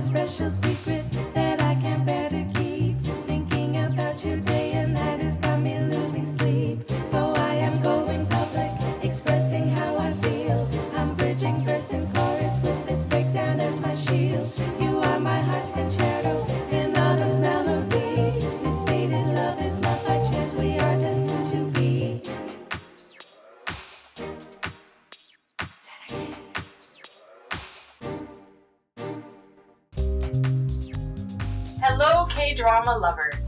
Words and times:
special 0.00 0.65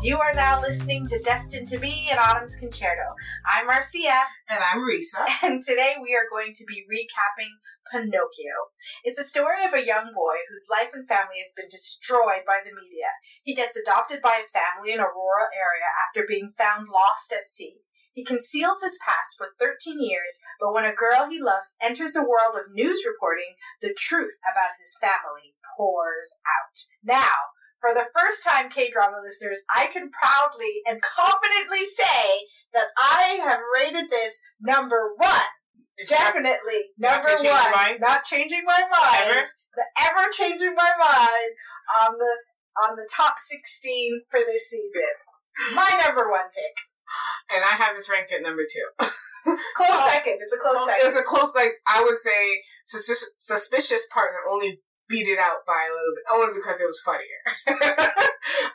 You 0.01 0.21
are 0.21 0.33
now 0.33 0.61
listening 0.61 1.09
to 1.09 1.19
Destined 1.25 1.67
to 1.69 1.79
Be 1.79 1.91
in 2.13 2.19
Autumn's 2.19 2.55
Concerto. 2.55 3.19
I'm 3.51 3.67
Marcia, 3.67 4.15
And 4.49 4.63
I'm 4.63 4.87
Risa. 4.87 5.27
and 5.43 5.61
today 5.61 5.97
we 6.01 6.15
are 6.15 6.31
going 6.31 6.53
to 6.55 6.65
be 6.67 6.87
recapping 6.87 7.51
Pinocchio. 7.91 8.71
It's 9.03 9.19
a 9.19 9.27
story 9.27 9.65
of 9.67 9.75
a 9.75 9.85
young 9.85 10.15
boy 10.15 10.39
whose 10.49 10.69
life 10.71 10.95
and 10.95 11.09
family 11.09 11.43
has 11.43 11.53
been 11.57 11.67
destroyed 11.67 12.47
by 12.47 12.61
the 12.63 12.71
media. 12.71 13.11
He 13.43 13.57
gets 13.57 13.77
adopted 13.77 14.23
by 14.23 14.39
a 14.39 14.47
family 14.47 14.93
in 14.93 15.01
a 15.01 15.11
rural 15.11 15.51
area 15.51 15.91
after 16.07 16.23
being 16.29 16.49
found 16.49 16.87
lost 16.87 17.33
at 17.33 17.45
sea. 17.45 17.83
He 18.13 18.23
conceals 18.23 18.83
his 18.83 19.01
past 19.05 19.35
for 19.37 19.51
13 19.59 19.99
years, 19.99 20.39
but 20.61 20.73
when 20.73 20.85
a 20.85 20.95
girl 20.95 21.27
he 21.29 21.43
loves 21.43 21.75
enters 21.83 22.15
a 22.15 22.23
world 22.23 22.55
of 22.55 22.71
news 22.73 23.03
reporting, 23.03 23.59
the 23.83 23.95
truth 23.99 24.39
about 24.47 24.79
his 24.79 24.97
family 25.03 25.59
pours 25.77 26.39
out. 26.47 26.87
Now, 27.03 27.58
for 27.81 27.95
the 27.95 28.07
first 28.17 28.45
time, 28.47 28.71
K 28.71 28.91
drama 28.91 29.17
listeners, 29.23 29.63
I 29.75 29.87
can 29.93 30.11
proudly 30.11 30.83
and 30.87 31.01
confidently 31.03 31.85
say 31.85 32.47
that 32.73 32.87
I 32.99 33.39
have 33.43 33.61
rated 33.75 34.11
this 34.11 34.43
number 34.61 35.11
one. 35.17 35.51
Definitely 36.07 36.95
not 36.99 37.25
number 37.25 37.43
your 37.43 37.53
one. 37.55 37.71
mind? 37.73 37.99
Not 38.01 38.23
changing 38.25 38.63
my 38.65 38.83
mind. 38.91 39.37
Ever? 39.37 39.47
The 39.77 39.85
ever 40.09 40.31
changing 40.33 40.75
my 40.75 40.91
mind 40.99 41.51
on 42.05 42.19
the 42.19 42.37
on 42.89 42.97
the 42.97 43.09
top 43.15 43.39
sixteen 43.39 44.23
for 44.31 44.41
this 44.47 44.69
season. 44.71 45.11
My 45.75 45.89
number 46.07 46.31
one 46.31 46.47
pick. 46.55 46.75
And 47.51 47.65
I 47.65 47.75
have 47.75 47.97
this 47.97 48.09
ranked 48.11 48.33
at 48.33 48.43
number 48.43 48.63
two. 48.63 49.07
Close 49.45 49.89
So- 49.89 50.09
second. 50.11 50.35
It's 50.35 50.55
a 50.55 50.59
close 50.61 50.77
It's 50.89 51.05
second. 51.05 51.21
a 51.21 51.25
close, 51.25 51.55
like, 51.55 51.75
I 51.87 52.03
would 52.05 52.19
say, 52.19 52.63
sus- 52.85 53.33
suspicious 53.37 54.07
partner 54.13 54.39
only 54.49 54.81
beat 55.09 55.27
it 55.27 55.41
out 55.41 55.65
by 55.67 55.89
a 55.89 55.95
little 55.97 56.15
bit, 56.15 56.27
only 56.29 56.53
because 56.55 56.81
it 56.81 56.87
was 56.87 57.01
funnier. 57.01 57.43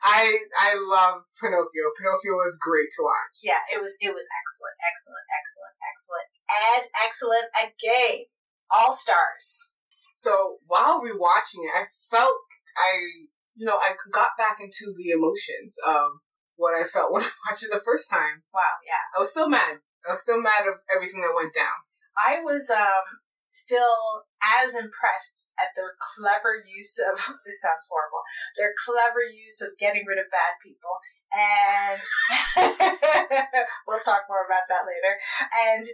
I 0.04 0.38
I 0.60 0.76
love 0.76 1.24
Pinocchio. 1.40 1.94
Pinocchio 1.98 2.34
was 2.38 2.58
great 2.58 2.90
to 2.98 3.06
watch. 3.06 3.46
Yeah, 3.46 3.62
it 3.74 3.80
was 3.80 3.96
it 4.02 4.14
was 4.14 4.26
excellent, 4.26 4.78
excellent, 4.82 5.26
excellent, 5.32 5.76
excellent, 5.86 6.28
and 6.50 6.84
excellent 7.02 7.48
again. 7.58 8.26
All 8.74 8.94
stars. 8.94 9.74
So 10.16 10.58
while 10.68 11.02
rewatching 11.02 11.66
it, 11.66 11.74
I 11.74 11.86
felt 12.10 12.42
I, 12.78 13.28
you 13.56 13.66
know, 13.66 13.78
I 13.78 13.94
got 14.12 14.38
back 14.38 14.58
into 14.60 14.94
the 14.98 15.12
emotions 15.12 15.78
of 15.86 16.20
what 16.56 16.74
I 16.74 16.84
felt 16.84 17.12
when 17.14 17.24
I 17.24 17.32
watched 17.48 17.64
it 17.64 17.72
the 17.72 17.82
first 17.86 18.10
time. 18.10 18.44
Wow, 18.54 18.82
yeah. 18.86 19.02
I 19.16 19.20
was 19.20 19.32
still 19.32 19.50
mad. 19.50 19.80
I 20.06 20.12
was 20.12 20.22
still 20.22 20.42
mad 20.42 20.68
of 20.68 20.76
everything 20.94 21.22
that 21.22 21.36
went 21.36 21.54
down. 21.54 21.86
I 22.18 22.42
was 22.42 22.70
um 22.70 23.23
still 23.54 24.26
as 24.42 24.74
impressed 24.74 25.54
at 25.62 25.78
their 25.78 25.94
clever 26.02 26.58
use 26.58 26.98
of 26.98 27.16
this 27.46 27.62
sounds 27.62 27.88
horrible. 27.88 28.26
Their 28.58 28.74
clever 28.74 29.22
use 29.22 29.62
of 29.62 29.78
getting 29.78 30.04
rid 30.10 30.18
of 30.18 30.34
bad 30.34 30.58
people. 30.60 30.98
And 31.34 31.98
we'll 33.88 34.02
talk 34.02 34.30
more 34.30 34.46
about 34.46 34.70
that 34.70 34.86
later. 34.86 35.18
And 35.50 35.86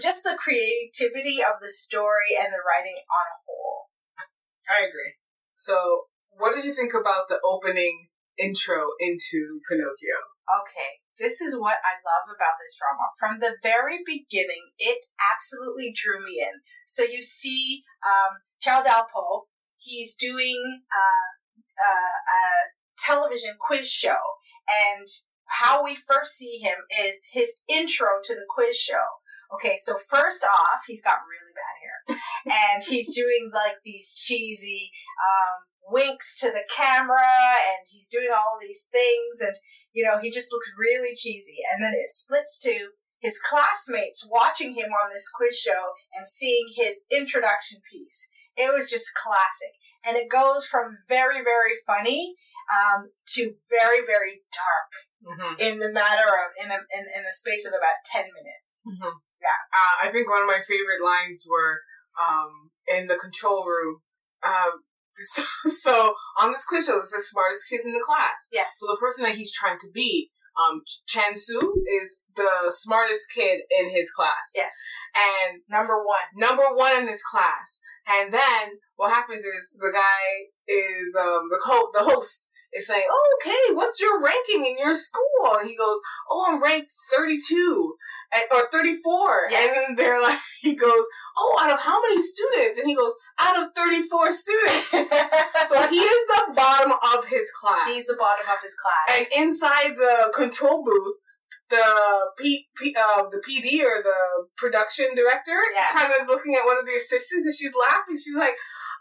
just 0.00 0.24
the 0.24 0.38
creativity 0.38 1.40
of 1.44 1.60
the 1.60 1.68
story 1.68 2.32
and 2.38 2.48
the 2.48 2.64
writing 2.64 2.96
on 2.96 3.26
a 3.28 3.36
whole. 3.44 3.92
I 4.70 4.88
agree. 4.88 5.20
So, 5.54 6.08
what 6.30 6.54
did 6.54 6.64
you 6.64 6.72
think 6.72 6.92
about 6.92 7.28
the 7.28 7.40
opening 7.44 8.08
intro 8.38 8.96
into 9.00 9.60
Pinocchio? 9.68 10.16
Okay, 10.48 11.04
this 11.18 11.40
is 11.40 11.58
what 11.58 11.78
I 11.84 11.96
love 12.04 12.28
about 12.28 12.60
this 12.60 12.78
drama. 12.78 13.08
From 13.18 13.38
the 13.40 13.56
very 13.62 13.98
beginning, 14.04 14.72
it 14.78 15.06
absolutely 15.32 15.92
drew 15.94 16.24
me 16.24 16.40
in. 16.40 16.60
So 16.86 17.02
you 17.02 17.22
see, 17.22 17.84
um, 18.04 18.40
Dalpo, 18.62 19.48
he's 19.78 20.14
doing 20.14 20.82
uh, 20.90 21.28
uh, 21.78 22.16
a 22.28 22.42
television 22.98 23.54
quiz 23.60 23.90
show, 23.90 24.20
and 24.68 25.06
how 25.46 25.84
we 25.84 25.94
first 25.94 26.36
see 26.36 26.58
him 26.58 26.76
is 27.04 27.30
his 27.32 27.56
intro 27.68 28.08
to 28.24 28.34
the 28.34 28.46
quiz 28.48 28.76
show. 28.76 29.22
Okay, 29.54 29.76
so 29.76 29.94
first 30.10 30.44
off, 30.44 30.82
he's 30.86 31.02
got 31.02 31.20
really 31.30 31.54
bad 31.54 31.76
hair, 31.80 32.18
and 32.74 32.82
he's 32.82 33.14
doing 33.14 33.50
like 33.54 33.76
these 33.84 34.20
cheesy 34.26 34.90
um, 35.22 35.62
winks 35.88 36.36
to 36.40 36.48
the 36.48 36.64
camera, 36.74 37.22
and 37.22 37.86
he's 37.88 38.08
doing 38.08 38.30
all 38.34 38.58
these 38.60 38.88
things, 38.90 39.40
and 39.40 39.54
you 39.96 40.04
know, 40.04 40.20
he 40.20 40.30
just 40.30 40.52
looks 40.52 40.70
really 40.76 41.16
cheesy. 41.16 41.56
And 41.72 41.82
then 41.82 41.94
it 41.96 42.10
splits 42.10 42.60
to 42.68 42.92
his 43.18 43.40
classmates 43.40 44.28
watching 44.30 44.74
him 44.74 44.92
on 44.92 45.08
this 45.10 45.32
quiz 45.32 45.56
show 45.58 45.96
and 46.12 46.28
seeing 46.28 46.74
his 46.76 47.00
introduction 47.10 47.80
piece. 47.90 48.28
It 48.56 48.70
was 48.72 48.90
just 48.90 49.16
classic. 49.16 49.72
And 50.06 50.18
it 50.18 50.28
goes 50.28 50.66
from 50.66 50.98
very, 51.08 51.40
very 51.42 51.80
funny 51.86 52.36
um, 52.68 53.08
to 53.34 53.56
very, 53.72 54.04
very 54.06 54.44
dark 54.52 54.92
Mm-hmm. 55.26 55.58
in 55.58 55.78
the 55.80 55.90
matter 55.90 56.22
of, 56.22 56.54
in, 56.62 56.70
a, 56.70 56.78
in, 56.94 57.02
in 57.18 57.22
the 57.26 57.34
space 57.34 57.66
of 57.66 57.74
about 57.74 57.98
10 58.04 58.30
minutes. 58.30 58.86
Mm-hmm. 58.86 59.18
Yeah. 59.42 59.58
Uh, 59.74 60.06
I 60.06 60.12
think 60.12 60.30
one 60.30 60.40
of 60.40 60.46
my 60.46 60.60
favorite 60.62 61.02
lines 61.02 61.44
were 61.50 61.82
um, 62.14 62.70
in 62.86 63.08
the 63.08 63.16
control 63.16 63.64
room. 63.66 64.02
Um, 64.46 64.85
so, 65.16 65.42
so 65.70 66.14
on 66.40 66.52
this 66.52 66.64
quiz 66.66 66.86
show, 66.86 66.98
it's 66.98 67.12
the 67.12 67.20
smartest 67.22 67.68
kids 67.68 67.86
in 67.86 67.92
the 67.92 68.04
class. 68.04 68.48
Yes. 68.52 68.76
So 68.78 68.86
the 68.86 68.98
person 69.00 69.24
that 69.24 69.34
he's 69.34 69.52
trying 69.52 69.78
to 69.80 69.88
beat, 69.92 70.30
um, 70.56 70.82
Chan 71.06 71.36
Su, 71.36 71.58
is 71.86 72.22
the 72.34 72.70
smartest 72.70 73.32
kid 73.34 73.62
in 73.80 73.90
his 73.90 74.10
class. 74.10 74.52
Yes. 74.54 74.76
And 75.14 75.60
Number 75.68 75.96
one. 76.02 76.26
number 76.34 76.64
one 76.74 76.98
in 77.02 77.08
his 77.08 77.22
class. 77.22 77.80
And 78.08 78.32
then 78.32 78.78
what 78.96 79.10
happens 79.12 79.44
is 79.44 79.72
the 79.76 79.90
guy 79.92 80.46
is 80.68 81.16
um 81.20 81.48
the 81.50 81.60
co- 81.64 81.90
the 81.92 82.04
host 82.04 82.48
is 82.72 82.86
saying, 82.86 83.06
oh, 83.10 83.38
"Okay, 83.40 83.74
what's 83.74 84.00
your 84.00 84.22
ranking 84.22 84.64
in 84.64 84.76
your 84.78 84.94
school?" 84.94 85.56
And 85.58 85.68
he 85.68 85.76
goes, 85.76 85.98
"Oh, 86.30 86.46
I'm 86.48 86.62
ranked 86.62 86.92
32 87.16 87.96
and, 88.32 88.42
or 88.52 88.68
34." 88.70 89.48
Yes. 89.50 89.64
And 89.64 89.98
then 89.98 90.04
they're 90.06 90.22
like, 90.28 90.38
he 90.60 90.76
goes, 90.76 91.02
"Oh, 91.36 91.58
out 91.62 91.72
of 91.72 91.80
how 91.80 92.00
many 92.00 92.20
students?" 92.22 92.78
And 92.78 92.88
he 92.88 92.94
goes, 92.94 93.12
"Out 93.38 93.56
of 93.62 93.72
34 93.74 94.32
students." 94.32 94.90
so 95.68 95.86
he 95.88 95.98
is 95.98 96.26
the 96.34 96.52
bottom 96.54 96.92
of 96.92 97.26
his 97.28 97.50
class. 97.52 97.88
He's 97.92 98.06
the 98.06 98.16
bottom 98.18 98.46
of 98.48 98.60
his 98.62 98.74
class. 98.74 99.18
And 99.18 99.44
inside 99.44 99.96
the 99.96 100.32
control 100.34 100.84
booth, 100.84 101.16
the 101.68 102.30
P, 102.38 102.66
P, 102.76 102.94
uh, 102.98 103.24
the 103.30 103.42
PD 103.42 103.82
or 103.84 104.02
the 104.02 104.46
production 104.56 105.14
director 105.14 105.58
Yeah. 105.74 105.88
kind 105.92 106.12
of 106.12 106.22
is 106.22 106.28
looking 106.28 106.54
at 106.54 106.64
one 106.64 106.78
of 106.78 106.86
the 106.86 106.94
assistants 106.94 107.44
and 107.46 107.54
she's 107.54 107.74
laughing. 107.74 108.16
She's 108.16 108.36
like, 108.36 108.54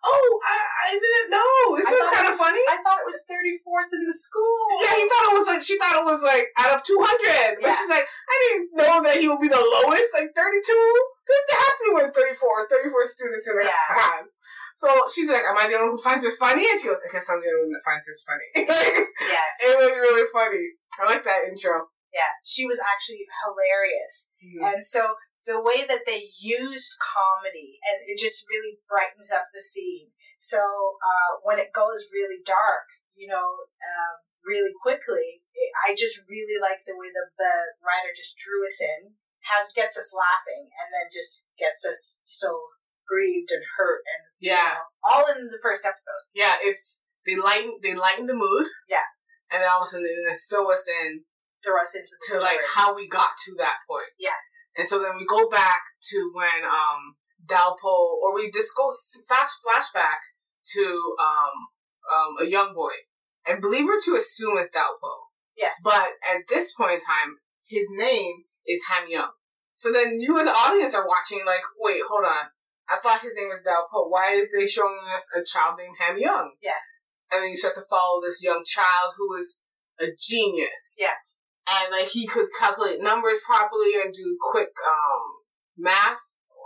"Oh, 0.06 0.30
I, 0.46 0.58
I 0.86 0.90
didn't 1.02 1.30
know. 1.34 1.54
Isn't 1.82 1.90
this 1.98 2.14
kind 2.14 2.30
of 2.30 2.38
funny?" 2.38 2.62
I 2.70 2.78
thought 2.86 3.02
it 3.02 3.10
was 3.10 3.26
34th 3.26 3.92
in 3.98 4.06
the 4.06 4.14
school. 4.14 4.62
Yeah, 4.86 4.96
he 5.02 5.06
thought 5.10 5.30
it 5.34 5.38
was 5.42 5.48
like 5.50 5.62
she 5.66 5.76
thought 5.82 5.98
it 5.98 6.06
was 6.06 6.22
like 6.22 6.54
out 6.62 6.78
of 6.78 6.86
two 6.86 7.02
hundred, 7.02 7.58
but 7.60 7.68
Yeah. 7.68 7.76
she's 7.76 7.90
like, 7.90 8.06
"I 8.06 8.36
didn't 8.46 8.70
know 8.78 8.96
that 9.02 9.18
he 9.18 9.26
would 9.28 9.42
be 9.42 9.50
the 9.50 9.58
lowest, 9.60 10.14
like 10.14 10.30
thirty-two. 10.38 10.88
There 11.26 11.58
has 11.58 11.74
to 11.78 11.84
be 11.84 11.92
more 11.98 12.04
than 12.06 12.14
34, 12.14 12.70
34 12.70 13.08
students 13.10 13.50
in 13.50 13.58
the 13.58 13.66
Yeah. 13.66 13.86
class." 13.90 14.30
So 14.78 14.88
she's 15.10 15.32
like, 15.32 15.42
"Am 15.48 15.58
I 15.58 15.66
the 15.72 15.76
only 15.80 15.96
one 15.96 15.98
who 15.98 16.04
finds 16.04 16.22
this 16.24 16.38
funny?" 16.38 16.68
And 16.70 16.78
she 16.80 16.88
goes, 16.92 17.00
"I 17.02 17.10
guess 17.12 17.30
I'm 17.32 17.42
the 17.42 17.50
only 17.50 17.72
one 17.72 17.74
that 17.74 17.86
finds 17.88 18.06
this 18.06 18.22
funny." 18.28 18.50
Yes. 19.26 19.52
It 19.66 19.74
was 19.80 19.98
really 19.98 20.28
funny. 20.32 20.78
I 21.02 21.06
like 21.10 21.24
that 21.24 21.48
intro. 21.50 21.88
Yeah. 22.14 22.32
She 22.46 22.66
was 22.66 22.80
actually 22.80 23.26
hilarious. 23.44 24.32
Mhm. 24.40 24.64
And 24.74 24.80
so 24.84 25.16
the 25.46 25.62
way 25.62 25.86
that 25.88 26.04
they 26.06 26.28
used 26.42 26.98
comedy 27.00 27.78
and 27.86 28.02
it 28.10 28.18
just 28.18 28.46
really 28.50 28.82
brightens 28.90 29.30
up 29.32 29.46
the 29.54 29.62
scene. 29.62 30.10
So 30.38 30.60
uh, 30.60 31.40
when 31.46 31.60
it 31.60 31.72
goes 31.74 32.10
really 32.12 32.42
dark, 32.46 32.90
you 33.16 33.28
know, 33.30 33.70
um, 33.80 34.14
really 34.44 34.74
quickly, 34.82 35.42
it, 35.56 35.72
I 35.88 35.96
just 35.96 36.26
really 36.28 36.60
like 36.60 36.84
the 36.86 36.98
way 36.98 37.08
that 37.14 37.32
the 37.40 37.54
writer 37.82 38.12
just 38.16 38.36
drew 38.38 38.66
us 38.66 38.82
in, 38.82 39.16
has 39.48 39.72
gets 39.72 39.98
us 39.98 40.12
laughing, 40.12 40.68
and 40.74 40.90
then 40.92 41.08
just 41.14 41.48
gets 41.58 41.86
us 41.86 42.20
so 42.26 42.50
grieved 43.08 43.50
and 43.54 43.64
hurt 43.78 44.02
and 44.04 44.24
you 44.42 44.52
Yeah, 44.52 44.82
know, 44.82 44.90
all 45.06 45.26
in 45.32 45.48
the 45.48 45.62
first 45.62 45.86
episode. 45.86 46.26
yeah. 46.34 46.58
It's 46.62 47.02
they 47.26 47.36
lighten 47.38 47.80
they 47.82 47.94
lighten 47.96 48.26
the 48.28 48.34
mood. 48.38 48.68
Yeah. 48.90 49.06
and 49.54 49.62
then 49.62 49.70
all 49.70 49.82
of 49.82 49.88
a 49.88 49.90
sudden 49.90 50.06
they 50.06 50.34
throw 50.50 50.70
us 50.70 50.86
in 50.90 51.24
Throw 51.66 51.82
us 51.82 51.96
into 51.96 52.12
the 52.14 52.26
to 52.26 52.32
story. 52.38 52.44
like 52.44 52.60
how 52.76 52.94
we 52.96 53.08
got 53.08 53.32
to 53.46 53.56
that 53.58 53.78
point. 53.90 54.06
yes, 54.20 54.70
And 54.78 54.88
so 54.88 55.02
then 55.02 55.16
we 55.18 55.26
go 55.26 55.50
back 55.50 55.82
to 56.12 56.32
when 56.34 56.64
um 56.64 57.16
Dalpo, 57.46 57.86
or 58.22 58.34
we 58.36 58.50
just 58.52 58.76
go 58.76 58.94
fast 59.28 59.60
flashback 59.66 60.22
to 60.74 61.16
um 61.20 61.56
um, 62.14 62.46
a 62.46 62.46
young 62.50 62.74
boy. 62.74 62.92
And 63.48 63.62
believe 63.62 63.86
her 63.86 64.00
to 64.06 64.16
assume 64.16 64.58
it's 64.58 64.70
Dalpo. 64.70 65.30
Yes. 65.58 65.78
But 65.84 66.10
at 66.34 66.42
this 66.50 66.74
point 66.74 66.94
in 66.94 67.00
time, 67.00 67.38
his 67.68 67.88
name 67.92 68.44
is 68.68 68.82
Ham 68.90 69.06
Young. 69.08 69.32
So 69.74 69.92
then 69.92 70.20
you 70.20 70.40
as 70.40 70.48
an 70.48 70.54
audience 70.54 70.96
are 70.96 71.06
watching 71.08 71.46
like, 71.46 71.62
wait, 71.80 72.02
hold 72.08 72.26
on. 72.26 72.50
I 72.90 72.98
thought 72.98 73.22
his 73.22 73.34
name 73.36 73.50
was 73.50 73.60
Dalpo. 73.66 74.10
Why 74.10 74.34
is 74.34 74.48
they 74.56 74.68
showing 74.68 75.00
us 75.14 75.28
a 75.36 75.44
child 75.44 75.78
named 75.80 75.96
Ham 76.00 76.18
Young? 76.18 76.54
yes. 76.62 77.08
And 77.32 77.42
then 77.44 77.50
you 77.52 77.58
start 77.58 77.74
to 77.76 77.82
follow 77.90 78.22
this 78.22 78.44
young 78.44 78.64
child 78.66 79.14
who 79.18 79.34
is 79.36 79.64
a 80.00 80.08
genius. 80.18 80.96
Yeah. 81.00 81.18
And 81.66 81.92
like 81.92 82.10
he 82.10 82.28
could 82.28 82.50
calculate 82.54 83.02
numbers 83.02 83.42
properly 83.46 83.98
and 83.98 84.14
do 84.14 84.38
quick 84.40 84.70
um 84.86 85.24
math. 85.78 86.22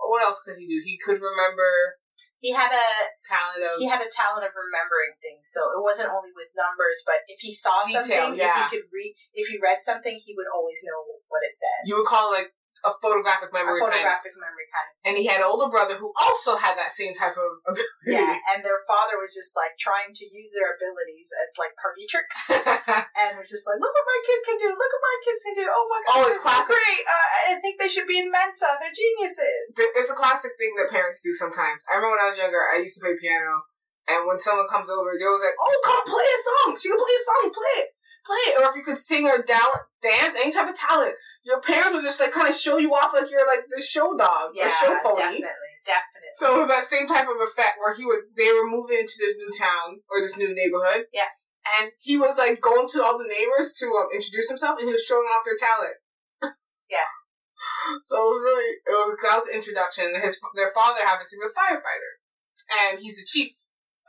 What 0.07 0.24
else 0.24 0.42
could 0.44 0.57
he 0.57 0.68
do? 0.68 0.81
He 0.84 0.98
could 1.00 1.22
remember 1.22 2.00
He 2.40 2.51
had 2.51 2.72
a 2.72 2.88
talent 3.24 3.63
of 3.63 3.80
he 3.80 3.88
had 3.88 4.01
a 4.01 4.12
talent 4.12 4.44
of 4.44 4.51
remembering 4.56 5.16
things, 5.24 5.48
so 5.48 5.63
it 5.72 5.84
wasn't 5.84 6.12
only 6.12 6.31
with 6.36 6.51
numbers, 6.56 7.04
but 7.06 7.24
if 7.28 7.40
he 7.40 7.51
saw 7.54 7.80
Detail, 7.84 8.04
something, 8.04 8.40
yeah. 8.40 8.68
if 8.68 8.72
he 8.72 8.78
could 8.80 8.88
read, 8.92 9.16
if 9.34 9.48
he 9.48 9.56
read 9.62 9.80
something, 9.80 10.16
he 10.19 10.36
would 10.36 10.50
always 10.51 10.84
know 10.84 11.19
what 11.31 11.46
it 11.46 11.54
said. 11.54 11.86
you 11.86 11.96
would 11.96 12.10
call 12.10 12.34
it 12.34 12.44
like 12.44 12.51
a 12.87 12.91
photographic 13.03 13.49
A 13.49 13.55
memory 13.55 13.79
kind 13.81 13.91
of. 13.91 13.99
photographic 13.99 14.33
memory 14.39 14.67
kind 14.71 14.87
of. 14.87 14.93
And 15.07 15.13
he 15.19 15.25
had 15.27 15.43
an 15.43 15.47
older 15.51 15.67
brother 15.67 15.95
who 15.99 16.11
also 16.19 16.55
had 16.55 16.77
that 16.79 16.91
same 16.93 17.11
type 17.11 17.35
of 17.35 17.49
ability. 17.67 18.15
Yeah, 18.15 18.39
and 18.55 18.63
their 18.63 18.79
father 18.87 19.19
was 19.19 19.35
just 19.35 19.55
like 19.57 19.75
trying 19.79 20.11
to 20.15 20.25
use 20.31 20.51
their 20.55 20.73
abilities 20.77 21.29
as 21.35 21.49
like 21.59 21.75
party 21.79 22.07
tricks, 22.07 22.47
and 23.19 23.29
it 23.35 23.39
was 23.39 23.51
just 23.51 23.67
like, 23.67 23.79
"Look 23.79 23.91
what 23.91 24.07
my 24.07 24.19
kid 24.23 24.39
can 24.47 24.57
do! 24.59 24.69
Look 24.71 24.91
what 24.95 25.03
my 25.03 25.17
kids 25.25 25.41
can 25.43 25.55
do! 25.59 25.65
Oh 25.67 25.85
my 25.91 25.99
god, 26.07 26.13
Oh, 26.15 26.23
it's 26.31 26.39
so 26.43 26.49
classic. 26.49 26.75
great! 26.75 27.03
Uh, 27.03 27.27
I 27.51 27.59
think 27.59 27.75
they 27.79 27.91
should 27.91 28.07
be 28.07 28.19
in 28.19 28.31
Mensa. 28.31 28.67
They're 28.79 28.95
geniuses." 28.95 29.75
It's 29.99 30.11
a 30.11 30.17
classic 30.17 30.55
thing 30.59 30.73
that 30.79 30.89
parents 30.93 31.19
do 31.23 31.31
sometimes. 31.35 31.83
I 31.91 31.99
remember 31.99 32.15
when 32.19 32.23
I 32.23 32.29
was 32.31 32.39
younger, 32.39 32.61
I 32.71 32.79
used 32.83 32.95
to 32.99 33.03
play 33.03 33.15
piano, 33.19 33.63
and 34.07 34.23
when 34.27 34.39
someone 34.39 34.67
comes 34.71 34.89
over, 34.89 35.11
they 35.19 35.27
was 35.27 35.43
like, 35.43 35.55
"Oh, 35.59 35.75
come 35.83 36.03
play 36.07 36.27
a 36.27 36.39
song. 36.43 36.69
She 36.79 36.87
can 36.89 36.97
play 36.99 37.15
a 37.15 37.23
song. 37.27 37.43
Play 37.51 37.75
it, 37.83 37.89
play 38.25 38.43
it." 38.49 38.53
Or 38.59 38.63
if 38.71 38.75
you 38.75 38.83
could 38.87 38.97
sing 38.99 39.27
or 39.27 39.43
dance, 39.43 40.35
any 40.39 40.51
type 40.51 40.69
of 40.69 40.75
talent, 40.75 41.15
your 41.44 41.62
parents 41.62 41.94
would 41.94 42.03
just 42.03 42.19
like 42.19 42.31
kind 42.31 42.50
of 42.50 42.56
show 42.56 42.77
you 42.77 42.94
off 42.94 43.13
like 43.13 43.31
you're 43.31 43.47
like 43.47 43.63
the 43.69 43.81
show 43.81 44.15
dog, 44.18 44.51
Yeah, 44.53 44.65
the 44.65 44.69
show 44.69 44.94
pony. 45.01 45.39
definitely, 45.39 45.74
definitely. 45.86 46.33
So 46.36 46.56
it 46.56 46.59
was 46.59 46.68
that 46.68 46.83
same 46.86 47.07
type 47.07 47.27
of 47.27 47.39
effect 47.39 47.80
where 47.80 47.95
he 47.95 48.06
would 48.06 48.36
they 48.36 48.51
were 48.51 48.68
moving 48.68 49.00
into 49.00 49.18
this 49.19 49.36
new 49.38 49.51
town 49.56 50.03
or 50.12 50.19
this 50.21 50.38
new 50.38 50.53
neighborhood. 50.53 51.07
Yeah. 51.13 51.31
And 51.80 51.91
he 52.00 52.18
was 52.18 52.38
like 52.38 52.62
going 52.62 52.88
to 52.89 53.03
all 53.03 53.18
the 53.18 53.30
neighbors 53.30 53.75
to 53.80 53.86
um, 53.88 54.07
introduce 54.13 54.50
himself, 54.50 54.80
and 54.80 54.88
he 54.88 54.94
was 54.94 55.03
showing 55.03 55.27
off 55.31 55.45
their 55.45 55.59
talent. 55.59 55.97
Yeah. 56.89 57.06
So 58.03 58.15
it 58.15 58.30
was 58.33 58.41
really 58.41 58.69
it 58.88 58.95
was 58.95 59.18
was 59.19 59.50
introduction. 59.53 60.15
His 60.15 60.39
their 60.56 60.71
father 60.71 61.03
happens 61.03 61.30
to 61.30 61.38
be 61.38 61.45
a 61.45 61.53
firefighter, 61.53 62.13
and 62.71 63.00
he's 63.00 63.19
the 63.19 63.27
chief 63.27 63.51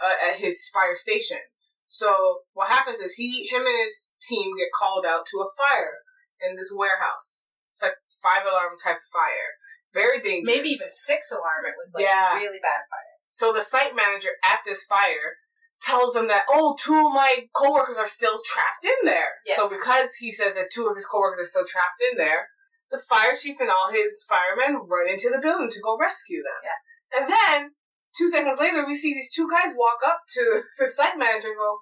uh, 0.00 0.30
at 0.30 0.36
his 0.38 0.70
fire 0.72 0.94
station. 0.94 1.38
So 1.86 2.46
what 2.54 2.70
happens 2.70 3.00
is 3.00 3.16
he 3.16 3.48
him 3.48 3.66
and 3.66 3.82
his 3.82 4.12
team 4.22 4.56
get 4.56 4.68
called 4.72 5.04
out 5.04 5.26
to 5.26 5.38
a 5.38 5.50
fire 5.58 5.98
in 6.46 6.56
this 6.56 6.72
warehouse. 6.74 7.48
It's 7.70 7.82
like 7.82 7.96
five 8.22 8.42
alarm 8.46 8.76
type 8.82 8.98
fire, 9.12 9.56
very 9.92 10.20
dangerous. 10.20 10.56
Maybe 10.56 10.68
even 10.70 10.88
six 10.90 11.32
alarm. 11.32 11.64
It 11.66 11.74
was 11.76 11.92
like 11.94 12.04
Yeah. 12.04 12.34
really 12.34 12.60
bad 12.60 12.82
fire. 12.90 13.14
So 13.28 13.52
the 13.52 13.62
site 13.62 13.94
manager 13.94 14.30
at 14.44 14.60
this 14.66 14.84
fire 14.84 15.38
tells 15.80 16.14
them 16.14 16.28
that, 16.28 16.44
oh, 16.48 16.76
two 16.78 17.06
of 17.06 17.12
my 17.12 17.48
coworkers 17.54 17.96
are 17.96 18.06
still 18.06 18.40
trapped 18.44 18.84
in 18.84 19.04
there. 19.04 19.40
Yes. 19.46 19.56
So 19.56 19.68
because 19.68 20.14
he 20.16 20.30
says 20.30 20.54
that 20.56 20.70
two 20.70 20.86
of 20.86 20.94
his 20.96 21.06
coworkers 21.06 21.40
are 21.40 21.44
still 21.44 21.64
trapped 21.64 22.02
in 22.10 22.18
there, 22.18 22.48
the 22.90 22.98
fire 22.98 23.34
chief 23.40 23.60
and 23.60 23.70
all 23.70 23.90
his 23.92 24.26
firemen 24.28 24.80
run 24.90 25.08
into 25.08 25.30
the 25.30 25.40
building 25.40 25.70
to 25.70 25.80
go 25.80 25.96
rescue 25.96 26.42
them. 26.42 26.60
Yeah. 26.64 27.18
And 27.20 27.32
then 27.32 27.70
two 28.16 28.28
seconds 28.28 28.58
later, 28.60 28.84
we 28.84 28.94
see 28.94 29.14
these 29.14 29.32
two 29.32 29.48
guys 29.48 29.74
walk 29.76 30.00
up 30.04 30.22
to 30.34 30.62
the 30.78 30.86
site 30.88 31.16
manager 31.16 31.48
and 31.48 31.56
go, 31.56 31.78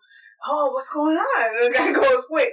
oh, 0.47 0.71
what's 0.73 0.93
going 0.93 1.17
on? 1.17 1.57
And 1.65 1.75
the 1.75 1.77
guy 1.77 1.93
goes, 1.95 2.27
wait, 2.31 2.53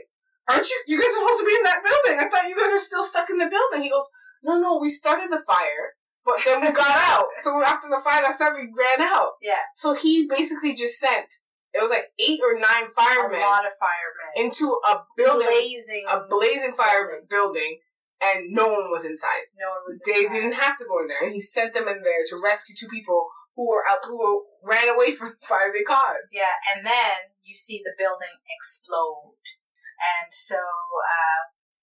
aren't 0.50 0.68
you, 0.69 0.77
you 0.88 0.97
guys 0.97 1.09
are 1.09 1.19
supposed 1.25 1.39
to 1.42 1.45
be 1.47 1.56
in 1.57 1.63
that 1.63 1.81
building. 1.83 2.18
I 2.21 2.27
thought 2.30 2.50
you 2.50 2.56
guys 2.56 2.71
were 2.71 2.77
still 2.80 3.03
stuck 3.03 3.30
in 3.30 3.38
the 3.38 3.50
building. 3.50 3.83
He 3.83 3.89
goes, 3.89 4.06
no, 4.44 4.59
no, 4.59 4.77
we 4.77 4.89
started 4.89 5.31
the 5.31 5.42
fire. 5.45 5.97
But 6.24 6.42
then 6.45 6.62
we 6.62 6.71
got 6.71 6.89
out. 7.13 7.27
So 7.42 7.62
after 7.63 7.88
the 7.89 8.01
fire 8.03 8.21
got 8.21 8.33
started, 8.36 8.57
we 8.62 8.74
ran 8.74 9.01
out. 9.07 9.33
Yeah, 9.42 9.62
So 9.75 9.94
he 9.94 10.27
basically 10.27 10.74
just 10.74 11.00
sent 11.00 11.33
it 11.75 11.83
was 11.83 11.92
like 11.92 12.07
eight 12.24 12.39
or 12.39 12.56
nine 12.56 12.88
firemen. 12.95 13.36
a 13.36 13.44
lot 13.44 13.68
of 13.68 13.75
firemen 13.75 14.31
into 14.47 14.80
a 14.88 15.03
building, 15.18 15.45
blazing, 15.45 16.06
a 16.07 16.24
blazing 16.30 16.71
fire 16.71 17.03
building. 17.03 17.27
building, 17.27 17.80
and 18.24 18.56
no 18.56 18.63
one 18.71 18.88
was 18.95 19.03
inside. 19.03 19.51
No 19.59 19.68
one 19.75 19.83
was. 19.86 20.00
They 20.07 20.24
inside. 20.24 20.33
didn't 20.33 20.56
have 20.56 20.77
to 20.80 20.86
go 20.88 21.00
in 21.03 21.07
there, 21.12 21.19
and 21.27 21.33
he 21.33 21.42
sent 21.42 21.74
them 21.74 21.89
in 21.89 22.01
there 22.01 22.24
to 22.31 22.39
rescue 22.42 22.75
two 22.80 22.88
people 22.88 23.27
who 23.57 23.68
were 23.68 23.83
out, 23.92 24.07
who 24.07 24.15
were, 24.15 24.39
ran 24.63 24.88
away 24.88 25.12
from 25.12 25.36
the 25.36 25.45
fire 25.51 25.68
they 25.75 25.83
caused. 25.83 26.31
Yeah, 26.31 26.56
and 26.74 26.86
then 26.86 27.36
you 27.44 27.56
see 27.56 27.81
the 27.83 27.92
building 27.97 28.39
explode, 28.47 29.36
and 30.00 30.27
so 30.31 30.59
uh, 30.59 31.42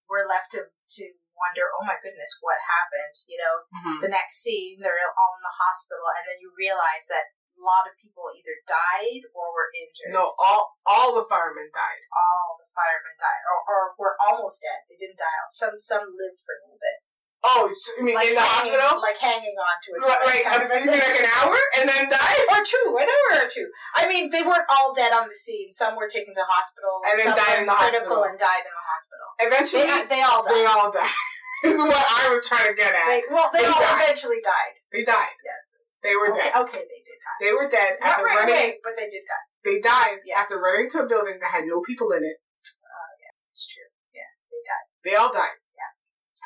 we're 0.09 0.29
left 0.29 0.53
to 0.59 0.69
to 0.69 1.05
wonder, 1.33 1.67
oh 1.75 1.83
my 1.89 1.99
goodness, 1.99 2.39
what 2.45 2.61
happened? 2.63 3.15
You 3.27 3.39
know, 3.41 3.55
Mhm. 3.73 3.99
the 4.05 4.13
next 4.13 4.43
scene, 4.45 4.79
they're 4.81 5.11
all 5.17 5.33
in 5.35 5.43
the 5.43 5.59
hospital, 5.59 6.05
and 6.17 6.25
then 6.29 6.39
you 6.39 6.53
realize 6.55 7.07
that 7.09 7.33
a 7.59 7.63
lot 7.63 7.87
of 7.89 7.95
people 7.99 8.27
either 8.35 8.57
died 8.67 9.23
or 9.35 9.53
were 9.53 9.71
injured. 9.75 10.13
No, 10.13 10.35
all 10.39 10.79
all 10.87 11.15
the 11.15 11.27
firemen 11.29 11.71
died. 11.73 12.03
all 12.13 12.57
the 12.59 12.69
firemen 12.75 13.15
died, 13.19 13.43
or, 13.49 13.59
or 13.69 13.81
were 13.99 14.17
almost 14.21 14.63
dead. 14.63 14.83
They 14.89 14.97
didn't 14.97 15.19
die. 15.19 15.33
Some 15.49 15.79
some 15.79 16.05
lived 16.17 16.41
for 16.41 16.55
a 16.57 16.61
little 16.65 16.79
bit, 16.81 16.99
Oh, 17.43 17.67
so, 17.75 17.99
you 17.99 18.07
mean 18.07 18.15
in 18.15 18.39
the 18.39 18.39
hanging, 18.39 18.79
hospital? 18.79 19.03
like 19.03 19.19
hanging 19.19 19.59
on 19.59 19.75
to 19.83 19.89
it, 19.99 20.01
Like, 20.07 20.23
like, 20.31 20.43
kind 20.47 20.63
of 20.63 20.71
a 20.71 20.79
you 20.79 20.95
mean 20.95 21.03
like 21.03 21.19
an 21.27 21.31
hour 21.43 21.59
and 21.75 21.85
then 21.91 22.05
die? 22.07 22.39
or 22.55 22.63
two, 22.63 22.87
an 23.03 23.09
hour 23.11 23.31
or 23.43 23.49
two. 23.51 23.67
I 23.99 24.07
mean, 24.07 24.31
they 24.31 24.47
weren't 24.47 24.63
all 24.71 24.95
dead 24.95 25.11
on 25.11 25.27
the 25.27 25.35
scene. 25.35 25.67
Some 25.75 25.99
were 25.99 26.07
taken 26.07 26.31
to 26.39 26.45
hospital, 26.47 27.03
And 27.03 27.19
then 27.19 27.35
some 27.35 27.39
died 27.43 27.59
in 27.63 27.67
the 27.67 27.75
hospital. 27.75 28.23
and 28.31 28.39
died 28.39 28.63
in 28.63 28.71
the 28.71 28.87
hospital. 28.87 29.29
Eventually, 29.43 29.91
They, 29.91 30.19
they 30.19 30.23
all 30.23 30.39
died. 30.39 30.55
they 30.55 30.67
all 30.71 30.91
died. 30.95 31.19
is 31.67 31.79
what 31.83 31.99
I 31.99 32.31
was 32.31 32.47
trying 32.47 32.71
to 32.71 32.77
get 32.79 32.95
at. 32.95 33.07
They- 33.11 33.27
well, 33.31 33.51
they, 33.51 33.63
They 33.63 33.71
all 33.71 33.83
died. 33.91 34.07
eventually 34.07 34.39
died. 34.43 34.75
They 34.95 35.03
died. 35.03 35.35
Yes. 35.43 35.61
They 36.03 36.15
were 36.19 36.31
Okay, 36.35 36.47
dead. 36.51 36.63
okay, 36.67 36.83
they 36.87 37.01
did 37.07 37.19
die. 37.23 37.39
They 37.43 37.53
were 37.55 37.67
dead 37.71 37.99
Not 38.03 38.19
after 38.19 38.27
right 38.27 38.39
running. 38.43 38.55
away, 38.55 38.83
but 38.83 38.95
they 38.99 39.07
did 39.11 39.23
die. 39.27 39.47
They 39.63 39.79
died 39.79 40.19
Yeah. 40.27 40.43
after 40.43 40.59
running 40.59 40.91
into 40.91 40.99
a 40.99 41.07
building 41.07 41.39
that 41.39 41.51
had 41.55 41.67
no 41.71 41.79
people 41.83 42.11
in 42.11 42.27
it. 42.27 42.43
Uh, 42.43 43.11
yeah, 43.23 43.35
it's 43.51 43.63
true. 43.71 43.87
Yeah, 44.11 44.27
they 44.51 44.59
died. 44.67 44.87
They 45.07 45.15
all 45.15 45.31
died. 45.31 45.62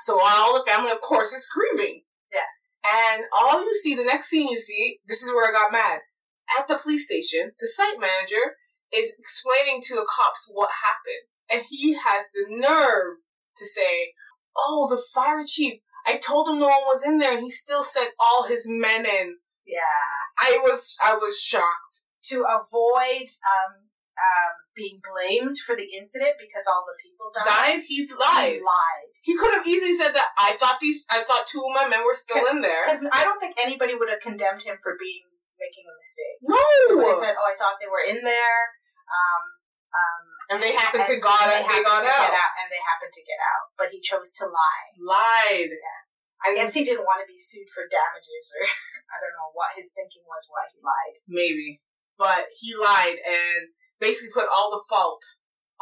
So 0.04 0.20
all 0.20 0.58
the 0.58 0.70
family, 0.70 0.90
of 0.90 1.00
course, 1.00 1.32
is 1.32 1.48
grieving. 1.48 2.02
Yeah. 2.32 2.40
And 3.14 3.25
all 3.37 3.64
you 3.64 3.75
see, 3.75 3.94
the 3.94 4.04
next 4.04 4.28
scene 4.28 4.48
you 4.48 4.58
see, 4.58 5.00
this 5.06 5.22
is 5.22 5.32
where 5.32 5.48
I 5.48 5.52
got 5.52 5.72
mad. 5.72 6.00
At 6.58 6.69
the 6.69 6.78
police 6.78 7.06
station, 7.06 7.52
the 7.58 7.66
site 7.66 7.98
manager 7.98 8.56
is 8.94 9.14
explaining 9.19 9.82
to 9.82 9.94
the 9.94 10.08
cops 10.08 10.49
what 10.52 10.70
happened. 10.85 11.26
And 11.50 11.66
he 11.68 11.94
had 11.94 12.25
the 12.35 12.47
nerve 12.49 13.18
to 13.59 13.66
say, 13.66 14.12
Oh, 14.56 14.87
the 14.88 15.02
fire 15.14 15.44
chief, 15.47 15.80
I 16.06 16.16
told 16.16 16.49
him 16.49 16.59
no 16.59 16.66
one 16.66 16.87
was 16.87 17.04
in 17.04 17.18
there 17.18 17.32
and 17.32 17.42
he 17.42 17.50
still 17.50 17.82
sent 17.82 18.11
all 18.18 18.47
his 18.47 18.66
men 18.68 19.04
in. 19.04 19.38
Yeah. 19.66 19.80
I 20.38 20.59
was, 20.62 20.97
I 21.04 21.14
was 21.14 21.40
shocked. 21.40 22.04
To 22.30 22.42
avoid 22.42 23.30
um, 23.47 23.87
um, 24.18 24.52
being 24.75 24.99
blamed 24.99 25.59
for 25.59 25.76
the 25.76 25.87
incident 25.97 26.35
because 26.40 26.66
all 26.66 26.82
the 26.82 26.99
people 26.99 27.30
died. 27.32 27.47
Died? 27.47 27.85
He 27.87 28.09
lied. 28.11 28.59
He 28.59 28.59
lied. 28.59 29.12
He 29.26 29.35
could 29.35 29.50
have 29.59 29.66
easily 29.66 29.99
said 29.99 30.14
that 30.14 30.30
I 30.38 30.54
thought 30.54 30.78
these, 30.78 31.02
I 31.11 31.26
thought 31.26 31.50
two 31.50 31.59
of 31.66 31.75
my 31.75 31.90
men 31.90 32.06
were 32.06 32.14
still 32.14 32.47
in 32.47 32.62
there. 32.62 32.87
Because 32.87 33.02
I 33.11 33.26
don't 33.26 33.42
think 33.42 33.59
anybody 33.59 33.99
would 33.99 34.06
have 34.06 34.23
condemned 34.23 34.62
him 34.62 34.78
for 34.78 34.95
being 34.95 35.26
making 35.59 35.83
a 35.83 35.95
mistake. 35.99 36.38
No! 36.47 36.62
But 37.02 37.18
said, 37.26 37.35
"Oh, 37.35 37.42
I 37.42 37.59
thought 37.59 37.83
they 37.83 37.90
were 37.90 38.06
in 38.06 38.23
there." 38.23 38.59
Um, 39.11 39.42
um, 39.90 40.23
and 40.54 40.59
they 40.62 40.71
happened 40.78 41.11
and- 41.11 41.18
to 41.18 41.18
got 41.18 41.42
and. 41.42 41.59
They 41.59 41.66
happened 41.66 41.90
got 41.90 42.06
to 42.06 42.12
out. 42.14 42.23
get 42.30 42.38
out, 42.38 42.54
and 42.62 42.66
they 42.71 42.83
happened 42.87 43.11
to 43.18 43.25
get 43.26 43.40
out. 43.42 43.64
But 43.75 43.88
he 43.90 43.99
chose 43.99 44.30
to 44.38 44.47
lie. 44.47 44.87
Lied. 44.95 45.75
Yeah. 45.75 46.00
I 46.47 46.54
guess 46.54 46.76
he 46.76 46.87
didn't 46.87 47.02
want 47.09 47.18
to 47.18 47.26
be 47.26 47.35
sued 47.35 47.66
for 47.75 47.88
damages, 47.90 48.54
or 48.54 48.62
I 49.11 49.18
don't 49.18 49.35
know 49.35 49.50
what 49.59 49.75
his 49.75 49.90
thinking 49.90 50.23
was. 50.30 50.47
Why 50.54 50.62
he 50.71 50.78
lied? 50.87 51.16
Maybe, 51.26 51.83
but 52.14 52.47
he 52.54 52.78
lied 52.78 53.18
and 53.26 53.75
basically 53.99 54.30
put 54.30 54.47
all 54.47 54.71
the 54.71 54.85
fault 54.87 55.25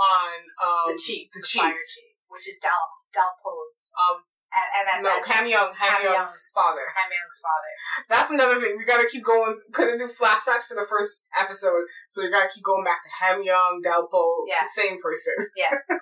on 0.00 0.48
um 0.64 0.94
the 0.94 0.96
chief, 0.96 1.28
The 1.34 1.42
the, 1.42 1.46
chief. 1.46 1.60
fire 1.60 1.84
chief, 1.84 2.14
which 2.32 2.46
is 2.48 2.56
Dal 2.62 2.88
Dalpo's, 3.14 3.88
Um, 3.94 4.18
and 4.54 4.68
and, 4.78 4.86
and 4.86 5.02
no, 5.02 5.10
Ham 5.32 5.46
Young, 5.46 5.70
Ham 5.74 5.88
Ham 5.98 6.02
Young's 6.02 6.14
Young's. 6.14 6.52
father. 6.54 6.86
Ham 6.94 7.10
Young's 7.10 7.40
father. 7.42 7.72
That's 8.10 8.30
another 8.30 8.60
thing. 8.60 8.76
We 8.78 8.84
gotta 8.84 9.08
keep 9.08 9.24
going. 9.24 9.58
Couldn't 9.72 9.98
do 9.98 10.06
flashbacks 10.06 10.66
for 10.68 10.74
the 10.74 10.86
first 10.88 11.28
episode, 11.38 11.84
so 12.08 12.22
you 12.22 12.30
gotta 12.30 12.50
keep 12.52 12.62
going 12.62 12.84
back 12.84 13.02
to 13.02 13.10
Ham 13.24 13.42
Young, 13.42 13.82
Dalpo, 13.84 14.44
Yeah. 14.46 14.62
the 14.62 14.82
same 14.82 15.00
person. 15.02 15.34
Yeah. 15.56 15.74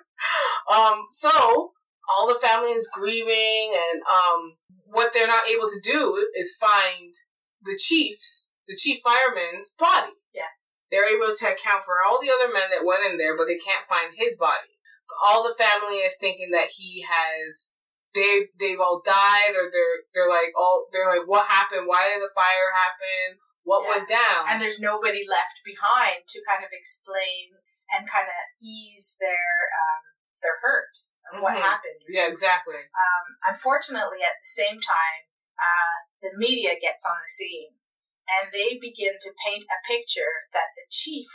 um. 0.69 1.05
So 1.13 1.73
all 2.09 2.27
the 2.27 2.39
family 2.45 2.69
is 2.71 2.89
grieving, 2.93 3.73
and 3.73 4.01
um, 4.03 4.57
what 4.85 5.13
they're 5.13 5.27
not 5.27 5.47
able 5.49 5.69
to 5.69 5.79
do 5.81 6.27
is 6.35 6.57
find 6.59 7.13
the 7.63 7.77
chief's, 7.81 8.53
the 8.67 8.75
chief 8.75 8.99
fireman's 9.01 9.73
body. 9.79 10.11
Yes. 10.33 10.71
They're 10.91 11.09
able 11.09 11.33
to 11.33 11.45
account 11.47 11.83
for 11.85 11.95
all 12.05 12.19
the 12.21 12.29
other 12.29 12.53
men 12.53 12.69
that 12.69 12.85
went 12.85 13.05
in 13.09 13.17
there, 13.17 13.35
but 13.35 13.47
they 13.47 13.57
can't 13.57 13.87
find 13.89 14.13
his 14.15 14.37
body. 14.37 14.72
All 15.25 15.43
the 15.43 15.55
family 15.55 15.97
is 16.03 16.17
thinking 16.19 16.51
that 16.51 16.69
he 16.71 17.05
has 17.07 17.71
they 18.13 18.47
they've 18.59 18.79
all 18.79 19.01
died 19.03 19.57
or 19.57 19.69
they're 19.73 19.99
they're 20.13 20.29
like 20.29 20.53
all 20.55 20.85
they're 20.91 21.07
like 21.09 21.25
what 21.27 21.47
happened? 21.49 21.87
Why 21.87 22.09
did 22.13 22.21
the 22.21 22.33
fire 22.33 22.69
happen? 22.73 23.39
what 23.63 23.83
Yeah. 23.87 23.89
went 23.95 24.07
down. 24.09 24.43
and 24.49 24.61
there's 24.61 24.79
nobody 24.79 25.23
left 25.25 25.63
behind 25.63 26.27
to 26.27 26.43
kind 26.43 26.65
of 26.65 26.69
explain 26.75 27.55
and 27.95 28.03
kind 28.09 28.27
of 28.27 28.43
ease 28.61 29.15
their 29.21 29.47
um, 29.79 30.03
their 30.43 30.59
hurt 30.61 30.91
of 31.31 31.41
what 31.41 31.55
Mhm. 31.55 31.61
happened. 31.61 32.01
yeah, 32.09 32.27
exactly. 32.27 32.75
Um, 32.75 33.25
unfortunately, 33.47 34.21
at 34.21 34.35
the 34.41 34.47
same 34.51 34.81
time, 34.81 35.31
uh, 35.57 35.95
the 36.21 36.35
media 36.35 36.77
gets 36.77 37.05
on 37.05 37.15
the 37.15 37.27
scene 37.27 37.79
and 38.27 38.51
they 38.51 38.77
begin 38.77 39.13
to 39.21 39.33
paint 39.45 39.63
a 39.71 39.79
picture 39.87 40.43
that 40.51 40.75
the 40.75 40.83
chief 40.89 41.29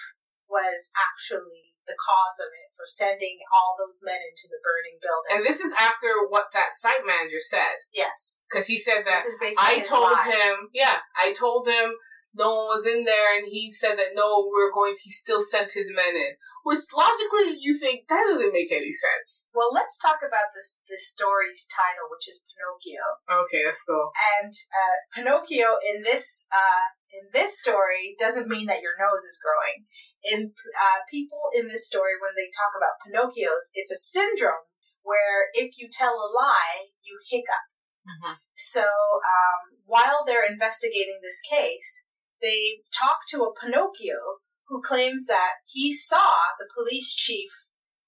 was 0.46 0.90
actually 0.94 1.74
the 1.86 1.96
cause 1.96 2.38
of 2.40 2.52
it 2.52 2.67
for 2.78 2.86
sending 2.86 3.42
all 3.50 3.74
those 3.74 3.98
men 4.06 4.22
into 4.30 4.46
the 4.46 4.62
burning 4.62 5.02
building. 5.02 5.30
And 5.34 5.42
this 5.42 5.58
is 5.58 5.74
after 5.74 6.30
what 6.30 6.54
that 6.54 6.70
site 6.78 7.02
manager 7.02 7.42
said. 7.42 7.82
yes, 7.90 8.46
Because 8.46 8.70
he 8.70 8.78
said 8.78 9.02
that 9.02 9.18
this 9.18 9.34
is 9.34 9.38
basically 9.42 9.82
I 9.82 9.82
told 9.82 10.14
lie. 10.14 10.30
him, 10.30 10.70
yeah, 10.70 11.02
I 11.18 11.34
told 11.34 11.66
him 11.66 11.98
no 12.38 12.54
one 12.54 12.78
was 12.78 12.86
in 12.86 13.02
there, 13.02 13.34
and 13.36 13.48
he 13.50 13.72
said 13.72 13.96
that 13.98 14.14
no, 14.14 14.46
we're 14.46 14.70
going. 14.70 14.94
He 15.02 15.10
still 15.10 15.40
sent 15.42 15.72
his 15.72 15.90
men 15.90 16.14
in, 16.14 16.38
which 16.62 16.86
logically 16.94 17.56
you 17.58 17.74
think 17.76 18.06
that 18.06 18.30
doesn't 18.30 18.52
make 18.52 18.70
any 18.70 18.92
sense. 18.92 19.50
Well, 19.54 19.72
let's 19.74 19.98
talk 19.98 20.18
about 20.22 20.54
this 20.54 20.78
this 20.88 21.08
story's 21.08 21.66
title, 21.66 22.06
which 22.12 22.28
is 22.28 22.44
Pinocchio. 22.46 23.02
Okay, 23.42 23.64
let's 23.64 23.82
go. 23.82 24.12
And 24.38 24.52
uh, 24.70 24.96
Pinocchio 25.10 25.80
in 25.82 26.02
this 26.04 26.46
uh, 26.52 26.94
in 27.18 27.30
this 27.34 27.58
story 27.58 28.14
doesn't 28.18 28.48
mean 28.48 28.66
that 28.66 28.82
your 28.82 28.94
nose 28.98 29.24
is 29.26 29.42
growing. 29.42 29.86
In 30.22 30.52
uh, 30.54 31.00
people 31.10 31.50
in 31.54 31.66
this 31.66 31.86
story, 31.86 32.14
when 32.20 32.34
they 32.36 32.50
talk 32.54 32.72
about 32.78 33.02
Pinocchios, 33.02 33.74
it's 33.74 33.90
a 33.90 33.98
syndrome 33.98 34.66
where 35.02 35.50
if 35.54 35.78
you 35.78 35.88
tell 35.90 36.14
a 36.14 36.30
lie, 36.30 36.94
you 37.02 37.18
hiccup. 37.30 37.66
Mm-hmm. 38.06 38.34
So 38.54 38.84
um, 38.84 39.80
while 39.84 40.24
they're 40.26 40.46
investigating 40.48 41.18
this 41.22 41.40
case, 41.40 42.04
they 42.40 42.84
talk 42.94 43.26
to 43.30 43.42
a 43.42 43.54
Pinocchio 43.54 44.44
who 44.68 44.82
claims 44.82 45.26
that 45.26 45.64
he 45.66 45.92
saw 45.92 46.54
the 46.58 46.68
police 46.76 47.14
chief 47.14 47.50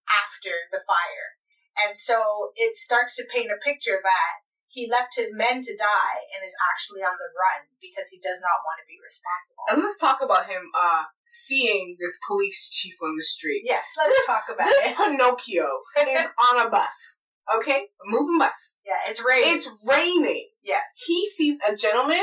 after 0.09 0.69
the 0.71 0.81
fire. 0.87 1.41
And 1.87 1.97
so 1.97 2.53
it 2.55 2.77
starts 2.77 3.17
to 3.17 3.29
paint 3.33 3.51
a 3.51 3.65
picture 3.65 3.99
that 4.03 4.40
he 4.71 4.87
left 4.89 5.19
his 5.19 5.35
men 5.35 5.59
to 5.61 5.75
die 5.77 6.19
and 6.31 6.47
is 6.47 6.55
actually 6.71 7.03
on 7.03 7.19
the 7.19 7.27
run 7.35 7.67
because 7.83 8.07
he 8.09 8.19
does 8.23 8.39
not 8.41 8.63
want 8.63 8.79
to 8.79 8.87
be 8.87 8.95
responsible. 9.03 9.67
And 9.69 9.83
let's 9.83 9.99
talk 9.99 10.23
about 10.23 10.47
him 10.47 10.71
uh 10.79 11.11
seeing 11.27 11.97
this 11.99 12.19
police 12.27 12.71
chief 12.71 12.95
on 13.03 13.17
the 13.17 13.23
street. 13.23 13.63
Yes, 13.67 13.95
let's 13.99 14.15
This- 14.17 14.27
talk 14.27 14.45
about 14.53 14.69
This 14.71 14.87
it. 14.93 14.97
Pinocchio 14.99 15.69
is 16.07 16.27
on 16.55 16.67
a 16.67 16.71
bus. 16.71 17.19
Okay, 17.57 17.81
a 17.83 18.05
moving 18.07 18.39
bus. 18.39 18.79
Yeah, 18.87 18.95
it's 19.09 19.25
raining. 19.27 19.57
It's 19.57 19.69
raining. 19.89 20.49
yes. 20.63 20.83
He 21.05 21.27
sees 21.27 21.59
a 21.69 21.75
gentleman, 21.75 22.23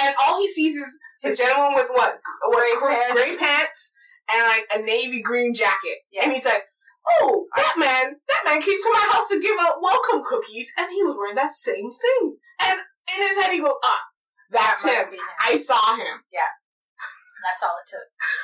and 0.00 0.14
all 0.26 0.40
he 0.40 0.48
sees 0.48 0.74
is 0.76 0.98
the 1.22 1.28
His- 1.28 1.38
gentleman 1.38 1.74
with 1.76 1.88
what? 1.90 2.18
what 2.42 2.58
Gray 2.58 2.74
gr- 2.80 2.94
pants. 3.00 3.12
gray 3.36 3.46
pants 3.46 3.94
and 4.32 4.42
like 4.48 4.66
a 4.74 4.82
navy 4.84 5.22
green 5.22 5.54
jacket. 5.54 5.98
Yes. 6.10 6.24
And 6.24 6.32
he's 6.32 6.44
like, 6.44 6.64
"Oh, 7.08 7.46
that 7.56 7.74
man! 7.78 8.16
That 8.28 8.42
man 8.44 8.60
came 8.60 8.80
to 8.80 8.92
my 8.92 9.06
house 9.12 9.28
to 9.28 9.40
give 9.40 9.56
out 9.60 9.82
welcome 9.82 10.22
cookies, 10.24 10.72
and 10.78 10.90
he 10.90 11.02
was 11.04 11.16
wearing 11.16 11.36
that 11.36 11.54
same 11.54 11.90
thing." 11.90 12.36
And 12.60 12.78
in 12.80 13.28
his 13.28 13.38
head, 13.42 13.52
he 13.52 13.60
goes, 13.60 13.74
"Ah, 13.84 14.02
that's 14.50 14.82
That 14.84 15.06
him. 15.08 15.14
him. 15.14 15.20
I 15.40 15.56
saw 15.56 15.96
him." 15.96 16.22
Yeah. 16.32 16.50
And 17.36 17.44
that's 17.44 17.62
all 17.62 17.76
it 17.78 17.88
took. 17.88 18.08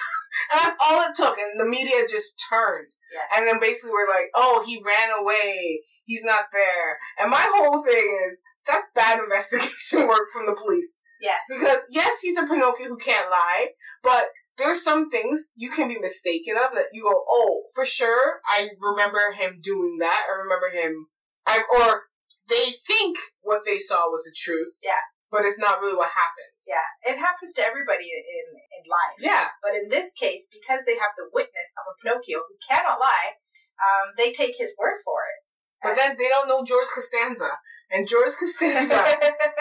And 0.51 0.61
that's 0.61 0.77
all 0.83 1.01
it 1.09 1.15
took. 1.17 1.39
And 1.39 1.59
the 1.61 1.65
media 1.65 2.03
just 2.09 2.43
turned. 2.51 2.89
Yes. 3.13 3.25
And 3.37 3.47
then 3.47 3.61
basically 3.61 3.93
we're 3.93 4.09
like, 4.09 4.29
oh, 4.35 4.63
he 4.67 4.83
ran 4.85 5.11
away. 5.21 5.83
He's 6.05 6.25
not 6.25 6.47
there. 6.53 6.99
And 7.21 7.31
my 7.31 7.41
whole 7.55 7.83
thing 7.85 7.95
is, 8.29 8.39
that's 8.67 8.87
bad 8.95 9.19
investigation 9.23 10.09
work 10.09 10.29
from 10.33 10.47
the 10.47 10.55
police. 10.55 11.01
yes. 11.21 11.41
Because 11.49 11.83
yes, 11.91 12.21
he's 12.21 12.39
a 12.39 12.47
Pinocchio 12.47 12.89
who 12.89 12.97
can't 12.99 13.31
lie, 13.31 13.69
but 14.03 14.25
there's 14.59 14.83
some 14.85 15.11
things 15.11 15.51
you 15.55 15.71
can 15.71 15.89
be 15.89 15.99
mistaken 15.99 16.57
of 16.57 16.75
that 16.75 16.93
you 16.93 17.03
go, 17.03 17.25
oh, 17.29 17.65
for 17.75 17.85
sure, 17.85 18.41
I 18.47 18.69
remember 18.81 19.33
him 19.33 19.61
doing 19.63 19.99
that. 20.01 20.27
I 20.29 20.43
remember 20.43 20.69
him, 20.69 21.07
I, 21.47 21.63
or 21.73 22.05
they 22.49 22.71
think 22.87 23.17
what 23.41 23.63
they 23.65 23.79
saw 23.79 24.09
was 24.09 24.25
the 24.25 24.35
truth. 24.37 24.79
Yeah. 24.85 25.01
But 25.31 25.49
it's 25.49 25.59
not 25.59 25.81
really 25.81 25.97
what 25.97 26.13
happened. 26.13 26.53
Yeah, 26.69 26.85
it 27.09 27.17
happens 27.17 27.55
to 27.55 27.65
everybody 27.65 28.13
in, 28.13 28.45
in 28.53 28.83
life. 28.85 29.17
Yeah. 29.17 29.49
But 29.65 29.73
in 29.73 29.89
this 29.89 30.13
case, 30.13 30.47
because 30.53 30.85
they 30.85 31.01
have 31.01 31.17
the 31.17 31.33
witness 31.33 31.73
of 31.81 31.89
a 31.89 31.97
Pinocchio 31.97 32.45
who 32.45 32.61
cannot 32.61 33.01
lie, 33.01 33.41
um, 33.81 34.13
they 34.19 34.31
take 34.31 34.61
his 34.61 34.77
word 34.79 35.01
for 35.03 35.25
it. 35.25 35.41
But 35.83 35.97
then 35.97 36.15
they 36.19 36.29
don't 36.29 36.49
know 36.49 36.63
George 36.63 36.93
Costanza. 36.93 37.49
And 37.91 38.07
George 38.07 38.37
Costanza 38.39 39.03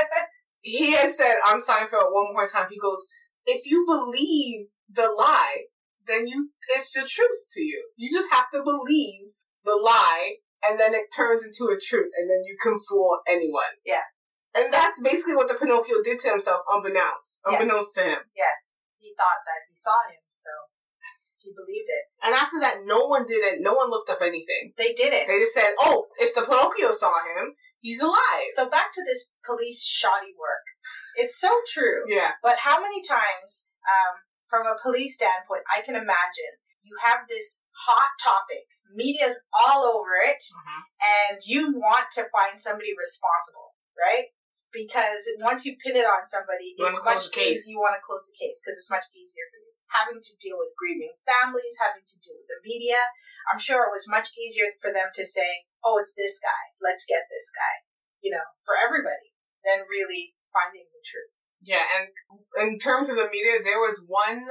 he 0.62 0.94
has 0.94 1.18
said 1.18 1.36
on 1.48 1.62
Seinfeld 1.62 2.14
one 2.14 2.34
more 2.34 2.48
time. 2.48 2.68
He 2.70 2.80
goes, 2.80 3.06
"If 3.46 3.70
you 3.70 3.86
believe 3.86 4.68
the 4.94 5.10
lie, 5.18 5.66
then 6.06 6.28
you 6.28 6.52
it's 6.70 6.94
the 6.94 7.08
truth 7.08 7.42
to 7.54 7.62
you. 7.62 7.92
You 7.96 8.12
just 8.12 8.32
have 8.32 8.50
to 8.54 8.64
believe 8.64 9.32
the 9.64 9.76
lie, 9.76 10.38
and 10.68 10.80
then 10.80 10.94
it 10.94 11.08
turns 11.16 11.46
into 11.46 11.72
a 11.72 11.80
truth, 11.80 12.12
and 12.18 12.30
then 12.30 12.42
you 12.46 12.58
can 12.62 12.78
fool 12.80 13.20
anyone." 13.28 13.78
Yeah. 13.86 14.04
and 14.54 14.68
that's 14.74 15.00
basically 15.02 15.36
what 15.36 15.48
the 15.48 15.56
Pinocchio 15.56 16.04
did 16.04 16.20
to 16.20 16.30
himself, 16.30 16.62
unbeknownst, 16.68 17.40
Yes. 17.48 17.62
unbeknownst 17.62 17.94
to 17.96 18.04
him. 18.04 18.20
yes, 18.36 18.78
he 19.00 19.14
thought 19.16 19.40
that 19.48 19.64
he 19.70 19.74
saw 19.74 19.96
him, 20.12 20.20
so 20.30 20.50
he 21.40 21.54
believed 21.56 21.88
it. 21.88 22.04
And 22.26 22.36
after 22.36 22.60
that, 22.60 22.84
no 22.84 23.08
one 23.08 23.26
did 23.26 23.42
it. 23.48 23.62
No 23.62 23.74
one 23.74 23.90
looked 23.90 24.10
up 24.10 24.20
anything. 24.22 24.74
They 24.78 24.92
did 24.94 25.14
it. 25.14 25.26
They 25.28 25.40
just 25.40 25.54
said, 25.54 25.74
"Oh, 25.80 26.08
if 26.20 26.36
the 26.36 26.42
Pinocchio 26.42 26.92
saw 26.92 27.14
him, 27.36 27.56
he's 27.80 28.02
alive." 28.02 28.52
So 28.54 28.70
back 28.70 28.92
to 28.94 29.04
this 29.06 29.32
police 29.46 29.86
shoddy 29.86 30.36
work. 30.38 30.66
It's 31.16 31.36
so 31.40 31.62
true. 31.74 32.04
yeah, 32.08 32.32
But 32.44 32.58
how 32.60 32.82
many 32.82 33.02
times, 33.02 33.66
um, 33.88 34.20
from 34.52 34.68
a 34.68 34.76
police 34.76 35.16
standpoint, 35.16 35.64
I 35.72 35.80
can 35.80 35.96
imagine 35.96 36.60
you 36.84 37.00
have 37.08 37.24
this 37.32 37.64
hot 37.88 38.12
topic, 38.20 38.68
media's 38.92 39.40
all 39.56 39.88
over 39.88 40.20
it, 40.20 40.44
Mhm. 40.44 40.84
and 41.00 41.40
you 41.48 41.72
want 41.72 42.12
to 42.20 42.28
find 42.30 42.60
somebody 42.60 42.92
responsible, 42.92 43.74
right? 43.98 44.36
Because 44.72 45.32
once 45.40 45.66
you 45.66 45.78
pin 45.78 45.96
it 45.96 46.06
on 46.06 46.24
somebody, 46.24 46.76
You 46.78 46.86
it's 46.86 47.04
much 47.04 47.32
easier. 47.38 47.72
You 47.72 47.80
want 47.80 47.96
to 47.96 48.04
close 48.04 48.28
the 48.28 48.36
case 48.36 48.62
because 48.62 48.76
it's 48.76 48.92
much 48.92 49.06
easier 49.14 49.48
for 49.52 49.58
you. 49.58 49.72
Having 49.90 50.22
to 50.22 50.36
deal 50.38 50.58
with 50.58 50.76
grieving 50.76 51.16
families, 51.26 51.78
having 51.80 52.04
to 52.04 52.20
deal 52.20 52.38
with 52.38 52.48
the 52.48 52.60
media. 52.64 53.12
I'm 53.52 53.60
sure 53.60 53.84
it 53.86 53.92
was 53.92 54.08
much 54.08 54.36
easier 54.38 54.72
for 54.80 54.92
them 54.92 55.12
to 55.14 55.26
say, 55.26 55.68
"Oh, 55.84 55.98
it's 55.98 56.14
this 56.16 56.40
guy. 56.40 56.76
Let's 56.80 57.06
get 57.06 57.28
this 57.30 57.52
guy." 57.52 57.84
You 58.22 58.32
know, 58.32 58.46
for 58.64 58.76
everybody, 58.76 59.34
than 59.64 59.86
really 59.88 60.38
finding 60.54 60.88
the 60.92 61.04
truth. 61.04 61.41
Yeah, 61.64 61.84
and 62.00 62.70
in 62.70 62.80
terms 62.80 63.10
of 63.10 63.16
the 63.16 63.30
media, 63.32 63.64
there 63.64 63.80
was 63.80 64.04
one 64.08 64.48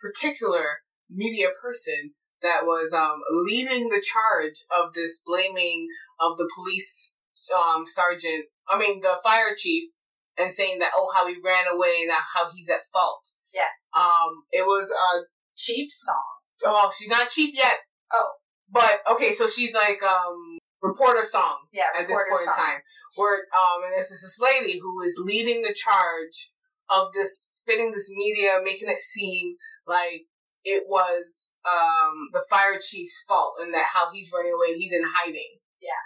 particular 0.00 0.80
media 1.08 1.48
person 1.62 2.12
that 2.42 2.62
was 2.64 2.92
um, 2.92 3.20
leading 3.46 3.88
the 3.88 4.02
charge 4.02 4.64
of 4.70 4.92
this 4.94 5.22
blaming 5.24 5.88
of 6.20 6.36
the 6.36 6.48
police 6.54 7.22
um, 7.54 7.84
sergeant, 7.86 8.46
I 8.68 8.78
mean, 8.78 9.00
the 9.00 9.16
fire 9.22 9.54
chief, 9.56 9.90
and 10.38 10.52
saying 10.52 10.78
that, 10.78 10.92
oh, 10.94 11.08
how 11.14 11.26
he 11.26 11.36
ran 11.44 11.66
away 11.72 11.98
and 12.02 12.12
how 12.12 12.50
he's 12.52 12.68
at 12.70 12.80
fault. 12.92 13.22
Yes. 13.54 13.88
Um, 13.96 14.44
it 14.52 14.64
was, 14.66 14.90
uh, 14.90 15.22
Chief's 15.56 16.04
Song. 16.06 16.66
oh, 16.66 16.90
she's 16.96 17.10
not 17.10 17.28
chief 17.28 17.54
yet. 17.54 17.76
Oh. 18.12 18.28
But, 18.70 19.00
okay, 19.12 19.32
so 19.32 19.46
she's 19.46 19.74
like, 19.74 20.02
um, 20.02 20.58
reporter 20.82 21.22
Song 21.22 21.56
Yeah, 21.72 21.84
at 21.98 22.06
this 22.06 22.16
point 22.16 22.38
Song. 22.38 22.54
in 22.56 22.64
time. 22.64 22.80
Where 23.16 23.34
um, 23.34 23.82
and 23.84 23.92
this 23.94 24.10
is 24.10 24.22
this 24.22 24.40
lady 24.40 24.78
who 24.78 25.02
is 25.02 25.20
leading 25.24 25.62
the 25.62 25.74
charge 25.74 26.49
of 26.90 27.12
this 27.12 27.48
spinning 27.50 27.92
this 27.92 28.10
media, 28.14 28.60
making 28.62 28.88
it 28.88 28.98
seem 28.98 29.56
like 29.86 30.26
it 30.64 30.84
was 30.88 31.54
um 31.64 32.28
the 32.32 32.44
fire 32.50 32.78
chief's 32.80 33.24
fault 33.26 33.54
and 33.60 33.72
that 33.72 33.86
how 33.94 34.12
he's 34.12 34.32
running 34.34 34.52
away 34.52 34.72
and 34.72 34.80
he's 34.80 34.92
in 34.92 35.04
hiding. 35.04 35.58
Yeah. 35.80 36.04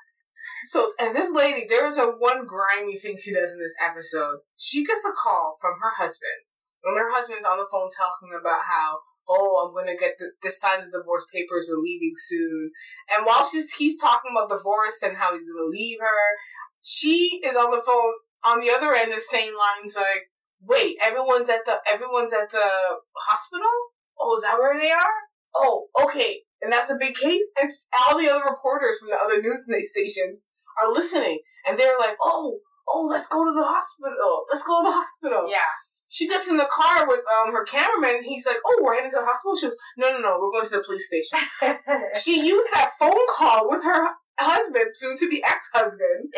So 0.67 0.93
and 1.01 1.15
this 1.15 1.33
lady, 1.33 1.67
there 1.69 1.87
is 1.87 1.99
a 1.99 2.13
one 2.19 2.47
grimy 2.47 2.99
thing 2.99 3.17
she 3.17 3.35
does 3.35 3.53
in 3.53 3.61
this 3.61 3.77
episode. 3.85 4.39
She 4.57 4.85
gets 4.85 5.07
a 5.07 5.13
call 5.13 5.57
from 5.61 5.75
her 5.83 5.93
husband, 5.97 6.47
and 6.85 6.99
her 6.99 7.13
husband's 7.13 7.47
on 7.47 7.59
the 7.59 7.69
phone 7.71 7.89
talking 7.91 8.37
about 8.39 8.63
how. 8.65 9.01
Oh, 9.27 9.65
I'm 9.65 9.73
gonna 9.73 9.97
get 9.97 10.19
the, 10.19 10.33
this 10.43 10.61
signed 10.61 10.83
the 10.83 10.99
divorce 10.99 11.25
papers. 11.33 11.65
We're 11.67 11.81
leaving 11.81 12.13
soon. 12.15 12.71
And 13.17 13.25
while 13.25 13.43
she's 13.43 13.73
he's 13.73 13.99
talking 13.99 14.33
about 14.37 14.51
divorce 14.51 15.03
and 15.03 15.17
how 15.17 15.33
he's 15.33 15.47
gonna 15.47 15.65
leave 15.71 15.97
her, 15.99 16.37
she 16.83 17.41
is 17.43 17.57
on 17.57 17.71
the 17.71 17.81
phone 17.81 18.13
on 18.45 18.61
the 18.61 18.71
other 18.71 18.95
end 18.95 19.13
is 19.13 19.29
saying 19.29 19.53
lines 19.57 19.97
like, 19.97 20.29
"Wait, 20.67 20.97
everyone's 21.03 21.49
at 21.49 21.65
the 21.65 21.81
everyone's 21.91 22.33
at 22.33 22.51
the 22.51 22.69
hospital. 23.17 23.75
Oh, 24.19 24.37
is 24.37 24.43
that 24.43 24.59
where 24.59 24.75
they 24.75 24.91
are? 24.91 25.17
Oh, 25.57 25.89
okay, 26.03 26.43
and 26.63 26.73
that's 26.73 26.91
a 26.91 26.99
big 26.99 27.15
case." 27.15 27.45
And 27.61 27.71
all 28.01 28.19
the 28.19 28.29
other 28.29 28.51
reporters 28.51 28.99
from 28.99 29.11
the 29.11 29.17
other 29.17 29.41
news 29.41 29.67
stations 29.91 30.45
are 30.81 30.93
listening, 30.93 31.41
and 31.67 31.79
they're 31.79 31.99
like, 31.99 32.17
"Oh, 32.23 32.59
oh, 32.89 33.07
let's 33.11 33.29
go 33.29 33.45
to 33.45 33.53
the 33.53 33.65
hospital. 33.65 34.45
Let's 34.51 34.65
go 34.65 34.83
to 34.83 34.89
the 34.89 34.97
hospital." 34.97 35.49
Yeah. 35.49 35.73
She 36.09 36.29
gets 36.29 36.49
in 36.49 36.57
the 36.57 36.69
car 36.71 37.09
with 37.09 37.25
um 37.41 37.53
her 37.53 37.65
cameraman. 37.65 38.23
He's 38.23 38.47
like, 38.47 38.59
"Oh, 38.65 38.81
we're 38.83 38.95
heading 38.95 39.11
to 39.11 39.17
the 39.17 39.27
hospital." 39.27 39.57
She 39.57 39.67
goes, 39.67 39.77
"No, 39.97 40.13
no, 40.13 40.19
no, 40.21 40.39
we're 40.39 40.53
going 40.53 40.67
to 40.67 40.77
the 40.77 40.85
police 40.85 41.09
station." 41.09 41.39
she 42.23 42.47
used 42.47 42.69
that 42.73 42.93
phone 42.99 43.27
call 43.31 43.69
with 43.69 43.83
her 43.85 44.15
husband, 44.39 44.91
soon 44.95 45.17
to 45.19 45.29
be 45.29 45.43
ex 45.43 45.71
husband, 45.73 46.31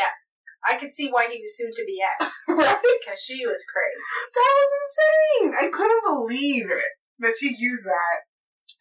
I 0.68 0.76
could 0.76 0.90
see 0.92 1.10
why 1.10 1.28
he 1.30 1.38
was 1.38 1.56
soon 1.56 1.70
to 1.70 1.84
be 1.86 2.02
ex 2.02 2.44
right? 2.48 2.82
because 3.00 3.22
she 3.22 3.46
was 3.46 3.64
crazy. 3.70 4.02
That 4.34 4.52
was 4.58 4.70
insane. 4.82 5.54
I 5.54 5.70
couldn't 5.70 6.02
believe 6.04 6.66
it 6.70 6.92
that 7.20 7.34
she 7.38 7.54
used 7.56 7.84
that 7.84 8.26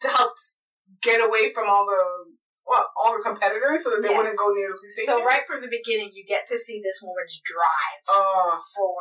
to 0.02 0.08
help 0.08 0.34
get 1.02 1.22
away 1.22 1.50
from 1.50 1.68
all 1.70 1.86
the 1.86 2.34
well, 2.66 2.82
all 2.98 3.14
her 3.14 3.22
competitors 3.22 3.86
so 3.86 3.94
that 3.94 4.02
they 4.02 4.10
Yes. 4.10 4.18
wouldn't 4.18 4.38
go 4.42 4.50
near 4.50 4.66
the 4.66 4.74
police 4.74 4.98
station. 4.98 5.22
So 5.22 5.24
right 5.24 5.46
from 5.46 5.62
the 5.62 5.70
beginning, 5.70 6.10
you 6.12 6.26
get 6.26 6.50
to 6.50 6.58
see 6.58 6.82
this 6.82 6.98
woman's 6.98 7.38
drive 7.46 8.02
Oh, 8.10 8.58
for 8.74 8.98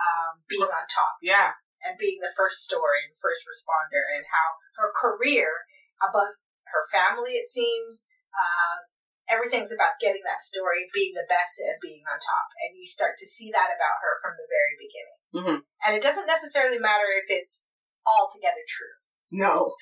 um, 0.00 0.40
being 0.48 0.64
on 0.64 0.88
top 0.88 1.20
yeah. 1.20 1.52
and 1.84 2.00
being 2.00 2.24
the 2.24 2.32
first 2.32 2.64
story 2.64 3.04
and 3.04 3.12
first 3.20 3.44
responder, 3.44 4.00
and 4.16 4.24
how 4.32 4.56
her 4.80 4.88
career 4.96 5.68
above 6.00 6.40
her 6.72 6.80
family, 6.88 7.36
it 7.36 7.44
seems. 7.46 8.08
Uh, 8.32 8.88
everything's 9.28 9.72
about 9.72 10.00
getting 10.00 10.22
that 10.24 10.40
story, 10.40 10.86
being 10.92 11.14
the 11.14 11.28
best, 11.28 11.60
and 11.60 11.76
being 11.80 12.04
on 12.04 12.18
top. 12.18 12.46
And 12.62 12.76
you 12.76 12.86
start 12.86 13.16
to 13.18 13.26
see 13.26 13.50
that 13.52 13.72
about 13.72 14.02
her 14.04 14.14
from 14.20 14.34
the 14.36 14.48
very 14.48 14.76
beginning. 14.76 15.18
Mhm. 15.34 15.58
And 15.86 15.96
it 15.96 16.02
doesn't 16.02 16.26
necessarily 16.26 16.78
matter 16.78 17.06
if 17.10 17.26
it's 17.28 17.64
altogether 18.06 18.62
true. 18.68 18.94
No. 19.30 19.74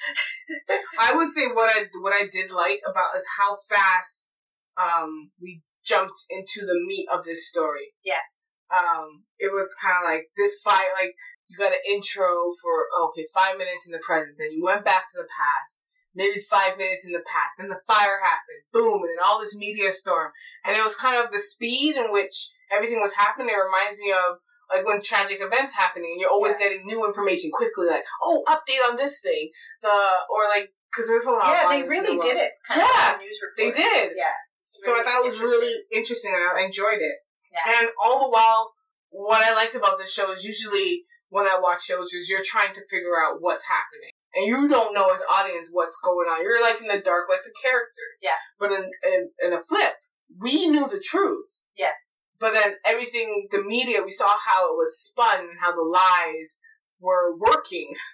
I 0.99 1.15
would 1.15 1.33
say 1.33 1.49
what 1.49 1.75
I 1.75 1.89
what 2.01 2.15
I 2.15 2.27
did 2.27 2.51
like 2.51 2.81
about 2.89 3.15
is 3.17 3.27
how 3.39 3.57
fast 3.69 4.33
um 4.77 5.33
we 5.41 5.63
jumped 5.85 6.25
into 6.31 6.65
the 6.65 6.81
meat 6.81 7.07
of 7.13 7.25
this 7.25 7.49
story. 7.49 7.93
Yes. 8.03 8.49
Um 8.71 9.25
it 9.39 9.53
was 9.53 9.75
kind 9.75 9.97
of 9.97 10.09
like 10.09 10.31
this 10.37 10.63
fight 10.63 10.89
like 11.01 11.15
you 11.49 11.59
got 11.59 11.73
an 11.73 11.85
intro 11.87 12.53
for 12.63 12.87
okay, 13.13 13.27
5 13.35 13.59
minutes 13.59 13.87
in 13.87 13.93
the 13.93 13.99
present, 13.99 14.37
then 14.39 14.53
you 14.53 14.65
went 14.65 14.85
back 14.87 15.05
to 15.13 15.19
the 15.21 15.29
past. 15.29 15.82
Maybe 16.15 16.41
five 16.41 16.77
minutes 16.77 17.07
in 17.07 17.13
the 17.13 17.25
past, 17.25 17.57
then 17.59 17.69
the 17.69 17.81
fire 17.87 18.21
happened, 18.23 18.69
boom, 18.73 19.01
and 19.01 19.09
then 19.09 19.25
all 19.25 19.41
this 19.41 19.57
media 19.57 19.91
storm. 19.91 20.31
And 20.65 20.77
it 20.77 20.85
was 20.85 20.97
kind 20.97 21.17
of 21.17 21.33
the 21.33 21.39
speed 21.39 21.97
in 21.97 22.13
which 22.13 22.53
everything 22.71 23.01
was 23.01 23.15
happening. 23.15 23.49
It 23.49 23.57
reminds 23.57 23.99
me 23.99 24.13
of 24.13 24.37
like 24.73 24.87
when 24.87 25.03
tragic 25.03 25.39
events 25.41 25.75
happening 25.77 26.13
and 26.13 26.21
you're 26.21 26.31
always 26.31 26.57
Yeah. 26.59 26.69
getting 26.69 26.87
new 26.87 27.07
information 27.07 27.51
quickly 27.53 27.87
like 27.89 28.05
oh 28.23 28.43
update 28.49 28.81
on 28.89 28.97
this 28.97 29.21
thing 29.21 29.51
the 29.83 29.89
or 30.31 30.45
like 30.49 30.73
because 30.91 31.09
there's 31.09 31.27
a 31.27 31.31
lot 31.31 31.45
yeah, 31.47 31.69
they 31.69 31.83
really 31.87 32.19
did 32.19 32.37
it 32.37 32.53
kind 32.67 32.81
Yeah, 32.81 32.89
of 32.89 33.13
like 33.13 33.21
a 33.21 33.25
news 33.25 33.41
they 33.57 33.71
did 33.71 34.13
Yeah. 34.17 34.33
It's 34.63 34.85
so 34.85 34.93
i 34.93 35.03
thought 35.03 35.25
it 35.25 35.29
was 35.29 35.41
really 35.41 35.75
interesting 35.93 36.33
and 36.35 36.59
i 36.59 36.65
enjoyed 36.65 37.01
it 37.01 37.17
Yeah. 37.53 37.81
and 37.81 37.89
all 38.03 38.21
the 38.25 38.31
while 38.31 38.73
what 39.11 39.45
i 39.45 39.53
liked 39.55 39.75
about 39.75 39.99
this 39.99 40.13
show 40.13 40.33
is 40.33 40.45
usually 40.45 41.05
when 41.29 41.47
i 41.47 41.59
watch 41.61 41.85
shows 41.85 42.15
is 42.15 42.31
you're 42.31 42.45
trying 42.45 42.73
to 42.73 42.81
figure 42.89 43.21
out 43.23 43.37
what's 43.41 43.67
happening 43.69 44.12
and 44.35 44.47
you 44.47 44.69
don't 44.69 44.95
know 44.95 45.09
as 45.13 45.23
audience 45.31 45.71
what's 45.73 45.99
going 46.03 46.29
on 46.29 46.43
you're 46.43 46.63
like 46.63 46.81
in 46.81 46.89
the 46.89 46.99
dark 47.05 47.29
like 47.29 47.43
the 47.45 47.55
characters 47.63 48.17
Yeah. 48.23 48.39
but 48.59 48.71
in, 48.73 48.91
in, 49.13 49.31
in 49.45 49.53
a 49.53 49.63
flip 49.63 49.95
we 50.39 50.69
knew 50.69 50.89
the 50.89 51.03
truth 51.05 51.61
Yes. 51.77 52.21
but 52.39 52.53
then 52.53 52.75
everything, 52.85 53.49
the 53.51 53.63
media, 53.63 54.03
we 54.03 54.11
saw 54.11 54.29
how 54.47 54.73
it 54.73 54.77
was 54.77 54.99
spun 54.99 55.41
and 55.41 55.59
how 55.61 55.73
the 55.75 55.83
lies 55.83 56.61
were 57.01 57.37
working. 57.37 57.95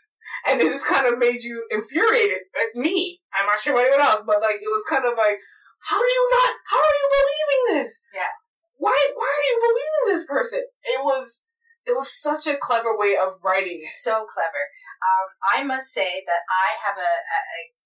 And 0.46 0.60
this 0.60 0.84
kind 0.86 1.06
of 1.12 1.18
made 1.18 1.42
you 1.42 1.66
infuriated. 1.70 2.38
Like 2.54 2.76
me. 2.76 3.20
I'm 3.34 3.46
not 3.46 3.58
sure 3.58 3.72
about 3.74 3.86
anyone 3.88 4.06
else, 4.06 4.22
but 4.24 4.40
like, 4.40 4.56
it 4.62 4.68
was 4.70 4.84
kind 4.88 5.04
of 5.04 5.18
like, 5.18 5.38
how 5.82 5.98
do 5.98 6.06
you 6.06 6.28
not, 6.30 6.52
how 6.70 6.78
are 6.78 6.98
you 7.02 7.08
believing 7.18 7.82
this? 7.82 8.02
Yeah. 8.14 8.32
Why, 8.76 8.96
why 9.16 9.26
are 9.26 9.46
you 9.50 9.58
believing 9.58 10.14
this 10.14 10.26
person? 10.26 10.60
It 10.84 11.00
was, 11.02 11.42
it 11.86 11.92
was 11.92 12.08
such 12.08 12.46
a 12.46 12.56
clever 12.56 12.96
way 12.96 13.16
of 13.16 13.32
writing 13.44 13.74
it. 13.74 13.80
So 13.80 14.24
clever. 14.32 14.62
Um, 14.98 15.28
I 15.42 15.64
must 15.64 15.92
say 15.94 16.22
that 16.26 16.42
I 16.50 16.78
have 16.82 16.98
a, 16.98 17.14
a, 17.22 17.40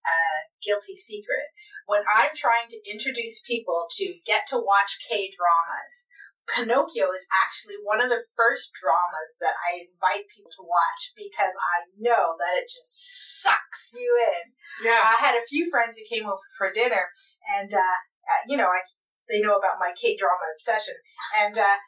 a, 0.09 0.17
guilty 0.65 0.95
secret. 0.95 1.53
When 1.87 2.03
I'm 2.09 2.31
trying 2.35 2.69
to 2.71 2.81
introduce 2.89 3.43
people 3.43 3.87
to 3.99 4.15
get 4.25 4.47
to 4.49 4.59
watch 4.59 4.99
K 5.05 5.29
dramas, 5.29 6.07
Pinocchio 6.49 7.11
is 7.13 7.27
actually 7.31 7.77
one 7.83 8.01
of 8.01 8.11
the 8.11 8.25
first 8.37 8.75
dramas 8.75 9.39
that 9.41 9.55
I 9.63 9.87
invite 9.87 10.27
people 10.33 10.51
to 10.59 10.67
watch 10.67 11.15
because 11.15 11.55
I 11.55 11.87
know 11.99 12.35
that 12.39 12.59
it 12.59 12.67
just 12.67 13.43
sucks 13.43 13.95
you 13.95 14.11
in. 14.35 14.53
Yeah. 14.85 14.99
I 14.99 15.21
had 15.21 15.37
a 15.37 15.47
few 15.47 15.71
friends 15.71 15.97
who 15.97 16.09
came 16.09 16.27
over 16.27 16.43
for 16.59 16.73
dinner, 16.73 17.11
and 17.59 17.73
uh, 17.73 17.99
uh, 18.27 18.43
you 18.47 18.57
know, 18.57 18.69
I 18.69 18.83
they 19.29 19.41
know 19.41 19.57
about 19.57 19.79
my 19.79 19.93
K 19.95 20.17
drama 20.17 20.51
obsession, 20.53 20.95
and 21.39 21.57
uh, 21.57 21.79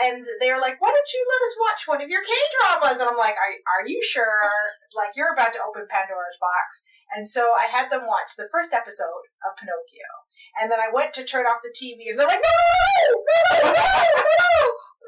and 0.00 0.26
they're 0.40 0.60
like, 0.60 0.80
"Why 0.80 0.90
don't 0.90 1.12
you 1.14 1.22
let 1.26 1.42
us 1.46 1.54
watch 1.58 1.82
one 1.88 2.02
of 2.02 2.10
your 2.10 2.22
K 2.22 2.30
dramas?" 2.54 3.00
And 3.00 3.10
I'm 3.10 3.16
like, 3.16 3.34
"Are 3.34 3.54
are 3.78 3.86
you 3.86 4.02
sure? 4.02 4.50
Like 4.94 5.16
you're 5.16 5.32
about 5.32 5.52
to 5.54 5.64
open 5.66 5.86
Pandora's 5.88 6.38
box?" 6.40 6.84
And 7.14 7.26
so 7.26 7.52
I 7.58 7.66
had 7.66 7.90
them 7.90 8.06
watch 8.06 8.36
the 8.36 8.48
first 8.50 8.72
episode 8.74 9.26
of 9.42 9.56
Pinocchio, 9.58 10.10
and 10.60 10.70
then 10.70 10.80
I 10.80 10.92
went 10.92 11.14
to 11.14 11.24
turn 11.24 11.46
off 11.46 11.62
the 11.62 11.74
TV, 11.74 12.10
and 12.10 12.18
they're 12.18 12.30
like, 12.30 12.42
"No, 12.42 12.54
no, 12.54 12.74
no, 13.18 13.64
no, 13.64 13.72
no, 13.72 13.86
no, 14.16 14.34
no!" 14.38 14.58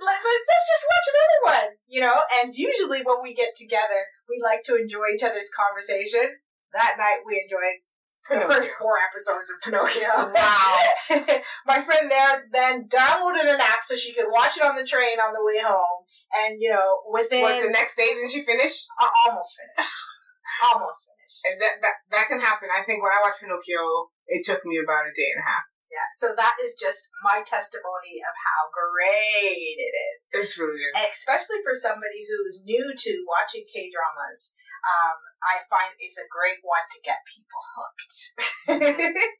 Let, 0.00 0.16
let, 0.16 0.40
let's 0.48 0.68
just 0.72 0.86
watch 0.88 1.06
another 1.12 1.40
one, 1.44 1.70
you 1.86 2.00
know. 2.00 2.24
And 2.40 2.48
usually 2.56 3.04
when 3.04 3.20
we 3.22 3.34
get 3.34 3.52
together, 3.54 4.08
we 4.28 4.40
like 4.42 4.62
to 4.64 4.80
enjoy 4.80 5.12
each 5.14 5.22
other's 5.22 5.52
conversation. 5.52 6.40
That 6.72 6.96
night 6.96 7.20
we 7.26 7.36
enjoyed 7.36 7.84
the 8.28 8.40
first 8.44 8.74
four 8.76 8.94
episodes 9.00 9.48
of 9.48 9.56
Pinocchio. 9.64 10.32
Wow. 10.34 10.76
My 11.66 11.80
friend 11.80 12.10
there 12.10 12.44
then 12.52 12.88
downloaded 12.88 13.48
an 13.48 13.60
app 13.60 13.82
so 13.82 13.96
she 13.96 14.12
could 14.12 14.28
watch 14.28 14.56
it 14.56 14.62
on 14.62 14.76
the 14.76 14.84
train 14.84 15.18
on 15.18 15.32
the 15.32 15.44
way 15.44 15.62
home. 15.64 16.04
And, 16.30 16.60
you 16.60 16.70
know, 16.70 17.02
within. 17.10 17.42
What, 17.42 17.62
the 17.62 17.70
next 17.70 17.96
day, 17.96 18.14
didn't 18.14 18.34
you 18.34 18.42
finish? 18.42 18.86
uh, 19.00 19.10
almost 19.26 19.58
finished. 19.58 19.94
almost 20.70 21.10
finished. 21.10 21.42
And 21.50 21.56
that, 21.60 21.74
that, 21.82 21.96
that 22.10 22.26
can 22.28 22.40
happen. 22.40 22.68
I 22.70 22.82
think 22.82 23.02
when 23.02 23.10
I 23.10 23.22
watched 23.22 23.40
Pinocchio, 23.40 24.10
it 24.28 24.46
took 24.46 24.62
me 24.66 24.78
about 24.78 25.10
a 25.10 25.14
day 25.14 25.30
and 25.34 25.42
a 25.42 25.46
half. 25.46 25.66
Yeah. 25.90 26.06
So 26.14 26.30
that 26.38 26.54
is 26.62 26.78
just 26.78 27.10
my 27.26 27.42
testimony 27.42 28.22
of 28.22 28.34
how 28.38 28.70
great 28.70 29.74
it 29.74 29.94
is. 30.14 30.18
It's 30.30 30.54
really 30.54 30.78
good. 30.78 30.94
Especially 30.94 31.58
for 31.66 31.74
somebody 31.74 32.22
who's 32.30 32.62
new 32.62 32.94
to 32.94 33.12
watching 33.26 33.66
K 33.66 33.90
dramas. 33.90 34.54
Um, 34.86 35.18
I 35.42 35.64
find 35.68 35.96
it's 35.98 36.18
a 36.20 36.28
great 36.28 36.60
one 36.62 36.84
to 36.84 36.98
get 37.04 37.24
people 37.26 37.62
hooked. 37.76 39.16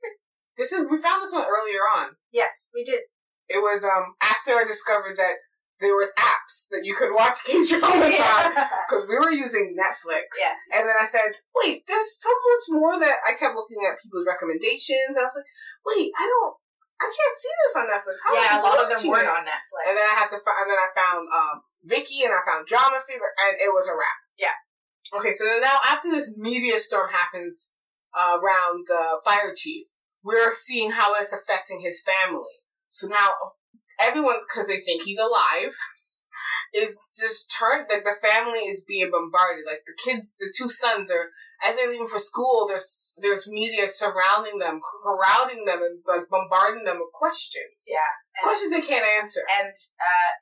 This 0.56 0.72
is 0.76 0.84
we 0.90 1.00
found 1.00 1.22
this 1.22 1.32
one 1.32 1.48
earlier 1.48 1.88
on. 1.88 2.20
yes, 2.32 2.68
we 2.74 2.84
did. 2.84 3.00
It 3.48 3.62
was 3.64 3.80
um 3.80 4.12
after 4.20 4.52
I 4.52 4.64
discovered 4.68 5.16
that 5.16 5.40
there 5.80 5.96
was 5.96 6.12
apps 6.20 6.68
that 6.68 6.84
you 6.84 6.92
could 6.92 7.16
watch 7.16 7.40
K 7.48 7.56
dramas 7.64 8.20
on 8.20 8.44
because 8.84 9.08
we 9.08 9.16
were 9.16 9.32
using 9.32 9.72
Netflix. 9.72 10.28
yes. 10.36 10.60
And 10.76 10.84
then 10.84 11.00
I 11.00 11.08
said, 11.08 11.32
wait, 11.56 11.88
there's 11.88 12.12
so 12.20 12.28
much 12.28 12.64
more 12.76 13.00
that 13.00 13.24
I 13.24 13.32
kept 13.32 13.56
looking 13.56 13.80
at 13.88 13.96
people's 14.04 14.28
recommendations, 14.28 15.16
and 15.16 15.24
I 15.24 15.28
was 15.32 15.38
like, 15.40 15.48
wait, 15.88 16.12
I 16.12 16.28
don't, 16.28 16.54
I 17.00 17.08
can't 17.08 17.36
see 17.40 17.54
this 17.64 17.76
on 17.80 17.86
Netflix. 17.88 18.16
How 18.20 18.32
yeah, 18.36 18.60
a 18.60 18.64
lot 18.66 18.76
of 18.84 18.88
them 18.92 19.00
weren't 19.08 19.32
on 19.32 19.48
Netflix. 19.48 19.82
And 19.88 19.96
then 19.96 20.04
I 20.04 20.16
had 20.20 20.28
to 20.36 20.38
find, 20.44 20.60
and 20.60 20.68
then 20.68 20.76
I 20.76 20.88
found 20.92 21.24
um 21.32 21.56
Viki, 21.88 22.28
and 22.28 22.36
I 22.36 22.44
found 22.44 22.68
Drama 22.68 23.00
Fever, 23.08 23.32
and 23.48 23.56
it 23.64 23.72
was 23.72 23.88
a 23.88 23.96
wrap. 23.96 24.20
Yeah. 24.36 24.52
Okay, 25.16 25.32
so 25.32 25.44
now 25.60 25.78
after 25.88 26.10
this 26.10 26.32
media 26.36 26.78
storm 26.78 27.10
happens 27.10 27.72
uh, 28.16 28.38
around 28.42 28.86
the 28.86 29.20
fire 29.24 29.54
chief, 29.56 29.86
we're 30.22 30.54
seeing 30.54 30.92
how 30.92 31.14
it's 31.14 31.32
affecting 31.32 31.80
his 31.80 32.02
family. 32.02 32.62
So 32.88 33.08
now 33.08 33.30
everyone, 34.00 34.36
because 34.48 34.68
they 34.68 34.78
think 34.78 35.02
he's 35.02 35.18
alive, 35.18 35.74
is 36.74 36.98
just 37.16 37.54
turned. 37.58 37.86
Like 37.90 38.04
the 38.04 38.16
family 38.22 38.60
is 38.60 38.82
being 38.86 39.10
bombarded. 39.10 39.64
Like 39.66 39.82
the 39.86 39.96
kids, 39.98 40.34
the 40.38 40.52
two 40.56 40.68
sons 40.68 41.10
are 41.10 41.30
as 41.66 41.76
they're 41.76 41.90
leaving 41.90 42.08
for 42.08 42.18
school. 42.18 42.66
There's 42.68 43.12
there's 43.18 43.48
media 43.48 43.88
surrounding 43.92 44.58
them, 44.58 44.80
crowding 44.80 45.64
them, 45.64 45.82
and 45.82 46.00
like 46.06 46.28
bombarding 46.30 46.84
them 46.84 46.98
with 46.98 47.12
questions. 47.12 47.84
yeah. 47.86 48.42
Questions 48.42 48.72
they 48.72 48.80
can't 48.80 49.04
answer. 49.04 49.40
and 49.60 49.68
uh, 49.68 50.32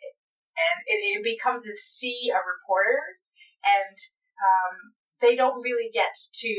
and 0.59 0.79
it, 0.87 1.19
it 1.19 1.23
becomes 1.25 1.67
a 1.67 1.75
sea 1.75 2.31
of 2.35 2.43
reporters, 2.47 3.33
and 3.65 3.97
um, 4.43 4.95
they 5.21 5.35
don't 5.35 5.63
really 5.63 5.91
get 5.93 6.15
to 6.15 6.55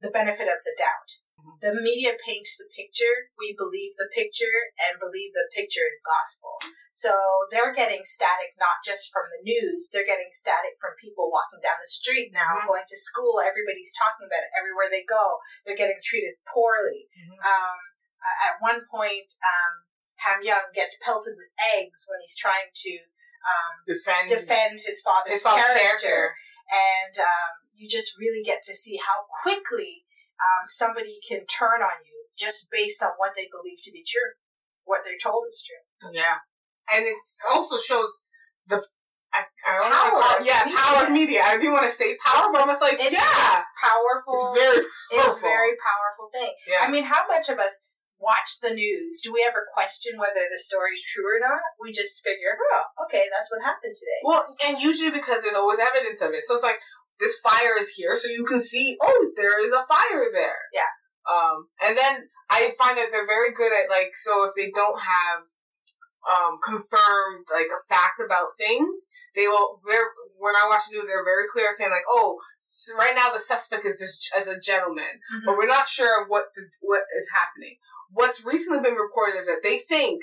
the 0.00 0.10
benefit 0.10 0.48
of 0.48 0.62
the 0.64 0.74
doubt. 0.78 1.22
The 1.58 1.74
media 1.74 2.14
paints 2.18 2.54
the 2.58 2.70
picture. 2.70 3.30
We 3.34 3.50
believe 3.54 3.98
the 3.98 4.10
picture 4.14 4.70
and 4.78 4.98
believe 5.02 5.34
the 5.34 5.50
picture 5.50 5.86
is 5.90 6.02
gospel. 6.02 6.54
So 6.94 7.14
they're 7.50 7.74
getting 7.74 8.06
static 8.06 8.54
not 8.62 8.82
just 8.86 9.10
from 9.10 9.26
the 9.30 9.42
news, 9.42 9.90
they're 9.90 10.06
getting 10.06 10.30
static 10.30 10.78
from 10.78 10.94
people 11.02 11.30
walking 11.34 11.58
down 11.58 11.82
the 11.82 11.90
street 11.90 12.30
now, 12.30 12.62
Mhm. 12.62 12.66
going 12.66 12.86
to 12.86 12.98
school. 12.98 13.40
Everybody's 13.42 13.90
talking 13.94 14.26
about 14.26 14.42
it. 14.46 14.50
Everywhere 14.54 14.90
they 14.90 15.02
go, 15.02 15.38
they're 15.66 15.78
getting 15.78 15.98
treated 16.02 16.38
poorly. 16.46 17.08
Um, 17.42 17.78
at 18.46 18.60
one 18.62 18.86
point, 18.86 19.32
um, 19.42 19.82
Ham 20.22 20.42
Young 20.42 20.70
gets 20.74 20.96
pelted 21.02 21.34
with 21.36 21.50
eggs 21.74 22.06
when 22.08 22.20
he's 22.20 22.36
trying 22.36 22.70
to 22.70 22.98
um, 23.42 23.82
Defend, 23.84 24.28
defend 24.28 24.78
his 24.86 25.02
father's, 25.02 25.32
his 25.32 25.42
father's 25.42 25.64
character. 25.64 26.06
character. 26.06 26.36
And 26.72 27.12
um, 27.20 27.68
you 27.76 27.86
just 27.88 28.18
really 28.18 28.42
get 28.42 28.62
to 28.64 28.74
see 28.74 28.96
how 28.96 29.28
quickly 29.44 30.04
um, 30.40 30.64
somebody 30.68 31.18
can 31.28 31.44
turn 31.46 31.82
on 31.84 32.00
you 32.08 32.26
just 32.38 32.68
based 32.72 33.02
on 33.02 33.10
what 33.18 33.32
they 33.36 33.46
believe 33.52 33.78
to 33.84 33.92
be 33.92 34.02
true, 34.02 34.32
what 34.84 35.02
they're 35.04 35.20
told 35.20 35.44
is 35.48 35.60
true. 35.62 36.10
Yeah, 36.16 36.40
and 36.92 37.04
it 37.04 37.16
also 37.52 37.76
shows 37.76 38.26
the. 38.66 38.82
I, 39.32 39.44
I 39.64 39.72
don't 39.80 39.88
know 39.88 39.96
Power 39.96 40.20
call 40.20 40.44
yeah, 40.44 40.60
media. 40.64 40.76
power 40.76 41.08
media. 41.08 41.40
I 41.44 41.56
didn't 41.56 41.72
want 41.72 41.84
to 41.88 41.92
say 41.92 42.16
power, 42.20 42.44
It's- 42.44 42.52
but 42.52 42.60
almost 42.60 42.82
like 42.84 42.94
It's 43.00 43.08
yeah, 43.12 43.24
it's 43.24 43.64
powerful. 43.80 44.36
it's 44.36 44.60
very 44.60 44.84
powerful. 44.84 45.32
it's 45.32 45.40
very 45.40 45.72
powerful 45.80 46.26
thing. 46.36 46.52
yeah. 46.68 46.84
I 46.84 46.90
mean, 46.92 47.04
how 47.04 47.24
much 47.28 47.48
of 47.48 47.56
us 47.58 47.88
watch 48.22 48.62
the 48.62 48.70
news, 48.70 49.20
do 49.20 49.34
we 49.34 49.42
ever 49.42 49.66
question 49.74 50.14
whether 50.16 50.46
the 50.46 50.62
story's 50.62 51.02
true 51.02 51.26
or 51.26 51.42
not? 51.42 51.60
We 51.82 51.90
just 51.90 52.22
figure, 52.22 52.54
oh, 52.54 53.04
okay, 53.04 53.26
that's 53.34 53.50
what 53.50 53.66
happened 53.66 53.92
today. 53.92 54.22
Well, 54.22 54.46
and 54.70 54.78
usually 54.78 55.10
because 55.10 55.42
there's 55.42 55.58
always 55.58 55.82
evidence 55.82 56.22
of 56.22 56.30
it. 56.30 56.46
So 56.46 56.54
it's 56.54 56.62
like 56.62 56.78
this 57.18 57.42
fire 57.42 57.74
is 57.78 57.90
here, 57.98 58.14
so 58.14 58.30
you 58.30 58.46
can 58.46 58.62
see, 58.62 58.96
oh, 59.02 59.32
there 59.36 59.58
is 59.58 59.74
a 59.74 59.84
fire 59.90 60.30
there. 60.32 60.62
Yeah. 60.72 60.90
Um, 61.26 61.68
and 61.82 61.98
then 61.98 62.30
I 62.48 62.70
find 62.78 62.96
that 62.96 63.10
they're 63.10 63.26
very 63.26 63.52
good 63.52 63.72
at 63.74 63.90
like, 63.90 64.14
so 64.14 64.46
if 64.46 64.54
they 64.54 64.70
don't 64.70 65.00
have 65.02 65.42
um 66.22 66.58
confirmed 66.62 67.50
like 67.50 67.66
a 67.66 67.82
fact 67.90 68.22
about 68.24 68.46
things, 68.56 69.10
they 69.34 69.46
will. 69.48 69.80
They're 69.84 70.14
when 70.38 70.54
I 70.54 70.68
watch 70.68 70.86
the 70.86 70.98
news, 70.98 71.06
they're 71.06 71.24
very 71.24 71.50
clear 71.50 71.66
saying 71.70 71.90
like, 71.90 72.06
oh, 72.06 72.38
s 72.60 72.94
right 72.96 73.14
now 73.16 73.30
the 73.32 73.38
suspect 73.38 73.84
is 73.84 73.98
this 73.98 74.30
as 74.36 74.46
a 74.46 74.60
gentleman, 74.60 75.18
but 75.44 75.56
we're 75.56 75.66
not 75.66 75.88
sure 75.88 76.28
what 76.28 76.46
the, 76.54 76.62
what 76.80 77.02
is 77.18 77.30
happening. 77.34 77.74
What's 78.12 78.46
recently 78.46 78.82
been 78.82 78.98
reported 78.98 79.38
is 79.38 79.46
that 79.46 79.62
they 79.62 79.78
think 79.78 80.20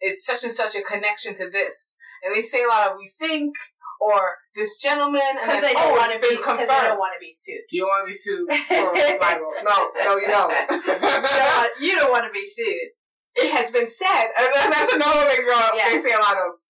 it's 0.00 0.26
such 0.26 0.44
and 0.44 0.52
such 0.52 0.74
a 0.74 0.82
connection 0.82 1.34
to 1.36 1.48
this, 1.50 1.96
and 2.24 2.34
they 2.34 2.42
say 2.42 2.62
a 2.64 2.68
lot 2.68 2.90
of 2.90 2.98
we 2.98 3.10
think 3.18 3.54
or 4.00 4.36
this 4.54 4.78
gentleman, 4.78 5.20
and 5.30 5.38
Because 5.42 5.60
then 5.62 5.74
oh, 5.76 5.90
want 5.98 6.06
it's 6.06 6.14
to 6.14 6.20
be. 6.22 6.28
been 6.28 6.36
Because 6.38 6.58
they 6.58 6.66
don't 6.66 6.94
oh, 6.94 7.02
want 7.02 7.14
to 7.18 7.20
be 7.22 7.32
sued. 7.34 7.66
You 7.70 7.82
don't 7.82 7.90
want 7.90 8.06
to 8.06 8.10
be 8.10 8.14
sued 8.14 8.46
for 8.70 8.94
libel. 9.18 9.50
No, 9.66 9.76
no, 10.06 10.10
you 10.22 10.28
don't. 10.30 10.54
you, 10.70 10.98
don't 11.02 11.50
want, 11.58 11.70
you 11.82 11.92
don't 11.98 12.10
want 12.14 12.24
to 12.26 12.30
be 12.32 12.46
sued. 12.46 12.94
it 13.42 13.50
has 13.58 13.70
been 13.70 13.90
said, 13.90 14.30
that's 14.38 14.94
another 14.94 15.26
thing 15.30 15.44
girl, 15.46 15.58
Yeah. 15.74 15.90
they 15.90 15.98
say 16.02 16.14
a 16.14 16.22
lot 16.22 16.38
of. 16.38 16.62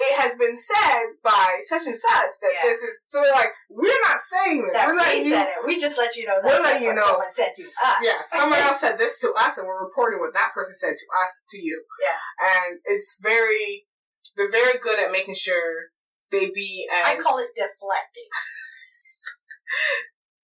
It 0.00 0.18
has 0.20 0.34
been 0.36 0.58
said 0.58 1.06
by 1.22 1.62
such 1.70 1.86
and 1.86 1.94
such 1.94 2.34
that 2.42 2.50
Yeah. 2.52 2.62
this 2.66 2.82
is 2.82 2.98
so. 3.06 3.22
They're 3.22 3.32
like, 3.32 3.52
we're 3.70 4.02
not 4.02 4.18
saying 4.20 4.64
this. 4.64 4.72
That 4.74 4.88
we're 4.90 4.94
we 4.94 4.98
letting 5.00 5.24
you. 5.24 5.30
said 5.32 5.46
it. 5.48 5.64
We 5.64 5.78
just 5.78 5.96
let 5.98 6.16
you 6.16 6.26
know 6.26 6.42
that 6.42 6.50
We're 6.50 6.62
that's 6.62 6.82
you 6.82 6.88
what 6.90 6.96
know. 6.96 7.06
someone 7.06 7.30
said 7.30 7.52
to 7.54 7.62
us. 7.62 7.98
Yeah, 8.02 8.18
someone 8.40 8.58
else 8.58 8.80
said 8.80 8.98
this 8.98 9.20
to 9.20 9.30
us, 9.38 9.56
and 9.56 9.68
we're 9.68 9.80
reporting 9.84 10.18
what 10.18 10.34
that 10.34 10.50
person 10.52 10.74
said 10.74 10.96
to 10.98 11.06
us 11.22 11.30
to 11.50 11.58
you. 11.62 11.78
Yeah. 12.02 12.18
and 12.42 12.80
it's 12.86 13.20
very, 13.22 13.86
they're 14.36 14.50
very 14.50 14.78
good 14.82 14.98
at 14.98 15.12
making 15.12 15.36
sure 15.38 15.94
they 16.32 16.50
be 16.50 16.88
as 16.92 17.14
I 17.14 17.22
call 17.22 17.38
it 17.38 17.54
deflecting. 17.54 18.28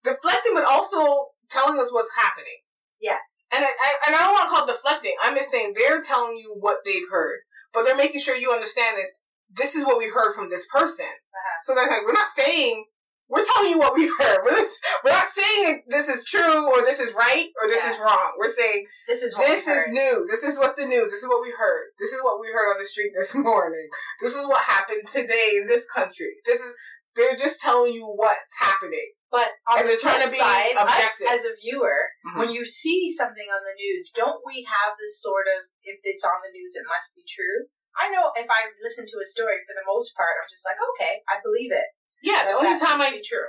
deflecting, 0.05 0.53
but 0.55 0.65
also 0.65 1.31
telling 1.51 1.79
us 1.81 1.93
what's 1.93 2.11
happening. 2.17 2.63
Yes. 3.01 3.45
And 3.53 3.65
I, 3.65 3.69
I 3.69 3.91
and 4.09 4.17
I 4.17 4.19
don't 4.25 4.33
want 4.33 4.51
to 4.51 4.55
call 4.55 4.69
it 4.69 4.73
deflecting. 4.73 5.15
I'm 5.23 5.35
just 5.35 5.51
saying 5.51 5.73
they're 5.75 6.03
telling 6.03 6.37
you 6.37 6.57
what 6.61 6.79
they've 6.85 7.09
heard, 7.11 7.41
but 7.73 7.85
they're 7.85 7.97
making 7.97 8.21
sure 8.21 8.37
you 8.37 8.53
understand 8.53 8.99
that 8.99 9.07
this 9.51 9.75
is 9.75 9.85
what 9.85 9.99
we 9.99 10.09
heard 10.09 10.33
from 10.35 10.49
this 10.51 10.67
person. 10.69 11.07
Uh-huh. 11.07 11.57
So 11.63 11.75
they're 11.75 11.87
like, 11.89 12.03
we're 12.07 12.13
not 12.13 12.29
saying 12.35 12.87
we're 13.29 13.45
telling 13.45 13.71
you 13.71 13.79
what 13.79 13.95
we 13.95 14.07
heard. 14.19 14.41
We're, 14.45 14.57
just, 14.59 14.83
we're 15.05 15.13
not 15.13 15.29
saying 15.29 15.83
this 15.89 16.09
is 16.09 16.25
true 16.25 16.67
or 16.73 16.83
this 16.83 16.99
is 16.99 17.15
right 17.15 17.47
or 17.63 17.69
this 17.69 17.85
Yeah. 17.85 17.93
is 17.93 17.99
wrong. 18.01 18.35
We're 18.39 18.51
saying 18.51 18.87
This 19.07 19.23
is 19.23 19.37
what 19.37 19.47
this 19.47 19.69
is 19.69 19.89
news. 19.89 20.31
This 20.31 20.43
is 20.45 20.59
what 20.59 20.77
the 20.77 20.87
news. 20.87 21.11
This 21.13 21.23
is 21.23 21.29
what 21.29 21.43
we 21.43 21.51
heard. 21.57 21.91
This 22.01 22.13
is 22.13 22.23
what 22.25 22.41
we 22.41 22.49
heard 22.49 22.71
on 22.71 22.79
the 22.79 22.85
street 22.85 23.13
this 23.19 23.35
morning. 23.37 23.89
This 24.21 24.35
is 24.35 24.47
what 24.49 24.63
happened 24.63 25.07
today 25.07 25.59
in 25.63 25.67
this 25.69 25.87
country. 25.87 26.35
This 26.45 26.61
is 26.61 26.75
they're 27.17 27.35
just 27.37 27.61
telling 27.61 27.93
you 27.93 28.07
what's 28.07 28.55
happening. 28.61 29.15
But 29.31 29.47
on 29.71 29.81
And 29.83 29.89
the 29.91 29.95
flip 29.95 30.15
to 30.23 30.31
be 30.31 30.39
side, 30.39 30.75
us 30.75 30.83
objective. 30.91 31.27
as 31.31 31.45
a 31.47 31.55
viewer, 31.63 32.11
Mhm. 32.27 32.39
when 32.39 32.51
you 32.51 32.65
see 32.67 33.13
something 33.15 33.47
on 33.47 33.63
the 33.63 33.75
news, 33.79 34.11
don't 34.11 34.43
we 34.47 34.67
have 34.67 34.95
this 34.99 35.21
sort 35.23 35.47
of 35.47 35.71
if 35.83 35.99
it's 36.03 36.25
on 36.25 36.39
the 36.43 36.51
news, 36.51 36.75
it 36.75 36.87
must 36.87 37.15
be 37.15 37.23
true? 37.27 37.71
I 38.01 38.09
know 38.09 38.33
if 38.33 38.49
I 38.49 38.73
listen 38.81 39.05
to 39.05 39.21
a 39.21 39.27
story, 39.29 39.61
for 39.69 39.77
the 39.77 39.85
most 39.85 40.17
part, 40.17 40.41
I'm 40.41 40.49
just 40.49 40.65
like, 40.65 40.81
okay, 40.81 41.21
I 41.29 41.37
believe 41.45 41.69
it. 41.69 41.85
Yeah, 42.25 42.49
the 42.49 42.57
only 42.57 42.79
time 42.81 43.01
I 43.01 43.13
be 43.13 43.21
true. 43.21 43.49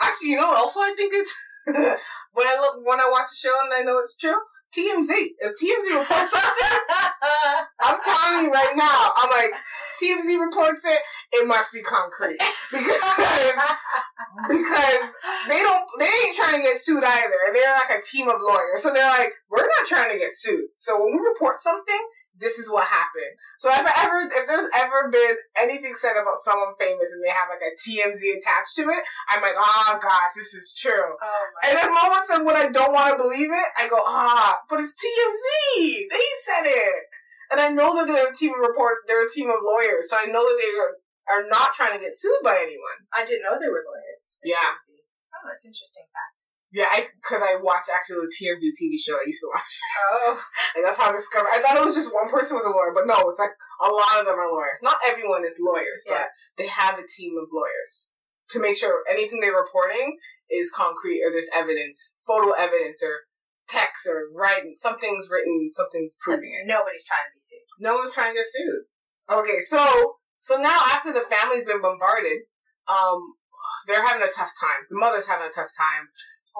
actually, 0.00 0.34
you 0.34 0.42
know, 0.42 0.50
also 0.50 0.80
I 0.80 0.94
think 0.96 1.14
it's 1.14 1.30
when 1.66 2.46
I 2.46 2.58
look 2.58 2.86
when 2.86 3.00
I 3.00 3.08
watch 3.10 3.30
a 3.30 3.38
show 3.38 3.54
and 3.62 3.72
I 3.72 3.82
know 3.82 3.98
it's 3.98 4.16
true. 4.16 4.38
TMZ. 4.72 5.12
If 5.12 5.52
TMZ 5.60 6.00
reports 6.00 6.32
something, 6.32 6.78
I'm 7.80 7.98
telling 8.00 8.46
you 8.46 8.50
right 8.50 8.72
now, 8.74 9.12
I'm 9.16 9.28
like 9.28 9.52
TMZ 10.00 10.40
reports 10.40 10.82
it. 10.86 10.98
It 11.32 11.46
must 11.46 11.74
be 11.74 11.82
concrete 11.82 12.38
because 12.72 13.04
because 14.48 15.04
they 15.48 15.60
don't 15.60 15.84
they 15.98 16.08
ain't 16.08 16.36
trying 16.36 16.56
to 16.56 16.62
get 16.62 16.76
sued 16.76 17.04
either. 17.04 17.40
They're 17.52 17.74
like 17.74 17.98
a 17.98 18.02
team 18.02 18.28
of 18.28 18.40
lawyers. 18.40 18.82
So 18.82 18.92
they're 18.92 19.10
like, 19.10 19.32
we're 19.50 19.60
not 19.60 19.86
trying 19.86 20.10
to 20.12 20.18
get 20.18 20.32
sued. 20.34 20.68
So 20.78 21.04
when 21.04 21.16
we 21.16 21.28
report 21.28 21.60
something, 21.60 22.00
this 22.42 22.58
is 22.58 22.66
what 22.66 22.82
happened. 22.84 23.38
So 23.56 23.70
if 23.70 23.78
I 23.78 23.94
ever 24.02 24.18
if 24.26 24.44
there's 24.50 24.68
ever 24.82 25.08
been 25.08 25.38
anything 25.56 25.94
said 25.94 26.18
about 26.18 26.42
someone 26.42 26.74
famous 26.74 27.14
and 27.14 27.22
they 27.22 27.30
have 27.30 27.46
like 27.46 27.62
a 27.62 27.72
TMZ 27.78 28.18
attached 28.18 28.74
to 28.82 28.90
it, 28.90 29.02
I'm 29.30 29.40
like, 29.40 29.54
oh 29.56 29.98
gosh, 30.02 30.34
this 30.34 30.52
is 30.52 30.74
true. 30.74 31.14
oh 31.14 31.42
my 31.54 31.60
And 31.70 31.72
then 31.78 31.88
moments 31.94 32.30
of 32.34 32.42
when 32.42 32.58
I 32.58 32.68
don't 32.74 32.92
want 32.92 33.14
to 33.14 33.22
believe 33.22 33.48
it, 33.48 33.68
I 33.78 33.86
go, 33.86 34.02
ah, 34.02 34.58
but 34.68 34.82
it's 34.82 34.98
TMZ. 34.98 36.10
They 36.10 36.28
said 36.42 36.66
it. 36.66 37.02
And 37.54 37.60
I 37.62 37.68
know 37.70 37.94
that 37.96 38.10
they're 38.10 38.32
a 38.32 38.34
team 38.34 38.52
of 38.58 38.66
report, 38.66 39.06
they're 39.06 39.26
a 39.26 39.30
team 39.30 39.48
of 39.48 39.60
lawyers, 39.62 40.08
so 40.08 40.16
I 40.18 40.26
know 40.26 40.40
that 40.40 40.58
they 40.58 40.72
are, 40.80 40.92
are 41.36 41.44
not 41.52 41.76
trying 41.76 41.92
to 41.94 42.02
get 42.02 42.16
sued 42.16 42.42
by 42.42 42.58
anyone. 42.58 43.06
I 43.14 43.24
didn't 43.24 43.44
know 43.44 43.60
they 43.60 43.68
were 43.68 43.84
lawyers. 43.86 44.32
Yeah. 44.42 44.56
TMZ. 44.82 44.98
Oh, 45.36 45.44
that's 45.46 45.64
interesting 45.68 46.08
fact. 46.10 46.31
Yeah, 46.72 46.88
I 46.90 47.04
because 47.20 47.42
I 47.44 47.60
watch 47.60 47.84
actually 47.92 48.24
the 48.24 48.32
TMZ 48.32 48.64
TV 48.80 48.96
show 48.96 49.16
I 49.20 49.28
used 49.28 49.44
to 49.44 49.50
watch, 49.52 49.76
Oh, 50.12 50.40
and 50.76 50.84
that's 50.84 50.96
how 50.98 51.10
I 51.10 51.12
discovered. 51.12 51.52
I 51.52 51.60
thought 51.60 51.76
it 51.76 51.84
was 51.84 51.94
just 51.94 52.14
one 52.14 52.30
person 52.32 52.56
was 52.56 52.64
a 52.64 52.70
lawyer, 52.72 52.92
but 52.96 53.06
no, 53.06 53.14
it's 53.28 53.38
like 53.38 53.52
a 53.84 53.88
lot 53.92 54.20
of 54.20 54.26
them 54.26 54.40
are 54.40 54.50
lawyers. 54.50 54.80
Not 54.82 54.96
everyone 55.06 55.44
is 55.44 55.56
lawyers, 55.60 56.02
Yeah. 56.08 56.24
but 56.24 56.28
they 56.56 56.66
have 56.68 56.98
a 56.98 57.04
team 57.06 57.36
of 57.36 57.48
lawyers 57.52 58.08
to 58.50 58.60
make 58.60 58.76
sure 58.76 59.04
anything 59.08 59.40
they're 59.40 59.52
reporting 59.56 60.16
is 60.50 60.72
concrete 60.72 61.20
or 61.24 61.30
there's 61.30 61.48
evidence, 61.54 62.14
photo 62.26 62.52
evidence 62.52 63.02
or 63.04 63.28
text 63.68 64.08
or 64.08 64.28
writing. 64.34 64.72
Something's 64.76 65.28
written, 65.30 65.70
something's 65.72 66.16
proving 66.24 66.52
it. 66.56 66.66
nobody's 66.66 67.04
trying 67.04 67.28
to 67.28 67.32
be 67.36 67.40
sued. 67.40 67.68
No 67.80 67.96
one's 67.96 68.14
trying 68.14 68.32
to 68.32 68.40
get 68.40 68.48
sued. 68.48 68.84
Okay, 69.28 69.60
so 69.60 70.16
so 70.38 70.56
now 70.56 70.80
after 70.92 71.12
the 71.12 71.20
family's 71.20 71.64
been 71.64 71.80
bombarded, 71.80 72.48
um, 72.88 73.20
they're 73.86 74.04
having 74.04 74.22
a 74.22 74.32
tough 74.32 74.50
time. 74.60 74.84
The 74.90 74.98
mother's 74.98 75.28
having 75.28 75.46
a 75.48 75.52
tough 75.52 75.70
time 75.76 76.08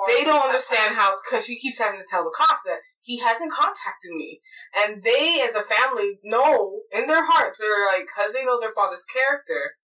they 0.07 0.25
don't 0.25 0.45
understand 0.45 0.95
how 0.95 1.17
because 1.23 1.47
she 1.47 1.59
keeps 1.59 1.79
having 1.79 2.01
to 2.01 2.07
tell 2.09 2.25
the 2.25 2.35
cops 2.35 2.63
that 2.67 2.81
he 3.01 3.19
hasn't 3.19 3.53
contacted 3.53 4.13
me. 4.13 4.41
And 4.85 5.03
they 5.03 5.43
as 5.47 5.55
a 5.55 5.63
family 5.63 6.19
know 6.25 6.81
in 6.93 7.07
their 7.07 7.25
hearts 7.27 7.59
they're 7.59 7.87
like 7.87 8.09
because 8.09 8.33
they 8.33 8.45
know 8.45 8.61
their 8.61 8.75
father's 8.75 9.05
character 9.05 9.77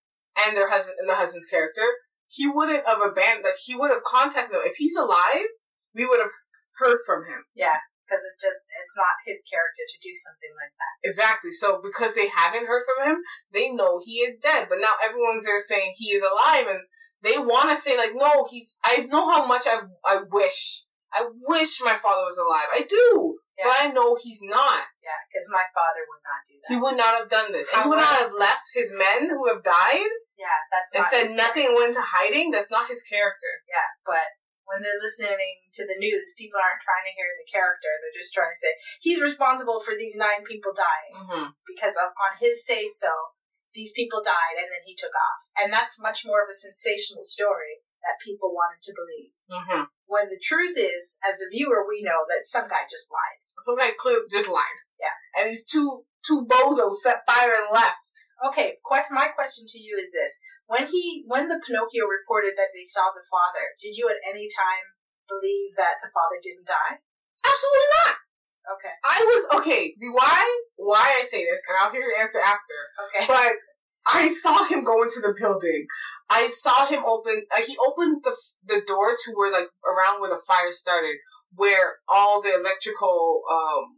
and 0.45 0.57
their 0.57 0.69
husband 0.69 0.97
and 0.99 1.09
the 1.09 1.15
husband's 1.15 1.47
character 1.47 1.85
he 2.29 2.47
wouldn't 2.47 2.85
have 2.85 3.01
abandoned 3.01 3.43
like 3.43 3.57
he 3.57 3.75
would 3.75 3.89
have 3.91 4.03
contacted 4.05 4.53
them. 4.53 4.65
If 4.65 4.77
he's 4.77 4.95
alive 4.95 5.49
we 5.95 6.05
would 6.05 6.19
have 6.19 6.33
heard 6.77 6.99
from 7.05 7.25
him. 7.25 7.45
Yeah 7.55 7.77
because 8.09 8.25
it 8.25 8.41
just 8.41 8.65
it's 8.65 8.97
not 8.97 9.21
his 9.21 9.45
character 9.45 9.85
to 9.85 10.01
do 10.01 10.09
something 10.17 10.49
like 10.57 10.73
that. 10.81 10.93
exactly. 11.05 11.53
So 11.53 11.77
because 11.77 12.17
they 12.17 12.25
haven't 12.25 12.65
heard 12.65 12.81
from 12.81 13.05
him 13.05 13.17
they 13.53 13.69
know 13.69 14.01
he 14.01 14.25
is 14.25 14.41
dead. 14.41 14.65
But 14.65 14.81
now 14.81 14.97
everyone's 15.05 15.45
there 15.45 15.61
saying 15.61 15.93
he 15.93 16.17
is 16.17 16.25
alive 16.25 16.65
and 16.65 16.89
they 17.23 17.37
want 17.37 17.69
to 17.69 17.77
say 17.77 17.97
like 17.97 18.11
no 18.15 18.45
he's 18.49 18.77
i 18.83 19.05
know 19.09 19.29
how 19.29 19.45
much 19.45 19.63
i 19.67 19.81
i 20.05 20.21
wish 20.31 20.85
i 21.13 21.25
wish 21.47 21.81
my 21.83 21.95
father 21.95 22.23
was 22.23 22.37
alive 22.37 22.67
i 22.73 22.81
do 22.87 23.39
Yeah. 23.57 23.65
but 23.65 23.75
i 23.81 23.85
know 23.91 24.15
he's 24.15 24.41
not 24.43 24.83
Yeah, 25.03 25.19
because 25.27 25.49
my 25.51 25.65
father 25.73 26.05
would 26.07 26.23
not 26.23 26.41
do 26.47 26.55
that. 26.61 26.69
he 26.73 26.77
would 26.79 26.97
not 26.97 27.13
have 27.19 27.29
done 27.29 27.51
this 27.51 27.67
and 27.73 27.83
he 27.83 27.89
would 27.89 28.01
not 28.01 28.19
have 28.23 28.33
left 28.33 28.67
his 28.73 28.91
men 28.91 29.29
who 29.29 29.47
have 29.47 29.63
died 29.63 30.13
yeah, 30.39 30.59
that's 30.71 30.95
and 30.95 31.05
said 31.11 31.27
nothing 31.35 31.75
went 31.75 31.91
into 31.91 32.01
hiding 32.01 32.51
that's 32.51 32.71
not 32.71 32.87
his 32.87 33.03
character 33.03 33.59
Yeah, 33.67 33.91
but 34.05 34.39
when 34.69 34.85
they're 34.85 35.01
listening 35.01 35.65
to 35.73 35.83
the 35.89 35.97
news, 35.97 36.37
people 36.37 36.61
aren't 36.61 36.85
trying 36.85 37.01
to 37.09 37.17
hear 37.17 37.33
the 37.41 37.49
character. 37.49 37.89
They're 37.89 38.13
just 38.13 38.37
trying 38.37 38.53
to 38.53 38.61
say 38.61 38.77
he's 39.01 39.17
responsible 39.17 39.81
for 39.81 39.97
these 39.97 40.13
nine 40.13 40.45
people 40.45 40.77
dying 40.77 41.17
mm-hmm. 41.17 41.45
because 41.65 41.97
of, 41.97 42.13
on 42.13 42.37
his 42.37 42.61
say 42.61 42.85
so, 42.85 43.09
these 43.73 43.93
people 43.95 44.21
died 44.23 44.57
and 44.57 44.67
then 44.71 44.83
he 44.85 44.95
took 44.97 45.13
off. 45.13 45.39
And 45.59 45.73
that's 45.73 46.01
much 46.01 46.25
more 46.25 46.41
of 46.41 46.49
a 46.49 46.57
sensational 46.57 47.23
story 47.23 47.83
that 48.01 48.23
people 48.23 48.49
wanted 48.55 48.81
to 48.87 48.95
believe. 48.95 49.31
Mm-hmm. 49.51 49.83
When 50.07 50.29
the 50.29 50.41
truth 50.41 50.77
is, 50.77 51.19
as 51.21 51.41
a 51.43 51.49
viewer, 51.51 51.85
we 51.87 52.01
know 52.01 52.25
that 52.29 52.47
some 52.47 52.67
guy 52.67 52.87
just 52.89 53.11
lied. 53.11 53.39
some 53.65 53.77
guy 53.77 53.91
clearly 53.97 54.25
just 54.31 54.49
lied 54.49 54.79
Yeah. 54.99 55.13
and 55.37 55.49
these 55.51 55.65
two 55.65 56.05
two 56.25 56.45
bozos 56.45 56.99
set 57.03 57.23
fire 57.27 57.53
and 57.55 57.71
left 57.71 57.99
Okay, 58.39 58.79
quest, 58.87 59.11
my 59.11 59.27
question 59.35 59.67
to 59.67 59.79
you 59.83 59.99
is 59.99 60.15
this. 60.15 60.39
When 60.71 60.87
he, 60.87 61.25
when 61.27 61.51
the 61.51 61.59
Pinocchio 61.59 62.07
reported 62.07 62.55
that 62.55 62.71
they 62.71 62.87
saw 62.87 63.11
the 63.11 63.25
father, 63.27 63.75
did 63.75 63.99
you 63.99 64.07
at 64.07 64.23
any 64.23 64.47
time 64.47 64.95
believe 65.27 65.75
that 65.75 65.99
the 65.99 66.07
father 66.07 66.39
didn't 66.39 66.63
die? 66.63 67.03
absolutely 67.43 67.89
not 67.99 68.15
Okay, 68.69 68.93
I 69.03 69.17
was 69.25 69.59
okay. 69.61 69.95
The 69.99 70.09
why 70.13 70.43
why 70.75 71.15
I 71.19 71.23
say 71.23 71.43
this, 71.45 71.61
and 71.67 71.77
I'll 71.79 71.91
hear 71.91 72.01
your 72.01 72.19
answer 72.21 72.39
after. 72.39 72.77
okay. 73.15 73.25
But 73.27 73.53
I 74.07 74.27
saw 74.29 74.65
him 74.67 74.83
go 74.83 75.01
into 75.03 75.19
the 75.21 75.33
building. 75.37 75.87
I 76.29 76.47
saw 76.49 76.85
him 76.85 77.03
open. 77.05 77.43
Uh, 77.55 77.61
he 77.65 77.75
opened 77.85 78.23
the 78.23 78.35
the 78.65 78.81
door 78.85 79.15
to 79.17 79.31
where 79.35 79.51
like 79.51 79.69
around 79.85 80.21
where 80.21 80.29
the 80.29 80.41
fire 80.47 80.71
started, 80.71 81.17
where 81.55 81.97
all 82.07 82.41
the 82.41 82.53
electrical 82.53 83.41
um 83.51 83.97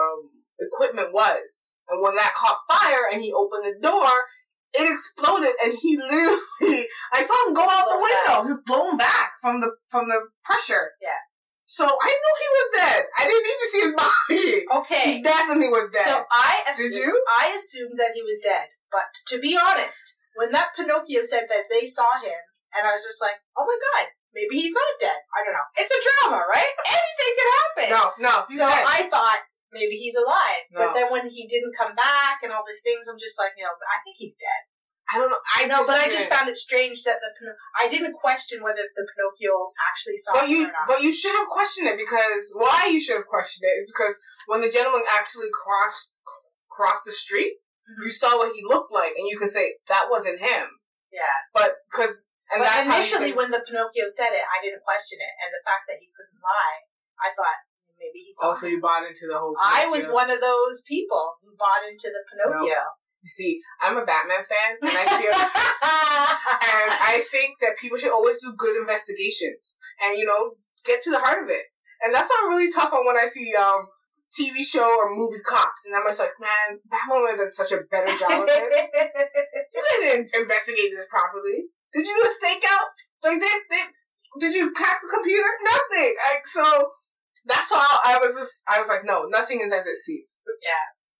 um 0.00 0.30
equipment 0.60 1.12
was. 1.12 1.60
And 1.88 2.02
when 2.02 2.16
that 2.16 2.34
caught 2.34 2.58
fire, 2.68 3.06
and 3.12 3.22
he 3.22 3.32
opened 3.32 3.64
the 3.64 3.78
door, 3.80 4.10
it 4.74 4.90
exploded, 4.90 5.54
and 5.62 5.74
he 5.74 5.96
literally 5.96 6.86
I 7.12 7.22
saw 7.22 7.48
him 7.48 7.54
go 7.54 7.62
out 7.62 7.88
the 7.90 8.02
window. 8.02 8.42
He 8.48 8.52
was 8.52 8.62
blown 8.66 8.96
back 8.96 9.32
from 9.40 9.60
the 9.60 9.76
from 9.88 10.08
the 10.08 10.28
pressure. 10.44 10.92
Yeah. 11.00 11.20
So 11.66 11.82
I 11.82 12.10
knew 12.14 12.34
he 12.38 12.50
was 12.54 12.68
dead. 12.78 13.00
I 13.18 13.22
didn't 13.26 13.42
need 13.42 13.60
to 13.60 13.68
see 13.74 13.82
his 13.90 13.96
body. 13.98 14.46
Okay. 14.86 15.04
He 15.18 15.22
definitely 15.22 15.68
was 15.68 15.90
dead. 15.90 16.06
So 16.06 16.22
I 16.30 16.62
Did 16.62 16.94
assumed, 16.94 16.94
you? 16.94 17.10
I 17.26 17.44
assumed 17.50 17.98
that 17.98 18.14
he 18.14 18.22
was 18.22 18.38
dead. 18.38 18.70
But 18.94 19.10
to 19.34 19.42
be 19.42 19.58
honest, 19.58 20.22
when 20.38 20.54
that 20.54 20.78
Pinocchio 20.78 21.26
said 21.26 21.50
that 21.50 21.66
they 21.66 21.82
saw 21.82 22.22
him, 22.22 22.38
and 22.70 22.86
I 22.86 22.94
was 22.94 23.02
just 23.02 23.18
like, 23.18 23.42
oh 23.58 23.66
my 23.66 23.74
god, 23.74 24.14
maybe 24.30 24.62
he's 24.62 24.70
not 24.70 24.94
dead. 25.02 25.18
I 25.34 25.42
don't 25.42 25.58
know. 25.58 25.68
It's 25.74 25.90
a 25.90 25.98
drama, 25.98 26.46
right? 26.46 26.72
Anything 26.86 27.32
could 27.34 27.50
happen. 27.58 27.88
no, 27.90 28.02
no. 28.30 28.34
So 28.46 28.62
dead. 28.62 28.86
I 28.86 29.10
thought 29.10 29.42
maybe 29.74 29.98
he's 29.98 30.14
alive. 30.14 30.70
No. 30.70 30.86
But 30.86 30.90
then 30.94 31.10
when 31.10 31.26
he 31.26 31.50
didn't 31.50 31.74
come 31.74 31.98
back 31.98 32.46
and 32.46 32.54
all 32.54 32.62
these 32.62 32.84
things, 32.86 33.10
I'm 33.10 33.18
just 33.18 33.34
like, 33.42 33.58
you 33.58 33.66
know, 33.66 33.74
I 33.74 33.98
think 34.06 34.22
he's 34.22 34.38
dead. 34.38 34.70
I 35.12 35.18
don't 35.18 35.30
know. 35.30 35.38
I 35.54 35.66
No, 35.70 35.86
but 35.86 35.96
I 36.02 36.08
just 36.10 36.28
found 36.28 36.48
it 36.50 36.58
strange 36.58 37.02
that 37.06 37.22
the 37.22 37.30
I 37.78 37.86
didn't 37.88 38.14
question 38.14 38.62
whether 38.62 38.82
the 38.82 39.06
Pinocchio 39.06 39.70
actually 39.86 40.16
saw 40.18 40.32
But 40.34 40.50
him 40.50 40.50
you, 40.50 40.62
or 40.66 40.72
not. 40.74 40.86
but 40.88 41.02
you 41.02 41.12
should 41.12 41.34
have 41.36 41.46
questioned 41.46 41.86
it 41.88 41.96
because 41.96 42.50
why 42.54 42.90
you 42.90 42.98
should 42.98 43.16
have 43.22 43.26
questioned 43.30 43.70
it 43.70 43.86
is 43.86 43.90
because 43.90 44.18
when 44.50 44.60
the 44.62 44.70
gentleman 44.70 45.02
actually 45.14 45.48
crossed 45.54 46.10
crossed 46.68 47.04
the 47.06 47.12
street, 47.14 47.62
Mhm. 47.86 48.04
you 48.04 48.10
saw 48.10 48.36
what 48.36 48.52
he 48.52 48.62
looked 48.66 48.90
like, 48.92 49.14
and 49.16 49.26
you 49.28 49.38
can 49.38 49.48
say 49.48 49.78
that 49.86 50.10
wasn't 50.10 50.40
him. 50.40 50.80
yeah. 51.12 51.38
But 51.54 51.78
because 51.90 52.26
and 52.52 52.58
but 52.62 52.66
that's 52.66 52.86
initially, 52.86 53.30
how 53.30 53.34
you 53.34 53.36
when 53.36 53.50
the 53.50 53.62
Pinocchio 53.66 54.06
said 54.10 54.30
it, 54.34 54.42
I 54.46 54.58
didn't 54.62 54.82
question 54.82 55.18
it, 55.22 55.34
and 55.42 55.54
the 55.54 55.62
fact 55.64 55.86
that 55.88 55.98
he 56.02 56.10
couldn't 56.14 56.38
lie, 56.42 56.82
I 57.22 57.30
thought 57.34 57.62
maybe 57.98 58.26
he 58.26 58.30
can, 58.34 58.38
saw. 58.42 58.48
also 58.50 58.66
him. 58.66 58.72
you 58.74 58.80
bought 58.82 59.06
into 59.06 59.26
the 59.26 59.38
whole. 59.38 59.54
I 59.58 59.86
was 59.86 60.06
one 60.10 60.30
of 60.30 60.40
those 60.40 60.82
people 60.82 61.38
who 61.42 61.54
bought 61.56 61.82
into 61.88 62.10
the 62.10 62.22
Pinocchio. 62.26 62.66
You 62.66 62.82
see, 63.26 63.60
I'm 63.80 63.96
a 63.96 64.04
Batman 64.04 64.44
fan, 64.46 64.78
and 64.80 64.90
I 64.90 65.06
feel 65.18 65.34
and 65.34 66.90
I 67.02 67.22
think 67.30 67.58
that 67.60 67.78
people 67.78 67.98
should 67.98 68.12
always 68.12 68.40
do 68.40 68.54
good 68.56 68.80
investigations 68.80 69.76
and 70.02 70.16
you 70.16 70.26
know 70.26 70.54
get 70.84 71.02
to 71.02 71.10
the 71.10 71.18
heart 71.18 71.42
of 71.42 71.50
it. 71.50 71.66
And 72.02 72.14
that's 72.14 72.28
why 72.28 72.38
I'm 72.42 72.50
really 72.50 72.70
tough 72.70 72.92
on 72.92 73.06
when 73.06 73.16
I 73.16 73.26
see 73.26 73.54
um 73.54 73.86
TV 74.30 74.60
show 74.60 74.84
or 74.84 75.14
movie 75.14 75.42
cops, 75.44 75.86
and 75.86 75.96
I'm 75.96 76.04
just 76.06 76.20
like, 76.20 76.36
man, 76.40 76.78
Batman 76.86 77.22
would 77.22 77.30
have 77.30 77.38
done 77.38 77.52
such 77.52 77.72
a 77.72 77.82
better 77.90 78.12
job 78.18 78.42
of 78.42 78.46
this. 78.46 78.62
You 79.76 79.82
guys 79.84 80.00
didn't 80.08 80.30
investigate 80.32 80.88
this 80.88 81.06
properly. 81.10 81.68
Did 81.92 82.06
you 82.06 82.16
do 82.16 82.24
a 82.24 82.32
stakeout? 82.32 82.88
Like, 83.24 83.40
did, 83.40 83.60
did, 83.68 83.86
did 84.40 84.54
you 84.54 84.72
hack 84.72 85.00
the 85.02 85.12
computer? 85.12 85.48
Nothing. 85.64 86.16
Like, 86.16 86.46
so 86.46 86.64
that's 87.44 87.70
why 87.70 87.84
I 87.84 88.18
was 88.18 88.36
just, 88.36 88.64
I 88.68 88.80
was 88.80 88.88
like, 88.88 89.04
no, 89.04 89.26
nothing 89.28 89.60
is 89.60 89.72
as 89.72 89.86
it 89.86 89.96
seems. 89.96 90.40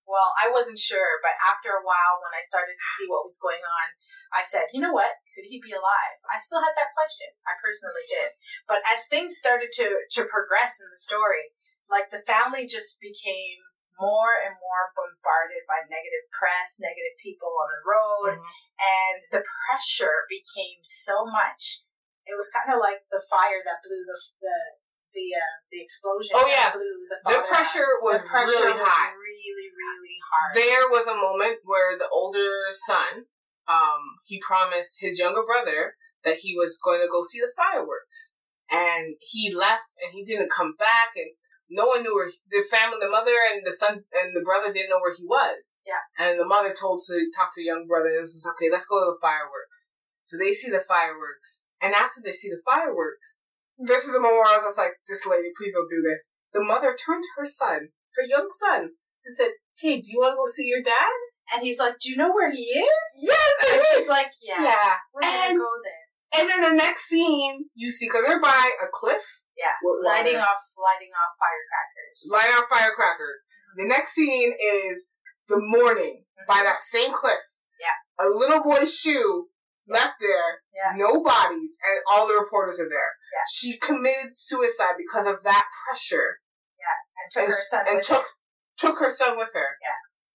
Well, 0.07 0.31
I 0.39 0.47
wasn't 0.49 0.79
sure, 0.79 1.19
but 1.19 1.35
after 1.43 1.75
a 1.75 1.83
while, 1.83 2.23
when 2.23 2.31
I 2.31 2.47
started 2.47 2.79
to 2.79 2.93
see 2.95 3.11
what 3.11 3.27
was 3.27 3.43
going 3.43 3.63
on, 3.63 3.87
I 4.31 4.47
said, 4.47 4.71
you 4.71 4.79
know 4.79 4.95
what? 4.95 5.19
Could 5.35 5.51
he 5.51 5.59
be 5.59 5.75
alive? 5.75 6.23
I 6.31 6.39
still 6.39 6.63
had 6.63 6.79
that 6.79 6.95
question. 6.95 7.35
I 7.43 7.59
personally 7.59 8.07
did. 8.07 8.39
But 8.71 8.87
as 8.87 9.11
things 9.11 9.35
started 9.35 9.75
to, 9.83 10.07
to 10.15 10.31
progress 10.31 10.79
in 10.79 10.87
the 10.87 11.03
story, 11.03 11.59
like 11.91 12.15
the 12.15 12.23
family 12.23 12.71
just 12.71 13.03
became 13.03 13.67
more 13.99 14.39
and 14.47 14.55
more 14.61 14.95
bombarded 14.95 15.67
by 15.67 15.83
negative 15.89 16.27
press, 16.31 16.79
negative 16.79 17.17
people 17.19 17.51
on 17.51 17.69
the 17.73 17.83
road, 17.83 18.31
mm-hmm. 18.39 18.79
and 18.79 19.17
the 19.33 19.43
pressure 19.43 20.29
became 20.29 20.85
so 20.87 21.27
much. 21.27 21.87
It 22.29 22.37
was 22.39 22.53
kind 22.53 22.71
of 22.71 22.83
like 22.83 23.07
the 23.09 23.23
fire 23.27 23.63
that 23.65 23.83
blew 23.83 24.03
the 24.05 24.19
the 24.43 24.59
the 25.17 25.29
uh, 25.33 25.55
the 25.73 25.81
explosion. 25.81 26.37
Oh, 26.37 26.45
yeah. 26.45 26.77
blew 26.77 26.93
the 27.09 27.17
The 27.25 27.41
pressure 27.49 27.89
was 28.05 28.21
the 28.21 28.29
pressure 28.29 28.53
really 28.53 28.77
was 28.77 28.85
high. 28.85 29.17
really 29.17 29.69
really 29.73 30.17
hard. 30.29 30.51
There 30.53 30.87
was 30.93 31.07
a 31.09 31.17
moment 31.17 31.65
where 31.65 31.97
the 31.97 32.09
older 32.13 32.69
son, 32.71 33.25
um, 33.67 34.21
he 34.29 34.37
promised 34.45 35.01
his 35.01 35.19
younger 35.19 35.43
brother 35.43 35.97
that 36.25 36.45
he 36.45 36.55
was 36.55 36.79
going 36.85 37.01
to 37.01 37.09
go 37.09 37.23
see 37.25 37.41
the 37.41 37.51
fireworks. 37.57 38.37
And 38.71 39.15
he 39.21 39.55
left 39.55 39.95
and 40.03 40.13
he 40.13 40.25
didn't 40.25 40.51
come 40.51 40.75
back 40.77 41.15
and 41.15 41.31
no 41.71 41.87
one 41.87 42.03
knew 42.03 42.15
where 42.15 42.27
he- 42.27 42.43
the 42.51 42.63
family, 42.67 42.99
the 43.01 43.09
mother 43.11 43.35
and 43.53 43.63
the 43.65 43.71
son 43.73 44.03
and 44.13 44.35
the 44.35 44.43
brother 44.43 44.73
didn't 44.73 44.91
know 44.91 44.99
where 44.99 45.15
he 45.15 45.25
was. 45.25 45.83
Yeah. 45.87 46.03
And 46.19 46.39
the 46.39 46.45
mother 46.47 46.75
told 46.75 47.01
to 47.07 47.31
talk 47.35 47.55
to 47.55 47.61
the 47.61 47.67
young 47.71 47.87
brother 47.87 48.11
and 48.19 48.29
says, 48.29 48.47
okay, 48.55 48.69
let's 48.71 48.87
go 48.87 48.99
to 48.99 49.13
the 49.15 49.19
fireworks. 49.23 49.93
So 50.25 50.37
they 50.37 50.53
see 50.53 50.71
the 50.71 50.83
fireworks. 50.83 51.65
And 51.81 51.95
after 51.95 52.21
they 52.23 52.33
see 52.33 52.51
the 52.51 52.63
fireworks, 52.69 53.39
this 53.79 54.05
is 54.07 54.15
the 54.15 54.21
moment 54.21 54.41
where 54.41 54.49
I 54.49 54.57
was 54.57 54.65
just 54.65 54.79
like, 54.79 54.93
this 55.09 55.27
lady, 55.27 55.49
please 55.57 55.75
don't 55.75 55.89
do 55.89 56.03
this. 56.03 56.29
The 56.53 56.65
mother 56.65 56.97
turned 56.97 57.23
to 57.23 57.37
her 57.41 57.47
son, 57.47 57.89
her 58.17 58.27
young 58.27 58.49
son, 58.61 58.97
and 59.25 59.37
said, 59.37 59.51
hey, 59.81 60.01
do 60.01 60.09
you 60.11 60.19
want 60.19 60.33
to 60.33 60.37
go 60.37 60.47
see 60.47 60.69
your 60.69 60.83
dad? 60.83 61.17
and 61.53 61.63
he's 61.63 61.79
like, 61.79 61.99
"Do 61.99 62.11
you 62.11 62.17
know 62.17 62.33
where 62.33 62.51
he 62.51 62.63
is?" 62.63 63.11
Yes, 63.23 63.73
And 63.73 63.83
she's 63.91 64.03
is. 64.03 64.09
like, 64.09 64.33
"Yeah, 64.43 64.63
Yeah. 64.63 64.97
we're 65.13 65.21
gonna 65.21 65.59
go 65.59 65.71
there." 65.83 66.41
And 66.41 66.49
then 66.49 66.71
the 66.71 66.77
next 66.77 67.07
scene, 67.07 67.71
you 67.75 67.91
see, 67.91 68.07
because 68.07 68.27
they're 68.27 68.41
by 68.41 68.71
a 68.83 68.87
cliff. 68.93 69.23
Yeah, 69.57 69.73
lighting 70.03 70.35
water. 70.35 70.47
off, 70.47 70.63
lighting 70.77 71.11
off 71.15 71.33
firecrackers. 71.39 72.29
Light 72.29 72.59
off 72.59 72.69
firecrackers. 72.69 73.45
The 73.77 73.83
mm-hmm. 73.83 73.89
next 73.89 74.13
scene 74.13 74.53
is 74.61 75.07
the 75.49 75.59
morning 75.59 76.25
by 76.47 76.57
mm-hmm. 76.57 76.65
that 76.65 76.79
same 76.79 77.13
cliff. 77.13 77.41
Yeah. 77.81 78.27
A 78.27 78.29
little 78.29 78.63
boy's 78.63 78.95
shoe 78.95 79.49
left 79.87 80.19
there, 80.21 80.63
Yeah. 80.75 80.93
no 80.97 81.23
bodies, 81.23 81.77
and 81.83 82.01
all 82.11 82.27
the 82.27 82.35
reporters 82.35 82.79
are 82.81 82.89
there. 82.89 83.15
Yeah. 83.33 83.45
She 83.49 83.79
committed 83.79 84.37
suicide 84.37 84.95
because 84.99 85.31
of 85.31 85.43
that 85.45 85.67
pressure. 85.87 86.41
Yeah, 86.79 86.99
and 87.17 87.27
took 87.33 87.43
and, 87.45 87.53
her 87.53 87.63
son 87.71 87.85
and 87.89 87.97
with 87.97 88.07
took 88.07 88.23
her. 88.23 88.35
took 88.77 88.99
her 88.99 89.15
son 89.15 89.37
with 89.37 89.51
her. 89.55 89.79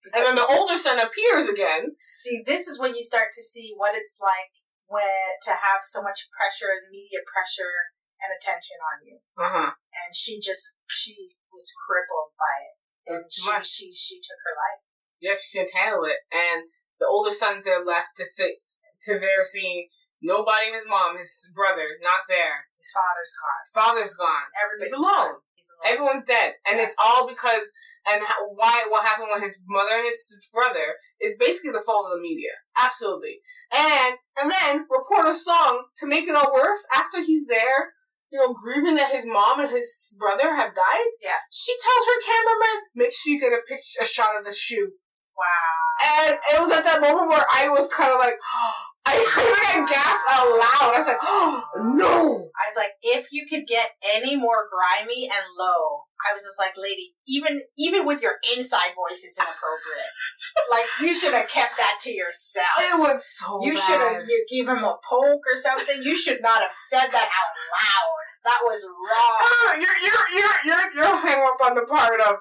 Because- 0.03 0.17
And 0.17 0.25
then 0.25 0.35
the 0.35 0.47
older 0.57 0.77
son 0.77 0.97
appears 0.99 1.47
again. 1.47 1.93
see, 1.99 2.41
this 2.45 2.67
is 2.67 2.79
when 2.79 2.95
you 2.95 3.03
start 3.03 3.31
to 3.33 3.43
see 3.43 3.73
what 3.77 3.95
it's 3.95 4.17
like 4.19 4.51
when 4.87 5.39
to 5.43 5.51
have 5.53 5.83
so 5.83 6.01
much 6.01 6.27
pressure, 6.35 6.73
the 6.83 6.89
media 6.89 7.19
pressure 7.31 7.93
and 8.19 8.33
attention 8.35 8.77
on 8.81 9.05
you. 9.05 9.19
Uh-huh. 9.37 9.71
And 9.93 10.15
she 10.15 10.39
just 10.39 10.77
she 10.89 11.37
was 11.51 11.73
crippled 11.85 12.33
by 12.37 12.55
it. 12.65 12.75
And 13.07 13.19
she, 13.31 13.51
she 13.63 13.91
she 13.91 14.15
took 14.19 14.39
her 14.43 14.55
life. 14.57 14.81
Yeah, 15.19 15.35
she 15.35 15.57
can't 15.57 15.71
handle 15.73 16.05
it. 16.05 16.17
And 16.31 16.65
the 16.99 17.07
older 17.07 17.31
son's 17.31 17.63
there 17.63 17.83
left 17.83 18.17
to 18.17 18.25
think 18.25 18.59
to 19.07 19.19
there 19.19 19.43
seeing 19.43 19.87
nobody 20.21 20.71
his 20.71 20.87
mom, 20.87 21.17
his 21.17 21.51
brother, 21.55 21.97
not 22.01 22.21
there. 22.29 22.65
His 22.77 22.91
father's 22.93 23.33
gone. 23.37 23.63
Father's 23.85 24.15
gone. 24.15 24.47
Everybody's 24.57 24.93
He's 24.93 24.99
alone. 24.99 25.35
He's 25.55 25.69
alone. 25.69 25.85
Everyone's 25.93 26.25
dead. 26.27 26.53
And 26.67 26.77
Yeah. 26.77 26.85
it's 26.85 26.95
all 26.97 27.27
because 27.27 27.71
and 28.09 28.23
how, 28.25 28.49
why 28.55 28.85
what 28.89 29.05
happened 29.05 29.29
with 29.31 29.43
his 29.43 29.61
mother 29.69 29.93
and 29.93 30.05
his 30.05 30.17
brother 30.51 30.95
is 31.21 31.35
basically 31.37 31.69
the 31.71 31.85
fault 31.85 32.07
of 32.09 32.17
the 32.17 32.21
media. 32.21 32.49
Absolutely. 32.75 33.41
And 33.71 34.17
and 34.41 34.51
then 34.51 34.87
reporter 34.89 35.33
Song 35.33 35.85
to 35.97 36.07
make 36.07 36.27
it 36.27 36.35
all 36.35 36.51
worse 36.53 36.85
after 36.95 37.21
he's 37.21 37.45
there, 37.45 37.93
you 38.31 38.39
know, 38.39 38.53
grieving 38.57 38.95
that 38.95 39.11
his 39.13 39.25
mom 39.25 39.59
and 39.59 39.69
his 39.69 40.17
brother 40.19 40.55
have 40.55 40.73
died. 40.73 41.07
Yeah. 41.21 41.37
She 41.51 41.73
tells 41.77 42.05
her 42.07 42.21
cameraman, 42.25 42.77
make 42.95 43.13
sure 43.13 43.33
you 43.33 43.39
get 43.39 43.53
a 43.53 43.61
picture, 43.67 44.01
a 44.01 44.05
shot 44.05 44.35
of 44.37 44.45
the 44.45 44.53
shoe. 44.53 44.93
wow. 45.37 46.25
And 46.25 46.33
it 46.35 46.59
was 46.59 46.71
at 46.71 46.83
that 46.83 47.01
moment 47.01 47.29
where 47.29 47.45
I 47.53 47.69
was 47.69 47.87
kind 47.93 48.11
of 48.11 48.17
like, 48.17 48.35
oh, 48.55 48.73
I, 49.05 49.11
I 49.17 49.41
think 49.41 49.57
I 49.65 49.91
gasped 49.91 50.29
out 50.29 50.49
loud. 50.51 50.93
I 50.93 50.97
was 50.97 51.07
like, 51.07 51.23
oh, 51.23 51.63
no. 51.97 52.51
I 52.53 52.63
was 52.69 52.77
like, 52.77 52.93
if 53.01 53.27
you 53.31 53.45
could 53.49 53.65
get 53.65 53.97
any 54.13 54.35
more 54.35 54.69
grimy 54.69 55.25
and 55.25 55.45
low, 55.57 56.05
I 56.21 56.33
was 56.33 56.43
just 56.43 56.59
like, 56.59 56.77
lady, 56.77 57.17
even 57.27 57.61
even 57.77 58.05
with 58.05 58.21
your 58.21 58.37
inside 58.53 58.93
voice, 58.93 59.25
it's 59.25 59.39
inappropriate. 59.41 60.13
like 60.69 60.85
you 61.01 61.15
should 61.15 61.33
have 61.33 61.49
kept 61.49 61.77
that 61.77 61.97
to 62.01 62.13
yourself. 62.13 62.77
It 62.77 62.99
was 62.99 63.25
so 63.25 63.65
you 63.65 63.75
should 63.75 63.99
have 63.99 64.29
you 64.29 64.45
give 64.49 64.69
him 64.69 64.83
a 64.85 64.97
poke 65.01 65.41
or 65.49 65.55
something. 65.55 66.03
You 66.03 66.15
should 66.15 66.41
not 66.41 66.61
have 66.61 66.71
said 66.71 67.09
that 67.09 67.25
out 67.25 67.53
loud. 67.73 68.21
That 68.43 68.59
was 68.63 68.85
wrong. 68.85 69.41
Ah, 69.41 69.73
you're, 69.77 69.97
you're, 70.01 70.27
you're, 70.33 70.59
you're, 70.65 70.89
you're 70.97 71.17
hung 71.17 71.45
up 71.45 71.61
on 71.61 71.75
the 71.75 71.85
part 71.85 72.19
of, 72.21 72.37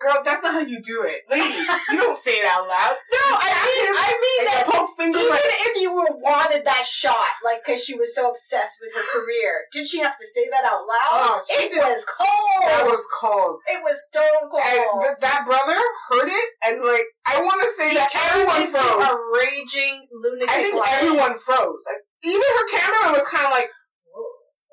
girl, 0.00 0.20
that's 0.24 0.42
not 0.42 0.52
how 0.52 0.64
you 0.64 0.80
do 0.82 1.02
it. 1.06 1.22
Lady, 1.30 1.46
you 1.90 1.96
don't 2.00 2.18
say 2.18 2.42
it 2.42 2.46
out 2.46 2.66
loud. 2.68 2.94
No, 2.96 3.24
I 3.40 3.48
mean, 3.50 3.86
I 3.94 4.10
mean 4.20 4.40
that 4.50 4.62
poke 4.68 4.90
fingers 4.98 5.20
even 5.22 5.32
like, 5.32 5.64
if 5.70 5.74
you 5.80 5.90
were 5.94 6.14
wanted 6.20 6.64
that 6.66 6.84
shot, 6.84 7.30
like 7.44 7.64
because 7.64 7.82
she 7.82 7.94
was 7.96 8.14
so 8.14 8.28
obsessed 8.28 8.78
with 8.82 8.92
her 8.94 9.06
career, 9.14 9.64
did 9.72 9.86
she 9.86 10.00
have 10.00 10.16
to 10.16 10.26
say 10.26 10.48
that 10.50 10.64
out 10.64 10.84
loud? 10.84 11.12
Oh, 11.14 11.40
it 11.60 11.70
did. 11.72 11.78
was 11.80 12.04
cold. 12.04 12.62
that 12.68 12.84
was 12.86 13.04
cold. 13.20 13.56
it 13.70 13.80
was 13.82 13.96
stone 14.06 14.44
cold. 14.50 14.60
And 14.60 15.02
th- 15.08 15.20
that 15.24 15.44
brother 15.46 15.80
heard 16.10 16.28
it, 16.28 16.48
and 16.68 16.82
like, 16.84 17.06
I 17.26 17.40
want 17.40 17.60
to 17.62 17.70
say 17.78 17.90
He 17.90 17.96
that 17.96 18.12
everyone 18.34 18.66
froze. 18.68 19.08
a 19.08 19.12
raging 19.32 20.06
lunatic. 20.12 20.50
I 20.50 20.62
think 20.62 20.74
lion. 20.76 20.94
everyone 21.00 21.34
froze. 21.38 21.82
Like, 21.88 22.02
even 22.24 22.44
her 22.44 22.66
cameraman 22.72 23.12
was 23.16 23.24
kind 23.28 23.44
of 23.46 23.52
like, 23.52 23.68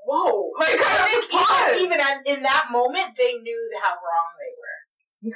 whoa. 0.06 0.52
Like, 0.60 0.76
I 0.76 0.82
kind 0.82 1.04
think 1.08 1.26
even, 1.32 1.86
even 1.86 2.00
in- 2.00 2.38
in 2.38 2.44
that 2.44 2.68
moment, 2.72 3.16
they 3.18 3.34
knew 3.40 3.62
how 3.84 3.92
wrong 3.96 4.30
they 4.40 4.52
were. 4.56 4.61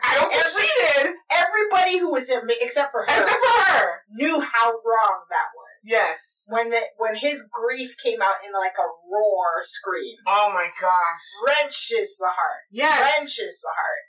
I 0.03 0.15
don't 0.15 0.33
every- 0.33 0.65
she 0.65 1.03
did, 1.03 1.15
Everybody 1.29 1.99
who 1.99 2.11
was 2.11 2.29
in, 2.29 2.41
except 2.61 2.91
for 2.91 3.01
her, 3.01 3.07
except 3.07 3.29
for 3.39 3.73
her. 3.73 4.01
knew 4.09 4.41
how 4.41 4.71
wrong 4.71 5.25
that 5.29 5.47
was. 5.55 5.77
Yes. 5.83 6.43
When 6.47 6.69
the 6.71 6.81
when 6.97 7.15
his 7.15 7.45
grief 7.51 7.95
came 8.03 8.21
out 8.21 8.41
in 8.45 8.51
like 8.53 8.73
a 8.79 8.87
roar 9.11 9.61
scream, 9.61 10.15
Oh 10.27 10.49
my 10.53 10.69
gosh. 10.81 11.25
wrenches 11.45 12.17
the 12.17 12.27
heart, 12.29 12.63
Yes. 12.71 12.99
wrenches 13.17 13.61
the 13.61 13.73
heart. 13.75 14.01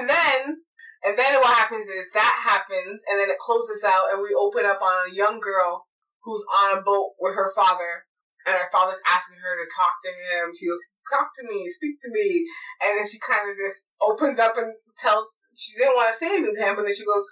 And 0.00 0.08
then, 0.10 0.62
and 1.04 1.18
then 1.18 1.34
what 1.40 1.56
happens 1.56 1.88
is 1.88 2.06
that 2.12 2.42
happens, 2.44 3.00
and 3.08 3.18
then 3.18 3.30
it 3.30 3.38
closes 3.38 3.84
out, 3.84 4.12
and 4.12 4.20
we 4.22 4.34
open 4.38 4.66
up 4.66 4.82
on 4.82 5.08
a 5.08 5.14
young 5.14 5.40
girl 5.40 5.86
who's 6.24 6.44
on 6.64 6.78
a 6.78 6.82
boat 6.82 7.12
with 7.20 7.34
her 7.34 7.50
father, 7.54 8.04
and 8.46 8.54
her 8.54 8.68
father's 8.70 9.00
asking 9.08 9.40
her 9.40 9.54
to 9.56 9.66
talk 9.72 9.94
to 10.04 10.12
him. 10.12 10.52
She 10.54 10.68
goes, 10.68 10.84
"Talk 11.10 11.32
to 11.40 11.44
me, 11.48 11.68
speak 11.68 11.96
to 12.02 12.10
me," 12.10 12.46
and 12.84 12.98
then 12.98 13.06
she 13.06 13.18
kind 13.20 13.48
of 13.50 13.56
just 13.56 13.88
opens 14.00 14.38
up 14.38 14.56
and 14.56 14.74
tells. 14.96 15.38
She 15.56 15.78
didn't 15.78 15.94
want 15.94 16.10
to 16.10 16.18
say 16.18 16.34
anything 16.34 16.50
to 16.50 16.62
him, 16.66 16.74
but 16.74 16.82
then 16.82 16.94
she 16.94 17.06
goes, 17.06 17.22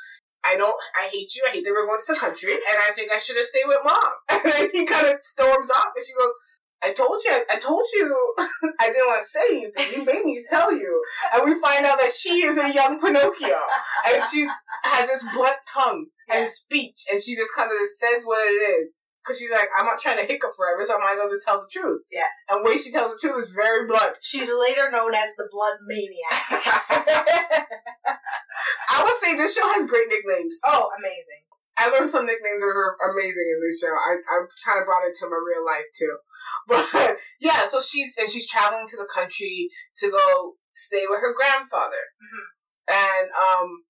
I 0.45 0.57
don't, 0.57 0.75
I 0.95 1.09
hate 1.11 1.35
you. 1.35 1.43
I 1.47 1.51
hate 1.51 1.65
that 1.65 1.71
we're 1.71 1.87
going 1.87 1.99
to 1.99 2.13
the 2.15 2.19
country, 2.19 2.55
and 2.55 2.79
I 2.83 2.91
think 2.95 3.11
I 3.13 3.19
should 3.19 3.37
have 3.37 3.47
stayed 3.47 3.67
with 3.67 3.83
mom. 3.85 4.15
And 4.31 4.53
then 4.53 4.71
he 4.73 4.87
kind 4.87 5.07
of 5.07 5.21
storms 5.23 5.71
off, 5.71 5.95
and 5.95 6.05
she 6.07 6.15
goes, 6.15 6.35
I 6.83 6.93
told 6.93 7.23
you, 7.25 7.31
I, 7.31 7.45
I 7.55 7.59
told 7.59 7.87
you, 7.95 8.35
I 8.81 8.91
didn't 8.91 9.07
want 9.07 9.23
to 9.23 9.29
say 9.29 9.47
anything. 9.51 10.01
You 10.01 10.05
made 10.05 10.25
me 10.25 10.43
tell 10.51 10.73
you. 10.73 11.05
And 11.33 11.45
we 11.45 11.61
find 11.61 11.87
out 11.87 11.99
that 11.99 12.11
she 12.11 12.43
is 12.43 12.59
a 12.59 12.75
young 12.75 13.01
Pinocchio, 13.01 13.61
and 14.11 14.23
she's 14.25 14.51
has 14.83 15.09
this 15.09 15.27
blunt 15.33 15.57
tongue 15.73 16.07
and 16.33 16.47
speech, 16.49 17.07
and 17.13 17.23
she 17.23 17.37
just 17.37 17.55
kind 17.55 17.71
of 17.71 17.77
says 17.97 18.25
what 18.25 18.41
it 18.45 18.55
is. 18.55 18.95
Cause 19.27 19.39
she's 19.39 19.53
like, 19.53 19.69
I'm 19.79 19.87
not 19.87 20.01
trying 20.01 20.19
to 20.19 20.25
hiccup 20.27 20.51
forever, 20.57 20.83
so 20.85 20.97
I 20.97 20.99
might 20.99 21.13
as 21.15 21.19
well 21.23 21.31
just 21.31 21.47
tell 21.47 21.61
the 21.63 21.71
truth. 21.71 22.03
Yeah. 22.11 22.27
And 22.51 22.59
the 22.59 22.69
way 22.69 22.77
she 22.77 22.91
tells 22.91 23.15
the 23.15 23.19
truth 23.23 23.39
is 23.39 23.55
very 23.55 23.87
blunt. 23.87 24.17
She's 24.21 24.51
later 24.51 24.91
known 24.91 25.15
as 25.15 25.31
the 25.39 25.47
Blood 25.47 25.79
Maniac. 25.87 26.43
I 28.93 29.03
would 29.03 29.15
say 29.23 29.37
this 29.37 29.55
show 29.55 29.67
has 29.79 29.87
great 29.87 30.09
nicknames. 30.09 30.59
oh, 30.67 30.91
amazing. 30.99 31.43
I 31.79 31.89
learned 31.89 32.11
some 32.11 32.27
nicknames 32.27 32.61
that 32.61 32.75
are 32.75 32.97
amazing 33.15 33.49
in 33.49 33.59
this 33.63 33.81
show. 33.81 33.95
I 33.95 34.19
I 34.29 34.45
kind 34.67 34.81
of 34.81 34.87
brought 34.87 35.07
it 35.09 35.15
to 35.21 35.29
my 35.31 35.39
real 35.41 35.65
life 35.65 35.87
too. 35.97 36.17
But 36.69 37.17
yeah, 37.41 37.67
so 37.67 37.81
she's 37.81 38.15
and 38.19 38.29
she's 38.29 38.47
traveling 38.51 38.87
to 38.89 38.97
the 38.97 39.09
country 39.13 39.71
to 39.99 40.11
go 40.11 40.55
stay 40.75 41.05
with 41.09 41.21
her 41.21 41.35
grandfather. 41.35 42.13
Mhm. 42.21 42.45
And 42.93 43.31
um, 43.31 43.85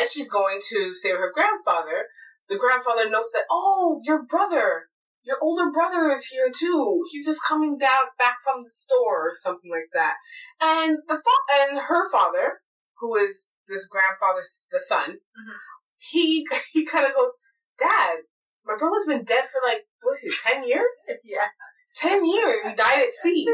as 0.00 0.10
she's 0.12 0.30
going 0.30 0.58
to 0.70 0.94
stay 0.94 1.12
with 1.12 1.20
her 1.20 1.32
grandfather, 1.34 2.06
the 2.48 2.58
grandfather 2.58 3.08
notes 3.10 3.30
that 3.32 3.44
oh, 3.50 4.00
your 4.04 4.22
brother, 4.24 4.88
your 5.24 5.36
older 5.42 5.70
brother 5.70 6.10
is 6.10 6.26
here 6.26 6.50
too. 6.54 7.02
He's 7.10 7.26
just 7.26 7.40
coming 7.46 7.78
down 7.78 8.12
back 8.18 8.36
from 8.44 8.62
the 8.62 8.70
store 8.70 9.28
or 9.28 9.32
something 9.34 9.70
like 9.70 9.90
that. 9.94 10.16
And 10.62 10.98
the 11.08 11.14
fa- 11.16 11.68
and 11.70 11.78
her 11.78 12.10
father, 12.10 12.60
who 13.00 13.14
is 13.16 13.48
this 13.66 13.86
grandfather's 13.86 14.66
the 14.70 14.78
son, 14.78 15.18
Mhm. 15.38 15.54
he 15.98 16.46
he 16.72 16.84
kind 16.84 17.06
of 17.06 17.14
goes, 17.14 17.36
Dad, 17.78 18.20
my 18.64 18.76
brother's 18.76 19.06
been 19.06 19.24
dead 19.24 19.44
for 19.44 19.60
like 19.66 19.86
what 20.02 20.16
is 20.16 20.24
it, 20.24 20.50
ten 20.50 20.66
years? 20.66 20.96
Yeah. 21.24 21.48
Ten 21.94 22.24
years. 22.24 22.60
He 22.62 22.74
died 22.74 23.02
at 23.02 23.12
sea. 23.12 23.44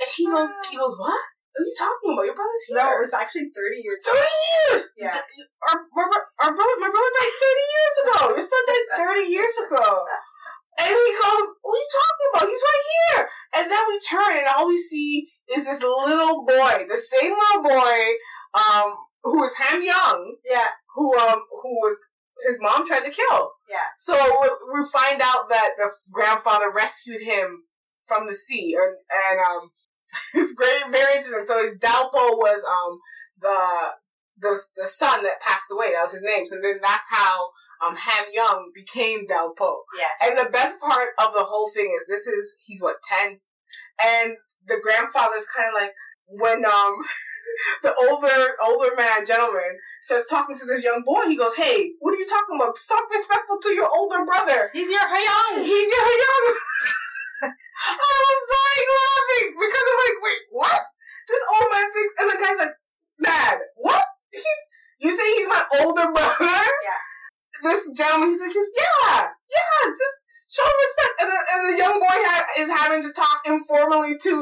And 0.00 0.08
she 0.10 0.26
goes, 0.26 0.50
he 0.70 0.76
goes, 0.76 0.98
what? 0.98 1.18
What 1.56 1.64
are 1.64 1.68
you 1.72 1.76
talking 1.80 2.08
about? 2.12 2.26
Your 2.28 2.36
brother's 2.36 2.64
here. 2.68 2.76
No, 2.76 2.84
it 2.92 3.00
was 3.00 3.16
actually 3.16 3.48
30 3.48 3.80
years 3.80 4.00
ago. 4.04 4.12
thirty 4.12 4.36
years. 4.44 4.82
Yeah. 5.00 5.16
Our, 5.16 5.76
my, 5.88 6.04
bro- 6.04 6.28
our 6.44 6.52
brother, 6.52 6.76
my 6.84 6.90
brother 6.92 7.12
died 7.16 7.36
thirty 7.40 7.66
years 7.72 7.94
ago. 8.04 8.18
Your 8.36 8.44
son 8.44 8.62
died 8.68 8.86
thirty 9.00 9.26
years 9.32 9.56
ago. 9.64 9.86
And 10.76 10.92
he 10.92 11.10
goes, 11.16 11.46
what 11.64 11.72
are 11.72 11.80
you 11.80 11.88
talking 11.96 12.28
about? 12.28 12.44
He's 12.52 12.64
right 12.68 12.84
here. 12.92 13.20
And 13.56 13.64
then 13.72 13.84
we 13.88 13.96
turn 14.04 14.32
and 14.44 14.48
all 14.52 14.68
we 14.68 14.76
see 14.76 15.32
is 15.48 15.64
this 15.64 15.80
little 15.80 16.44
boy, 16.44 16.84
the 16.84 17.00
same 17.00 17.32
little 17.32 17.62
boy, 17.64 17.96
um, 18.52 18.92
who 19.24 19.40
is 19.44 19.56
Ham 19.56 19.80
Young, 19.80 20.36
Yeah. 20.44 20.68
who 20.94 21.16
um 21.16 21.40
who 21.48 21.72
was 21.80 21.96
his 22.46 22.58
mom 22.60 22.86
tried 22.86 23.04
to 23.08 23.10
kill. 23.10 23.52
Yeah. 23.70 23.88
So 23.96 24.12
we, 24.12 24.48
we 24.76 24.84
find 24.92 25.22
out 25.24 25.48
that 25.48 25.70
the 25.78 25.88
grandfather 26.12 26.70
rescued 26.70 27.22
him 27.22 27.64
from 28.06 28.26
the 28.26 28.34
sea, 28.34 28.76
and, 28.78 28.96
and 29.32 29.40
um, 29.40 29.70
it's 30.34 30.54
great, 30.54 30.82
very 30.90 31.16
interesting. 31.16 31.46
So 31.46 31.58
his 31.58 31.78
Dalpo 31.78 32.36
was 32.38 32.62
um 32.64 32.98
the 33.40 33.58
the 34.38 34.60
the 34.76 34.86
son 34.86 35.22
that 35.24 35.40
passed 35.40 35.70
away. 35.70 35.92
That 35.92 36.02
was 36.02 36.14
his 36.14 36.22
name. 36.22 36.46
So 36.46 36.56
then 36.60 36.78
that's 36.82 37.08
how 37.10 37.50
um 37.84 37.96
Ham 37.96 38.26
Young 38.32 38.70
became 38.74 39.26
Dalpo. 39.26 39.84
Yes. 39.96 40.12
And 40.24 40.38
the 40.38 40.50
best 40.50 40.80
part 40.80 41.10
of 41.18 41.32
the 41.32 41.44
whole 41.44 41.70
thing 41.70 41.92
is 41.94 42.06
this 42.08 42.26
is 42.26 42.56
he's 42.64 42.82
what 42.82 42.96
ten, 43.02 43.40
and 44.02 44.36
the 44.66 44.80
grandfather's 44.82 45.46
kind 45.54 45.68
of 45.68 45.80
like 45.80 45.92
when 46.28 46.64
um 46.64 46.94
the 47.82 47.94
older 48.08 48.38
older 48.66 48.94
man 48.96 49.24
gentleman 49.26 49.78
starts 50.02 50.28
talking 50.30 50.56
to 50.58 50.66
this 50.66 50.84
young 50.84 51.02
boy. 51.04 51.26
He 51.26 51.36
goes, 51.36 51.56
"Hey, 51.56 51.92
what 52.00 52.14
are 52.14 52.18
you 52.18 52.26
talking 52.26 52.56
about? 52.56 52.78
Stop 52.78 53.08
respectful 53.10 53.58
to 53.62 53.70
your 53.70 53.88
older 53.88 54.24
brother. 54.24 54.66
He's 54.72 54.90
your 54.90 55.00
Hyung. 55.00 55.62
He's 55.62 55.90
your 55.90 56.10
young." 56.24 56.54
I 57.76 58.22
was 58.28 58.42
laughing 58.84 59.46
because 59.56 59.84
I'm 59.86 60.00
like, 60.04 60.18
"Wait, 60.20 60.42
what?" 60.52 60.82
This 61.26 61.42
old 61.48 61.68
man 61.72 61.86
thinks, 61.90 62.14
and 62.20 62.26
the 62.30 62.38
guy's 62.38 62.60
like, 62.62 62.76
mad. 63.18 63.56
what? 63.76 64.04
He's 64.30 64.62
you 65.00 65.10
say 65.10 65.26
he's 65.36 65.48
my 65.48 65.64
older 65.80 66.12
brother?" 66.12 66.60
Yeah. 66.84 67.00
This 67.62 67.88
gentleman, 67.96 68.36
he's 68.36 68.42
like, 68.42 68.54
"Yeah, 68.54 69.32
yeah, 69.32 69.76
just." 69.90 70.26
show 70.46 70.64
respect. 70.64 71.14
And 71.20 71.28
the, 71.28 71.40
and 71.52 71.60
the 71.68 71.76
young 71.76 71.96
boy 72.00 72.16
ha- 72.16 72.52
is 72.58 72.70
having 72.70 73.02
to 73.02 73.12
talk 73.12 73.42
informally 73.44 74.16
to 74.16 74.34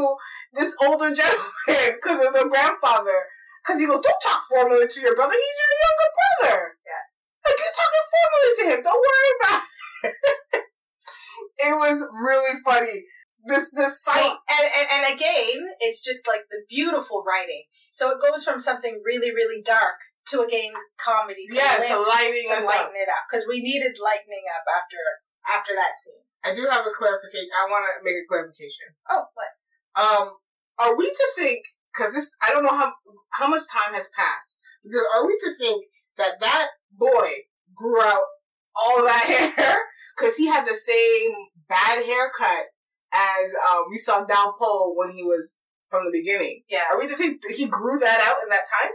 this 0.52 0.70
older 0.84 1.10
gentleman 1.10 1.98
because 1.98 2.20
of 2.22 2.32
the 2.32 2.46
grandfather. 2.46 3.18
Because 3.64 3.80
he 3.80 3.86
goes, 3.88 4.04
don't 4.04 4.22
talk 4.22 4.44
formally 4.44 4.86
to 4.86 5.00
your 5.00 5.16
brother. 5.16 5.32
He's 5.32 5.58
your 5.64 5.74
younger 5.82 6.10
brother. 6.14 6.58
Yeah. 6.84 7.04
Like, 7.42 7.58
you're 7.58 7.78
talking 7.80 8.06
formally 8.12 8.52
to 8.54 8.64
him. 8.68 8.78
Don't 8.84 9.02
worry 9.02 9.32
about 9.40 9.62
it. 10.04 10.14
it 11.72 11.74
was 11.74 11.98
really 12.12 12.60
funny. 12.60 12.98
This, 13.46 13.70
this 13.70 14.02
So, 14.02 14.12
and, 14.20 14.66
and, 14.78 14.86
and 14.90 15.14
again, 15.14 15.68
it's 15.80 16.02
just 16.02 16.26
like 16.26 16.48
the 16.50 16.64
beautiful 16.68 17.22
writing. 17.26 17.64
So 17.90 18.10
it 18.10 18.18
goes 18.20 18.42
from 18.44 18.58
something 18.58 19.02
really, 19.04 19.30
really 19.30 19.62
dark 19.62 20.00
to 20.28 20.40
again 20.40 20.72
comedy 20.96 21.44
to 21.46 21.54
Yeah, 21.54 21.76
to 21.76 22.00
lift, 22.00 22.08
lighting 22.08 22.48
to 22.48 22.64
lighten 22.64 22.96
it 22.96 23.08
up 23.12 23.28
because 23.28 23.46
we 23.46 23.60
needed 23.60 24.00
lightening 24.00 24.48
up 24.48 24.64
after 24.66 24.98
after 25.44 25.72
that 25.76 25.92
scene. 26.00 26.24
I 26.44 26.54
do 26.54 26.66
have 26.68 26.86
a 26.86 26.92
clarification. 26.92 27.52
I 27.56 27.70
want 27.70 27.84
to 27.84 28.04
make 28.04 28.16
a 28.16 28.28
clarification. 28.28 28.92
Oh, 29.08 29.24
what? 29.32 29.52
Um, 29.96 30.36
are 30.80 30.96
we 30.96 31.06
to 31.06 31.26
think, 31.36 31.64
because 31.92 32.14
this, 32.14 32.34
I 32.42 32.50
don't 32.50 32.64
know 32.64 32.76
how, 32.76 32.92
how 33.32 33.48
much 33.48 33.62
time 33.70 33.94
has 33.94 34.10
passed, 34.16 34.58
because 34.82 35.04
are 35.14 35.26
we 35.26 35.38
to 35.38 35.50
think 35.56 35.86
that 36.18 36.40
that 36.40 36.68
boy 36.92 37.30
grew 37.74 38.00
out 38.02 38.28
all 38.76 39.04
that 39.04 39.54
hair? 39.56 39.76
Because 40.16 40.36
he 40.36 40.46
had 40.46 40.66
the 40.66 40.74
same 40.74 41.32
bad 41.68 42.04
haircut 42.04 42.73
as 43.14 43.54
um, 43.70 43.86
we 43.90 43.96
saw 43.96 44.26
Dalpo 44.26 44.92
when 44.94 45.10
he 45.10 45.22
was 45.22 45.60
from 45.86 46.04
the 46.04 46.10
beginning. 46.10 46.62
Yeah, 46.68 46.90
Are 46.90 46.98
we 46.98 47.06
to 47.06 47.16
think 47.16 47.42
he 47.48 47.68
grew 47.68 47.98
that 47.98 48.20
out 48.26 48.42
in 48.42 48.50
that 48.50 48.66
time? 48.66 48.90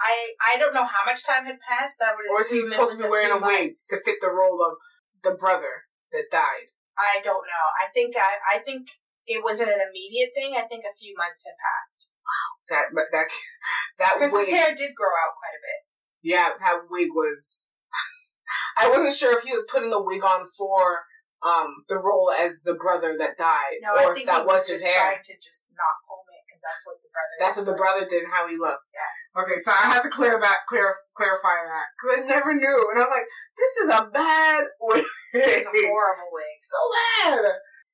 I 0.00 0.32
I 0.42 0.58
don't 0.58 0.74
know 0.74 0.84
how 0.84 1.04
much 1.06 1.24
time 1.24 1.44
had 1.44 1.60
passed. 1.60 2.02
I 2.02 2.12
would 2.16 2.26
Or 2.34 2.40
is 2.40 2.50
he 2.50 2.66
supposed 2.66 2.98
to 2.98 3.04
be 3.04 3.10
wearing 3.10 3.30
a 3.30 3.38
wig 3.38 3.76
to 3.90 3.96
fit 4.04 4.16
the 4.20 4.32
role 4.32 4.64
of 4.64 4.76
the 5.22 5.36
brother 5.36 5.86
that 6.12 6.32
died? 6.32 6.72
I 6.98 7.20
don't 7.22 7.44
know. 7.44 7.66
I 7.80 7.92
think 7.92 8.16
I 8.16 8.56
I 8.56 8.58
think 8.58 8.88
it 9.26 9.44
wasn't 9.44 9.70
an 9.70 9.80
immediate 9.80 10.32
thing. 10.34 10.56
I 10.56 10.66
think 10.66 10.84
a 10.84 10.96
few 10.98 11.14
months 11.16 11.44
had 11.44 11.54
passed 11.60 12.08
Wow. 12.30 12.48
That, 12.70 12.86
but 12.94 13.04
that, 13.12 13.26
that 13.98 14.14
because 14.14 14.36
his 14.36 14.50
hair 14.50 14.74
did 14.74 14.94
grow 14.94 15.10
out 15.10 15.38
quite 15.38 15.56
a 15.56 15.62
bit. 15.64 15.80
yeah, 16.22 16.50
that 16.60 16.86
wig 16.90 17.10
was. 17.14 17.72
I 18.78 18.88
wasn't 18.88 19.14
sure 19.14 19.36
if 19.36 19.44
he 19.44 19.52
was 19.52 19.66
putting 19.70 19.90
the 19.90 20.02
wig 20.02 20.22
on 20.22 20.48
for 20.56 21.02
um 21.40 21.84
the 21.88 21.96
role 21.96 22.30
as 22.30 22.52
the 22.64 22.74
brother 22.74 23.16
that 23.16 23.36
died, 23.36 23.80
No, 23.80 23.96
or 23.96 24.12
I 24.12 24.14
think 24.14 24.26
that 24.28 24.44
he 24.44 24.46
was 24.46 24.68
was 24.68 24.68
his 24.68 24.82
just 24.82 24.92
hair. 24.92 25.16
trying 25.16 25.24
to 25.24 25.34
just 25.40 25.72
not 25.72 25.96
comb 26.04 26.24
it 26.28 26.44
because 26.44 26.60
that's 26.60 26.84
what 26.84 26.96
the 27.00 27.08
brother. 27.08 27.34
That's 27.40 27.56
what 27.56 27.68
the 27.68 27.78
brother 27.80 28.04
did 28.04 28.22
and 28.28 28.32
how 28.32 28.44
he 28.46 28.56
looked. 28.60 28.84
Yeah. 28.92 29.40
Okay, 29.42 29.58
so 29.62 29.70
I 29.70 29.94
had 29.94 30.02
to 30.02 30.10
clear 30.10 30.36
that, 30.36 30.66
clear, 30.66 30.90
clarify 31.14 31.54
that 31.64 31.86
because 31.94 32.10
I 32.18 32.20
never 32.26 32.52
knew, 32.52 32.78
and 32.90 32.98
I 32.98 33.06
was 33.06 33.14
like, 33.14 33.28
"This 33.56 33.74
is 33.86 33.88
a 33.88 34.10
bad 34.12 34.64
wig. 34.80 35.04
It's 35.32 35.66
a 35.66 35.86
horrible 35.88 36.30
wig. 36.34 36.56
so 36.58 36.80
bad." 36.92 37.44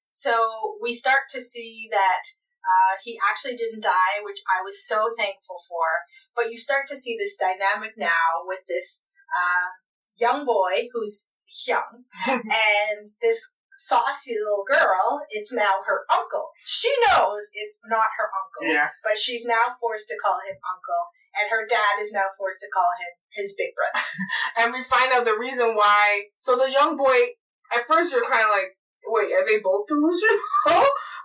So 0.09 0.33
we 0.81 0.95
start 0.95 1.29
to 1.37 1.41
see 1.41 1.89
that 1.93 2.25
uh, 2.65 2.97
he 3.05 3.21
actually 3.31 3.55
didn't 3.55 3.83
die, 3.85 4.25
which 4.25 4.41
I 4.49 4.65
was 4.65 4.81
so 4.83 5.11
thankful 5.17 5.61
for. 5.69 5.87
But 6.35 6.51
you 6.51 6.59
start 6.59 6.87
to 6.89 6.97
see 6.97 7.17
this 7.17 7.37
dynamic 7.37 7.93
now 7.97 8.43
with 8.45 8.61
this 8.67 9.05
um, 9.31 9.71
young 10.17 10.45
boy 10.45 10.89
who's 10.93 11.29
young 11.67 12.05
and 12.27 13.07
this 13.23 13.53
saucy 13.77 14.35
little 14.35 14.65
girl. 14.65 15.21
It's 15.31 15.53
now 15.53 15.85
her 15.87 16.05
uncle. 16.11 16.51
She 16.65 16.93
knows 17.07 17.51
it's 17.55 17.79
not 17.87 18.17
her 18.19 18.29
uncle, 18.33 18.75
Yes. 18.75 19.01
but 19.05 19.19
she's 19.19 19.45
now 19.45 19.77
forced 19.81 20.09
to 20.09 20.17
call 20.23 20.41
him 20.49 20.57
uncle, 20.65 21.03
and 21.39 21.51
her 21.51 21.67
dad 21.69 22.01
is 22.01 22.11
now 22.11 22.27
forced 22.37 22.61
to 22.61 22.73
call 22.73 22.91
him 22.99 23.13
his 23.31 23.55
big 23.55 23.71
brother. 23.77 24.05
and 24.59 24.73
we 24.73 24.83
find 24.83 25.13
out 25.13 25.25
the 25.25 25.39
reason 25.39 25.77
why. 25.77 26.33
So 26.39 26.57
the 26.57 26.73
young 26.73 26.97
boy, 26.97 27.37
at 27.73 27.87
first 27.87 28.13
you're 28.13 28.25
kind 28.25 28.43
of 28.43 28.51
like, 28.51 28.77
wait, 29.07 29.33
are 29.33 29.47
they 29.47 29.61
both 29.61 29.87
delusional? 29.87 30.41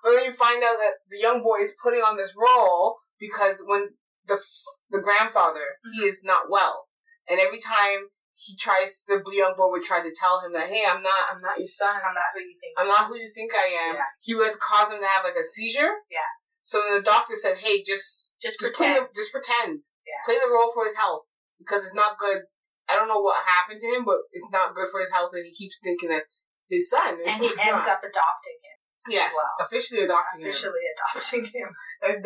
but 0.04 0.12
then 0.12 0.26
you 0.26 0.34
find 0.34 0.62
out 0.62 0.78
that 0.78 1.02
the 1.10 1.20
young 1.20 1.42
boy 1.42 1.58
is 1.58 1.76
putting 1.82 2.02
on 2.02 2.18
this 2.18 2.36
role 2.38 3.00
because 3.20 3.64
when 3.66 3.96
the 4.28 4.36
f- 4.36 4.78
the 4.90 5.02
grandfather 5.02 5.80
he 5.94 6.02
mm-hmm. 6.02 6.10
is 6.10 6.24
not 6.24 6.50
well, 6.50 6.86
and 7.30 7.40
every 7.40 7.60
time 7.60 8.12
he 8.42 8.58
tries, 8.58 9.06
the 9.06 9.22
young 9.38 9.54
boy 9.54 9.70
would 9.70 9.86
try 9.86 10.02
to 10.02 10.10
tell 10.18 10.42
him 10.42 10.50
that, 10.58 10.66
hey, 10.66 10.82
I'm 10.82 11.06
not, 11.06 11.30
I'm 11.30 11.42
not 11.46 11.62
your 11.62 11.70
son. 11.70 11.94
I'm 11.94 12.18
not 12.18 12.34
who 12.34 12.42
you 12.42 12.58
think. 12.58 12.74
I'm 12.74 12.90
not 12.90 13.06
who 13.06 13.14
you 13.14 13.30
think 13.30 13.54
I 13.54 13.70
am. 13.90 14.02
Yeah. 14.02 14.10
He 14.18 14.34
would 14.34 14.58
cause 14.58 14.90
him 14.90 14.98
to 14.98 15.06
have 15.06 15.22
like 15.22 15.38
a 15.38 15.46
seizure. 15.46 16.02
Yeah. 16.10 16.26
So 16.66 16.82
then 16.82 16.98
the 16.98 17.06
doctor 17.06 17.38
said, 17.38 17.62
hey, 17.62 17.86
just 17.86 18.34
Just 18.42 18.58
just 18.58 18.74
play 18.74 18.98
pretend. 18.98 19.06
the, 19.06 19.14
just 19.14 19.30
pretend. 19.30 19.86
Yeah. 20.10 20.26
Play 20.26 20.42
the 20.42 20.50
role 20.50 20.74
for 20.74 20.90
his 20.90 20.98
health 20.98 21.30
because 21.62 21.86
it's 21.86 21.94
not 21.94 22.18
good. 22.18 22.50
I 22.90 22.98
don't 22.98 23.08
know 23.08 23.22
what 23.22 23.46
happened 23.46 23.80
to 23.80 23.90
him, 23.94 24.04
but 24.10 24.26
it's 24.34 24.50
not 24.50 24.74
good 24.74 24.90
for 24.90 25.00
his 25.00 25.14
health, 25.14 25.32
and 25.38 25.46
he 25.46 25.54
keeps 25.54 25.78
thinking 25.80 26.10
that 26.10 26.26
his 26.68 26.90
son. 26.90 27.22
and 27.22 27.30
he 27.30 27.46
ends 27.62 27.86
not. 27.86 28.02
up 28.02 28.02
adopting 28.02 28.58
him. 28.58 28.78
Yes, 29.10 29.30
as 29.30 29.34
well. 29.34 29.66
officially 29.66 30.02
adopting 30.02 30.42
him. 30.42 30.50
Officially 30.50 30.86
adopting 30.94 31.46
him 31.46 31.70
him 32.02 32.18
as 32.18 32.22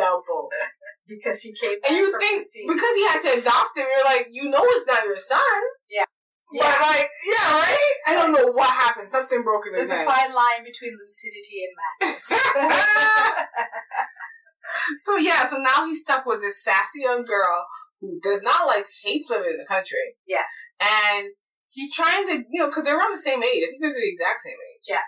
because 1.07 1.41
he 1.41 1.53
came. 1.53 1.77
And 1.87 1.95
you 1.95 2.17
think 2.19 2.43
because 2.67 2.95
he 2.95 3.05
had 3.07 3.21
to 3.21 3.31
adopt 3.41 3.77
him, 3.77 3.85
you're 3.85 4.05
like, 4.05 4.27
you 4.31 4.49
know, 4.49 4.61
it's 4.61 4.87
not 4.87 5.05
your 5.05 5.17
son. 5.17 5.61
Yeah. 5.89 6.04
But 6.57 6.65
Yeah. 6.65 6.87
like, 6.87 7.09
yeah, 7.27 7.53
right? 7.59 7.93
I 8.07 8.15
don't 8.15 8.31
know 8.31 8.51
what 8.51 8.69
happened. 8.69 9.09
Something 9.11 9.43
broke 9.43 9.67
in 9.67 9.73
his 9.73 9.89
There's 9.89 10.01
a 10.01 10.05
fine 10.05 10.33
line 10.33 10.63
between 10.63 10.93
lucidity 10.95 11.65
and 11.67 11.73
madness. 11.75 12.31
so 14.97 15.17
yeah, 15.17 15.47
so 15.47 15.57
now 15.57 15.85
he's 15.85 16.01
stuck 16.01 16.25
with 16.25 16.41
this 16.41 16.63
sassy 16.63 17.01
young 17.01 17.25
girl 17.25 17.67
who 17.99 18.19
does 18.21 18.41
not 18.41 18.67
like 18.67 18.85
hates 19.03 19.29
living 19.29 19.51
in 19.51 19.57
the 19.57 19.65
country, 19.65 20.15
yes. 20.27 20.47
and 20.81 21.27
he's 21.69 21.93
trying 21.93 22.27
to, 22.27 22.43
you 22.49 22.61
know, 22.61 22.67
because 22.67 22.83
they're 22.83 22.97
around 22.97 23.11
the 23.13 23.17
same 23.17 23.43
age. 23.43 23.63
I 23.63 23.67
think 23.67 23.81
they're 23.81 23.91
the 23.93 24.11
exact 24.11 24.41
same 24.41 24.53
age. 24.55 24.85
Yeah. 24.87 25.03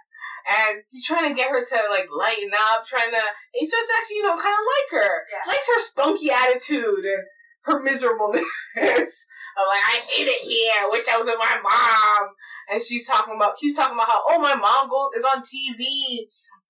And 0.47 0.81
he's 0.89 1.05
trying 1.05 1.27
to 1.27 1.35
get 1.35 1.51
her 1.51 1.63
to 1.63 1.79
like 1.89 2.07
lighten 2.07 2.51
up, 2.71 2.85
trying 2.87 3.11
to. 3.11 3.17
And 3.19 3.35
he 3.59 3.65
starts 3.65 3.91
actually, 3.99 4.17
you 4.17 4.23
know, 4.23 4.35
kind 4.39 4.55
of 4.55 4.63
like 4.63 4.89
her, 5.03 5.23
Yeah. 5.27 5.43
likes 5.47 5.67
her 5.67 5.81
spunky 5.81 6.31
attitude 6.31 7.03
and 7.03 7.23
her 7.67 7.79
miserableness. 7.83 8.41
of 8.77 9.63
like, 9.67 9.85
I 9.85 9.99
hate 10.07 10.27
it 10.27 10.41
here. 10.41 10.71
I 10.85 10.89
Wish 10.91 11.07
I 11.11 11.17
was 11.17 11.27
with 11.27 11.37
my 11.39 11.55
mom. 11.61 12.29
And 12.71 12.81
she's 12.81 13.07
talking 13.07 13.35
about, 13.35 13.55
keeps 13.57 13.77
talking 13.77 13.95
about 13.95 14.07
how, 14.07 14.21
oh, 14.27 14.41
my 14.41 14.55
mom 14.55 14.89
goes 14.89 15.13
is 15.19 15.25
on 15.25 15.41
TV. 15.43 16.25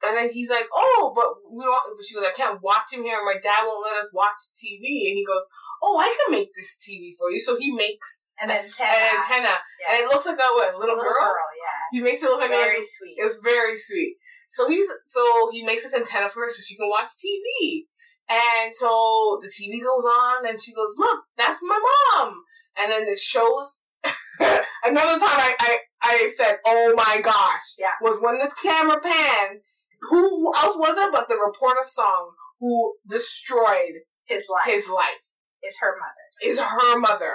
And 0.06 0.16
then 0.16 0.30
he's 0.30 0.50
like, 0.52 0.66
oh, 0.74 1.12
but 1.16 1.28
we 1.50 1.64
don't. 1.66 1.82
But 1.98 2.06
she 2.06 2.14
goes, 2.16 2.24
I 2.24 2.32
can't 2.36 2.62
watch 2.62 2.94
him 2.94 3.04
here. 3.04 3.18
My 3.26 3.34
dad 3.42 3.66
won't 3.66 3.84
let 3.86 3.98
us 4.04 4.10
watch 4.14 4.38
TV. 4.54 5.10
And 5.10 5.18
he 5.18 5.26
goes, 5.26 5.42
oh, 5.82 5.98
I 5.98 6.14
can 6.14 6.38
make 6.38 6.54
this 6.54 6.78
TV 6.78 7.18
for 7.18 7.32
you. 7.32 7.40
So 7.40 7.58
he 7.58 7.74
makes 7.74 8.24
An 8.40 8.50
a 8.50 8.54
antenna. 8.54 8.94
an 8.94 9.18
antenna. 9.18 9.56
Yeah. 9.82 9.88
And 9.90 10.04
it 10.06 10.08
looks 10.08 10.28
like 10.28 10.38
a 10.38 10.48
what, 10.54 10.78
little, 10.78 10.96
Little 10.96 11.02
girl? 11.02 11.34
yeah. 11.58 11.98
He 11.98 12.02
makes 12.02 12.22
it 12.24 12.30
look 12.30 12.42
like 12.42 12.52
a 12.52 12.62
Very 12.62 12.78
little, 12.78 12.86
sweet. 12.86 13.16
it's 13.18 13.40
very 13.44 13.76
sweet. 13.76 14.18
So 14.48 14.70
he's 14.70 14.88
so 15.08 15.50
he 15.52 15.66
makes 15.66 15.84
this 15.84 15.94
antenna 15.94 16.30
for 16.30 16.44
her 16.44 16.50
so 16.50 16.62
she 16.64 16.78
can 16.78 16.88
watch 16.90 17.10
TV. 17.20 17.88
And 18.30 18.74
so 18.74 19.40
the 19.42 19.48
TV 19.48 19.82
goes 19.82 20.06
on 20.06 20.46
and 20.48 20.60
she 20.60 20.74
goes, 20.74 20.96
Look, 20.98 21.26
that's 21.38 21.64
my 21.64 21.80
mom. 22.16 22.44
And 22.80 22.92
then 22.92 23.08
it 23.08 23.20
shows 23.20 23.82
another 24.40 25.20
time 25.20 25.40
I, 25.40 25.54
I, 25.60 25.78
I 26.04 26.32
said, 26.36 26.58
Oh 26.66 26.94
my 26.96 27.22
gosh. 27.22 27.76
Yeah. 27.80 27.94
Was 28.02 28.20
when 28.22 28.38
the 28.40 28.52
camera 28.62 29.00
panned, 29.02 29.62
who 30.10 30.54
else 30.56 30.78
was 30.78 30.98
it 30.98 31.12
but 31.12 31.28
the 31.30 31.36
reporter 31.44 31.82
Song 31.84 32.34
who 32.60 32.96
destroyed 33.10 34.04
His 34.26 34.48
life 34.52 34.74
his 34.74 34.90
life? 34.90 35.24
is 35.64 35.80
her 35.82 35.96
mother. 35.98 36.26
Is 36.52 36.60
her 36.60 37.00
mother. 37.00 37.34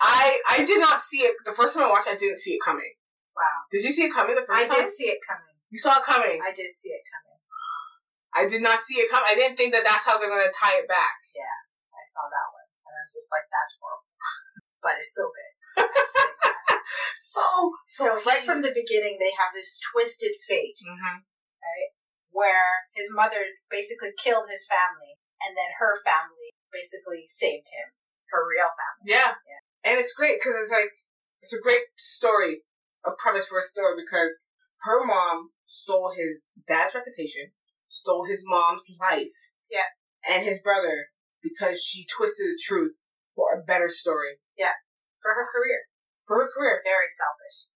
I 0.00 0.40
I 0.48 0.64
did 0.64 0.80
not 0.80 1.02
see 1.02 1.18
it 1.18 1.34
the 1.44 1.52
first 1.52 1.74
time 1.74 1.84
I 1.84 1.90
watched 1.90 2.08
I 2.08 2.16
didn't 2.16 2.38
see 2.38 2.52
it 2.54 2.60
coming. 2.64 2.94
Wow. 3.36 3.44
Did 3.70 3.84
you 3.84 3.90
see 3.90 4.04
it 4.04 4.12
coming 4.14 4.34
the 4.34 4.42
first 4.42 4.52
I 4.64 4.66
time? 4.68 4.84
did 4.84 4.88
see 4.88 5.04
it 5.04 5.18
coming. 5.28 5.54
You 5.70 5.78
saw 5.78 5.98
it 5.98 6.02
coming. 6.04 6.40
I 6.42 6.50
did 6.54 6.72
see 6.72 6.90
it 6.90 7.02
coming. 7.04 7.37
I 8.38 8.46
did 8.46 8.62
not 8.62 8.80
see 8.86 9.02
it 9.02 9.10
come. 9.10 9.22
I 9.26 9.34
didn't 9.34 9.56
think 9.58 9.74
that 9.74 9.82
that's 9.82 10.06
how 10.06 10.16
they're 10.18 10.30
going 10.30 10.46
to 10.46 10.54
tie 10.54 10.78
it 10.78 10.86
back. 10.86 11.18
Yeah, 11.34 11.58
I 11.90 12.02
saw 12.06 12.22
that 12.30 12.48
one. 12.54 12.68
And 12.86 12.94
I 12.94 13.00
was 13.02 13.12
just 13.18 13.28
like, 13.34 13.46
that's 13.50 13.74
horrible. 13.82 14.06
But 14.82 14.94
it's 15.02 15.10
so 15.12 15.26
good. 15.26 15.52
So, 17.20 17.44
So 17.86 18.06
right 18.24 18.40
from 18.42 18.62
the 18.62 18.72
beginning, 18.72 19.18
they 19.20 19.30
have 19.36 19.52
this 19.52 19.78
twisted 19.92 20.32
fate 20.48 20.78
hmm 20.80 21.20
where 22.30 22.86
his 22.94 23.10
mother 23.12 23.42
basically 23.70 24.10
killed 24.16 24.46
his 24.48 24.64
family, 24.68 25.18
and 25.42 25.56
then 25.58 25.74
her 25.80 25.98
family 26.06 26.54
basically 26.70 27.24
saved 27.26 27.66
him, 27.74 27.90
her 28.30 28.46
real 28.46 28.70
family. 28.70 29.10
yeah. 29.10 29.34
Yeah. 29.42 29.62
and 29.90 29.98
it's 29.98 30.14
great 30.14 30.38
because 30.38 30.54
it's 30.54 30.70
like 30.70 30.92
it's 31.42 31.52
a 31.56 31.60
great 31.60 31.90
story, 31.96 32.62
a 33.04 33.10
premise 33.18 33.48
for 33.48 33.58
a 33.58 33.62
story 33.62 33.94
because 33.98 34.38
her 34.86 35.04
mom 35.04 35.50
stole 35.64 36.12
his 36.14 36.40
dad's 36.66 36.94
reputation, 36.94 37.50
stole 37.88 38.26
his 38.26 38.44
mom's 38.46 38.86
life, 39.00 39.34
Yeah. 39.70 39.88
and 40.28 40.44
his 40.44 40.62
brother 40.62 41.08
because 41.42 41.82
she 41.82 42.06
twisted 42.06 42.46
the 42.46 42.58
truth 42.62 43.00
for 43.34 43.54
a 43.54 43.62
better 43.64 43.88
story 43.88 44.38
Yeah. 44.56 44.74
for 45.20 45.34
her 45.34 45.46
career. 45.50 45.88
for 46.26 46.36
her 46.44 46.50
career. 46.52 46.82
Very 46.84 47.08
selfish. 47.08 47.72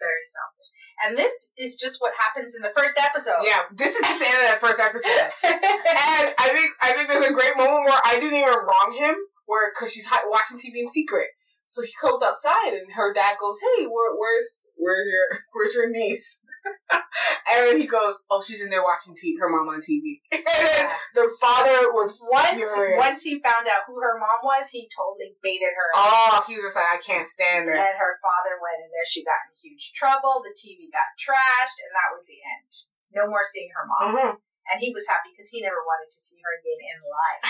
Very 0.00 0.24
selfish. 0.24 0.68
And 1.04 1.18
this 1.18 1.52
is 1.58 1.76
just 1.76 2.00
what 2.00 2.14
happens 2.16 2.56
in 2.56 2.62
the 2.62 2.72
first 2.72 2.96
episode. 2.98 3.44
Yeah, 3.44 3.68
this 3.76 3.94
is 3.94 4.00
just 4.00 4.18
the 4.20 4.26
end 4.26 4.40
of 4.40 4.48
that 4.48 4.60
first 4.60 4.80
episode. 4.80 5.28
And 5.44 6.32
I 6.38 6.48
think 6.56 6.70
I 6.80 6.92
think 6.96 7.08
there's 7.08 7.28
a 7.28 7.34
great 7.36 7.56
moment 7.58 7.84
where 7.84 8.00
I 8.04 8.16
didn't 8.18 8.38
even 8.40 8.54
wrong 8.64 8.96
him, 8.96 9.14
where 9.44 9.70
because 9.70 9.92
she's 9.92 10.06
hi- 10.06 10.24
watching 10.32 10.56
TV 10.56 10.80
in 10.80 10.88
secret. 10.88 11.28
So 11.66 11.82
he 11.82 11.92
goes 12.00 12.22
outside, 12.22 12.72
and 12.72 12.90
her 12.92 13.12
dad 13.12 13.36
goes, 13.38 13.58
"Hey, 13.60 13.84
where, 13.84 14.16
where's 14.16 14.70
where's 14.76 15.06
your 15.12 15.26
where's 15.52 15.74
your 15.74 15.90
niece?" 15.90 16.40
and 16.92 17.58
then 17.66 17.76
he 17.80 17.86
goes, 17.86 18.18
"Oh, 18.30 18.42
she's 18.42 18.62
in 18.62 18.70
there 18.70 18.82
watching 18.84 19.14
TV, 19.16 19.38
her 19.40 19.48
mom 19.48 19.68
on 19.68 19.80
TV." 19.80 20.20
and 20.32 20.42
then 20.44 20.86
the 21.14 21.28
father 21.40 21.90
was 21.92 22.18
once 22.20 22.56
furious. 22.60 22.98
once 22.98 23.20
he 23.22 23.40
found 23.40 23.66
out 23.66 23.88
who 23.88 23.96
her 24.00 24.18
mom 24.20 24.40
was, 24.44 24.70
he 24.70 24.88
totally 24.92 25.36
baited 25.42 25.72
her. 25.72 25.88
oh, 25.96 26.44
he 26.46 26.54
was 26.56 26.70
just 26.70 26.76
like, 26.76 26.92
"I 26.94 27.00
can't 27.02 27.28
stand 27.28 27.66
her." 27.66 27.74
And 27.74 27.96
her 27.98 28.14
father 28.22 28.60
went 28.60 28.84
in 28.84 28.90
there. 28.92 29.08
She 29.08 29.24
got 29.24 29.40
in 29.48 29.56
huge 29.58 29.92
trouble. 29.92 30.44
The 30.44 30.54
TV 30.54 30.88
got 30.92 31.16
trashed, 31.18 31.78
and 31.80 31.92
that 31.96 32.12
was 32.12 32.24
the 32.28 32.40
end. 32.40 32.72
No 33.12 33.26
more 33.26 33.42
seeing 33.42 33.70
her 33.74 33.86
mom. 33.88 34.14
Mhm. 34.14 34.32
And 34.70 34.78
he 34.78 34.94
was 34.94 35.08
happy 35.08 35.34
because 35.34 35.50
he 35.50 35.60
never 35.60 35.82
wanted 35.82 36.10
to 36.12 36.20
see 36.20 36.38
her 36.38 36.52
again 36.54 36.80
in 36.94 37.00
life. 37.10 37.44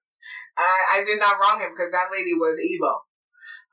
I, 0.56 1.00
I 1.00 1.04
did 1.04 1.18
not 1.18 1.36
wrong 1.40 1.60
him 1.60 1.72
because 1.76 1.90
that 1.92 2.08
lady 2.12 2.32
was 2.34 2.58
evil. 2.60 3.04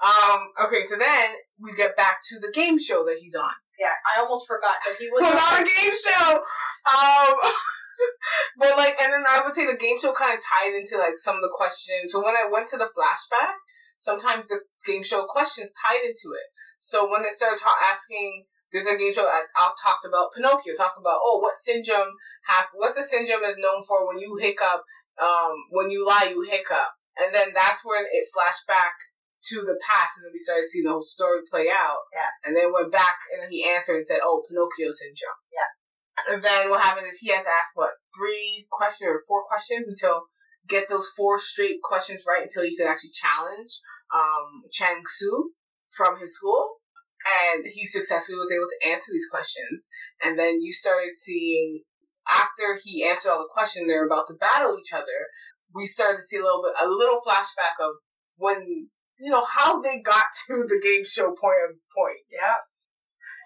Um. 0.03 0.51
Okay, 0.67 0.85
so 0.85 0.95
then 0.97 1.31
we 1.59 1.73
get 1.73 1.95
back 1.95 2.19
to 2.29 2.39
the 2.39 2.51
game 2.51 2.77
show 2.77 3.03
that 3.05 3.17
he's 3.21 3.35
on. 3.35 3.53
Yeah, 3.77 3.93
I 4.01 4.19
almost 4.19 4.47
forgot 4.47 4.75
that 4.85 4.97
he 4.97 5.07
was. 5.09 5.21
on 5.27 5.61
a 5.61 5.65
game 5.65 5.97
show. 5.97 6.41
Um, 6.89 7.33
but 8.57 8.77
like, 8.77 8.97
and 9.01 9.13
then 9.13 9.23
I 9.25 9.41
would 9.45 9.53
say 9.53 9.65
the 9.69 9.77
game 9.77 10.01
show 10.01 10.13
kind 10.13 10.33
of 10.33 10.41
tied 10.41 10.73
into 10.73 10.97
like 10.97 11.17
some 11.17 11.35
of 11.35 11.41
the 11.41 11.53
questions. 11.53 12.11
So 12.11 12.23
when 12.23 12.35
I 12.35 12.49
went 12.51 12.69
to 12.69 12.77
the 12.77 12.89
flashback, 12.89 13.61
sometimes 13.99 14.49
the 14.49 14.61
game 14.85 15.03
show 15.03 15.25
questions 15.25 15.71
tied 15.85 16.01
into 16.01 16.33
it. 16.33 16.49
So 16.79 17.09
when 17.09 17.23
they 17.23 17.29
started 17.33 17.59
ta- 17.61 17.77
asking, 17.85 18.45
there's 18.71 18.87
a 18.87 18.97
game 18.97 19.13
show 19.13 19.25
I, 19.25 19.43
I 19.55 19.71
talked 19.81 20.05
about 20.05 20.33
Pinocchio, 20.35 20.75
talk 20.75 20.95
about 20.99 21.19
oh, 21.21 21.39
what 21.39 21.55
syndrome 21.61 22.17
hap- 22.45 22.73
What's 22.73 22.97
the 22.97 23.03
syndrome 23.03 23.43
is 23.43 23.57
known 23.57 23.83
for 23.83 24.07
when 24.07 24.19
you 24.19 24.37
hiccup? 24.37 24.83
Um, 25.21 25.53
when 25.71 25.89
you 25.89 26.05
lie, 26.05 26.29
you 26.29 26.45
hiccup, 26.45 26.93
and 27.17 27.33
then 27.33 27.49
that's 27.53 27.81
when 27.83 28.05
it 28.05 28.27
flashed 28.33 28.67
back 28.67 28.93
to 29.49 29.61
the 29.61 29.79
past, 29.85 30.17
and 30.17 30.25
then 30.25 30.33
we 30.33 30.39
started 30.39 30.65
seeing 30.65 30.85
the 30.85 30.91
whole 30.91 31.05
story 31.05 31.41
play 31.49 31.69
out. 31.69 32.09
Yeah. 32.13 32.31
And 32.43 32.55
then 32.55 32.73
went 32.73 32.91
back, 32.91 33.17
and 33.31 33.41
then 33.41 33.51
he 33.51 33.63
answered 33.63 33.97
and 33.97 34.07
said, 34.07 34.19
"Oh, 34.23 34.43
Pinocchio 34.47 34.91
syndrome." 34.91 35.41
Yeah. 35.53 35.69
And 36.33 36.43
then 36.43 36.69
what 36.69 36.81
happened 36.81 37.07
is 37.07 37.19
he 37.19 37.29
had 37.29 37.43
to 37.43 37.49
ask 37.49 37.75
what 37.75 37.91
three 38.15 38.65
questions 38.71 39.09
or 39.09 39.23
four 39.27 39.45
questions 39.45 39.85
until 39.87 40.25
get 40.67 40.89
those 40.89 41.09
four 41.15 41.39
straight 41.39 41.81
questions 41.81 42.25
right 42.27 42.43
until 42.43 42.63
he 42.63 42.75
could 42.75 42.87
actually 42.87 43.11
challenge 43.13 43.79
um, 44.13 44.63
Chang 44.71 45.03
Su 45.05 45.51
from 45.95 46.19
his 46.19 46.35
school. 46.35 46.77
And 47.53 47.65
he 47.65 47.85
successfully 47.85 48.39
was 48.39 48.51
able 48.51 48.67
to 48.67 48.89
answer 48.89 49.11
these 49.11 49.29
questions. 49.29 49.85
And 50.23 50.39
then 50.39 50.61
you 50.61 50.71
started 50.71 51.17
seeing 51.17 51.83
after 52.29 52.77
he 52.83 53.03
answered 53.03 53.31
all 53.31 53.39
the 53.39 53.53
questions, 53.53 53.87
they're 53.87 54.05
about 54.05 54.27
to 54.27 54.35
battle 54.39 54.77
each 54.79 54.93
other. 54.93 55.31
We 55.73 55.85
started 55.85 56.17
to 56.17 56.23
see 56.23 56.37
a 56.37 56.43
little 56.43 56.63
bit, 56.63 56.73
a 56.81 56.87
little 56.87 57.21
flashback 57.25 57.79
of 57.79 57.95
when 58.37 58.89
you 59.19 59.31
know 59.31 59.43
how 59.45 59.81
they 59.81 59.99
got 59.99 60.25
to 60.47 60.63
the 60.67 60.79
game 60.81 61.03
show 61.03 61.27
point 61.33 61.57
of 61.69 61.75
point 61.95 62.21
Yeah. 62.31 62.55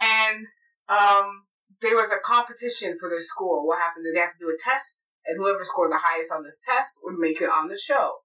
and 0.01 0.45
um, 0.89 1.45
there 1.81 1.95
was 1.95 2.11
a 2.11 2.19
competition 2.19 2.97
for 2.99 3.09
their 3.09 3.21
school. 3.21 3.65
What 3.65 3.79
happened? 3.79 4.05
They 4.13 4.19
have 4.19 4.33
to 4.33 4.39
do 4.39 4.49
a 4.49 4.57
test? 4.59 5.07
And 5.25 5.37
whoever 5.37 5.63
scored 5.63 5.91
the 5.91 6.01
highest 6.03 6.33
on 6.33 6.43
this 6.43 6.59
test 6.59 6.99
would 7.03 7.17
make 7.17 7.41
it 7.41 7.49
on 7.49 7.69
the 7.69 7.77
show. 7.77 8.17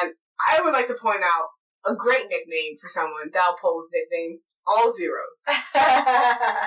And 0.00 0.12
I 0.38 0.60
would 0.62 0.72
like 0.72 0.86
to 0.88 0.94
point 0.94 1.22
out 1.24 1.48
a 1.86 1.96
great 1.96 2.28
nickname 2.28 2.76
for 2.80 2.88
someone, 2.88 3.30
Dal 3.32 3.56
Po's 3.60 3.88
nickname, 3.92 4.40
All 4.66 4.92
Zeros. 4.92 5.44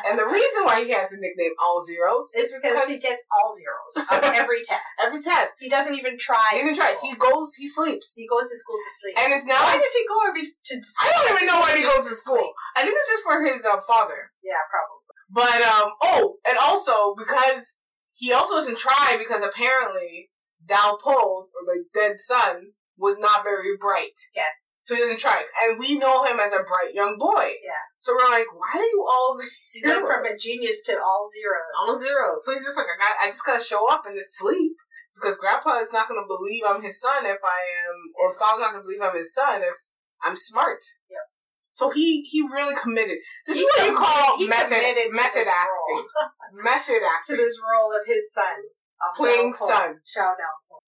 And 0.08 0.18
the 0.18 0.26
reason 0.26 0.64
why 0.64 0.84
he 0.84 0.92
has 0.92 1.10
the 1.10 1.18
nickname 1.20 1.52
All 1.60 1.84
Zeros 1.84 2.30
is 2.36 2.56
because 2.56 2.88
he 2.88 3.00
gets 3.00 3.24
all 3.32 3.52
zeros 3.56 3.92
on 4.12 4.36
every 4.36 4.64
test. 4.64 4.96
every 5.04 5.22
test. 5.22 5.56
He 5.60 5.68
doesn't 5.70 5.96
even 5.98 6.18
try. 6.18 6.54
He 6.54 6.62
doesn't 6.62 6.76
try. 6.80 6.96
He 7.02 7.16
goes, 7.16 7.56
he 7.56 7.68
sleeps. 7.68 8.14
he 8.16 8.28
goes 8.28 8.50
to 8.50 8.56
school 8.56 8.78
to 8.78 8.92
sleep. 9.02 9.16
And 9.20 9.34
it's 9.34 9.46
now, 9.46 9.60
why 9.60 9.76
does 9.76 9.92
he 9.94 10.04
go 10.08 10.18
every 10.28 10.44
to? 10.44 10.76
to 10.80 10.88
I 11.02 11.12
don't 11.28 11.36
even 11.36 11.48
know 11.48 11.60
why 11.60 11.76
he 11.76 11.84
goes 11.84 12.08
to 12.08 12.16
school. 12.16 12.38
sleep? 12.38 12.54
I 12.76 12.84
think 12.84 12.96
it's 12.96 13.12
just 13.12 13.24
for 13.28 13.42
his 13.44 13.66
uh, 13.66 13.82
father. 13.84 14.32
Yeah, 14.44 14.62
probably. 14.72 15.04
But 15.30 15.60
um 15.68 15.92
oh, 16.02 16.38
and 16.48 16.58
also 16.58 17.14
because 17.18 17.76
he 18.14 18.32
also 18.32 18.56
doesn't 18.56 18.78
try 18.78 19.16
because 19.20 19.44
apparently 19.44 20.30
Dal 20.66 21.00
or 21.04 21.48
the 21.66 21.86
dead 21.94 22.20
son, 22.20 22.72
was 22.98 23.18
not 23.20 23.44
very 23.44 23.78
bright. 23.78 24.18
Yes. 24.36 24.74
So 24.82 24.96
he 24.96 25.02
doesn't 25.02 25.20
try. 25.20 25.36
And 25.36 25.80
we 25.80 26.00
know 26.00 26.24
him 26.24 26.40
as 26.40 26.54
a 26.54 26.64
bright 26.64 26.94
young 26.94 27.18
boy. 27.20 27.60
Yeah. 27.60 27.84
So 27.98 28.16
we're 28.16 28.32
like, 28.32 28.48
why 28.56 28.72
are 28.80 28.88
you 28.88 29.04
all 29.04 29.38
went 29.86 30.08
from 30.08 30.26
a 30.26 30.38
genius 30.40 30.82
to 30.88 30.94
all 30.96 31.28
zeros. 31.28 31.76
all 31.78 32.00
zeros? 32.00 32.46
So 32.46 32.54
he's 32.54 32.64
just 32.64 32.78
like, 32.78 32.88
I 32.88 32.98
got 32.98 33.18
I 33.22 33.28
just 33.28 33.46
gotta 33.46 33.64
show 33.64 33.88
up 33.90 34.04
and 34.06 34.16
just 34.16 34.38
sleep. 34.38 34.74
Because 35.14 35.38
grandpa 35.38 35.82
is 35.82 35.92
not 35.92 36.08
gonna 36.08 36.28
believe 36.28 36.64
I'm 36.66 36.82
his 36.82 37.02
son 37.02 37.26
if 37.26 37.42
I 37.44 37.62
am 37.84 37.96
or 38.16 38.32
father's 38.32 38.62
not 38.62 38.72
gonna 38.72 38.84
believe 38.84 39.02
I'm 39.02 39.18
his 39.18 39.34
son 39.34 39.62
if 39.62 39.76
I'm 40.24 40.36
smart. 40.36 40.80
Yep. 41.10 41.26
So 41.68 41.90
he 41.90 42.22
he 42.24 42.42
really 42.42 42.76
committed. 42.80 43.18
This 43.46 43.58
He 43.58 43.64
is 43.64 43.70
what 43.76 43.92
you 43.92 43.98
call 43.98 44.48
method 44.48 44.82
method 45.12 45.48
acting. 45.52 46.02
method 46.64 47.02
to 47.28 47.36
this 47.36 47.60
role 47.60 47.92
of 47.92 48.08
his 48.08 48.32
son. 48.32 48.72
Of 49.04 49.18
Playing 49.18 49.54
son. 49.54 50.00
Shao 50.06 50.32
Dalpo. 50.40 50.80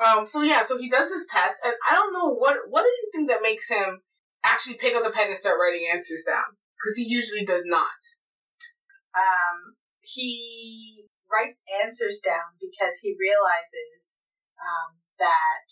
Um. 0.00 0.26
So 0.26 0.42
yeah. 0.42 0.62
So 0.62 0.78
he 0.78 0.88
does 0.90 1.12
his 1.12 1.26
test, 1.30 1.60
and 1.64 1.74
I 1.88 1.94
don't 1.94 2.12
know 2.12 2.34
what 2.34 2.56
what 2.68 2.82
do 2.82 2.88
you 2.88 3.10
think 3.14 3.28
that 3.28 3.42
makes 3.42 3.70
him 3.70 4.00
actually 4.44 4.76
pick 4.76 4.94
up 4.94 5.04
the 5.04 5.10
pen 5.10 5.28
and 5.28 5.36
start 5.36 5.58
writing 5.60 5.86
answers 5.90 6.24
down? 6.26 6.56
Because 6.76 6.96
he 6.96 7.04
usually 7.04 7.44
does 7.44 7.64
not. 7.64 8.00
Um, 9.14 9.76
he 10.00 11.06
writes 11.30 11.62
answers 11.82 12.20
down 12.20 12.58
because 12.60 13.00
he 13.00 13.14
realizes 13.18 14.20
um, 14.58 15.00
that 15.18 15.70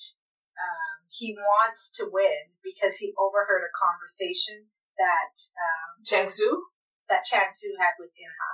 um, 0.56 1.04
he 1.10 1.34
wants 1.36 1.90
to 1.98 2.08
win 2.10 2.54
because 2.62 2.96
he 2.98 3.12
overheard 3.18 3.66
a 3.66 3.72
conversation 3.74 4.70
that 4.96 5.34
um, 5.58 6.00
Chang 6.04 6.28
Su. 6.28 6.70
that 7.08 7.24
Chan 7.24 7.50
Su 7.50 7.74
had 7.80 7.98
with 7.98 8.14
Inha, 8.16 8.50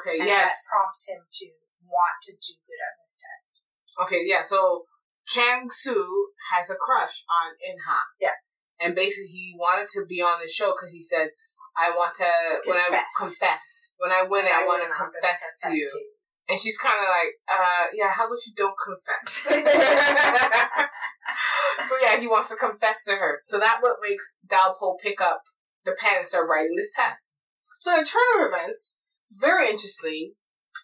Okay. 0.00 0.18
and 0.18 0.26
yes. 0.26 0.48
that 0.48 0.72
prompts 0.72 1.06
him 1.08 1.22
to 1.30 1.46
want 1.84 2.18
to 2.24 2.32
do 2.32 2.54
good 2.66 2.80
on 2.80 2.94
this 3.02 3.18
test. 3.20 3.60
Okay, 4.00 4.22
yeah, 4.24 4.40
so 4.40 4.84
Chang 5.26 5.68
Su 5.70 6.28
has 6.52 6.70
a 6.70 6.76
crush 6.76 7.24
on 7.28 7.52
Inha. 7.60 8.00
Yeah. 8.20 8.36
And 8.80 8.94
basically 8.94 9.28
he 9.28 9.54
wanted 9.58 9.88
to 9.92 10.06
be 10.06 10.22
on 10.22 10.40
the 10.40 10.48
show 10.48 10.72
because 10.72 10.92
he 10.92 11.00
said, 11.00 11.30
I 11.76 11.90
want 11.90 12.14
to, 12.16 12.26
when 12.66 12.78
I 12.78 12.84
Confess. 12.84 13.14
confess, 13.16 13.92
when 13.98 14.10
I 14.10 14.24
win 14.28 14.44
it, 14.46 14.52
I, 14.52 14.64
want 14.66 14.82
to 14.82 14.88
win, 14.88 14.92
I'm 14.92 14.98
gonna 14.98 15.12
confess 15.12 15.44
to 15.62 15.70
you. 15.70 15.76
you. 15.86 16.06
And 16.48 16.58
she's 16.58 16.76
kind 16.78 16.96
of 16.98 17.06
like, 17.08 17.30
uh, 17.46 17.86
yeah, 17.94 18.10
how 18.10 18.26
about 18.26 18.44
you 18.44 18.52
don't 18.56 18.74
confess? 18.74 19.54
so 21.88 21.94
yeah, 22.02 22.16
he 22.18 22.26
wants 22.26 22.48
to 22.48 22.56
confess 22.56 23.04
to 23.04 23.12
her. 23.12 23.38
So 23.44 23.60
that 23.60 23.78
what 23.80 23.96
makes 24.02 24.36
Dalpo 24.46 24.98
pick 25.00 25.20
up 25.20 25.42
the 25.84 25.92
pen 25.98 26.18
and 26.18 26.26
start 26.26 26.48
writing 26.48 26.74
this 26.76 26.90
test. 26.94 27.38
So 27.78 27.96
in 27.96 28.04
turn 28.04 28.22
of 28.40 28.48
events, 28.48 28.98
very 29.32 29.70
interestingly, 29.70 30.34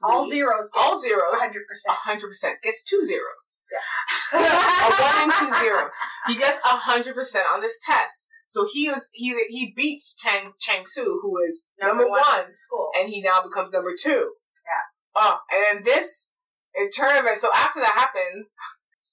All 0.02 0.24
we- 0.24 0.30
zeros. 0.30 0.70
All 0.76 0.98
zeros. 0.98 1.38
100%. 1.40 1.62
hundred 1.88 2.28
percent 2.28 2.62
gets 2.62 2.82
two 2.84 3.02
zeros. 3.02 3.60
Yeah. 3.70 4.38
a 4.40 4.90
one 4.90 5.22
and 5.24 5.32
two 5.32 5.52
zero. 5.60 5.90
He 6.28 6.36
gets 6.36 6.58
hundred 6.64 7.14
percent 7.14 7.46
on 7.52 7.60
this 7.60 7.78
test. 7.84 8.28
So 8.46 8.66
he 8.70 8.88
was 8.88 9.08
he 9.12 9.34
he 9.48 9.72
beats 9.74 10.14
Chang 10.14 10.52
Chang 10.60 10.84
Su, 10.86 11.18
who 11.22 11.36
is 11.42 11.64
number, 11.80 12.06
one, 12.08 12.46
in 12.46 12.54
school. 12.54 12.90
and 12.98 13.08
he 13.08 13.20
now 13.22 13.40
becomes 13.42 13.72
number 13.72 13.92
two. 13.98 14.34
Yeah. 14.64 14.84
Oh, 15.16 15.38
and 15.52 15.78
then 15.78 15.84
this 15.84 16.32
in 16.78 16.88
tournament. 16.92 17.40
So 17.40 17.48
after 17.54 17.80
that 17.80 17.96
happens, 17.96 18.54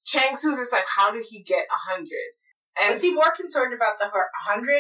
Chang 0.06 0.38
Su's 0.38 0.60
just 0.60 0.74
like, 0.74 0.86
how 0.98 1.12
did 1.12 1.26
he 1.30 1.42
get 1.42 1.66
hundred? 1.72 2.38
And 2.78 2.90
was 2.92 3.02
he 3.02 3.14
more 3.14 3.30
concerned 3.38 3.74
about 3.74 4.02
the 4.02 4.10
100 4.10 4.18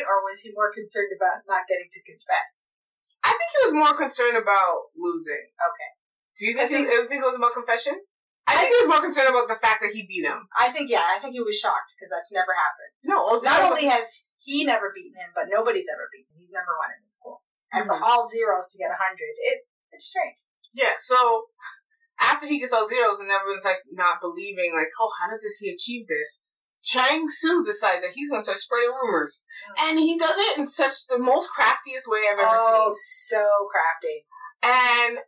or 0.02 0.26
was 0.26 0.42
he 0.42 0.50
more 0.58 0.74
concerned 0.74 1.14
about 1.14 1.46
not 1.46 1.70
getting 1.70 1.86
to 1.94 2.02
confess? 2.02 2.66
I 3.24 3.30
think 3.30 3.50
he 3.54 3.60
was 3.70 3.78
more 3.78 3.94
concerned 3.94 4.34
about 4.36 4.90
losing. 4.98 5.46
Okay. 5.54 5.92
Do 6.38 6.46
you 6.46 6.54
think 6.54 6.70
Because 6.70 6.72
he, 6.72 6.78
he's- 6.86 6.90
you 6.94 7.06
think 7.08 7.22
it 7.24 7.28
was 7.30 7.36
about 7.38 7.54
confession? 7.54 7.94
I 8.46 8.60
think 8.60 8.76
he 8.76 8.80
was 8.84 8.92
more 8.92 9.00
concerned 9.00 9.32
about 9.32 9.48
the 9.48 9.56
fact 9.56 9.80
that 9.82 9.96
he 9.96 10.04
beat 10.04 10.28
him. 10.28 10.44
I 10.60 10.68
think, 10.68 10.92
yeah, 10.92 11.08
I 11.16 11.18
think 11.18 11.32
he 11.32 11.40
was 11.40 11.56
shocked 11.56 11.96
because 11.96 12.12
that's 12.12 12.28
never 12.36 12.52
happened. 12.52 12.92
No, 13.08 13.24
also 13.24 13.48
Not 13.48 13.72
only 13.72 13.88
has 13.88 14.28
he 14.36 14.66
never 14.68 14.92
beaten 14.92 15.16
him, 15.16 15.32
but 15.32 15.48
nobody's 15.48 15.88
ever 15.88 16.12
beaten 16.12 16.36
him. 16.36 16.44
He's 16.44 16.52
number 16.52 16.76
one 16.76 16.92
in 16.92 17.00
the 17.00 17.08
school. 17.08 17.40
And 17.72 17.88
for 17.88 17.96
Mhm. 17.96 18.04
all 18.04 18.28
zeros 18.28 18.68
to 18.76 18.78
get 18.78 18.92
a 18.92 19.00
100, 19.00 19.16
it 19.40 19.64
it's 19.96 20.06
strange. 20.12 20.36
Yeah, 20.74 20.94
so 21.00 21.48
after 22.20 22.46
he 22.46 22.60
gets 22.60 22.74
all 22.74 22.86
zeros 22.88 23.20
and 23.22 23.32
everyone's 23.32 23.64
like 23.64 23.80
not 23.92 24.20
believing, 24.20 24.76
like, 24.76 24.92
oh, 25.00 25.10
how 25.22 25.30
did 25.32 25.40
this 25.40 25.60
he 25.64 25.72
achieve 25.72 26.08
this? 26.10 26.44
Chang 26.84 27.30
Su 27.30 27.64
decides 27.64 28.02
that 28.02 28.12
he's 28.12 28.28
gonna 28.28 28.42
start 28.44 28.58
spreading 28.58 28.92
rumors. 28.92 29.46
And 29.80 29.98
he 29.98 30.20
does 30.20 30.36
it 30.38 30.58
in 30.58 30.68
such 30.68 31.08
the 31.08 31.18
most 31.20 31.48
craftiest 31.54 32.08
way 32.10 32.28
I've 32.30 32.40
ever 32.40 32.50
Oh, 32.60 32.92
seen. 32.92 33.40
so 33.40 33.70
crafty. 33.72 34.26
And 34.62 35.20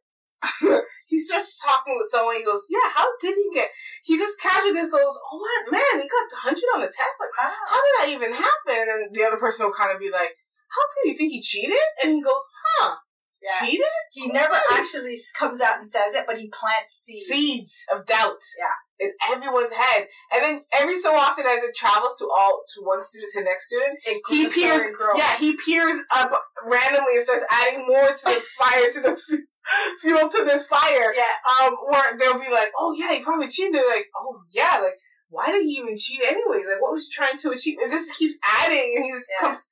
he 1.08 1.20
starts 1.20 1.62
talking 1.62 1.96
with 1.98 2.10
someone, 2.10 2.36
he 2.36 2.44
goes, 2.44 2.68
Yeah, 2.70 2.90
how 2.94 3.06
did 3.22 3.36
he 3.36 3.50
get 3.54 3.70
he 4.04 4.18
just 4.18 4.40
casually 4.40 4.74
just 4.76 4.92
goes, 4.92 5.18
Oh 5.32 5.38
what 5.38 5.72
man, 5.72 6.02
he 6.02 6.08
got 6.10 6.38
hundred 6.38 6.70
on 6.76 6.82
the 6.82 6.88
test? 6.88 7.18
Like 7.20 7.34
Wow. 7.38 7.54
how 7.68 7.80
did 7.82 7.94
that 8.00 8.10
even 8.16 8.34
happen? 8.34 8.90
And 8.90 9.14
the 9.16 9.24
other 9.24 9.38
person 9.38 9.66
will 9.66 9.74
kind 9.74 9.92
of 9.92 10.00
be 10.00 10.10
like, 10.12 10.32
How 10.70 10.82
did 11.04 11.12
you 11.12 11.18
think 11.18 11.32
he 11.32 11.42
cheated? 11.42 11.78
And 12.04 12.12
he 12.14 12.22
goes, 12.22 12.44
Huh, 12.80 12.96
Yeah. 13.42 13.66
cheated? 13.66 13.96
He 14.12 14.32
never 14.32 14.56
actually 14.72 15.16
comes 15.38 15.62
out 15.62 15.78
and 15.78 15.88
says 15.88 16.16
it, 16.16 16.26
but 16.28 16.38
he 16.38 16.50
plants 16.50 16.92
seeds. 16.92 17.26
seeds 17.28 17.86
of 17.94 18.06
doubt 18.06 18.42
Yeah. 18.58 19.08
in 19.08 19.12
everyone's 19.32 19.74
head. 19.74 20.08
And 20.34 20.44
then 20.44 20.62
every 20.74 20.96
so 20.96 21.14
often 21.14 21.46
as 21.46 21.64
it 21.64 21.76
travels 21.76 22.18
to 22.20 22.26
all 22.30 22.64
to 22.76 22.82
one 22.82 23.02
student 23.02 23.32
to 23.34 23.40
the 23.40 23.46
next 23.46 23.68
student, 23.68 24.00
It, 24.06 24.22
he 24.30 24.44
peers 24.48 24.88
yeah, 25.16 25.36
he 25.38 25.58
peers 25.58 26.02
up 26.16 26.32
randomly 26.66 27.18
and 27.18 27.26
starts 27.26 27.46
adding 27.52 27.86
more 27.88 28.08
to 28.08 28.26
the 28.26 28.42
fire 28.58 28.90
to 28.94 29.02
the 29.02 29.46
fuel 30.02 30.30
to 30.30 30.44
this 30.46 30.68
fire. 30.68 31.14
Yeah. 31.16 31.66
Um 31.66 31.76
where 31.88 32.18
they'll 32.18 32.40
be 32.40 32.52
like, 32.52 32.72
Oh 32.78 32.94
yeah, 32.98 33.14
he 33.14 33.24
probably 33.24 33.48
cheated. 33.48 33.74
They're 33.76 33.88
like, 33.96 34.08
Oh 34.16 34.42
yeah, 34.52 34.80
like 34.82 34.98
why 35.30 35.52
did 35.52 35.64
he 35.64 35.72
even 35.82 35.98
cheat 35.98 36.22
anyways? 36.22 36.68
Like 36.68 36.82
what 36.82 36.92
was 36.94 37.08
he 37.08 37.12
trying 37.14 37.38
to 37.40 37.50
achieve? 37.52 37.78
And 37.82 37.92
this 37.92 38.16
keeps 38.18 38.38
adding 38.64 38.94
and 38.96 39.06
he 39.06 39.12
just 39.12 39.30
Yeah. 39.40 39.48
comes 39.48 39.70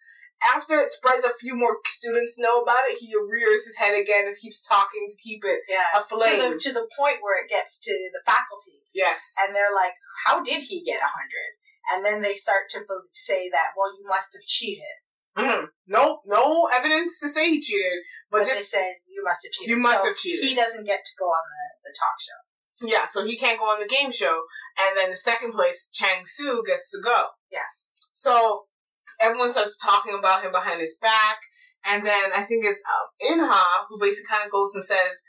after 0.54 0.76
it 0.76 0.92
spreads, 0.92 1.24
a 1.24 1.32
few 1.40 1.56
more 1.56 1.78
students 1.86 2.38
know 2.38 2.62
about 2.62 2.84
it. 2.88 2.98
He 3.00 3.16
rears 3.16 3.64
his 3.66 3.78
head 3.78 3.96
again 3.98 4.28
and 4.28 4.36
keeps 4.36 4.68
talking 4.68 5.08
to 5.10 5.16
keep 5.24 5.46
it 5.46 5.62
Yeah. 5.70 5.86
aflame. 5.96 6.38
To 6.38 6.50
the, 6.50 6.60
to 6.60 6.74
the 6.74 6.90
point 7.00 7.20
where 7.22 7.42
it 7.44 7.50
gets 7.50 7.80
to 7.80 7.92
the 8.12 8.22
faculty. 8.26 8.82
yes. 8.94 9.36
and 9.42 9.56
they're 9.56 9.74
like, 9.74 9.94
"How 10.26 10.42
did 10.44 10.64
he 10.64 10.84
get 10.84 11.00
a 11.00 11.08
hundred? 11.08 11.56
And 11.92 12.04
then 12.06 12.22
they 12.22 12.34
start 12.34 12.70
to 12.72 12.84
say 13.12 13.50
that, 13.50 13.72
"Well, 13.78 13.94
you 13.98 14.06
must 14.06 14.34
have 14.34 14.44
cheated." 14.46 14.96
Mm. 15.38 15.70
No, 15.88 16.20
no 16.26 16.68
evidence 16.72 17.20
to 17.20 17.28
say 17.28 17.50
he 17.50 17.62
cheated, 17.62 18.00
but, 18.30 18.40
But, 18.40 18.48
they 18.48 18.54
said 18.54 18.94
you 19.24 19.28
must 19.30 19.46
have 19.46 19.52
cheated. 19.54 19.70
you 19.70 19.82
must 19.82 20.02
So 20.02 20.08
have 20.10 20.18
cheated. 20.18 20.46
He 20.46 20.56
doesn't 20.56 20.86
get 20.86 21.00
to 21.06 21.14
go 21.20 21.26
on 21.26 21.44
the, 21.48 21.90
the 21.90 21.94
talk 21.96 22.18
show. 22.20 22.40
yeah, 22.90 23.06
so 23.08 23.26
he 23.26 23.38
can't 23.38 23.60
go 23.60 23.66
on 23.66 23.80
the 23.80 23.88
game 23.88 24.12
show, 24.12 24.44
and 24.80 24.98
then 24.98 25.10
the 25.10 25.16
second 25.16 25.54
place, 25.54 25.90
Chang 25.94 26.24
Su 26.26 26.64
gets 26.66 26.90
to 26.92 27.00
go. 27.04 27.28
Yeah. 27.52 27.70
So 28.14 28.66
everyone 29.22 29.50
starts 29.50 29.78
talking 29.78 30.16
about 30.18 30.44
him 30.44 30.52
behind 30.52 30.82
his 30.82 30.98
back, 31.02 31.38
and 31.86 32.06
then 32.06 32.32
I 32.36 32.44
think 32.44 32.66
it's 32.66 32.82
um, 32.86 33.40
Inha 33.40 33.86
who 33.90 34.00
basically 34.00 34.30
kind 34.30 34.46
of 34.46 34.52
goes 34.52 34.74
and 34.76 34.84
says, 34.84 35.22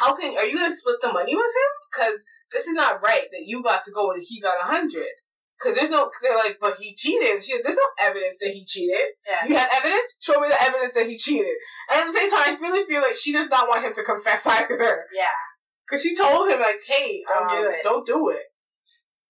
"How 0.00 0.14
can 0.14 0.36
are 0.36 0.44
you 0.44 0.56
going 0.58 0.70
to 0.70 0.74
split 0.76 0.96
the 1.02 1.12
money 1.12 1.34
with 1.34 1.46
him? 1.46 1.72
Because 1.92 2.24
this 2.52 2.66
is 2.66 2.74
not 2.74 3.02
right 3.02 3.26
that 3.32 3.44
you 3.46 3.62
got 3.62 3.84
to 3.84 3.90
go 3.92 4.12
and 4.12 4.22
he 4.26 4.40
got 4.40 4.60
a 4.60 4.64
hundred. 4.66 5.10
Because 5.58 5.76
there's 5.78 5.90
no, 5.90 6.10
they're 6.20 6.36
like, 6.36 6.58
but 6.60 6.74
he 6.76 6.94
cheated. 6.94 7.42
She, 7.42 7.54
there's 7.62 7.76
no 7.76 8.06
evidence 8.06 8.38
that 8.40 8.50
he 8.50 8.64
cheated. 8.64 9.14
Yeah. 9.26 9.48
You 9.48 9.56
have 9.56 9.70
evidence? 9.76 10.16
Show 10.20 10.40
me 10.40 10.48
the 10.48 10.60
evidence 10.60 10.94
that 10.94 11.06
he 11.06 11.16
cheated. 11.16 11.54
And 11.90 12.00
at 12.02 12.06
the 12.06 12.12
same 12.12 12.28
time, 12.30 12.42
I 12.46 12.58
really 12.60 12.84
feel 12.84 13.00
like 13.00 13.14
she 13.14 13.32
does 13.32 13.48
not 13.48 13.68
want 13.68 13.84
him 13.84 13.94
to 13.94 14.02
confess 14.02 14.46
either. 14.50 15.06
Yeah. 15.14 15.38
Because 15.86 16.02
she 16.02 16.16
told 16.16 16.50
him, 16.50 16.60
like, 16.60 16.80
hey, 16.86 17.22
Don't 17.28 17.48
um, 17.50 17.56
do 17.62 17.70
it. 17.70 17.80
Don't 17.84 18.06
do 18.06 18.28
it. 18.30 18.46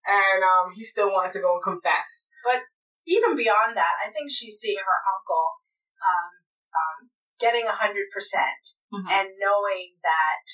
And 0.07 0.43
um, 0.43 0.73
he 0.75 0.83
still 0.83 1.11
wanted 1.11 1.33
to 1.33 1.41
go 1.41 1.55
and 1.55 1.63
confess. 1.63 2.27
But 2.45 2.63
even 3.07 3.37
beyond 3.37 3.77
that, 3.77 3.95
I 4.05 4.11
think 4.11 4.31
she's 4.31 4.57
seeing 4.57 4.79
her 4.79 5.01
uncle 5.05 5.61
um, 6.05 6.29
um, 6.73 6.97
getting 7.41 7.67
a 7.67 7.73
hundred 7.73 8.09
percent 8.13 8.77
Mhm. 8.93 9.11
and 9.11 9.29
knowing 9.41 9.97
that 10.05 10.45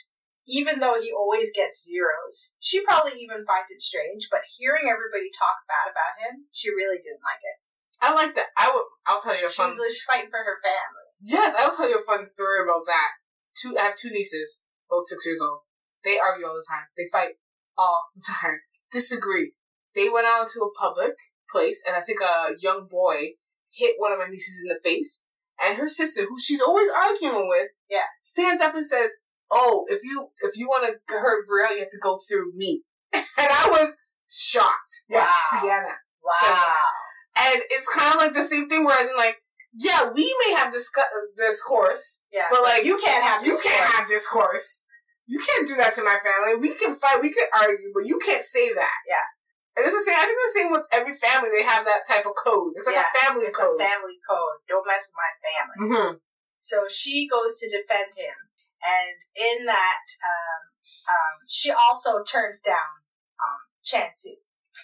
even 0.51 0.83
though 0.83 0.99
he 1.01 1.15
always 1.15 1.55
gets 1.55 1.87
zeros, 1.87 2.59
she 2.59 2.83
probably 2.83 3.23
even 3.23 3.47
finds 3.47 3.71
it 3.71 3.81
strange. 3.81 4.27
But 4.31 4.43
hearing 4.59 4.91
everybody 4.91 5.31
talk 5.31 5.63
bad 5.71 5.87
about 5.87 6.19
him, 6.19 6.51
she 6.51 6.75
really 6.75 6.99
didn't 6.99 7.23
like 7.23 7.41
it. 7.47 7.57
I 8.03 8.11
like 8.13 8.35
that. 8.35 8.51
I 8.59 8.71
will, 8.75 8.85
I'll 9.07 9.21
tell 9.21 9.39
you 9.39 9.47
a 9.47 9.49
fun. 9.49 9.73
She 9.73 9.79
was 9.79 10.03
fighting 10.03 10.31
for 10.31 10.43
her 10.43 10.59
family. 10.59 11.07
Yes, 11.23 11.55
I'll 11.59 11.75
tell 11.75 11.89
you 11.89 12.01
a 12.01 12.05
fun 12.05 12.27
story 12.27 12.59
about 12.65 12.83
that. 12.87 13.23
Two, 13.55 13.77
I 13.79 13.93
have 13.93 13.97
two 13.97 14.11
nieces, 14.11 14.63
both 14.89 15.07
six 15.07 15.25
years 15.27 15.41
old. 15.41 15.61
They 16.03 16.19
argue 16.19 16.47
all 16.47 16.55
the 16.55 16.67
time. 16.69 16.89
They 16.97 17.07
fight 17.13 17.37
all 17.77 18.09
the 18.17 18.23
time. 18.27 18.59
Disagree. 18.93 19.53
They 19.95 20.09
went 20.09 20.27
out 20.27 20.49
to 20.55 20.61
a 20.61 20.73
public 20.73 21.13
place, 21.51 21.83
and 21.87 21.95
I 21.95 22.01
think 22.01 22.21
a 22.21 22.55
young 22.59 22.89
boy 22.91 23.37
hit 23.71 23.97
one 23.99 24.13
of 24.13 24.19
my 24.19 24.27
nieces 24.27 24.63
in 24.65 24.69
the 24.69 24.81
face. 24.83 25.21
And 25.63 25.77
her 25.77 25.89
sister, 25.89 26.23
who 26.23 26.39
she's 26.41 26.63
always 26.63 26.89
arguing 26.91 27.49
with, 27.49 27.69
Yeah. 27.91 28.09
stands 28.23 28.63
up 28.63 28.75
and 28.75 28.87
says, 28.87 29.11
"Oh, 29.51 29.85
if 29.89 30.01
you 30.03 30.29
if 30.43 30.57
you 30.57 30.67
want 30.69 30.87
to 30.87 30.95
hurt 31.15 31.47
Brielle, 31.49 31.75
you 31.75 31.81
have 31.81 31.91
to 31.91 31.99
go 32.03 32.19
through 32.29 32.53
me." 32.55 32.83
and 33.13 33.25
I 33.39 33.69
was 33.71 33.97
shocked. 34.29 35.05
Yeah, 35.09 35.27
Wow. 35.27 35.61
Sienna. 35.61 35.95
Wow. 36.23 36.75
And 37.37 37.63
it's 37.71 37.89
kind 37.95 38.15
of 38.15 38.21
like 38.21 38.35
the 38.35 38.43
same 38.43 38.69
thing, 38.69 38.85
whereas 38.85 39.09
in 39.09 39.17
like, 39.17 39.39
yeah, 39.75 40.11
we 40.15 40.35
may 40.47 40.55
have 40.57 40.73
discuss 40.73 41.07
discourse, 41.37 42.25
Yeah. 42.33 42.47
but 42.51 42.63
like 42.63 42.85
you 42.85 42.99
can't 43.03 43.25
have 43.25 43.43
you 43.45 43.53
this 43.53 43.63
can't 43.63 43.91
have 43.97 44.07
discourse. 44.09 44.85
You 45.27 45.39
can't 45.39 45.67
do 45.67 45.77
that 45.77 45.95
to 45.95 46.03
my 46.03 46.19
family. 46.23 46.59
We 46.59 46.75
can 46.75 46.95
fight, 46.95 47.23
we 47.23 47.33
can 47.33 47.47
argue, 47.55 47.91
but 47.95 48.05
you 48.05 48.19
can't 48.19 48.45
say 48.45 48.75
that. 48.75 48.99
Yeah. 49.07 49.23
And 49.79 49.87
it's 49.87 49.95
the 49.95 50.03
same. 50.03 50.19
I 50.19 50.27
think 50.27 50.39
the 50.43 50.59
same 50.59 50.71
with 50.75 50.83
every 50.91 51.15
family. 51.15 51.51
They 51.55 51.63
have 51.63 51.87
that 51.87 52.03
type 52.07 52.27
of 52.27 52.35
code. 52.35 52.75
It's 52.75 52.85
like 52.85 52.99
Yeah, 52.99 53.07
a 53.07 53.19
family 53.23 53.47
It's 53.47 53.57
code. 53.57 53.79
a 53.81 53.85
family 53.85 54.19
code. 54.27 54.59
Don't 54.69 54.83
mess 54.87 55.07
with 55.07 55.19
my 55.23 55.33
family. 55.39 55.79
mm-hmm. 55.87 56.13
So 56.59 56.85
she 56.91 57.29
goes 57.31 57.57
to 57.63 57.71
defend 57.71 58.11
him, 58.19 58.35
and 58.85 59.17
in 59.37 59.67
that, 59.67 60.05
um, 60.25 60.61
um, 61.09 61.35
she 61.49 61.71
also 61.71 62.23
turns 62.23 62.61
down 62.61 63.05
um, 63.41 63.61
Chansu, 63.85 64.37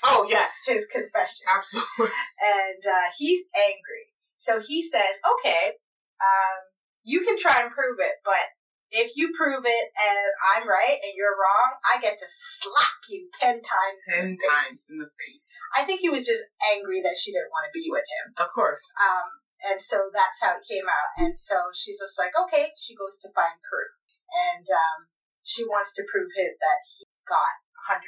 Oh 0.04 0.26
yes, 0.28 0.64
his 0.68 0.86
confession, 0.86 1.46
absolutely. 1.48 2.14
and 2.40 2.82
uh, 2.86 3.08
he's 3.18 3.44
angry. 3.56 4.12
So 4.36 4.60
he 4.60 4.82
says, 4.82 5.20
okay, 5.38 5.72
um, 6.20 6.58
you 7.02 7.20
can 7.20 7.38
try 7.38 7.62
and 7.62 7.72
prove 7.72 7.96
it, 8.00 8.20
but 8.24 8.52
if 8.90 9.16
you 9.16 9.32
prove 9.36 9.64
it 9.66 9.86
and 9.98 10.30
I'm 10.54 10.68
right 10.68 10.98
and 11.02 11.12
you're 11.16 11.34
wrong, 11.34 11.74
I 11.82 11.98
get 12.00 12.18
to 12.18 12.26
slap 12.28 13.02
you 13.08 13.28
ten 13.32 13.58
times. 13.62 14.02
in 14.08 14.14
Ten 14.14 14.30
the 14.30 14.36
face." 14.38 14.50
times 14.52 14.86
in 14.90 14.98
the 14.98 15.10
face. 15.18 15.58
I 15.74 15.82
think 15.84 16.00
he 16.00 16.08
was 16.10 16.26
just 16.26 16.44
angry 16.74 17.00
that 17.02 17.16
she 17.18 17.32
didn't 17.32 17.50
want 17.50 17.66
to 17.66 17.74
be 17.74 17.88
with 17.90 18.04
him. 18.06 18.34
Of 18.38 18.52
course. 18.54 18.92
Um, 19.00 19.42
and 19.64 19.80
so 19.80 20.10
that's 20.12 20.42
how 20.42 20.58
it 20.58 20.68
came 20.68 20.88
out. 20.88 21.10
And 21.16 21.38
so 21.38 21.72
she's 21.72 22.00
just 22.00 22.18
like, 22.18 22.32
okay, 22.36 22.72
she 22.76 22.94
goes 22.94 23.18
to 23.24 23.32
find 23.32 23.56
proof. 23.64 23.92
And 24.28 24.66
um, 24.68 25.08
she 25.42 25.64
wants 25.64 25.94
to 25.96 26.04
prove 26.04 26.28
it 26.36 26.58
that 26.60 26.80
he 26.84 27.06
got 27.24 27.62
100%. 27.88 28.02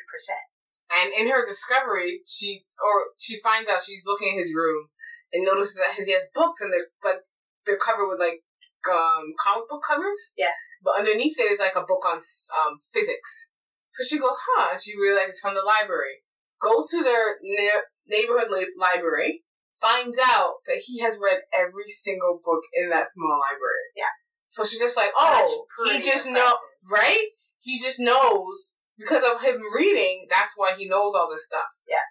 And 0.91 1.13
in 1.13 1.31
her 1.33 1.45
discovery, 1.45 2.21
she 2.25 2.65
or 2.81 3.13
she 3.19 3.39
finds 3.39 3.69
out 3.69 3.83
she's 3.83 4.05
looking 4.07 4.33
at 4.33 4.41
his 4.41 4.55
room 4.57 4.89
and 5.33 5.45
notices 5.45 5.77
that 5.77 6.03
he 6.03 6.13
has 6.13 6.29
books 6.33 6.61
and 6.63 6.73
they're 6.73 6.89
like 7.05 7.21
they're 7.67 7.77
covered 7.77 8.09
with 8.09 8.19
like 8.19 8.41
um 8.89 9.35
comic 9.39 9.69
book 9.69 9.83
covers, 9.87 10.33
Yes. 10.39 10.57
but 10.83 10.97
underneath 10.99 11.39
it 11.39 11.53
is 11.53 11.59
like 11.61 11.77
a 11.77 11.85
book 11.85 12.05
on 12.07 12.17
um 12.17 12.79
physics. 12.93 13.51
So 13.91 14.03
she 14.05 14.19
goes, 14.19 14.37
huh? 14.37 14.69
And 14.73 14.81
she 14.81 14.97
realizes 14.99 15.31
it's 15.37 15.41
from 15.41 15.55
the 15.55 15.63
library. 15.63 16.25
Goes 16.61 16.91
to 16.91 17.03
their 17.03 17.37
ne- 17.43 17.85
neighborhood 18.07 18.51
li- 18.51 18.73
library, 18.79 19.45
finds 19.81 20.19
out 20.19 20.55
that 20.67 20.83
he 20.85 21.01
has 21.01 21.19
read 21.23 21.41
every 21.55 21.89
single 21.89 22.41
book 22.45 22.63
in 22.75 22.91
that 22.91 23.13
small 23.13 23.39
library. 23.51 23.89
Yeah. 23.97 24.13
So 24.47 24.65
she's 24.65 24.81
just 24.81 24.97
like, 24.97 25.11
oh, 25.17 25.67
he 25.93 26.01
just 26.01 26.29
know, 26.29 26.57
right? 26.91 27.27
He 27.61 27.79
just 27.79 28.01
knows 28.01 28.79
because 28.99 29.23
of 29.23 29.43
him 29.43 29.61
reading. 29.75 30.27
That's 30.31 30.55
why 30.57 30.75
he 30.77 30.89
knows 30.89 31.15
all 31.15 31.29
this 31.31 31.47
stuff. 31.47 31.69
Yeah. 31.89 32.05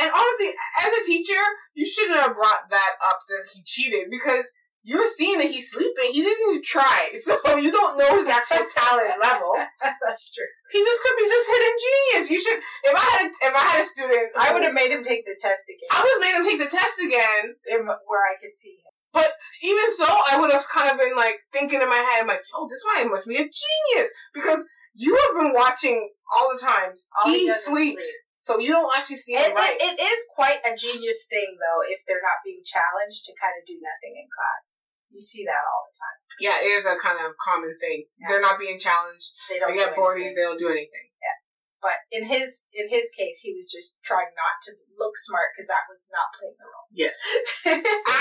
And 0.00 0.10
honestly, 0.14 0.48
as 0.86 0.98
a 0.98 1.06
teacher, 1.06 1.42
you 1.74 1.84
shouldn't 1.84 2.20
have 2.20 2.34
brought 2.34 2.70
that 2.70 2.92
up 3.04 3.18
that 3.28 3.48
he 3.52 3.62
cheated 3.64 4.08
because 4.10 4.50
you're 4.82 5.06
seeing 5.06 5.38
that 5.38 5.48
he's 5.48 5.70
sleeping. 5.70 6.10
He 6.10 6.22
didn't 6.22 6.40
even 6.48 6.62
try, 6.62 7.12
so 7.20 7.36
you 7.56 7.70
don't 7.70 7.98
know 7.98 8.16
his 8.16 8.28
actual 8.28 8.64
talent 8.70 9.20
level. 9.20 9.52
that's 9.82 10.32
true. 10.32 10.48
He 10.72 10.80
just 10.80 11.02
could 11.02 11.16
be 11.18 11.28
this 11.28 11.46
hidden 11.50 11.76
genius. 11.76 12.30
You 12.30 12.38
should. 12.40 12.60
If 12.84 12.94
I 12.94 13.06
had, 13.18 13.26
if 13.30 13.54
I 13.54 13.64
had 13.74 13.80
a 13.80 13.84
student, 13.84 14.30
I 14.38 14.52
would 14.52 14.62
have 14.62 14.74
made 14.74 14.90
him 14.90 15.02
take 15.02 15.26
the 15.26 15.36
test 15.38 15.66
again 15.66 15.90
I 15.90 15.98
would 16.00 16.14
have 16.14 16.24
made 16.24 16.36
him 16.38 16.46
take 16.46 16.60
the 16.62 16.76
test 16.76 16.96
again. 17.02 17.56
in, 17.66 17.86
where 17.86 18.24
I 18.24 18.38
could 18.40 18.54
see 18.54 18.78
him. 18.78 18.90
But 19.12 19.32
even 19.62 19.92
so, 19.92 20.06
I 20.06 20.38
would 20.38 20.52
have 20.52 20.64
kind 20.72 20.90
of 20.90 20.98
been 20.98 21.16
like 21.16 21.40
thinking 21.52 21.80
in 21.80 21.88
my 21.88 21.96
head, 21.96 22.22
I'm 22.22 22.28
like, 22.28 22.42
oh, 22.54 22.68
this 22.68 22.84
man 22.94 23.10
must 23.10 23.26
be 23.26 23.34
a 23.34 23.38
genius 23.38 24.10
because 24.32 24.64
you 24.94 25.16
have 25.16 25.42
been 25.42 25.52
watching 25.52 26.10
all 26.34 26.50
the 26.52 26.60
times. 26.60 27.06
All 27.18 27.30
he 27.30 27.46
he 27.46 27.52
sleeps, 27.52 27.66
sleep. 27.66 27.98
So 28.40 28.56
you 28.56 28.72
don't 28.72 28.88
actually 28.96 29.20
see 29.20 29.36
It, 29.36 29.52
right. 29.52 29.76
it, 29.76 29.94
it 29.94 29.96
is 30.00 30.20
quite 30.32 30.64
a 30.64 30.72
genius 30.72 31.28
thing, 31.28 31.60
though, 31.60 31.84
if 31.84 32.00
they're 32.08 32.24
not 32.24 32.40
being 32.40 32.64
challenged 32.64 33.28
to 33.28 33.36
kind 33.36 33.52
of 33.54 33.62
do 33.68 33.76
nothing 33.76 34.16
in 34.16 34.26
class. 34.32 34.80
You 35.12 35.20
see 35.20 35.44
that 35.44 35.60
all 35.60 35.90
the 35.90 35.96
time. 35.98 36.18
yeah, 36.38 36.56
it 36.62 36.70
is 36.80 36.86
a 36.86 36.94
kind 36.96 37.18
of 37.20 37.36
common 37.36 37.74
thing. 37.76 38.06
Yeah. 38.16 38.26
They're 38.30 38.46
not 38.46 38.56
being 38.62 38.78
challenged. 38.78 39.34
They 39.50 39.58
don't 39.58 39.74
They 39.74 39.82
get 39.82 39.92
bored. 39.98 40.16
They 40.22 40.32
don't 40.32 40.56
do 40.56 40.70
anything. 40.70 41.10
Yeah. 41.18 41.36
But 41.82 42.06
in 42.14 42.30
his 42.30 42.70
in 42.70 42.86
his 42.88 43.10
case, 43.10 43.42
he 43.42 43.50
was 43.52 43.66
just 43.66 43.98
trying 44.06 44.30
not 44.38 44.62
to 44.70 44.78
look 44.94 45.18
smart 45.18 45.50
because 45.50 45.66
that 45.66 45.90
was 45.90 46.06
not 46.14 46.30
playing 46.30 46.54
the 46.62 46.68
role. 46.70 46.86
Yes, 46.94 47.18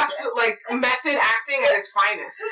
absolutely. 0.01 0.33
Like 0.41 0.57
method 0.81 1.15
acting 1.21 1.61
at 1.63 1.77
its 1.79 1.91
finest. 1.95 2.41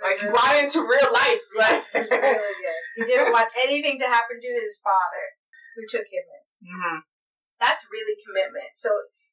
Like 0.00 0.16
It 0.16 0.32
brought 0.32 0.56
into 0.56 0.80
real 0.80 1.12
life. 1.12 1.44
Like. 1.60 1.84
really 2.08 2.56
good. 2.64 2.80
He 2.96 3.04
didn't 3.04 3.36
want 3.36 3.52
anything 3.52 4.00
to 4.00 4.08
happen 4.08 4.40
to 4.40 4.50
his 4.56 4.80
father, 4.80 5.36
who 5.76 5.84
took 5.84 6.08
him 6.08 6.24
in. 6.70 6.78
hmm 6.78 6.98
That's 7.58 7.90
really 7.90 8.14
commitment. 8.22 8.78
So 8.78 8.90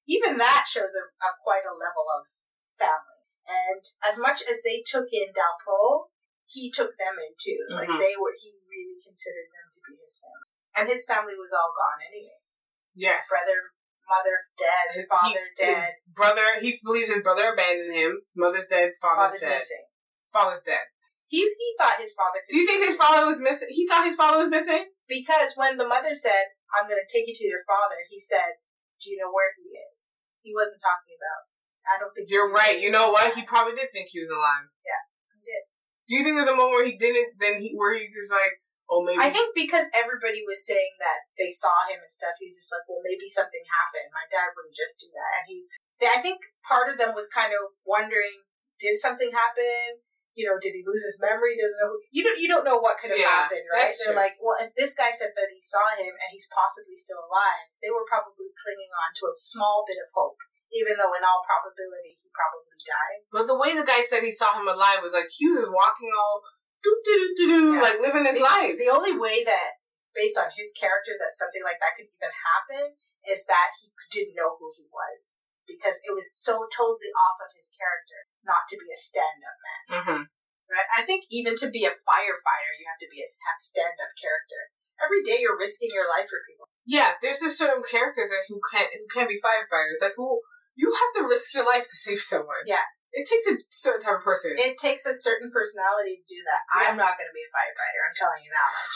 even 0.09 0.37
that 0.41 0.65
shows 0.65 0.97
a, 0.97 1.05
a 1.21 1.29
quite 1.45 1.63
a 1.67 1.75
level 1.77 2.05
of 2.17 2.25
family. 2.73 3.21
And 3.47 3.79
as 4.03 4.19
much 4.19 4.43
as 4.43 4.59
they 4.65 4.83
took 4.83 5.07
in 5.13 5.31
Dalpo, 5.31 6.11
he 6.47 6.71
took 6.71 6.97
them 6.99 7.15
in 7.15 7.31
too. 7.39 7.59
It's 7.67 7.75
Like 7.77 7.87
they 7.87 8.15
were, 8.19 8.35
he 8.35 8.55
really 8.67 8.99
considered 8.99 9.47
them 9.51 9.67
to 9.71 9.79
be 9.87 9.95
his 9.99 10.19
family. 10.19 10.51
And 10.75 10.85
his 10.91 11.03
family 11.07 11.35
was 11.39 11.55
all 11.55 11.71
gone 11.75 12.03
anyways. 12.03 12.59
Yes. 12.95 13.27
Brother, 13.31 13.71
mother 14.07 14.35
dead, 14.59 14.87
His- 14.95 15.07
father 15.11 15.43
he- 15.43 15.63
dead, 15.63 15.89
brother, 16.11 16.47
he 16.59 16.75
believes 16.83 17.11
his 17.13 17.23
brother 17.23 17.51
abandoned 17.53 17.95
him. 17.95 18.19
Mother's 18.35 18.67
dead. 18.67 18.91
Father's 18.99 19.35
father 19.35 19.39
dead. 19.39 19.55
missing. 19.59 19.85
Father's 20.31 20.63
dead. 20.63 20.87
He 21.27 21.39
he 21.43 21.69
thought 21.79 21.99
his 21.99 22.13
father 22.15 22.39
Do 22.47 22.55
you 22.55 22.65
think 22.65 22.85
his 22.87 22.95
father 22.95 23.27
was 23.27 23.39
missing? 23.39 23.67
He 23.71 23.87
thought 23.87 24.05
his 24.07 24.15
father 24.15 24.39
was 24.39 24.49
missing. 24.49 24.85
because 25.07 25.53
when 25.55 25.75
the 25.75 25.87
mother 25.87 26.13
said, 26.13 26.55
"I'm 26.75 26.89
going 26.89 26.99
to 26.99 27.09
take 27.09 27.27
you 27.27 27.35
to 27.35 27.47
your 27.47 27.63
father," 27.67 28.01
he 28.09 28.19
said, 28.19 28.59
"Do 28.99 29.11
you 29.11 29.17
know 29.19 29.31
where 29.31 29.53
he 29.55 29.75
is?" 29.93 30.17
He 30.41 30.55
wasn't 30.55 30.79
talking 30.79 31.15
about. 31.15 31.47
I 31.87 31.95
don't 31.99 32.11
think 32.11 32.27
You're 32.27 32.51
right. 32.51 32.79
You 32.79 32.91
know 32.91 33.15
what? 33.15 33.31
He 33.31 33.47
probably 33.47 33.75
did 33.75 33.91
think 33.95 34.11
he 34.11 34.19
was 34.19 34.31
alive. 34.31 34.67
Yeah, 34.83 35.03
he 35.31 35.39
did. 35.39 35.63
Do 36.07 36.11
you 36.19 36.21
think 36.23 36.35
there's 36.35 36.51
a 36.51 36.55
moment 36.55 36.75
where 36.75 36.87
he 36.87 36.99
didn't? 36.99 37.39
Then 37.39 37.63
he 37.63 37.75
where 37.75 37.95
he 37.95 38.07
was 38.11 38.31
like, 38.31 38.59
oh 38.91 39.03
maybe. 39.03 39.19
I 39.19 39.31
think 39.31 39.55
because 39.55 39.87
everybody 39.95 40.43
was 40.43 40.63
saying 40.63 40.99
that 40.99 41.27
they 41.39 41.51
saw 41.51 41.87
him 41.87 42.03
and 42.03 42.11
stuff, 42.11 42.35
he's 42.39 42.59
just 42.59 42.71
like, 42.71 42.83
well, 42.87 43.03
maybe 43.03 43.27
something 43.27 43.63
happened. 43.63 44.11
My 44.11 44.27
dad 44.27 44.51
wouldn't 44.55 44.75
just 44.75 44.99
do 44.99 45.07
that. 45.11 45.31
And 45.39 45.45
he, 45.47 45.57
I 46.03 46.19
think 46.19 46.43
part 46.63 46.91
of 46.91 46.99
them 46.99 47.15
was 47.15 47.31
kind 47.31 47.55
of 47.55 47.75
wondering, 47.87 48.47
did 48.79 48.99
something 48.99 49.31
happen? 49.31 50.03
You 50.37 50.45
know, 50.45 50.61
did 50.61 50.77
he 50.77 50.85
lose 50.85 51.01
his 51.01 51.17
memory? 51.17 51.57
Doesn't 51.57 51.81
know. 51.81 51.97
Who, 51.97 51.99
you 52.13 52.21
don't. 52.21 52.37
You 52.37 52.45
don't 52.45 52.61
know 52.61 52.77
what 52.77 53.01
could 53.01 53.09
have 53.09 53.17
Yeah, 53.17 53.49
happened, 53.49 53.65
right? 53.73 53.89
They're 53.89 54.13
true. 54.13 54.21
like, 54.21 54.37
well, 54.37 54.53
if 54.61 54.69
this 54.77 54.93
guy 54.93 55.09
said 55.09 55.33
that 55.33 55.49
he 55.49 55.57
saw 55.57 55.81
him 55.97 56.13
and 56.13 56.29
he's 56.29 56.45
possibly 56.53 56.93
still 56.93 57.17
alive, 57.17 57.65
they 57.81 57.89
were 57.89 58.05
probably 58.05 58.53
clinging 58.53 58.93
on 58.93 59.09
to 59.17 59.33
a 59.33 59.35
small 59.35 59.81
bit 59.89 59.97
of 59.97 60.13
hope, 60.13 60.37
even 60.77 60.93
though 61.01 61.09
in 61.17 61.25
all 61.25 61.41
probability 61.41 62.21
he 62.21 62.29
probably 62.37 62.77
died. 62.85 63.25
But 63.33 63.49
the 63.49 63.57
way 63.57 63.73
the 63.73 63.81
guy 63.89 64.05
said 64.05 64.21
he 64.21 64.29
saw 64.29 64.53
him 64.53 64.69
alive 64.69 65.01
was 65.01 65.17
like 65.17 65.33
he 65.33 65.49
was 65.49 65.65
just 65.65 65.73
walking 65.73 66.13
all 66.13 66.45
doo 66.85 66.93
doo 67.01 67.17
doo 67.17 67.33
doo, 67.49 67.67
Yeah. 67.73 67.81
like 67.81 67.97
living 67.97 68.29
his 68.29 68.37
the, 68.37 68.45
life. 68.45 68.77
The 68.77 68.93
only 68.93 69.17
way 69.17 69.41
that, 69.41 69.81
based 70.13 70.37
on 70.37 70.53
his 70.53 70.69
character, 70.77 71.17
that 71.17 71.33
something 71.33 71.65
like 71.65 71.81
that 71.81 71.97
could 71.97 72.05
even 72.13 72.29
happen 72.29 72.93
is 73.25 73.41
that 73.49 73.73
he 73.81 73.89
didn't 74.13 74.37
know 74.37 74.53
who 74.61 74.69
he 74.77 74.85
was 74.93 75.41
because 75.67 75.99
it 76.07 76.15
was 76.15 76.31
so 76.31 76.65
totally 76.71 77.11
off 77.13 77.37
of 77.43 77.51
his 77.53 77.69
character 77.75 78.25
not 78.47 78.63
to 78.71 78.79
be 78.79 78.87
a 78.89 78.97
stand-up 78.97 79.57
man. 79.59 79.83
hmm 79.91 80.23
Right? 80.67 80.87
I 80.99 81.07
think 81.07 81.23
even 81.31 81.55
to 81.63 81.71
be 81.71 81.87
a 81.87 81.95
firefighter, 82.03 82.71
you 82.75 82.87
have 82.91 82.99
to 82.99 83.07
be 83.07 83.23
a 83.23 83.27
have 83.27 83.59
stand-up 83.59 84.11
character. 84.19 84.71
Every 84.99 85.23
day 85.23 85.39
you're 85.39 85.55
risking 85.55 85.87
your 85.95 86.09
life 86.11 86.27
for 86.27 86.43
people. 86.43 86.67
Yeah, 86.83 87.15
there's 87.23 87.39
just 87.39 87.59
certain 87.59 87.83
characters 87.87 88.27
that 88.27 88.47
who 88.51 88.59
can't 88.71 88.91
who 88.91 89.07
can't 89.07 89.31
be 89.31 89.39
firefighters. 89.39 90.03
Like 90.03 90.19
who 90.19 90.43
you 90.75 90.91
have 90.91 91.11
to 91.19 91.27
risk 91.27 91.55
your 91.55 91.63
life 91.63 91.87
to 91.87 91.95
save 91.95 92.19
someone. 92.19 92.67
Yeah. 92.67 92.83
It 93.15 93.23
takes 93.23 93.47
a 93.47 93.55
certain 93.71 94.03
type 94.03 94.19
of 94.19 94.27
person. 94.27 94.59
It 94.59 94.75
takes 94.77 95.07
a 95.07 95.15
certain 95.15 95.49
personality 95.55 96.19
to 96.19 96.25
do 96.27 96.39
that. 96.51 96.61
I'm 96.75 96.99
not 96.99 97.15
going 97.15 97.31
to 97.31 97.35
be 97.35 97.47
a 97.47 97.51
firefighter. 97.55 98.01
I'm 98.03 98.15
telling 98.19 98.41
you 98.43 98.51
that 98.51 98.69
much. 98.75 98.95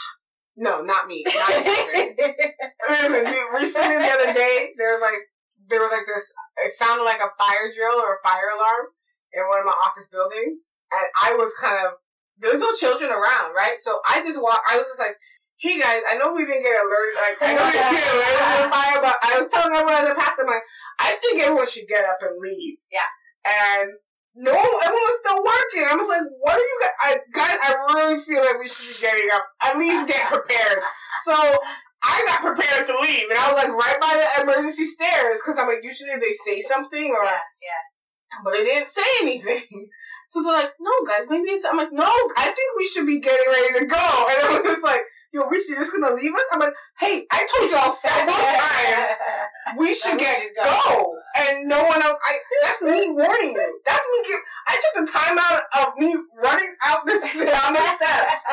no, 0.60 0.74
not 0.84 1.08
me. 1.08 1.24
Not 1.24 1.52
me. 1.64 1.72
Recently 3.56 3.96
the 3.96 4.12
other 4.12 4.30
day, 4.36 4.76
there 4.76 4.92
was 4.92 5.00
like 5.00 5.24
there 5.68 5.80
was 5.80 5.92
like 5.92 6.06
this. 6.06 6.34
It 6.64 6.72
sounded 6.74 7.04
like 7.04 7.20
a 7.20 7.32
fire 7.38 7.68
drill 7.70 8.00
or 8.00 8.16
a 8.16 8.24
fire 8.24 8.50
alarm 8.54 8.94
in 9.32 9.46
one 9.48 9.60
of 9.60 9.66
my 9.66 9.76
office 9.76 10.08
buildings, 10.08 10.70
and 10.90 11.06
I 11.22 11.34
was 11.34 11.54
kind 11.60 11.78
of 11.86 12.00
there 12.38 12.52
was 12.52 12.60
no 12.60 12.72
children 12.74 13.10
around, 13.10 13.54
right? 13.54 13.76
So 13.78 14.00
I 14.08 14.22
just 14.22 14.40
walked. 14.40 14.66
I 14.66 14.76
was 14.76 14.88
just 14.88 15.00
like, 15.00 15.16
"Hey 15.58 15.78
guys, 15.78 16.02
I 16.08 16.18
know 16.18 16.32
we 16.32 16.44
didn't 16.44 16.66
get 16.66 16.76
alerted. 16.78 17.16
Like 17.16 17.36
I 17.40 17.54
know 17.54 17.64
we 17.64 17.72
didn't 17.72 17.94
get 17.94 18.12
alerted 18.12 18.42
to 18.42 18.58
the 18.62 18.70
fire, 18.72 19.00
but 19.02 19.16
I 19.22 19.32
was 19.38 19.48
telling 19.48 19.74
everyone 19.74 20.02
as 20.02 20.10
I 20.10 20.14
passed, 20.18 20.40
I'm 20.40 20.50
like, 20.50 20.66
I 20.98 21.16
think 21.20 21.42
everyone 21.42 21.66
should 21.66 21.88
get 21.88 22.04
up 22.04 22.18
and 22.22 22.38
leave. 22.38 22.78
Yeah. 22.90 23.10
And 23.42 23.98
no, 24.34 24.54
everyone 24.54 25.06
was 25.06 25.18
still 25.20 25.40
working. 25.44 25.84
I 25.84 25.96
was 25.96 26.08
like, 26.08 26.24
what 26.40 26.56
are 26.56 26.64
you 26.64 26.78
guys? 26.80 26.96
I, 27.00 27.10
guys, 27.36 27.58
I 27.68 27.70
really 27.92 28.18
feel 28.18 28.40
like 28.40 28.58
we 28.58 28.66
should 28.66 28.80
be 28.80 29.04
getting 29.04 29.30
up. 29.34 29.44
At 29.60 29.76
least 29.76 30.08
get 30.08 30.24
prepared. 30.32 30.80
So 31.24 31.36
I 32.04 32.24
got 32.26 32.40
prepared 32.42 32.86
to 32.86 32.94
leave, 32.98 33.30
and 33.30 33.38
I 33.38 33.46
was 33.52 33.58
like 33.62 33.72
right 33.72 33.98
by 34.00 34.12
the 34.12 34.42
emergency 34.42 34.84
stairs 34.84 35.38
because 35.38 35.58
I'm 35.58 35.68
like, 35.68 35.84
usually 35.84 36.10
they 36.18 36.34
say 36.34 36.60
something, 36.60 37.10
or 37.10 37.22
yeah, 37.24 37.40
yeah. 37.62 37.82
but 38.42 38.52
they 38.52 38.64
didn't 38.64 38.88
say 38.88 39.06
anything. 39.22 39.88
So 40.32 40.42
they're 40.42 40.64
like, 40.64 40.72
no, 40.80 40.90
guys, 41.06 41.28
maybe 41.28 41.50
it's. 41.50 41.66
I'm 41.68 41.76
like, 41.76 41.92
no, 41.92 42.08
I 42.08 42.48
think 42.48 42.68
we 42.78 42.88
should 42.88 43.04
be 43.04 43.20
getting 43.20 43.44
ready 43.52 43.80
to 43.80 43.84
go. 43.84 44.00
And 44.00 44.36
I 44.40 44.56
was 44.56 44.64
just 44.64 44.82
like, 44.82 45.04
yo, 45.32 45.44
we 45.48 45.60
should 45.60 45.76
just 45.76 45.92
gonna 45.92 46.14
leave 46.14 46.32
us. 46.32 46.48
I'm 46.52 46.60
like, 46.60 46.72
hey, 47.00 47.24
I 47.30 47.44
told 47.52 47.68
y'all 47.68 47.92
several 47.92 48.32
times 48.32 49.76
we 49.76 49.92
should 49.92 50.18
get 50.18 50.40
should 50.40 50.56
go. 50.56 50.72
go. 50.72 51.14
and 51.36 51.68
no 51.68 51.84
one 51.84 52.00
else. 52.00 52.16
I 52.16 52.32
that's 52.62 52.82
me 52.82 53.12
warning 53.16 53.52
you. 53.52 53.80
That's 53.84 54.06
me. 54.08 54.18
Give, 54.24 54.40
I 54.68 54.74
took 54.80 55.04
the 55.04 55.12
time 55.12 55.36
out 55.36 55.60
of 55.84 55.98
me 55.98 56.16
running 56.42 56.72
out 56.86 57.04
this 57.04 57.36
down 57.36 57.72
the 57.72 57.80
steps 57.80 58.46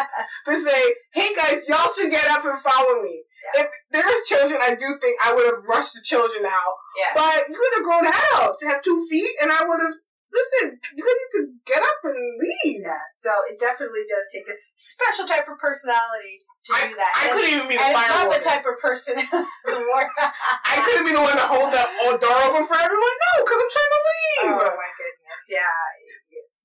to 0.47 0.60
say, 0.60 0.82
hey 1.14 1.36
guys, 1.36 1.68
y'all 1.68 1.88
should 1.88 2.12
get 2.12 2.28
up 2.28 2.43
and 2.43 2.60
follow 2.60 3.02
me. 3.02 3.24
Yeah. 3.40 3.64
If 3.64 3.68
there's 3.92 4.22
children, 4.28 4.60
I 4.62 4.76
do 4.76 4.88
think 5.00 5.16
I 5.24 5.34
would 5.34 5.46
have 5.48 5.64
rushed 5.68 5.96
the 5.96 6.04
children 6.04 6.46
out. 6.46 6.76
Yeah. 6.98 7.16
But 7.16 7.48
you 7.48 7.56
could 7.56 7.74
have 7.80 7.86
grown 7.88 8.06
adults, 8.06 8.64
have 8.64 8.84
two 8.84 9.06
feet, 9.10 9.32
and 9.42 9.52
I 9.52 9.64
would 9.64 9.80
have. 9.80 9.96
Listen, 10.30 10.78
you 10.94 11.02
could 11.02 11.18
need 11.18 11.34
to 11.42 11.44
get 11.66 11.82
up 11.82 12.06
and 12.06 12.38
leave. 12.38 12.86
Yeah, 12.86 13.02
so 13.18 13.34
it 13.50 13.58
definitely 13.58 14.06
does 14.06 14.30
take 14.30 14.46
a 14.46 14.54
special 14.78 15.26
type 15.26 15.50
of 15.50 15.58
personality 15.58 16.38
to 16.70 16.72
I, 16.78 16.86
do 16.86 16.94
that. 16.94 17.12
I 17.18 17.22
And 17.26 17.34
couldn't 17.34 17.54
even 17.58 17.66
be 17.66 17.82
the 17.82 17.90
fire 17.98 18.14
not 18.14 18.30
the 18.30 18.38
type 18.38 18.62
of 18.62 18.78
person. 18.78 19.18
I 19.26 20.76
couldn't 20.86 21.10
be 21.10 21.18
the 21.18 21.26
one 21.26 21.34
to 21.34 21.48
hold 21.50 21.74
the 21.74 21.82
door 22.22 22.38
open 22.46 22.62
for 22.62 22.78
everyone. 22.78 23.16
No, 23.18 23.32
because 23.42 23.58
I'm 23.58 23.72
trying 23.74 23.94
to 23.98 24.02
leave. 24.06 24.54
Oh 24.54 24.74
my 24.78 24.92
goodness! 25.02 25.42
Yeah. 25.50 25.82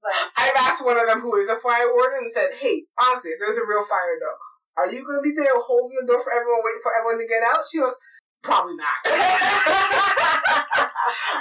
Like, 0.04 0.28
I've 0.36 0.58
asked 0.68 0.84
one 0.84 1.00
of 1.00 1.08
them 1.08 1.24
who 1.24 1.32
is 1.40 1.48
a 1.48 1.56
fire 1.56 1.88
warden 1.88 2.28
and 2.28 2.32
said, 2.32 2.52
"Hey, 2.52 2.84
honestly, 3.00 3.32
if 3.32 3.40
there's 3.40 3.56
a 3.56 3.64
real 3.64 3.88
fire 3.88 4.20
though, 4.20 4.36
are 4.76 4.90
you 4.90 5.04
going 5.06 5.18
to 5.18 5.26
be 5.26 5.34
there 5.36 5.54
holding 5.54 5.96
the 6.02 6.06
door 6.10 6.20
for 6.22 6.32
everyone, 6.34 6.62
waiting 6.64 6.82
for 6.82 6.92
everyone 6.94 7.18
to 7.22 7.28
get 7.28 7.42
out?" 7.46 7.62
She 7.66 7.78
goes, 7.78 7.94
"Probably 8.42 8.74
not." 8.76 8.98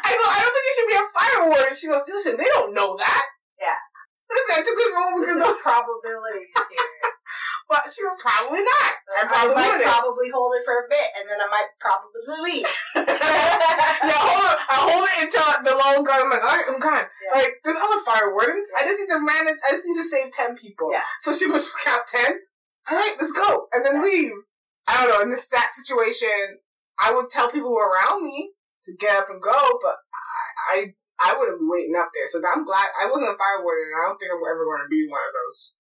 I 0.04 0.12
go, 0.14 0.26
"I 0.28 0.40
don't 0.44 0.54
think 0.54 0.66
you 0.68 0.76
should 0.78 0.92
be 0.92 1.00
a 1.00 1.08
fire 1.14 1.42
warden." 1.50 1.74
She 1.76 1.88
goes, 1.88 2.06
"Listen, 2.08 2.38
they 2.38 2.50
don't 2.54 2.74
know 2.74 2.96
that." 2.98 3.26
Yeah. 3.60 3.80
Listen, 4.30 4.54
I 4.58 4.62
took 4.66 4.78
this 4.78 4.92
role 4.94 5.14
because 5.20 5.38
there's 5.38 5.54
of, 5.54 5.62
probabilities 5.62 6.50
here. 6.50 6.90
but 7.70 7.86
she 7.90 8.02
goes, 8.02 8.18
"Probably 8.22 8.62
not." 8.66 8.92
I 9.14 9.30
I 9.30 9.46
might 9.54 9.78
wouldn't. 9.78 9.86
probably 9.86 10.30
hold 10.34 10.56
it 10.58 10.66
for 10.66 10.74
a 10.74 10.90
bit, 10.90 11.08
and 11.22 11.30
then 11.30 11.38
I 11.38 11.48
might 11.54 11.70
probably 11.78 12.24
leave. 12.42 12.66
yeah, 12.98 14.18
hold 14.18 14.46
it. 14.50 14.58
I 14.68 14.76
hold 14.90 15.06
it 15.06 15.18
until 15.30 15.48
the 15.62 15.76
long 15.78 16.02
gun. 16.02 16.26
I'm 16.26 16.34
like, 16.34 16.42
all 16.42 16.50
right, 16.50 16.66
I'm 16.66 16.80
gone. 16.82 17.06
Yeah. 17.22 17.38
Like, 17.38 17.62
there's 17.62 17.78
other 17.78 18.02
fire 18.02 18.34
wardens. 18.34 18.68
I 18.74 18.84
just 18.90 18.98
need 19.06 19.12
to 19.14 19.22
manage. 19.22 19.60
I 19.70 19.78
just 19.78 19.86
need 19.86 19.98
to 20.02 20.08
save 20.08 20.34
ten 20.34 20.58
people. 20.58 20.90
Yeah. 20.92 21.06
So 21.22 21.30
she 21.34 21.46
must 21.46 21.70
count 21.78 22.04
ten. 22.10 22.42
All 22.90 22.98
right, 22.98 23.16
let's 23.20 23.32
go, 23.32 23.68
and 23.72 23.86
then 23.86 24.04
leave. 24.04 24.34
I 24.88 25.00
don't 25.06 25.10
know. 25.10 25.22
In 25.24 25.30
this 25.32 25.48
that 25.50 25.72
situation, 25.74 26.60
I 27.00 27.14
would 27.14 27.30
tell 27.30 27.50
people 27.50 27.78
around 27.78 28.24
me 28.24 28.52
to 28.86 28.96
get 29.00 29.16
up 29.16 29.30
and 29.30 29.42
go, 29.42 29.80
but 29.82 29.96
I 30.12 30.94
I, 31.20 31.32
I 31.32 31.38
wouldn't 31.40 31.60
be 31.60 31.68
waiting 31.70 31.96
up 31.96 32.10
there. 32.14 32.28
So 32.28 32.40
I'm 32.44 32.66
glad 32.66 32.88
I 33.00 33.08
wasn't 33.08 33.32
a 33.32 33.40
fire 33.40 33.64
warden, 33.64 33.88
and 33.88 33.96
I 33.96 34.08
don't 34.10 34.18
think 34.20 34.32
I'm 34.32 34.44
ever 34.44 34.66
going 34.68 34.84
to 34.84 34.92
be 34.92 35.08
one 35.08 35.24
of 35.24 35.34
those. 35.34 35.72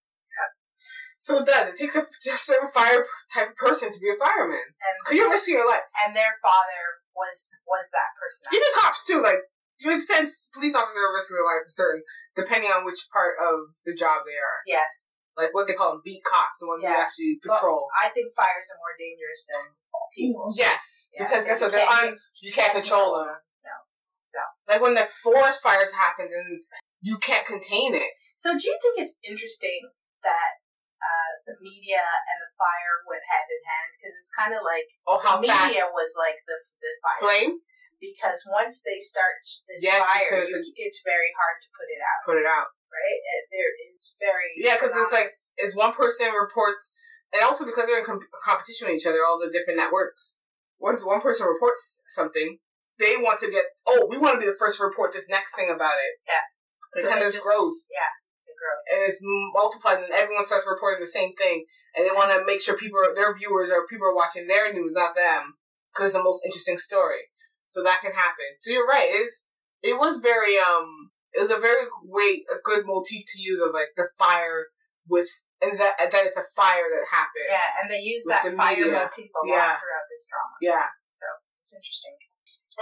So 1.24 1.40
it 1.40 1.48
does. 1.48 1.72
It 1.72 1.80
takes 1.80 1.96
a, 1.96 2.04
a 2.04 2.36
certain 2.36 2.68
fire 2.76 3.00
type 3.32 3.52
of 3.52 3.56
person 3.56 3.88
to 3.88 4.00
be 4.00 4.12
a 4.12 4.20
fireman. 4.20 4.60
and 4.60 5.16
you're 5.16 5.32
risking 5.32 5.56
your 5.56 5.64
life. 5.66 5.88
and 6.04 6.12
their 6.12 6.36
father 6.44 7.00
was 7.16 7.64
was 7.64 7.88
that 7.96 8.12
person. 8.20 8.52
Even 8.52 8.68
cops 8.76 9.08
too, 9.08 9.24
like 9.24 9.40
you 9.80 9.88
would 9.88 10.04
sense 10.04 10.50
police 10.52 10.76
officers 10.76 11.00
are 11.00 11.16
risking 11.16 11.40
their 11.40 11.48
life 11.48 11.64
certain, 11.72 12.04
depending 12.36 12.72
on 12.76 12.84
which 12.84 13.08
part 13.08 13.40
of 13.40 13.72
the 13.88 13.96
job 13.96 14.28
they 14.28 14.36
are. 14.36 14.68
Yes, 14.68 15.13
Like 15.36 15.54
what 15.54 15.66
they 15.68 15.74
call 15.74 15.92
them, 15.98 16.02
beat 16.06 16.22
cops, 16.24 16.60
the 16.62 16.68
ones 16.68 16.84
who 16.86 16.90
Yeah. 16.90 17.02
actually 17.02 17.40
But 17.42 17.58
patrol. 17.58 17.88
I 17.98 18.10
think 18.10 18.34
fires 18.34 18.70
are 18.74 18.78
more 18.78 18.94
dangerous 18.98 19.48
than 19.50 19.74
people. 20.14 20.54
yes, 20.56 21.10
Yeah, 21.14 21.26
because 21.26 21.44
guess 21.46 21.62
what? 21.62 21.72
They're 21.74 21.86
can't 21.86 22.14
un, 22.14 22.18
you 22.42 22.52
can't 22.54 22.74
control 22.74 23.18
them. 23.18 23.34
No. 23.66 23.76
So, 24.22 24.40
Like 24.70 24.82
when 24.82 24.94
the 24.94 25.06
forest 25.10 25.62
fires 25.66 25.94
happen 25.94 26.30
and 26.30 26.62
you 27.02 27.18
can't 27.18 27.46
contain 27.46 27.96
it. 27.98 28.14
so 28.36 28.54
do 28.58 28.64
you 28.70 28.78
think 28.82 29.02
it's 29.02 29.18
interesting 29.26 29.90
that 30.22 30.62
uh, 31.04 31.32
the 31.50 31.58
media 31.60 32.00
and 32.00 32.38
the 32.40 32.52
fire 32.56 33.04
went 33.10 33.26
hand 33.28 33.50
in 33.50 33.60
hand? 33.66 33.90
Because 33.98 34.14
it's 34.16 34.32
kind 34.38 34.54
of 34.54 34.62
like 34.64 34.86
Oh, 35.10 35.18
how 35.20 35.42
the 35.42 35.50
media 35.50 35.84
was 35.92 36.14
like 36.16 36.40
the 36.48 36.56
the 36.80 36.92
fire. 37.02 37.20
flame? 37.26 37.54
Because 38.00 38.44
once 38.52 38.84
they 38.84 39.00
start 39.00 39.40
this 39.68 39.82
Yes, 39.82 40.04
fire, 40.04 40.44
you, 40.44 40.60
it's 40.76 41.02
very 41.08 41.32
hard 41.40 41.58
to 41.64 41.68
put 41.72 41.88
it 41.88 42.02
out, 42.04 42.20
Put 42.28 42.38
it 42.38 42.46
out. 42.48 42.68
Right? 42.94 43.18
It, 43.18 43.44
there 43.50 43.72
is 43.90 44.14
very 44.22 44.54
Yeah, 44.62 44.78
because 44.78 44.94
it's 44.94 45.12
like 45.12 45.30
is 45.66 45.76
one 45.76 45.94
person 45.94 46.30
reports, 46.38 46.94
and 47.34 47.42
also 47.44 47.66
because 47.66 47.86
they're 47.90 48.00
in 48.00 48.06
com- 48.06 48.22
competition 48.46 48.88
with 48.88 49.02
each 49.02 49.08
other, 49.10 49.26
all 49.26 49.40
the 49.42 49.50
different 49.50 49.82
networks. 49.82 50.40
Once 50.80 51.06
one 51.06 51.22
person 51.22 51.48
reports 51.48 52.00
something, 52.08 52.60
they 53.00 53.18
want 53.18 53.40
to 53.42 53.50
get. 53.50 53.66
Oh, 53.88 54.08
we 54.10 54.18
want 54.18 54.36
to 54.36 54.40
be 54.40 54.46
the 54.46 54.58
first 54.60 54.78
to 54.78 54.86
report 54.86 55.14
this 55.14 55.28
next 55.30 55.56
thing 55.56 55.70
about 55.74 55.98
it. 55.98 56.14
Yeah. 56.28 56.46
It 56.94 57.04
So 57.04 57.10
kind 57.10 57.26
of 57.26 57.34
just- 57.34 57.46
grows. 57.46 57.88
Yeah, 57.90 58.14
it 58.46 58.54
grows. 58.54 58.84
and 58.94 59.10
it's 59.10 59.22
multiplied, 59.58 60.04
and 60.04 60.14
everyone 60.14 60.46
starts 60.46 60.68
reporting 60.70 61.02
the 61.02 61.08
same 61.10 61.34
thing, 61.34 61.66
and 61.96 62.06
they 62.06 62.12
want 62.14 62.30
to 62.32 62.46
make 62.46 62.62
sure 62.62 62.78
people, 62.78 63.00
are, 63.00 63.16
their 63.16 63.34
viewers, 63.34 63.72
or 63.72 63.88
people 63.88 64.06
are 64.08 64.16
watching 64.16 64.46
their 64.48 64.72
news, 64.74 64.92
not 64.94 65.16
them, 65.16 65.56
because 65.92 66.10
it's 66.10 66.18
the 66.18 66.24
most 66.24 66.46
interesting 66.46 66.78
story. 66.78 67.32
So 67.66 67.82
that 67.82 68.02
can 68.02 68.12
happen. 68.12 68.60
So 68.60 68.72
you're 68.72 68.86
right. 68.86 69.08
It's 69.10 69.46
it 69.82 69.98
was 69.98 70.22
very 70.22 70.60
um, 70.60 71.10
it 71.34 71.42
was 71.42 71.52
a 71.52 71.60
very 71.60 71.86
way 72.04 72.44
a 72.52 72.58
good 72.64 72.86
motif 72.86 73.24
to 73.28 73.42
use 73.42 73.62
of 73.62 73.74
like 73.74 73.90
the 73.98 74.08
fire 74.18 74.68
with, 75.08 75.30
and 75.62 75.80
that 75.80 75.98
that 76.00 76.26
it's 76.26 76.38
a 76.38 76.44
fire 76.56 76.86
that 76.90 77.06
happened. 77.12 77.50
Yeah, 77.50 77.70
and 77.82 77.92
they 77.92 78.00
use 78.00 78.26
that 78.30 78.44
the 78.44 78.52
fire 78.52 78.76
media. 78.78 78.92
motif 78.94 79.30
a 79.34 79.48
lot 79.48 79.56
Yeah. 79.56 79.76
throughout 79.76 80.08
this 80.10 80.28
drama. 80.30 80.56
Yeah. 80.62 80.88
So 81.10 81.26
it's 81.62 81.76
interesting. 81.76 82.16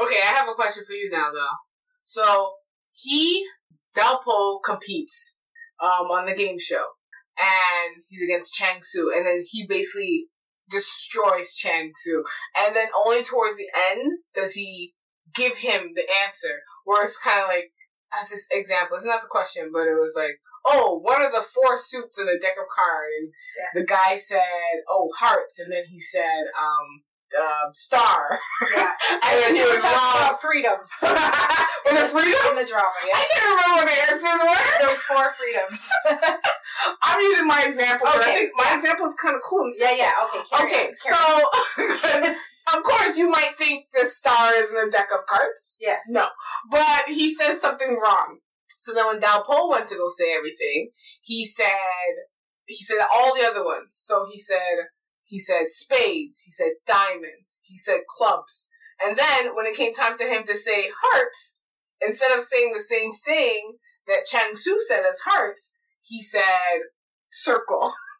Okay, 0.01 0.21
I 0.21 0.35
have 0.37 0.47
a 0.47 0.53
question 0.53 0.83
for 0.85 0.93
you 0.93 1.09
now, 1.11 1.31
though. 1.33 1.55
So 2.03 2.53
he 2.91 3.45
Dalpo 3.95 4.59
competes 4.63 5.37
um, 5.81 6.07
on 6.07 6.25
the 6.25 6.35
game 6.35 6.57
show, 6.59 6.85
and 7.37 8.03
he's 8.07 8.23
against 8.23 8.53
Chang 8.53 8.79
Su, 8.81 9.11
and 9.15 9.25
then 9.25 9.43
he 9.45 9.65
basically 9.67 10.27
destroys 10.69 11.55
Chang 11.55 11.91
Su, 11.95 12.23
and 12.57 12.75
then 12.75 12.87
only 13.05 13.23
towards 13.23 13.57
the 13.57 13.69
end 13.91 14.19
does 14.33 14.53
he 14.53 14.93
give 15.33 15.57
him 15.57 15.91
the 15.95 16.05
answer, 16.25 16.61
where 16.85 17.03
it's 17.03 17.17
kind 17.17 17.41
of 17.41 17.47
like 17.47 17.71
at 18.13 18.29
this 18.29 18.47
example. 18.51 18.95
It's 18.95 19.05
not 19.05 19.21
the 19.21 19.27
question, 19.31 19.69
but 19.73 19.87
it 19.87 19.99
was 19.99 20.15
like. 20.17 20.39
Oh, 20.63 20.99
what 21.01 21.19
are 21.19 21.31
the 21.31 21.41
four 21.41 21.75
suits 21.75 22.19
in 22.19 22.27
the 22.27 22.37
deck 22.37 22.53
of 22.53 22.69
cards? 22.69 23.09
And 23.17 23.33
Yeah. 23.57 23.81
the 23.81 23.83
guy 23.83 24.15
said, 24.15 24.85
"Oh, 24.87 25.09
hearts," 25.17 25.57
and 25.57 25.73
then 25.73 25.85
he 25.89 25.99
said, 25.99 26.45
"Um, 26.53 27.01
uh, 27.33 27.73
star." 27.73 28.37
Yeah, 28.69 28.93
and 29.25 29.41
then 29.41 29.55
he 29.55 29.63
was 29.65 29.81
talking 29.81 29.97
wrong. 29.97 30.21
about 30.29 30.39
freedoms 30.39 30.93
Was 31.01 31.97
it 31.97 31.97
in 31.97 32.09
freedom? 32.13 32.53
the 32.61 32.65
drama. 32.69 32.93
I 32.93 33.25
can't 33.25 33.49
remember 33.49 33.73
what 33.73 33.87
the 33.89 33.97
answers 34.13 34.41
were. 34.45 34.77
there 34.85 34.93
was 34.93 35.01
four 35.01 35.25
freedoms. 35.33 35.89
I'm 37.09 37.19
using 37.19 37.47
my 37.47 37.65
example, 37.65 38.05
but 38.13 38.17
I 38.17 38.29
Okay, 38.29 38.35
think 38.45 38.51
my 38.53 38.69
example 38.77 39.07
is 39.09 39.15
kind 39.17 39.33
of 39.35 39.41
cool. 39.41 39.65
Yeah, 39.81 39.97
yeah. 39.97 40.13
Okay, 40.29 40.61
Okay, 40.61 40.85
on. 40.93 40.95
so 40.95 41.17
of 42.77 42.83
course 42.83 43.17
you 43.17 43.29
might 43.29 43.53
think 43.57 43.85
the 43.93 44.05
star 44.05 44.53
is 44.55 44.69
in 44.69 44.75
the 44.75 44.91
deck 44.91 45.09
of 45.13 45.25
cards. 45.25 45.77
yes, 45.79 46.03
No, 46.09 46.27
but 46.69 47.03
he 47.07 47.33
says 47.33 47.61
something 47.61 47.99
wrong. 47.99 48.39
So 48.77 48.93
then 48.93 49.05
when 49.07 49.19
Dalpo 49.19 49.69
went 49.69 49.87
to 49.89 49.95
go 49.95 50.07
say 50.07 50.33
everything, 50.35 50.89
he 51.21 51.45
said 51.45 51.67
he 52.65 52.75
said 52.75 52.99
all 53.13 53.35
the 53.35 53.47
other 53.47 53.63
ones. 53.63 53.89
So 53.91 54.25
he 54.31 54.39
said 54.39 54.87
he 55.23 55.39
said 55.39 55.65
spades, 55.69 56.41
he 56.43 56.51
said 56.51 56.71
diamonds, 56.85 57.59
he 57.63 57.77
said 57.77 58.01
clubs. 58.09 58.69
And 59.03 59.17
then 59.17 59.55
when 59.55 59.65
it 59.65 59.75
came 59.75 59.93
time 59.93 60.17
to 60.17 60.25
him 60.25 60.43
to 60.43 60.55
say 60.55 60.89
hearts, 61.01 61.59
instead 62.05 62.31
of 62.35 62.41
saying 62.41 62.73
the 62.73 62.79
same 62.81 63.11
thing 63.11 63.77
that 64.07 64.25
Chang 64.25 64.55
Su 64.55 64.79
said 64.79 65.03
as 65.09 65.19
hearts, 65.25 65.75
he 66.03 66.21
said 66.21 66.79
circle. 67.31 67.93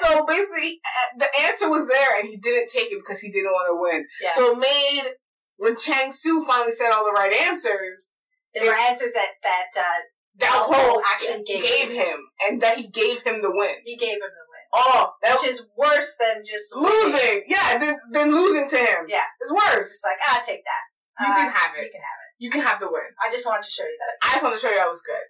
So 0.00 0.24
basically, 0.24 0.80
uh, 0.84 1.18
the 1.18 1.28
answer 1.48 1.68
was 1.68 1.86
there, 1.88 2.18
and 2.18 2.28
he 2.28 2.36
didn't 2.36 2.68
take 2.68 2.90
it 2.92 2.98
because 3.00 3.20
he 3.20 3.30
didn't 3.30 3.52
want 3.52 3.68
to 3.68 3.76
win. 3.80 4.06
yeah. 4.22 4.30
So 4.34 4.52
it 4.52 4.58
made 4.58 5.12
when 5.56 5.76
Chang 5.76 6.12
Su 6.12 6.42
finally 6.44 6.72
said 6.72 6.90
all 6.92 7.04
the 7.04 7.12
right 7.12 7.32
answers, 7.48 8.10
there 8.54 8.64
were 8.64 8.76
answers 8.88 9.12
that 9.12 9.36
that 9.42 9.70
uh, 9.78 10.00
Dalpo 10.38 10.72
Dalpo 10.72 11.00
actually 11.12 11.44
gave 11.44 11.90
him, 11.92 12.18
and 12.48 12.60
that 12.62 12.76
he 12.78 12.88
gave 12.88 13.22
him 13.22 13.42
the 13.42 13.50
win. 13.52 13.76
he 13.84 13.96
gave 13.96 14.14
him 14.16 14.20
the 14.32 14.46
win, 14.48 14.64
Oh, 14.74 15.12
that 15.22 15.38
which 15.40 15.50
is 15.50 15.66
worse 15.76 16.16
than 16.20 16.42
just 16.44 16.74
losing. 16.76 17.42
Yeah, 17.46 17.78
than, 17.78 17.96
then 18.12 18.34
losing 18.34 18.68
to 18.70 18.76
him. 18.76 19.06
Yeah. 19.08 19.24
it's 19.40 19.50
It's 19.50 19.52
worse. 19.52 19.88
just 19.88 20.04
like 20.04 20.18
ah, 20.28 20.42
take 20.44 20.64
that. 20.64 20.84
You 21.20 21.32
Uh, 21.32 21.36
can 21.36 21.52
have 21.52 21.72
it. 21.76 21.84
You 21.84 21.90
can 21.92 22.00
have 22.00 22.20
it. 22.20 22.30
You 22.38 22.50
can 22.50 22.60
have 22.62 22.80
the 22.80 22.90
win. 22.90 23.08
I 23.20 23.30
just 23.32 23.46
wanted 23.46 23.64
to 23.64 23.70
show 23.70 23.84
you 23.84 23.96
that. 23.98 24.26
I 24.28 24.32
just 24.32 24.42
want 24.42 24.54
to 24.54 24.60
show 24.60 24.70
you 24.72 24.80
I 24.80 24.86
was 24.88 25.02
good. 25.02 25.24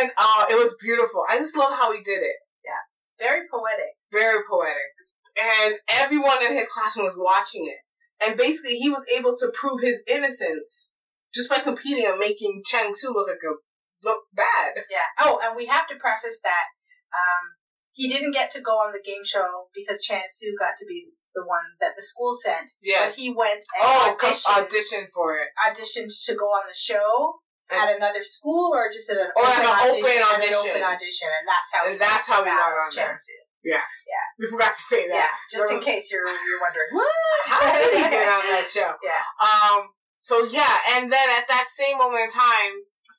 And 0.00 0.10
uh, 0.16 0.44
it 0.50 0.54
was 0.54 0.76
beautiful. 0.80 1.24
I 1.28 1.38
just 1.38 1.56
love 1.56 1.72
how 1.78 1.92
he 1.92 2.02
did 2.02 2.22
it. 2.22 2.36
Yeah, 2.64 2.82
very 3.18 3.46
poetic. 3.50 3.96
Very 4.12 4.42
poetic. 4.48 4.92
And 5.40 5.76
everyone 5.88 6.44
in 6.44 6.52
his 6.54 6.68
classroom 6.68 7.06
was 7.06 7.18
watching 7.18 7.66
it. 7.66 7.80
And 8.26 8.36
basically, 8.36 8.76
he 8.76 8.88
was 8.90 9.04
able 9.16 9.36
to 9.38 9.50
prove 9.54 9.80
his 9.80 10.04
innocence 10.06 10.92
just 11.34 11.48
by 11.50 11.58
competing 11.58 12.06
and 12.06 12.18
making 12.18 12.62
Chang 12.66 12.94
Su 12.94 13.08
look 13.12 13.26
like 13.28 13.36
a 13.42 13.54
look 14.06 14.24
bad. 14.34 14.74
Yeah. 14.90 15.08
Oh, 15.20 15.40
and 15.42 15.56
we 15.56 15.66
have 15.66 15.88
to 15.88 15.96
preface 15.96 16.40
that 16.44 16.66
um, 17.14 17.56
he 17.92 18.08
didn't 18.08 18.32
get 18.32 18.50
to 18.52 18.60
go 18.60 18.72
on 18.72 18.92
the 18.92 19.02
game 19.04 19.24
show 19.24 19.68
because 19.74 20.02
Chan 20.04 20.22
Su 20.30 20.54
got 20.60 20.76
to 20.78 20.86
be 20.86 21.08
the 21.34 21.42
one 21.46 21.64
that 21.80 21.96
the 21.96 22.02
school 22.02 22.34
sent. 22.36 22.72
Yeah. 22.82 23.06
But 23.06 23.14
he 23.16 23.32
went 23.32 23.54
and 23.54 23.82
Oh, 23.82 24.16
auditioned, 24.20 24.62
audition 24.64 25.08
for 25.14 25.38
it. 25.38 25.48
auditioned 25.58 26.12
to 26.26 26.34
go 26.36 26.44
on 26.44 26.68
the 26.68 26.74
show 26.76 27.40
at 27.72 27.96
another 27.96 28.22
school 28.22 28.70
or 28.76 28.86
just 28.92 29.08
at 29.10 29.16
an 29.16 29.32
Or 29.34 29.42
open, 29.42 29.64
an 29.64 29.90
open 29.90 30.20
audition, 30.36 30.52
an 30.52 30.54
open 30.54 30.82
audition, 30.84 31.28
and 31.32 31.44
that's 31.48 31.68
how 31.72 31.82
And 31.88 31.92
he 31.94 31.98
that's 31.98 32.26
how 32.28 32.44
he 32.44 32.50
got 32.50 32.70
on 32.72 32.90
there. 32.94 33.16
Yes. 33.64 34.04
Yeah. 34.10 34.26
We 34.38 34.46
forgot 34.50 34.74
to 34.74 34.82
say 34.82 35.06
Yeah, 35.08 35.22
that. 35.22 35.32
just 35.50 35.70
in 35.72 35.80
case 35.80 36.10
you're 36.10 36.26
you're 36.26 36.60
wondering 36.60 36.90
what. 36.98 37.08
How 37.46 37.62
did 37.70 37.94
he 37.94 38.10
get 38.10 38.28
on 38.28 38.42
that 38.42 38.66
show? 38.66 38.94
Yeah. 39.02 39.22
Um. 39.42 39.90
So 40.16 40.44
yeah, 40.46 40.78
and 40.94 41.10
then 41.10 41.28
at 41.38 41.48
that 41.48 41.66
same 41.68 41.98
moment 41.98 42.24
in 42.26 42.30
time, 42.30 42.74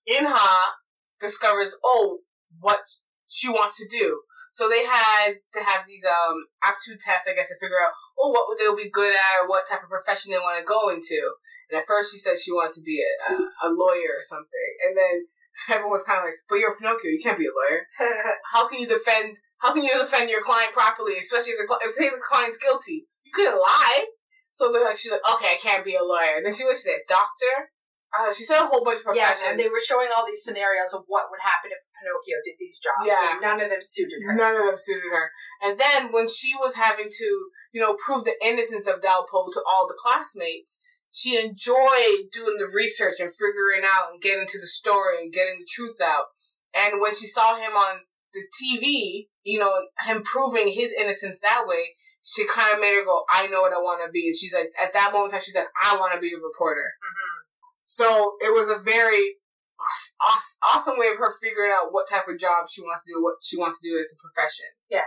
Inha 0.08 0.72
discovers, 1.20 1.76
oh, 1.84 2.20
what 2.60 2.80
she 3.28 3.50
wants 3.50 3.78
to 3.78 3.88
do. 3.88 4.22
So 4.52 4.70
they 4.70 4.86
had 4.86 5.34
to 5.54 5.60
have 5.64 5.84
these 5.88 6.06
um 6.06 6.46
aptitude 6.64 7.00
tests, 7.00 7.28
I 7.28 7.34
guess, 7.34 7.50
to 7.50 7.56
figure 7.60 7.82
out, 7.82 7.92
oh, 8.20 8.30
what 8.30 8.46
would 8.48 8.60
they'll 8.60 8.76
be 8.76 8.90
good 8.90 9.14
at, 9.16 9.42
or 9.42 9.48
what 9.50 9.68
type 9.68 9.82
of 9.84 9.90
profession 9.90 10.32
they 10.32 10.38
want 10.40 10.60
to 10.60 10.64
go 10.64 10.90
into. 10.90 11.34
And 11.74 11.82
at 11.82 11.88
first, 11.90 12.14
she 12.14 12.20
said 12.22 12.38
she 12.38 12.54
wanted 12.54 12.78
to 12.78 12.86
be 12.86 13.02
a, 13.02 13.34
a, 13.34 13.34
a 13.66 13.70
lawyer 13.74 14.14
or 14.14 14.22
something, 14.22 14.70
and 14.86 14.94
then 14.94 15.26
everyone 15.74 15.98
was 15.98 16.06
kind 16.06 16.20
of 16.22 16.26
like, 16.30 16.38
"But 16.48 16.62
you're 16.62 16.78
Pinocchio, 16.78 17.10
you 17.10 17.20
can't 17.24 17.40
be 17.42 17.50
a 17.50 17.58
lawyer. 17.58 17.82
How 18.54 18.68
can 18.70 18.78
you 18.80 18.86
defend? 18.88 19.38
How 19.58 19.74
can 19.74 19.82
you 19.84 19.98
defend 19.98 20.30
your 20.30 20.42
client 20.46 20.70
properly, 20.72 21.18
especially 21.18 21.54
if 21.58 21.60
the, 21.60 21.66
cli- 21.66 21.82
if 21.82 21.96
say 21.98 22.10
the 22.14 22.22
client's 22.22 22.62
guilty? 22.62 23.10
You 23.26 23.32
couldn't 23.34 23.58
lie." 23.58 24.06
So 24.54 24.70
they're 24.72 24.86
like, 24.86 24.98
she's 25.02 25.12
like, 25.12 25.26
"Okay, 25.34 25.58
I 25.58 25.58
can't 25.58 25.84
be 25.84 25.96
a 25.98 26.04
lawyer." 26.06 26.38
And 26.38 26.46
then 26.46 26.54
she 26.54 26.64
was, 26.64 26.78
she 26.78 26.94
said, 26.94 27.02
"Doctor." 27.10 27.74
Uh, 28.14 28.30
she 28.32 28.44
said 28.46 28.62
a 28.62 28.68
whole 28.70 28.86
bunch 28.86 29.02
of 29.02 29.10
Yeah, 29.18 29.26
professions. 29.34 29.50
and 29.50 29.58
they 29.58 29.66
were 29.74 29.82
showing 29.82 30.06
all 30.14 30.22
these 30.22 30.46
scenarios 30.46 30.94
of 30.94 31.02
what 31.10 31.34
would 31.34 31.42
happen 31.42 31.74
if 31.74 31.82
Pinocchio 31.98 32.38
did 32.46 32.54
these 32.62 32.78
jobs. 32.78 33.10
Yeah. 33.10 33.42
none 33.42 33.58
of 33.60 33.72
them 33.74 33.82
suited 33.82 34.22
her. 34.22 34.38
None 34.38 34.54
of 34.56 34.66
them 34.70 34.78
suited 34.78 35.10
her. 35.10 35.32
And 35.66 35.80
then 35.82 36.12
when 36.14 36.30
she 36.30 36.54
was 36.54 36.76
having 36.78 37.10
to, 37.10 37.30
you 37.74 37.82
know, 37.82 37.98
prove 37.98 38.24
the 38.26 38.38
innocence 38.46 38.86
of 38.86 39.02
Dalpo 39.02 39.50
to 39.58 39.62
all 39.66 39.88
the 39.90 39.98
classmates, 39.98 40.78
she 41.14 41.38
enjoyed 41.38 42.34
doing 42.34 42.58
the 42.58 42.68
research 42.74 43.20
and 43.20 43.30
figuring 43.30 43.86
out 43.86 44.12
and 44.12 44.20
getting 44.22 44.48
to 44.48 44.60
the 44.60 44.66
story 44.66 45.22
and 45.22 45.32
getting 45.32 45.60
the 45.60 45.68
truth 45.70 46.02
out. 46.02 46.26
And 46.74 47.00
when 47.00 47.14
she 47.14 47.28
saw 47.28 47.56
him 47.56 47.74
on 47.74 48.02
the 48.34 48.42
TV, 48.50 49.30
you 49.44 49.60
know, 49.60 49.86
him 50.08 50.24
proving 50.24 50.70
his 50.70 50.92
innocence 50.92 51.40
that 51.44 51.66
way, 51.68 51.94
she 52.24 52.48
kind 52.48 52.74
of 52.74 52.82
made 52.82 52.96
her 52.96 53.06
go, 53.06 53.24
I 53.30 53.46
know 53.46 53.62
what 53.62 53.74
I 53.74 53.78
want 53.78 54.02
to 54.04 54.12
be. 54.12 54.26
And 54.26 54.36
she's 54.36 54.56
like, 54.56 54.72
at 54.82 54.92
that 54.94 55.14
moment 55.14 55.40
she's 55.44 55.54
like, 55.54 55.68
I 55.84 55.96
want 55.98 56.16
to 56.16 56.20
be 56.20 56.34
a 56.34 56.42
reporter. 56.42 56.94
Mhm. 56.98 57.46
So 57.84 58.38
it 58.42 58.52
was 58.52 58.72
a 58.72 58.82
very 58.82 59.38
awes- 59.80 60.16
awes- 60.20 60.58
awesome 60.64 60.98
way 60.98 61.10
of 61.10 61.18
her 61.18 61.32
figuring 61.40 61.72
out 61.72 61.94
what 61.94 62.10
type 62.10 62.28
of 62.28 62.40
job 62.40 62.66
she 62.72 62.82
wants 62.82 63.06
to 63.06 63.14
do, 63.14 63.22
what 63.22 63.36
she 63.40 63.60
wants 63.60 63.80
to 63.82 63.88
do 63.88 64.02
as 64.02 64.12
a 64.12 64.18
profession. 64.18 64.72
Yeah. 64.90 65.06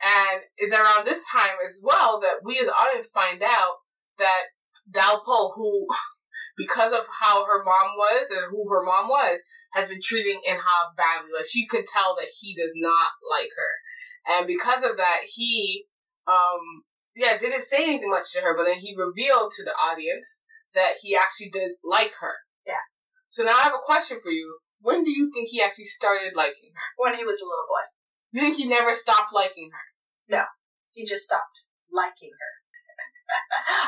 And 0.00 0.42
it's 0.56 0.74
around 0.74 1.06
this 1.06 1.24
time 1.30 1.58
as 1.62 1.80
well 1.84 2.18
that 2.20 2.42
we 2.42 2.58
as 2.58 2.68
audience 2.68 3.08
find 3.08 3.40
out 3.40 3.76
that 4.18 4.42
Dalpo, 4.90 5.54
who, 5.54 5.86
because 6.56 6.92
of 6.92 7.06
how 7.20 7.44
her 7.46 7.64
mom 7.64 7.96
was 7.96 8.30
and 8.30 8.46
who 8.50 8.68
her 8.70 8.82
mom 8.82 9.08
was, 9.08 9.42
has 9.72 9.88
been 9.88 10.00
treating 10.02 10.40
Inha 10.48 10.94
badly. 10.96 11.30
Like 11.34 11.46
she 11.48 11.66
could 11.66 11.86
tell 11.86 12.14
that 12.16 12.30
he 12.40 12.54
does 12.54 12.72
not 12.74 13.10
like 13.28 13.50
her. 13.56 14.36
And 14.38 14.46
because 14.46 14.88
of 14.88 14.96
that, 14.96 15.20
he, 15.26 15.86
um, 16.26 16.84
yeah, 17.16 17.36
didn't 17.38 17.64
say 17.64 17.84
anything 17.84 18.10
much 18.10 18.32
to 18.32 18.40
her, 18.40 18.56
but 18.56 18.64
then 18.64 18.78
he 18.78 18.96
revealed 18.96 19.52
to 19.52 19.64
the 19.64 19.74
audience 19.74 20.42
that 20.74 20.94
he 21.02 21.16
actually 21.16 21.50
did 21.50 21.72
like 21.84 22.14
her. 22.20 22.34
Yeah. 22.66 22.82
So 23.28 23.42
now 23.42 23.52
I 23.52 23.62
have 23.62 23.74
a 23.74 23.84
question 23.84 24.18
for 24.22 24.30
you. 24.30 24.58
When 24.80 25.02
do 25.02 25.10
you 25.10 25.30
think 25.32 25.48
he 25.48 25.62
actually 25.62 25.86
started 25.86 26.36
liking 26.36 26.70
her? 26.74 26.88
When 26.96 27.16
he 27.16 27.24
was 27.24 27.40
a 27.40 27.44
little 27.44 27.66
boy, 27.68 27.84
You 28.32 28.40
think 28.42 28.56
he 28.56 28.68
never 28.68 28.92
stopped 28.92 29.32
liking 29.32 29.70
her? 29.72 30.36
No, 30.36 30.44
he 30.92 31.04
just 31.04 31.24
stopped 31.24 31.64
liking 31.90 32.30
her. 32.32 32.63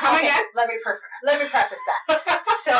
Come 0.00 0.16
Okay, 0.16 0.28
again? 0.28 0.44
Let 0.54 0.68
me 0.68 0.76
pref- 0.82 1.04
let 1.22 1.40
me 1.42 1.48
preface 1.48 1.82
that. 1.86 2.42
so 2.64 2.74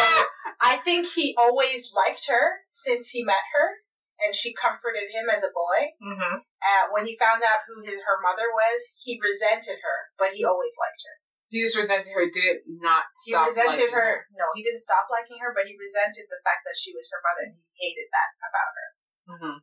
I 0.61 0.77
think 0.83 1.07
he 1.07 1.35
always 1.39 1.93
liked 1.95 2.27
her 2.29 2.65
since 2.69 3.11
he 3.11 3.23
met 3.25 3.45
her, 3.55 3.83
and 4.21 4.35
she 4.35 4.55
comforted 4.57 5.09
him 5.13 5.29
as 5.29 5.45
a 5.45 5.53
boy. 5.53 5.95
Mm-hmm. 6.01 6.37
Uh, 6.43 6.85
when 6.93 7.05
he 7.07 7.17
found 7.21 7.43
out 7.45 7.67
who 7.69 7.85
his, 7.85 8.01
her 8.03 8.19
mother 8.23 8.49
was, 8.51 8.93
he 9.05 9.21
resented 9.23 9.79
her, 9.85 9.99
but 10.19 10.35
he 10.35 10.45
always 10.45 10.75
liked 10.81 11.03
her. 11.05 11.17
He 11.47 11.63
just 11.63 11.79
resented 11.79 12.11
her, 12.11 12.27
did 12.27 12.67
not 12.83 13.07
He 13.23 13.31
stop 13.31 13.47
He 13.47 13.55
resented 13.55 13.95
liking 13.95 13.95
her. 13.95 14.27
No, 14.35 14.51
he 14.59 14.67
didn't 14.67 14.83
stop 14.83 15.07
liking 15.07 15.39
her, 15.39 15.55
but 15.55 15.71
he 15.71 15.79
resented 15.79 16.27
the 16.27 16.43
fact 16.43 16.67
that 16.67 16.75
she 16.75 16.91
was 16.91 17.07
her 17.15 17.23
mother, 17.23 17.47
and 17.47 17.55
he 17.55 17.63
hated 17.79 18.11
that 18.11 18.31
about 18.43 18.71
her. 18.75 18.89
Mm-hmm. 19.31 19.57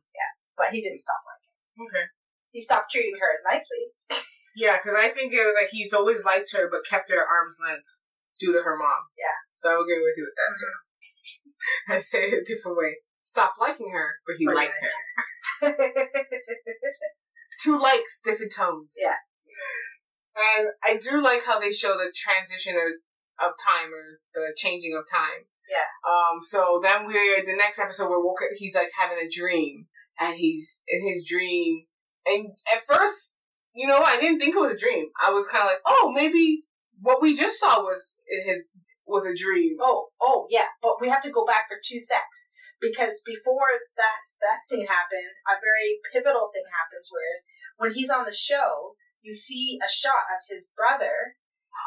But 0.56 0.70
he 0.70 0.80
didn't 0.80 1.02
stop 1.02 1.18
liking. 1.26 1.50
her. 1.50 1.84
Okay. 1.84 2.06
He 2.54 2.62
stopped 2.62 2.88
treating 2.94 3.18
her 3.18 3.28
as 3.34 3.42
nicely. 3.42 3.90
Yeah, 4.56 4.76
because 4.78 4.94
I 4.94 5.08
think 5.08 5.32
it 5.32 5.42
was 5.42 5.56
like 5.58 5.70
he's 5.70 5.92
always 5.92 6.24
liked 6.24 6.52
her, 6.52 6.68
but 6.70 6.86
kept 6.88 7.10
her 7.10 7.20
at 7.20 7.26
arm's 7.30 7.58
length 7.58 8.02
due 8.38 8.52
to 8.52 8.64
her 8.64 8.76
mom. 8.76 9.10
Yeah. 9.18 9.34
So 9.54 9.70
I 9.70 9.74
would 9.74 9.82
agree 9.82 10.02
with 10.02 10.16
you 10.16 10.26
with 10.26 10.38
that 10.38 10.54
too. 10.58 10.74
I 11.94 11.98
say 11.98 12.30
it 12.30 12.42
a 12.42 12.44
different 12.44 12.78
way. 12.78 12.98
Stopped 13.22 13.60
liking 13.60 13.90
her, 13.90 14.20
but 14.26 14.36
he 14.36 14.46
But 14.46 14.54
liked 14.54 14.78
her. 14.80 15.72
Two 17.62 17.78
likes, 17.80 18.20
different 18.22 18.52
tones. 18.54 18.94
Yeah. 19.00 19.16
And 20.36 20.68
I 20.84 20.98
do 20.98 21.22
like 21.22 21.44
how 21.44 21.58
they 21.58 21.72
show 21.72 21.94
the 21.96 22.12
transition 22.14 22.76
of, 22.76 23.46
of 23.46 23.54
time 23.56 23.90
or 23.94 24.20
the 24.34 24.52
changing 24.56 24.94
of 24.96 25.08
time. 25.10 25.46
Yeah. 25.70 25.88
Um. 26.06 26.42
So 26.42 26.80
then 26.82 27.06
we're 27.06 27.42
the 27.44 27.56
next 27.56 27.78
episode. 27.78 28.10
We're 28.10 28.22
woke. 28.22 28.40
He's 28.56 28.74
like 28.74 28.90
having 28.98 29.18
a 29.18 29.28
dream, 29.30 29.86
and 30.20 30.36
he's 30.36 30.82
in 30.86 31.06
his 31.06 31.26
dream. 31.26 31.86
And 32.26 32.50
at 32.74 32.82
first, 32.82 33.33
you 33.74 33.86
know, 33.86 33.98
I 34.00 34.18
didn't 34.20 34.38
think 34.40 34.54
it 34.54 34.60
was 34.60 34.72
a 34.72 34.78
dream. 34.78 35.06
I 35.22 35.30
was 35.30 35.48
kind 35.48 35.62
of 35.62 35.68
like, 35.68 35.82
oh, 35.86 36.12
maybe 36.14 36.64
what 37.00 37.20
we 37.20 37.34
just 37.34 37.58
saw 37.58 37.82
was 37.82 38.18
it 38.26 38.44
his 38.46 38.58
was 39.06 39.26
a 39.28 39.34
dream. 39.36 39.76
Oh, 39.80 40.08
oh, 40.22 40.46
yeah. 40.48 40.72
But 40.80 40.96
we 41.00 41.08
have 41.10 41.22
to 41.22 41.30
go 41.30 41.44
back 41.44 41.64
for 41.68 41.76
two 41.76 41.98
secs 41.98 42.48
because 42.80 43.20
before 43.26 43.68
that 43.96 44.22
that 44.40 44.62
scene 44.62 44.86
happened, 44.86 45.36
a 45.46 45.60
very 45.60 45.98
pivotal 46.12 46.48
thing 46.54 46.64
happens. 46.72 47.10
Whereas 47.12 47.44
when 47.76 47.92
he's 47.92 48.08
on 48.08 48.24
the 48.24 48.32
show, 48.32 48.94
you 49.20 49.34
see 49.34 49.78
a 49.84 49.90
shot 49.90 50.24
of 50.32 50.40
his 50.48 50.70
brother, 50.74 51.36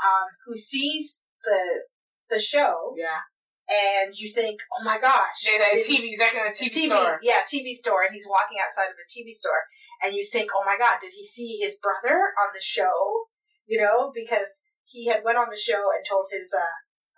um, 0.06 0.28
who 0.46 0.54
sees 0.56 1.22
the 1.44 1.86
the 2.30 2.40
show, 2.40 2.94
Yeah. 2.98 3.24
and 3.70 4.14
you 4.14 4.28
think, 4.28 4.60
"Oh 4.78 4.84
my 4.84 5.00
gosh!" 5.00 5.42
Yeah, 5.48 5.58
that 5.60 5.72
TV. 5.82 6.18
Like 6.20 6.36
in 6.36 6.46
a 6.46 6.50
TV, 6.52 6.70
TV, 6.70 6.86
store. 6.92 7.20
yeah, 7.24 7.42
TV 7.42 7.74
store, 7.74 8.04
and 8.04 8.14
he's 8.14 8.28
walking 8.30 8.60
outside 8.62 8.90
of 8.94 8.98
a 9.00 9.08
TV 9.10 9.32
store, 9.32 9.64
and 10.04 10.16
you 10.16 10.26
think, 10.26 10.52
"Oh 10.56 10.64
my 10.66 10.78
God, 10.78 10.98
did 11.02 11.14
he 11.14 11.24
see 11.24 11.58
his 11.58 11.80
brother 11.80 12.34
on 12.38 12.50
the 12.54 12.62
show?" 12.62 13.28
You 13.66 13.82
know, 13.82 14.12
because 14.14 14.64
he 14.84 15.08
had 15.08 15.24
went 15.24 15.38
on 15.38 15.50
the 15.50 15.58
show 15.60 15.92
and 15.92 16.06
told 16.08 16.28
his 16.32 16.54
uh, 16.56 16.64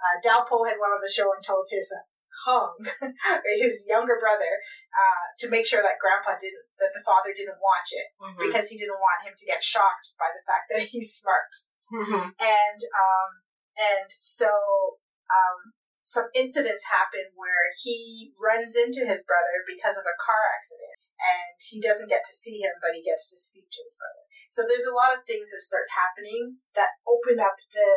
uh 0.01 0.15
Dalpo 0.25 0.65
had 0.67 0.77
went 0.81 0.93
on 0.93 1.01
the 1.01 1.11
show 1.13 1.31
and 1.33 1.43
told 1.45 1.65
his 1.69 1.93
uh, 1.93 2.01
Hyung, 2.45 2.77
his 3.59 3.85
younger 3.89 4.17
brother, 4.19 4.61
uh, 4.95 5.25
to 5.39 5.49
make 5.49 5.67
sure 5.67 5.81
that 5.81 5.99
Grandpa 5.99 6.39
didn't, 6.39 6.65
that 6.79 6.93
the 6.93 7.03
father 7.05 7.33
didn't 7.35 7.59
watch 7.59 7.89
it 7.91 8.07
Mhm. 8.21 8.47
because 8.47 8.69
he 8.69 8.77
didn't 8.77 9.01
want 9.01 9.25
him 9.27 9.33
to 9.35 9.45
get 9.45 9.61
shocked 9.61 10.15
by 10.17 10.29
the 10.31 10.43
fact 10.45 10.69
that 10.71 10.87
he's 10.93 11.11
smart 11.13 11.51
Mhm. 11.91 12.33
and 12.39 12.79
um 12.95 13.29
and 13.77 14.07
so 14.09 14.49
um 15.29 15.73
some 16.09 16.25
incidents 16.33 16.89
happen 16.89 17.29
where 17.37 17.69
he 17.77 18.33
runs 18.41 18.73
into 18.73 19.05
his 19.05 19.21
brother 19.29 19.61
because 19.69 19.93
of 19.93 20.09
a 20.09 20.17
car 20.17 20.41
accident 20.57 20.97
and 21.21 21.53
he 21.61 21.77
doesn't 21.77 22.09
get 22.09 22.25
to 22.25 22.33
see 22.33 22.57
him 22.65 22.73
but 22.81 22.97
he 22.97 23.05
gets 23.05 23.29
to 23.29 23.37
speak 23.37 23.69
to 23.69 23.85
his 23.85 23.93
brother 23.93 24.25
so 24.49 24.65
there's 24.65 24.89
a 24.89 24.97
lot 24.97 25.13
of 25.13 25.21
things 25.29 25.53
that 25.53 25.61
start 25.61 25.85
happening 25.93 26.57
that 26.73 26.97
open 27.05 27.37
up 27.37 27.53
the 27.69 27.91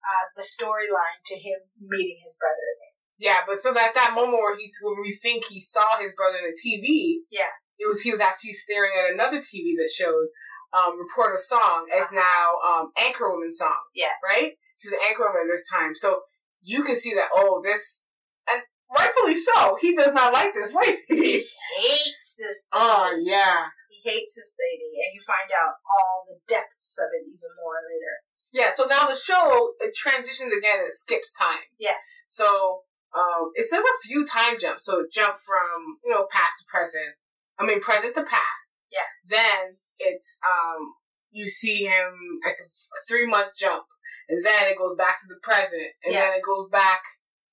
uh, 0.00 0.26
the 0.38 0.46
storyline 0.46 1.20
to 1.28 1.36
him 1.36 1.60
meeting 1.76 2.16
his 2.24 2.38
brother 2.40 2.64
again 2.78 2.94
Yeah, 3.18 3.40
but 3.44 3.58
so 3.60 3.74
that 3.74 3.92
that 3.98 4.14
moment 4.16 4.38
where 4.40 4.56
he 4.56 4.70
when 4.80 5.02
we 5.02 5.12
think 5.12 5.44
he 5.44 5.60
saw 5.60 5.98
his 5.98 6.14
brother 6.14 6.38
in 6.40 6.48
the 6.48 6.56
TV, 6.56 7.26
Yeah. 7.28 7.52
it 7.76 7.86
was 7.90 8.00
he 8.00 8.10
was 8.14 8.22
actually 8.22 8.54
staring 8.54 8.94
at 8.96 9.12
another 9.12 9.38
TV 9.42 9.74
that 9.76 9.90
showed 9.92 10.30
um, 10.72 10.96
reporter 10.96 11.36
Song 11.36 11.90
as 11.92 12.06
Uh-huh. 12.08 12.14
now 12.14 12.44
um, 12.64 12.84
Anchorwoman 12.96 13.50
Song, 13.52 13.76
yes 13.92 14.16
right? 14.24 14.54
She's 14.78 14.92
an 14.94 15.00
Anchorwoman 15.10 15.50
this 15.50 15.66
time, 15.68 15.94
so 15.94 16.22
you 16.62 16.82
can 16.82 16.96
see 16.96 17.14
that. 17.14 17.28
Oh, 17.34 17.60
this 17.62 18.04
and 18.50 18.62
rightfully 18.90 19.34
so. 19.34 19.76
He 19.80 19.94
does 19.94 20.12
not 20.12 20.32
like 20.32 20.54
this 20.54 20.74
lady. 20.74 20.98
He 21.08 21.32
hates 21.78 22.34
this 22.38 22.66
oh 22.72 23.16
yeah, 23.20 23.68
he 23.88 24.08
hates 24.08 24.34
this 24.34 24.56
lady 24.58 25.00
and 25.04 25.14
you 25.14 25.20
find 25.20 25.50
out 25.52 25.74
all 25.84 26.24
the 26.26 26.38
depths 26.46 26.98
of 26.98 27.08
it 27.12 27.26
even 27.26 27.50
more 27.56 27.80
later 27.88 28.24
yeah. 28.52 28.70
So 28.70 28.84
now 28.84 29.06
the 29.06 29.14
show 29.14 29.72
it 29.80 29.94
transitions 29.94 30.52
again. 30.52 30.80
It 30.80 30.96
skips 30.96 31.32
time. 31.32 31.68
yes 31.78 32.22
So 32.26 32.82
um, 33.14 33.50
it 33.54 33.68
says 33.68 33.82
a 33.82 34.06
few 34.06 34.26
time 34.26 34.58
jumps. 34.58 34.84
So 34.84 35.00
it 35.00 35.12
jumped 35.12 35.40
from 35.40 35.98
you 36.04 36.10
know 36.10 36.26
past 36.30 36.60
to 36.60 36.64
present. 36.70 37.16
I 37.58 37.66
mean 37.66 37.80
present 37.80 38.14
to 38.14 38.22
past. 38.22 38.78
Yeah. 38.90 39.08
Then 39.26 39.78
it's 39.98 40.38
um 40.44 40.94
you 41.30 41.48
see 41.48 41.84
him 41.84 42.40
like 42.44 42.56
a 42.56 42.68
three 43.08 43.26
month 43.26 43.52
jump, 43.58 43.84
and 44.28 44.44
then 44.44 44.66
it 44.68 44.78
goes 44.78 44.96
back 44.96 45.20
to 45.20 45.26
the 45.28 45.40
present, 45.42 45.92
and 46.04 46.12
Yeah. 46.14 46.26
then 46.30 46.38
it 46.38 46.42
goes 46.42 46.68
back. 46.70 47.02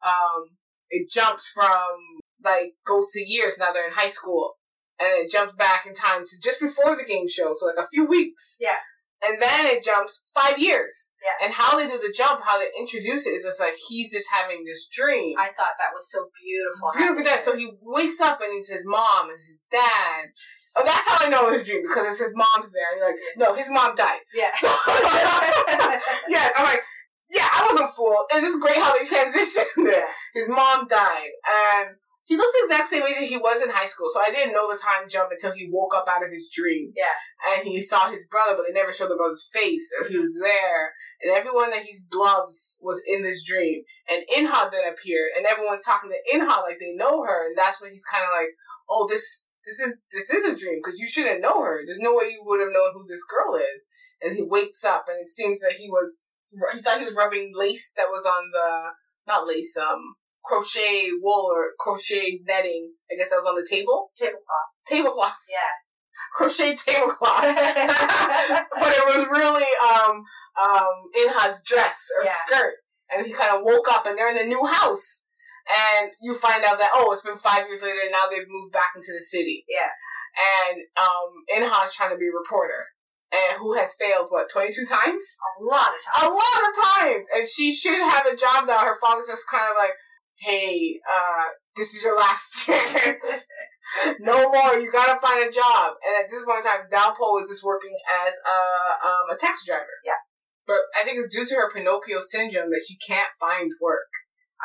Um, 0.03 0.57
it 0.89 1.09
jumps 1.09 1.47
from 1.47 2.21
like 2.43 2.75
goes 2.85 3.09
to 3.11 3.21
years. 3.21 3.57
Now 3.57 3.71
they're 3.73 3.87
in 3.87 3.93
high 3.93 4.07
school, 4.07 4.57
and 4.99 5.09
it 5.25 5.31
jumps 5.31 5.55
back 5.55 5.85
in 5.85 5.93
time 5.93 6.23
to 6.25 6.39
just 6.41 6.59
before 6.59 6.95
the 6.95 7.03
game 7.05 7.27
show. 7.27 7.51
So 7.53 7.67
like 7.67 7.83
a 7.83 7.89
few 7.89 8.05
weeks. 8.05 8.55
Yeah. 8.59 8.77
And 9.25 9.41
then 9.41 9.65
it 9.65 9.83
jumps 9.83 10.23
five 10.35 10.59
years. 10.59 11.09
Yeah. 11.23 11.45
And 11.45 11.53
how 11.53 11.79
they 11.79 11.87
do 11.89 11.97
the 11.97 12.13
jump, 12.15 12.41
how 12.43 12.59
they 12.59 12.67
introduce 12.77 13.25
it 13.25 13.31
is 13.31 13.43
just 13.45 13.59
like 13.59 13.73
he's 13.87 14.11
just 14.13 14.29
having 14.31 14.63
this 14.65 14.87
dream. 14.91 15.35
I 15.39 15.47
thought 15.47 15.79
that 15.79 15.93
was 15.95 16.11
so 16.11 16.27
beautiful. 16.43 16.91
Beautiful 16.95 17.23
dad. 17.23 17.43
So 17.43 17.55
he 17.55 17.71
wakes 17.81 18.19
up 18.21 18.39
and 18.41 18.51
it's 18.53 18.69
his 18.69 18.85
mom 18.85 19.29
and 19.29 19.39
his 19.39 19.59
dad. 19.71 20.29
Oh, 20.77 20.83
that's 20.83 21.07
how 21.07 21.25
I 21.25 21.29
know 21.29 21.47
it's 21.49 21.63
a 21.63 21.65
dream 21.65 21.83
because 21.83 22.07
it's 22.07 22.19
his 22.19 22.33
mom's 22.35 22.71
there. 22.73 22.83
And 22.91 22.99
you're 22.99 23.07
like, 23.07 23.21
no, 23.37 23.55
his 23.55 23.71
mom 23.71 23.95
died. 23.95 24.19
yeah. 24.35 24.51
So, 24.55 24.67
yeah, 26.29 26.49
I'm 26.57 26.65
like, 26.65 26.81
yeah, 27.31 27.47
I 27.51 27.67
wasn't 27.71 27.91
fooled. 27.95 28.27
It's 28.31 28.45
just 28.45 28.61
great 28.61 28.77
how 28.77 28.93
they 28.93 29.05
transitioned 29.05 29.87
it. 29.87 30.03
His 30.33 30.49
mom 30.49 30.87
died, 30.87 31.31
and 31.47 31.95
he 32.25 32.35
looks 32.37 32.51
the 32.53 32.65
exact 32.65 32.89
same 32.89 33.03
age 33.03 33.15
as 33.21 33.29
he 33.29 33.37
was 33.37 33.61
in 33.63 33.69
high 33.69 33.85
school. 33.85 34.07
So 34.11 34.19
I 34.19 34.31
didn't 34.31 34.53
know 34.53 34.69
the 34.69 34.77
time 34.77 35.07
jump 35.07 35.31
until 35.31 35.53
he 35.53 35.69
woke 35.71 35.95
up 35.95 36.07
out 36.09 36.25
of 36.25 36.31
his 36.31 36.49
dream. 36.53 36.91
Yeah. 36.95 37.55
and 37.55 37.67
he 37.67 37.81
saw 37.81 38.09
his 38.09 38.27
brother, 38.27 38.55
but 38.55 38.65
they 38.67 38.73
never 38.73 38.91
showed 38.91 39.09
the 39.09 39.15
brother's 39.15 39.47
face, 39.53 39.89
or 39.99 40.07
he 40.09 40.17
was 40.17 40.33
there, 40.41 40.91
and 41.21 41.31
everyone 41.37 41.69
that 41.71 41.83
he 41.83 41.93
loves 42.13 42.77
was 42.81 43.01
in 43.07 43.21
this 43.23 43.45
dream. 43.45 43.83
And 44.09 44.23
Inha 44.35 44.71
then 44.71 44.91
appeared, 44.91 45.29
and 45.37 45.45
everyone's 45.45 45.83
talking 45.85 46.11
to 46.11 46.35
Inha 46.37 46.63
like 46.63 46.79
they 46.79 46.93
know 46.93 47.23
her, 47.23 47.47
and 47.47 47.57
that's 47.57 47.81
when 47.81 47.91
he's 47.91 48.05
kind 48.05 48.23
of 48.25 48.31
like, 48.35 48.49
oh, 48.89 49.07
this. 49.07 49.47
This 49.65 49.79
is 49.79 50.01
this 50.11 50.29
is 50.29 50.45
a 50.45 50.55
dream 50.55 50.79
because 50.83 50.99
you 50.99 51.07
shouldn't 51.07 51.41
know 51.41 51.61
her. 51.63 51.81
There's 51.85 51.99
no 51.99 52.13
way 52.13 52.25
you 52.29 52.43
would 52.45 52.59
have 52.59 52.71
known 52.71 52.93
who 52.93 53.05
this 53.07 53.23
girl 53.23 53.55
is. 53.55 53.89
And 54.21 54.35
he 54.37 54.43
wakes 54.43 54.83
up, 54.85 55.05
and 55.07 55.19
it 55.21 55.29
seems 55.29 55.59
that 55.61 55.73
he 55.77 55.89
was 55.89 56.17
he 56.73 56.79
thought 56.79 56.99
he 56.99 57.05
was 57.05 57.15
rubbing 57.17 57.51
lace 57.53 57.93
that 57.97 58.07
was 58.09 58.25
on 58.25 58.51
the 58.51 58.89
not 59.27 59.47
lace 59.47 59.75
um 59.77 60.15
crochet 60.43 61.09
wool 61.21 61.49
or 61.51 61.71
crochet 61.79 62.39
netting. 62.45 62.93
I 63.11 63.15
guess 63.17 63.29
that 63.29 63.37
was 63.37 63.47
on 63.47 63.55
the 63.55 63.67
table. 63.67 64.11
Tablecloth. 64.15 64.69
Tablecloth. 64.87 65.37
Yeah. 65.49 65.73
Crochet 66.35 66.75
tablecloth. 66.75 67.41
but 67.41 68.93
it 68.93 69.05
was 69.05 69.27
really 69.31 69.65
um 69.83 70.23
um 70.61 71.09
Inha's 71.17 71.63
dress 71.65 72.07
or 72.19 72.25
Yeah. 72.25 72.31
skirt. 72.31 72.73
And 73.11 73.25
he 73.25 73.33
kind 73.33 73.55
of 73.55 73.61
woke 73.63 73.87
up 73.91 74.05
and 74.05 74.17
they're 74.17 74.29
in 74.29 74.37
a 74.37 74.45
new 74.47 74.65
house. 74.65 75.24
And 75.65 76.11
you 76.21 76.35
find 76.35 76.63
out 76.63 76.77
that, 76.77 76.91
oh, 76.93 77.11
it's 77.11 77.23
been 77.23 77.35
five 77.35 77.67
years 77.67 77.81
later 77.81 78.01
and 78.01 78.11
now 78.11 78.29
they've 78.29 78.47
moved 78.47 78.73
back 78.73 78.93
into 78.95 79.11
the 79.13 79.21
city. 79.21 79.65
Yeah. 79.67 79.89
And 80.69 80.81
um 80.97 81.31
Inha's 81.49 81.95
trying 81.95 82.11
to 82.11 82.17
be 82.17 82.27
a 82.27 82.37
reporter. 82.37 82.85
And 83.33 83.59
who 83.59 83.73
has 83.73 83.95
failed, 83.99 84.27
what, 84.29 84.49
22 84.49 84.85
times? 84.85 85.23
A 85.59 85.63
lot 85.63 85.89
of 85.89 85.99
times. 86.05 86.23
a 86.23 86.29
lot 86.29 86.61
of 86.69 86.73
times. 87.01 87.27
And 87.35 87.47
she 87.47 87.71
should 87.73 87.99
have 87.99 88.25
a 88.27 88.35
job 88.35 88.67
now. 88.67 88.77
Her 88.79 88.97
father's 89.01 89.27
just 89.27 89.49
kind 89.49 89.65
of 89.69 89.75
like, 89.77 89.93
hey, 90.39 90.99
uh, 91.03 91.45
this 91.75 91.95
is 91.95 92.03
your 92.03 92.17
last 92.17 92.53
chance. 92.65 93.45
no 94.19 94.51
more. 94.51 94.75
You 94.75 94.91
gotta 94.91 95.19
find 95.19 95.47
a 95.47 95.51
job. 95.51 95.95
And 96.05 96.23
at 96.23 96.29
this 96.29 96.45
point 96.45 96.59
in 96.59 96.63
time, 96.63 96.87
Dalpo 96.91 97.41
is 97.41 97.49
just 97.49 97.63
working 97.63 97.95
as 98.27 98.33
a, 98.45 99.07
um, 99.07 99.33
a 99.33 99.37
taxi 99.37 99.65
driver. 99.67 99.97
Yeah. 100.05 100.21
But 100.67 100.81
I 100.97 101.03
think 101.03 101.19
it's 101.19 101.35
due 101.35 101.45
to 101.45 101.55
her 101.55 101.71
Pinocchio 101.71 102.19
syndrome 102.21 102.69
that 102.69 102.85
she 102.87 102.97
can't 103.05 103.29
find 103.39 103.71
work. 103.81 104.09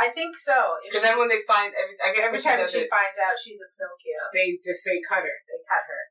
I 0.00 0.08
think 0.08 0.32
so. 0.32 0.56
Because 0.82 1.04
then 1.04 1.20
when 1.20 1.28
they 1.28 1.44
find, 1.44 1.70
every, 1.76 1.94
I 2.00 2.08
guess 2.16 2.24
every 2.24 2.40
she 2.40 2.48
time 2.48 2.64
she 2.64 2.88
it, 2.88 2.90
finds 2.90 3.20
out 3.20 3.36
she's 3.36 3.60
a 3.60 3.68
Pinocchio, 3.68 4.16
they 4.32 4.56
just 4.64 4.80
say 4.80 4.96
cut 5.04 5.20
her. 5.22 5.36
they 5.44 5.60
cut 5.68 5.84
her. 5.84 6.02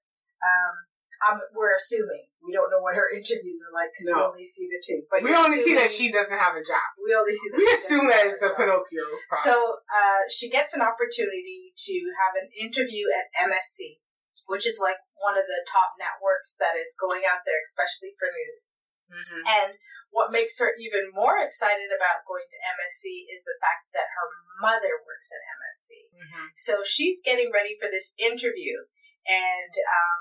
Um, 0.45 0.73
um, 1.19 1.37
we're 1.57 1.73
assuming. 1.75 2.29
We 2.39 2.55
don't 2.55 2.71
know 2.71 2.79
what 2.79 2.95
her 2.95 3.11
interviews 3.17 3.59
are 3.67 3.73
like 3.75 3.91
because 3.91 4.13
we 4.13 4.21
only 4.21 4.45
see 4.47 4.69
the 4.71 4.79
two. 4.79 5.03
But 5.11 5.25
We 5.25 5.35
only 5.35 5.59
see 5.59 5.75
that 5.75 5.89
she 5.91 6.07
doesn't 6.13 6.37
have 6.37 6.55
a 6.55 6.63
job. 6.63 6.87
We 7.01 7.11
only 7.11 7.33
see 7.35 7.49
that 7.51 7.57
We 7.59 7.67
assume 7.67 8.07
that 8.07 8.23
it's 8.29 8.39
the 8.39 8.53
job. 8.53 8.61
Pinocchio 8.61 9.03
problem. 9.27 9.43
So 9.43 9.53
uh, 9.89 10.23
she 10.31 10.47
gets 10.47 10.71
an 10.77 10.85
opportunity 10.85 11.73
to 11.75 11.95
have 12.23 12.39
an 12.39 12.47
interview 12.55 13.09
at 13.11 13.27
MSC, 13.51 13.99
which 14.47 14.63
is 14.63 14.79
like 14.79 15.01
one 15.19 15.35
of 15.35 15.43
the 15.49 15.59
top 15.67 15.99
networks 15.99 16.55
that 16.61 16.79
is 16.79 16.95
going 16.95 17.27
out 17.27 17.43
there, 17.43 17.59
especially 17.59 18.15
for 18.15 18.31
news. 18.31 18.71
Mhm. 19.11 19.41
And 19.43 19.69
what 20.09 20.33
makes 20.33 20.57
her 20.59 20.73
even 20.79 21.13
more 21.13 21.37
excited 21.37 21.93
about 21.93 22.25
going 22.25 22.47
to 22.49 22.65
MSC 22.65 23.29
is 23.29 23.45
the 23.45 23.57
fact 23.61 23.93
that 23.93 24.09
her 24.17 24.29
mother 24.61 25.01
works 25.05 25.29
at 25.31 25.45
MSC. 25.45 26.09
Mhm. 26.13 26.49
So 26.55 26.83
she's 26.83 27.21
getting 27.21 27.51
ready 27.51 27.77
for 27.79 27.89
this 27.89 28.13
interview, 28.17 28.85
and 29.25 29.73
um, 29.85 30.19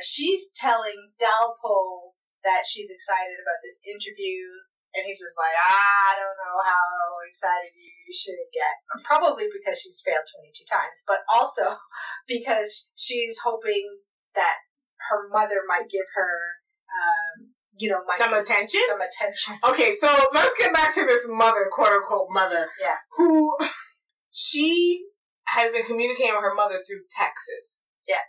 she's 0.00 0.50
telling 0.50 1.12
Dalpo 1.20 2.14
that 2.42 2.64
she's 2.66 2.90
excited 2.90 3.36
about 3.40 3.60
this 3.62 3.80
interview, 3.84 4.64
and 4.94 5.04
he's 5.04 5.20
just 5.20 5.38
like, 5.38 5.54
"Ah, 5.58 6.12
I 6.12 6.18
don't 6.18 6.36
know 6.40 6.58
how 6.64 7.18
excited 7.26 7.74
you 7.74 8.12
should 8.14 8.38
get. 8.54 8.78
Probably 9.04 9.50
because 9.50 9.80
she's 9.82 10.00
failed 10.00 10.24
22 10.30 10.64
times, 10.64 11.02
but 11.06 11.26
also 11.26 11.82
because 12.26 12.90
she's 12.94 13.40
hoping 13.42 14.00
that 14.34 14.58
her 15.10 15.28
mother 15.28 15.62
might 15.66 15.90
give 15.90 16.06
her, 16.14 16.62
um, 16.86 17.54
you 17.78 17.90
know, 17.90 18.00
Some 18.18 18.32
attention? 18.34 18.80
Some 18.88 19.00
attention. 19.00 19.56
Okay, 19.70 19.94
so 19.96 20.08
let's 20.32 20.56
get 20.58 20.72
back 20.72 20.94
to 20.94 21.04
this 21.04 21.26
mother, 21.28 21.68
quote 21.70 21.92
unquote 21.92 22.28
mother. 22.30 22.68
Yeah. 22.80 22.94
Who 23.16 23.56
she 24.30 25.04
has 25.48 25.72
been 25.72 25.84
communicating 25.84 26.32
with 26.34 26.42
her 26.42 26.54
mother 26.54 26.76
through 26.76 27.02
texts. 27.10 27.82
Yeah. 28.08 28.22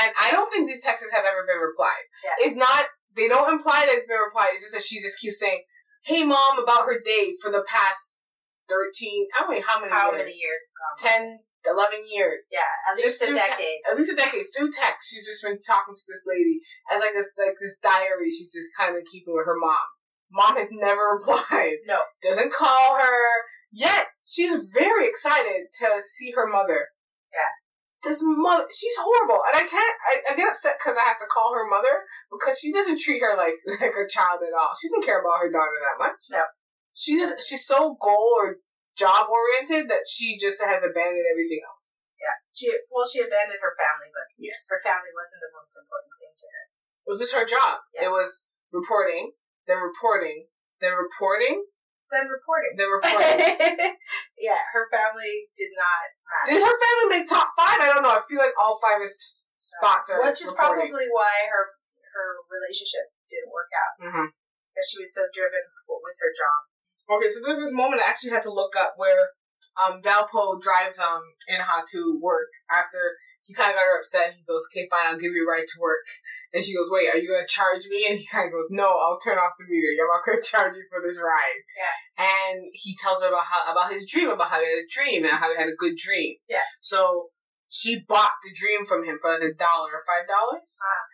And 0.00 0.12
I 0.20 0.30
don't 0.30 0.52
think 0.52 0.68
these 0.68 0.82
texts 0.82 1.10
have 1.12 1.24
ever 1.24 1.46
been 1.46 1.58
replied. 1.58 2.04
Yeah. 2.24 2.46
It's 2.46 2.56
not 2.56 2.86
they 3.16 3.28
don't 3.28 3.52
imply 3.52 3.84
that 3.86 3.94
it's 3.96 4.06
been 4.06 4.20
replied, 4.20 4.50
it's 4.52 4.62
just 4.62 4.74
that 4.74 4.82
she 4.82 5.00
just 5.02 5.18
keeps 5.20 5.40
saying, 5.40 5.62
Hey 6.04 6.24
mom 6.24 6.58
about 6.62 6.86
her 6.86 7.00
day 7.04 7.34
for 7.42 7.50
the 7.50 7.64
past 7.66 8.30
thirteen 8.68 9.26
I 9.36 9.42
don't 9.42 9.54
know 9.54 9.62
how 9.66 9.80
many 9.80 9.92
How 9.92 10.10
years. 10.12 10.18
many 10.18 10.32
years? 10.32 10.60
10, 10.98 11.38
11 11.66 11.98
years. 12.10 12.48
Yeah, 12.52 12.68
at 12.90 12.96
least 12.96 13.18
Just 13.18 13.22
a 13.22 13.26
through 13.26 13.34
te- 13.34 13.48
decade. 13.50 13.78
At 13.90 13.96
least 13.98 14.12
a 14.12 14.16
decade 14.16 14.46
through 14.54 14.70
text. 14.70 15.10
She's 15.10 15.26
just 15.26 15.42
been 15.42 15.58
talking 15.58 15.94
to 15.94 16.04
this 16.06 16.22
lady 16.26 16.60
as 16.90 17.00
like 17.00 17.14
this 17.14 17.30
like 17.38 17.56
this 17.60 17.76
diary. 17.82 18.30
She's 18.30 18.52
just 18.52 18.76
kind 18.78 18.96
of 18.96 19.02
keeping 19.10 19.34
with 19.34 19.46
her 19.46 19.58
mom. 19.58 19.86
Mom 20.30 20.56
has 20.56 20.68
never 20.70 21.16
replied. 21.18 21.82
No. 21.86 22.00
doesn't 22.22 22.52
call 22.52 22.96
her 22.96 23.18
yet. 23.72 24.08
She's 24.24 24.70
very 24.76 25.06
excited 25.08 25.72
to 25.80 25.86
see 26.06 26.32
her 26.32 26.46
mother. 26.46 26.88
Yeah. 27.32 27.50
This 28.04 28.20
mother, 28.22 28.62
she's 28.70 28.94
horrible, 29.00 29.42
and 29.50 29.56
I 29.58 29.66
can't. 29.66 29.96
I, 30.06 30.32
I 30.32 30.36
get 30.36 30.46
upset 30.48 30.78
because 30.78 30.96
I 30.96 31.02
have 31.02 31.18
to 31.18 31.26
call 31.26 31.50
her 31.54 31.66
mother 31.68 32.06
because 32.30 32.56
she 32.56 32.70
doesn't 32.72 33.00
treat 33.00 33.18
her 33.20 33.34
like 33.36 33.54
like 33.80 33.90
a 33.98 34.06
child 34.06 34.40
at 34.46 34.54
all. 34.54 34.70
She 34.78 34.86
doesn't 34.86 35.02
care 35.04 35.18
about 35.20 35.42
her 35.42 35.50
daughter 35.50 35.74
that 35.82 35.98
much. 35.98 36.20
No. 36.30 36.42
She 36.94 37.18
just 37.18 37.42
she's 37.48 37.66
so 37.66 37.96
goal 38.00 38.38
or 38.38 38.56
job 38.98 39.30
oriented 39.30 39.86
that 39.88 40.04
she 40.10 40.34
just 40.36 40.58
has 40.58 40.82
abandoned 40.82 41.24
everything 41.30 41.62
else. 41.62 42.02
Yeah. 42.18 42.34
She 42.50 42.66
well, 42.90 43.06
she 43.06 43.22
abandoned 43.22 43.62
her 43.62 43.74
family, 43.78 44.10
but 44.10 44.26
Yes. 44.34 44.66
her 44.74 44.82
family 44.82 45.14
wasn't 45.14 45.38
the 45.46 45.54
most 45.54 45.78
important 45.78 46.10
thing 46.18 46.34
to 46.34 46.46
her. 46.50 46.64
It 47.06 47.08
was 47.14 47.20
just 47.22 47.34
her 47.38 47.46
job. 47.46 47.78
Yeah. 47.94 48.06
It 48.06 48.12
was 48.12 48.44
reporting, 48.74 49.38
then 49.70 49.78
reporting, 49.78 50.50
then 50.82 50.98
reporting, 50.98 51.62
Then 52.10 52.26
reporting. 52.26 52.74
then 52.74 52.90
reporting. 52.90 53.38
yeah, 54.42 54.60
her 54.74 54.90
family 54.90 55.46
did 55.54 55.70
not 55.78 56.10
matter. 56.26 56.58
Did 56.58 56.60
her 56.66 56.76
family 56.82 57.06
make 57.22 57.26
top 57.30 57.48
five? 57.54 57.78
I 57.80 57.86
don't 57.94 58.02
know. 58.02 58.18
I 58.18 58.22
feel 58.26 58.42
like 58.42 58.52
all 58.58 58.76
five 58.82 58.98
is 59.00 59.14
spots 59.56 60.10
are 60.10 60.18
Which 60.22 60.42
is 60.42 60.50
reporting. 60.52 60.90
probably 60.90 61.06
why 61.14 61.46
her 61.48 61.78
her 62.18 62.42
relationship 62.50 63.14
didn't 63.30 63.54
work 63.54 63.70
out 63.70 63.94
Mhm. 64.02 64.26
because 64.74 64.86
she 64.90 64.98
was 64.98 65.14
so 65.14 65.22
driven 65.30 65.62
with 65.86 66.16
her 66.18 66.32
job. 66.34 66.66
Okay, 67.08 67.28
so 67.28 67.40
there's 67.44 67.58
this 67.58 67.72
moment 67.72 68.02
I 68.04 68.10
actually 68.10 68.30
had 68.30 68.44
to 68.44 68.52
look 68.52 68.76
up 68.76 68.94
where 68.96 69.32
um 69.80 70.02
Dalpo 70.02 70.60
drives 70.60 70.98
um 70.98 71.22
Inha 71.50 71.84
to 71.92 72.18
work 72.20 72.48
after 72.70 73.16
he 73.44 73.54
kind 73.54 73.70
of 73.70 73.76
got 73.76 73.88
her 73.88 73.98
upset. 73.98 74.36
He 74.36 74.44
goes, 74.44 74.68
"Okay, 74.68 74.86
fine, 74.90 75.08
I'll 75.08 75.18
give 75.18 75.32
you 75.32 75.48
a 75.48 75.50
ride 75.50 75.66
to 75.66 75.80
work." 75.80 76.04
And 76.52 76.62
she 76.62 76.76
goes, 76.76 76.88
"Wait, 76.90 77.08
are 77.08 77.16
you 77.16 77.32
gonna 77.32 77.48
charge 77.48 77.88
me?" 77.88 78.06
And 78.08 78.18
he 78.18 78.26
kind 78.26 78.46
of 78.46 78.52
goes, 78.52 78.68
"No, 78.68 78.88
I'll 78.88 79.18
turn 79.20 79.38
off 79.38 79.56
the 79.58 79.64
meter. 79.64 79.88
I'm 79.96 80.08
not 80.08 80.24
gonna 80.24 80.42
charge 80.44 80.76
you 80.76 80.84
for 80.92 81.00
this 81.00 81.16
ride." 81.16 81.60
Yeah. 81.76 82.24
And 82.24 82.68
he 82.72 82.96
tells 82.96 83.22
her 83.22 83.28
about 83.28 83.48
how 83.48 83.72
about 83.72 83.92
his 83.92 84.04
dream, 84.08 84.28
about 84.28 84.50
how 84.50 84.60
he 84.60 84.68
had 84.68 84.84
a 84.84 84.92
dream 84.92 85.24
and 85.24 85.36
how 85.36 85.48
he 85.48 85.56
had 85.56 85.68
a 85.68 85.80
good 85.80 85.96
dream. 85.96 86.36
Yeah. 86.48 86.68
So 86.80 87.30
she 87.68 88.04
bought 88.04 88.36
the 88.44 88.52
dream 88.52 88.84
from 88.84 89.04
him 89.04 89.18
for 89.20 89.32
like 89.32 89.44
a 89.44 89.54
dollar 89.54 89.92
or 89.96 90.04
five 90.04 90.28
dollars. 90.28 90.76
Ah. 90.84 91.04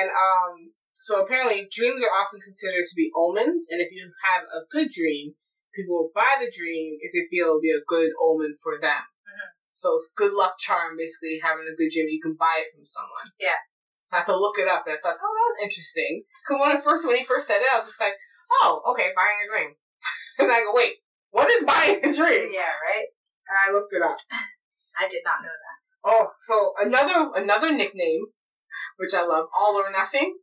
And 0.00 0.08
um, 0.10 0.72
so 1.00 1.24
apparently 1.24 1.64
dreams 1.72 2.04
are 2.04 2.12
often 2.12 2.44
considered 2.44 2.84
to 2.84 2.94
be 2.94 3.08
omens, 3.16 3.64
and 3.72 3.80
if 3.80 3.88
you 3.88 4.12
have 4.20 4.44
a 4.52 4.68
good 4.68 4.92
dream, 4.92 5.32
people 5.72 5.96
will 5.96 6.12
buy 6.14 6.36
the 6.36 6.52
dream 6.52 7.00
if 7.00 7.16
they 7.16 7.24
feel 7.32 7.56
it'll 7.56 7.64
be 7.64 7.72
a 7.72 7.80
good 7.88 8.12
omen 8.20 8.52
for 8.62 8.76
them. 8.76 9.08
Mhm. 9.24 9.48
So 9.72 9.94
it's 9.94 10.12
good 10.14 10.34
luck 10.34 10.58
charm, 10.58 10.98
basically 10.98 11.40
having 11.42 11.64
a 11.64 11.74
good 11.74 11.88
dream. 11.88 12.12
You 12.12 12.20
can 12.20 12.34
buy 12.34 12.60
it 12.60 12.76
from 12.76 12.84
someone. 12.84 13.32
Yeah. 13.40 13.56
So 14.04 14.16
I 14.16 14.20
had 14.20 14.26
to 14.26 14.36
look 14.36 14.58
it 14.58 14.68
up, 14.68 14.84
and 14.84 14.92
I 14.92 15.00
thought, 15.00 15.16
oh, 15.16 15.32
that 15.32 15.48
was 15.48 15.64
interesting. 15.64 16.24
Because 16.44 16.60
when 16.60 16.76
I 16.76 16.80
first, 16.80 17.06
when 17.06 17.16
he 17.16 17.24
first 17.24 17.46
said 17.46 17.62
it, 17.62 17.72
I 17.72 17.78
was 17.78 17.88
just 17.88 18.00
like, 18.00 18.18
oh, 18.60 18.82
okay, 18.92 19.16
buying 19.16 19.40
a 19.40 19.48
dream. 19.48 19.76
and 20.38 20.52
I 20.52 20.60
go, 20.60 20.74
wait, 20.74 21.00
what 21.30 21.48
is 21.48 21.64
buying 21.64 21.96
a 21.96 22.12
dream? 22.12 22.52
Yeah, 22.52 22.76
right. 22.76 23.08
And 23.48 23.56
I 23.56 23.72
looked 23.72 23.94
it 23.94 24.02
up. 24.02 24.18
I 25.00 25.08
did 25.08 25.22
not 25.24 25.40
know 25.40 25.48
that. 25.48 25.78
Oh, 26.04 26.32
so 26.40 26.72
another 26.76 27.30
another 27.36 27.72
nickname, 27.72 28.26
which 28.96 29.14
I 29.14 29.24
love, 29.24 29.46
All 29.56 29.76
or 29.76 29.90
Nothing. 29.90 30.36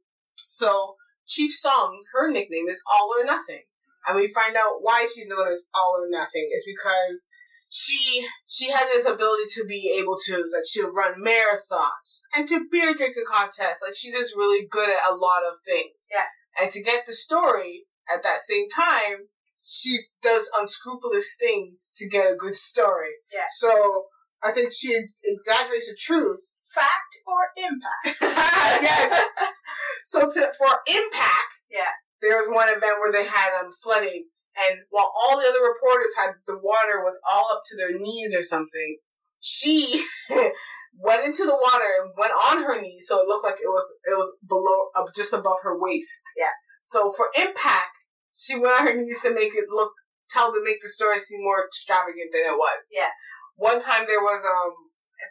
So 0.49 0.95
Chief 1.25 1.53
Song, 1.53 2.03
her 2.13 2.31
nickname 2.31 2.67
is 2.67 2.81
All 2.91 3.13
or 3.17 3.25
Nothing, 3.25 3.63
and 4.07 4.15
we 4.15 4.27
find 4.33 4.55
out 4.55 4.81
why 4.81 5.07
she's 5.13 5.27
known 5.27 5.47
as 5.47 5.67
All 5.73 5.99
or 5.99 6.09
Nothing 6.09 6.49
is 6.53 6.65
because 6.65 7.27
she 7.69 8.25
she 8.47 8.71
has 8.71 8.89
this 8.89 9.05
ability 9.05 9.43
to 9.55 9.65
be 9.65 9.93
able 9.99 10.17
to 10.25 10.37
like 10.53 10.63
she'll 10.65 10.93
run 10.93 11.15
marathons 11.21 12.21
and 12.35 12.47
to 12.47 12.65
beer 12.71 12.93
drinking 12.93 13.25
contests. 13.31 13.81
Like 13.83 13.95
she's 13.95 14.15
just 14.15 14.35
really 14.35 14.67
good 14.69 14.89
at 14.89 15.11
a 15.11 15.15
lot 15.15 15.43
of 15.49 15.57
things. 15.65 16.05
Yeah. 16.11 16.63
And 16.63 16.71
to 16.71 16.81
get 16.81 17.05
the 17.05 17.13
story 17.13 17.85
at 18.11 18.23
that 18.23 18.39
same 18.39 18.69
time, 18.69 19.27
she 19.61 19.97
does 20.23 20.49
unscrupulous 20.59 21.35
things 21.37 21.91
to 21.97 22.07
get 22.07 22.31
a 22.31 22.35
good 22.35 22.55
story. 22.55 23.11
Yeah. 23.31 23.45
So 23.49 24.05
I 24.41 24.51
think 24.51 24.71
she 24.71 24.97
exaggerates 25.25 25.89
the 25.89 25.97
truth. 25.99 26.46
Fact 26.73 27.13
or 27.25 27.49
impact? 27.57 28.21
Yes. 28.81 29.23
So 30.03 30.21
to 30.29 30.51
for 30.57 30.71
impact, 30.87 31.51
Yeah. 31.69 31.91
there 32.21 32.37
was 32.37 32.47
one 32.49 32.69
event 32.69 32.99
where 32.99 33.11
they 33.11 33.25
had 33.25 33.51
um 33.59 33.71
flooding, 33.83 34.25
and 34.55 34.79
while 34.89 35.11
all 35.15 35.37
the 35.37 35.47
other 35.47 35.61
reporters 35.61 36.13
had 36.17 36.31
the 36.47 36.57
water 36.57 37.01
was 37.03 37.19
all 37.29 37.47
up 37.51 37.61
to 37.67 37.75
their 37.77 37.97
knees 37.97 38.35
or 38.35 38.41
something, 38.41 38.97
she 39.39 40.03
went 40.97 41.25
into 41.25 41.43
the 41.45 41.55
water 41.55 41.85
and 42.01 42.11
went 42.17 42.31
on 42.33 42.63
her 42.63 42.81
knees, 42.81 43.05
so 43.07 43.19
it 43.21 43.27
looked 43.27 43.43
like 43.43 43.59
it 43.61 43.67
was 43.67 43.95
it 44.05 44.15
was 44.17 44.37
below 44.47 44.87
uh, 44.95 45.03
just 45.15 45.33
above 45.33 45.57
her 45.63 45.77
waist. 45.79 46.23
Yeah. 46.37 46.55
So 46.83 47.09
for 47.11 47.27
impact, 47.37 47.97
she 48.33 48.57
went 48.57 48.79
on 48.79 48.87
her 48.87 48.95
knees 48.95 49.21
to 49.23 49.33
make 49.33 49.53
it 49.55 49.65
look 49.69 49.91
tell 50.29 50.51
to 50.53 50.61
make 50.63 50.81
the 50.81 50.87
story 50.89 51.17
seem 51.19 51.41
more 51.43 51.65
extravagant 51.65 52.31
than 52.33 52.43
it 52.45 52.57
was 52.57 52.89
Yes. 52.93 53.11
one 53.55 53.79
time 53.79 54.03
there 54.07 54.21
was 54.21 54.43
um 54.45 54.73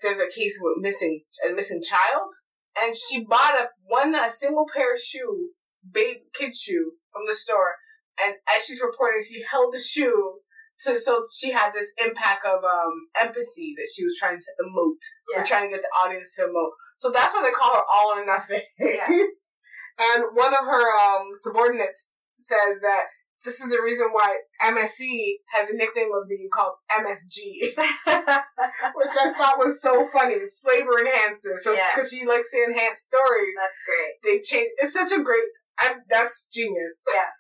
there's 0.03 0.21
a 0.21 0.29
case 0.29 0.59
with 0.61 0.77
missing 0.79 1.23
a 1.49 1.53
missing 1.55 1.83
child 1.83 2.33
and 2.81 2.95
she 2.97 3.25
bought 3.25 3.55
a 3.55 3.69
one 3.87 4.15
a 4.15 4.29
single 4.31 4.67
pair 4.73 4.93
of 4.95 5.01
shoe 5.01 5.51
babe 5.93 6.19
kid 6.35 6.55
shoe 6.55 6.93
from 7.13 7.23
the 7.27 7.35
store 7.35 7.75
and 8.23 8.35
as 8.55 8.65
she's 8.67 8.83
reporting 8.83 9.21
she 9.23 9.43
held 9.51 9.73
the 9.73 9.79
shoe 9.81 10.39
So, 10.79 10.95
so 10.97 11.23
she 11.33 11.53
had 11.53 11.73
this 11.73 11.91
impact 12.05 12.45
of 12.45 12.61
um, 12.63 13.09
empathy 13.19 13.73
that 13.79 13.89
she 13.95 14.05
was 14.05 14.15
trying 14.21 14.37
to 14.37 14.51
emote, 14.61 15.01
Yeah. 15.33 15.41
or 15.41 15.47
trying 15.47 15.65
to 15.71 15.73
get 15.75 15.81
the 15.81 15.89
audience 16.05 16.35
to 16.37 16.43
emote. 16.43 16.77
So 16.97 17.11
that's 17.11 17.33
why 17.35 17.43
they 17.45 17.51
call 17.57 17.73
her 17.75 17.87
all 17.91 18.09
or 18.19 18.27
nothing. 18.27 18.61
Yeah. 18.79 19.09
and 20.07 20.21
one 20.35 20.53
of 20.53 20.65
her 20.69 20.85
um, 21.01 21.29
subordinates 21.33 22.11
says 22.37 22.77
that 22.83 23.05
this 23.47 23.61
is 23.63 23.71
the 23.71 23.81
reason 23.81 24.09
why 24.11 24.43
MSC 24.61 25.39
has 25.55 25.71
a 25.71 25.77
nickname 25.77 26.11
of 26.13 26.29
being 26.29 26.49
called 26.53 26.75
MSG, 26.91 27.71
which 27.71 29.15
I 29.15 29.33
thought 29.33 29.57
was 29.63 29.81
so 29.81 30.05
funny. 30.13 30.35
Flavor 30.63 30.99
enhancer, 30.99 31.55
because 31.63 31.79
Yeah. 31.79 32.03
she 32.03 32.27
likes 32.27 32.51
to 32.51 32.65
enhance 32.69 33.03
stories. 33.03 33.55
That's 33.57 33.81
great. 33.87 34.13
They 34.27 34.41
change. 34.43 34.69
It's 34.79 34.93
such 34.93 35.13
a 35.13 35.23
great. 35.23 35.47
I, 35.79 35.97
that's 36.11 36.49
genius. 36.53 36.99
Yeah. 37.07 37.31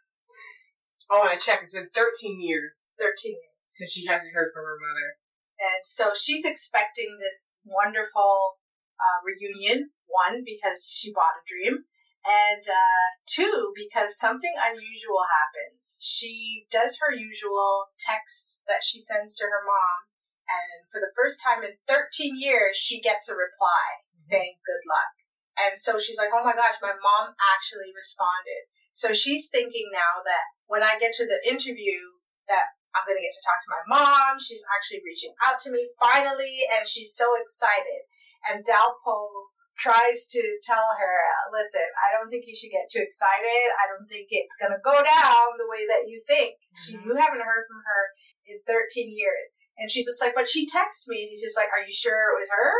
Oh, 1.10 1.20
and 1.26 1.30
I 1.30 1.36
checked. 1.36 1.64
It's 1.64 1.74
been 1.74 1.90
13 1.92 2.40
years 2.40 2.86
13 2.98 3.32
years. 3.32 3.58
since 3.58 3.90
she 3.92 4.06
hasn't 4.06 4.32
heard 4.34 4.52
from 4.54 4.62
her 4.64 4.78
mother. 4.78 5.18
And 5.58 5.82
so 5.82 6.12
she's 6.14 6.46
expecting 6.46 7.18
this 7.18 7.54
wonderful 7.64 8.60
uh, 9.00 9.18
reunion. 9.26 9.90
One, 10.06 10.44
because 10.46 10.86
she 10.88 11.12
bought 11.12 11.42
a 11.42 11.44
dream. 11.44 11.84
And 12.26 12.66
uh, 12.66 13.06
two, 13.22 13.70
because 13.78 14.18
something 14.18 14.54
unusual 14.58 15.30
happens. 15.30 16.02
She 16.02 16.66
does 16.74 16.98
her 16.98 17.14
usual 17.14 17.94
texts 18.02 18.66
that 18.66 18.82
she 18.82 18.98
sends 18.98 19.38
to 19.38 19.46
her 19.46 19.62
mom. 19.62 20.10
And 20.46 20.90
for 20.90 20.98
the 20.98 21.14
first 21.14 21.38
time 21.38 21.62
in 21.62 21.78
13 21.86 22.34
years, 22.34 22.74
she 22.74 22.98
gets 22.98 23.30
a 23.30 23.38
reply 23.38 24.02
saying 24.10 24.58
good 24.66 24.82
luck. 24.90 25.14
And 25.54 25.78
so 25.78 25.98
she's 25.98 26.18
like, 26.18 26.34
oh 26.34 26.42
my 26.42 26.54
gosh, 26.54 26.82
my 26.82 26.94
mom 26.98 27.34
actually 27.54 27.94
responded. 27.94 28.70
So 28.90 29.14
she's 29.14 29.48
thinking 29.48 29.90
now 29.92 30.22
that 30.26 30.50
when 30.66 30.82
I 30.82 30.98
get 30.98 31.14
to 31.18 31.26
the 31.26 31.42
interview, 31.46 32.18
that 32.50 32.74
I'm 32.96 33.04
going 33.04 33.20
to 33.20 33.26
get 33.26 33.34
to 33.34 33.44
talk 33.44 33.60
to 33.60 33.74
my 33.74 33.84
mom. 33.86 34.40
She's 34.40 34.64
actually 34.72 35.04
reaching 35.04 35.36
out 35.44 35.60
to 35.66 35.70
me 35.70 35.92
finally, 36.00 36.64
and 36.72 36.88
she's 36.88 37.12
so 37.12 37.36
excited. 37.36 38.08
And 38.46 38.64
Dalpo 38.64 39.52
tries 39.76 40.24
to 40.32 40.40
tell 40.64 40.96
her, 40.96 41.16
listen, 41.52 41.84
I 42.00 42.16
don't 42.16 42.32
think 42.32 42.48
you 42.48 42.56
should 42.56 42.72
get 42.72 42.88
too 42.88 43.04
excited. 43.04 43.62
I 43.76 43.92
don't 43.92 44.08
think 44.08 44.28
it's 44.32 44.56
going 44.56 44.72
to 44.72 44.80
go 44.80 44.96
down 45.04 45.60
the 45.60 45.68
way 45.68 45.84
that 45.84 46.08
you 46.08 46.24
think. 46.24 46.56
She, 46.72 46.96
Mhm. 46.96 47.04
you 47.04 47.12
haven't 47.14 47.44
heard 47.44 47.64
from 47.68 47.84
her 47.84 48.02
in 48.48 48.56
13 48.64 49.12
years. 49.12 49.52
And 49.76 49.90
she's 49.90 50.06
just 50.08 50.22
like, 50.22 50.34
but 50.34 50.48
she 50.48 50.64
texts 50.66 51.06
me. 51.08 51.22
And 51.22 51.28
he's 51.28 51.44
just 51.44 51.56
like, 51.56 51.68
are 51.68 51.84
you 51.84 51.92
sure 51.92 52.32
it 52.32 52.38
was 52.40 52.50
her? 52.50 52.72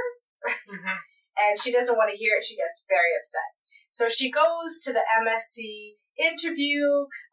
Mm-hmm. 0.73 0.99
and 1.45 1.53
she 1.61 1.71
doesn't 1.71 1.97
want 1.97 2.09
to 2.11 2.17
hear 2.17 2.37
it. 2.41 2.45
She 2.45 2.57
gets 2.57 2.85
very 2.89 3.13
upset. 3.13 3.53
So 3.91 4.09
she 4.09 4.31
goes 4.33 4.81
to 4.81 4.93
the 4.93 5.05
MSC 5.21 6.01
interview. 6.17 6.81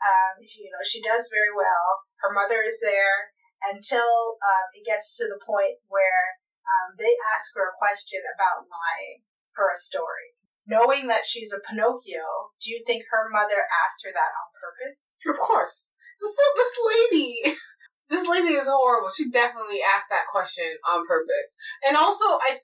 Um, 0.04 0.44
you 0.44 0.68
know, 0.72 0.84
she 0.84 1.02
does 1.02 1.32
very 1.32 1.56
well. 1.56 2.04
Her 2.20 2.32
mother 2.36 2.60
is 2.62 2.84
there 2.84 3.32
until 3.64 4.40
um, 4.44 4.68
it 4.76 4.84
gets 4.84 5.16
to 5.18 5.28
the 5.28 5.40
point 5.40 5.80
where 5.88 6.36
um, 6.68 6.96
they 7.00 7.16
ask 7.32 7.56
her 7.56 7.72
a 7.72 7.80
question 7.80 8.20
about 8.36 8.68
lying 8.68 9.24
for 9.56 9.70
a 9.70 9.78
story. 9.78 10.34
Knowing 10.66 11.08
that 11.08 11.26
she's 11.26 11.52
a 11.52 11.60
Pinocchio, 11.60 12.24
do 12.64 12.72
you 12.72 12.82
think 12.88 13.04
her 13.12 13.30
mother 13.30 13.68
asked 13.84 14.00
her 14.06 14.12
that 14.14 14.32
on 14.32 14.48
purpose? 14.56 15.18
Of 15.28 15.38
course. 15.38 15.92
This, 16.22 16.36
this 16.56 16.74
lady, 17.12 17.56
this 18.10 18.28
lady 18.28 18.54
is 18.56 18.68
horrible. 18.68 19.10
She 19.10 19.30
definitely 19.30 19.82
asked 19.84 20.08
that 20.10 20.32
question 20.32 20.66
on 20.88 21.06
purpose. 21.06 21.58
And 21.86 21.98
also, 21.98 22.24
I, 22.26 22.56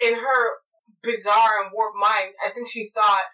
in 0.00 0.14
her 0.14 0.42
bizarre 1.02 1.62
and 1.62 1.72
warped 1.74 1.98
mind, 1.98 2.34
I 2.44 2.50
think 2.50 2.68
she 2.68 2.88
thought, 2.94 3.24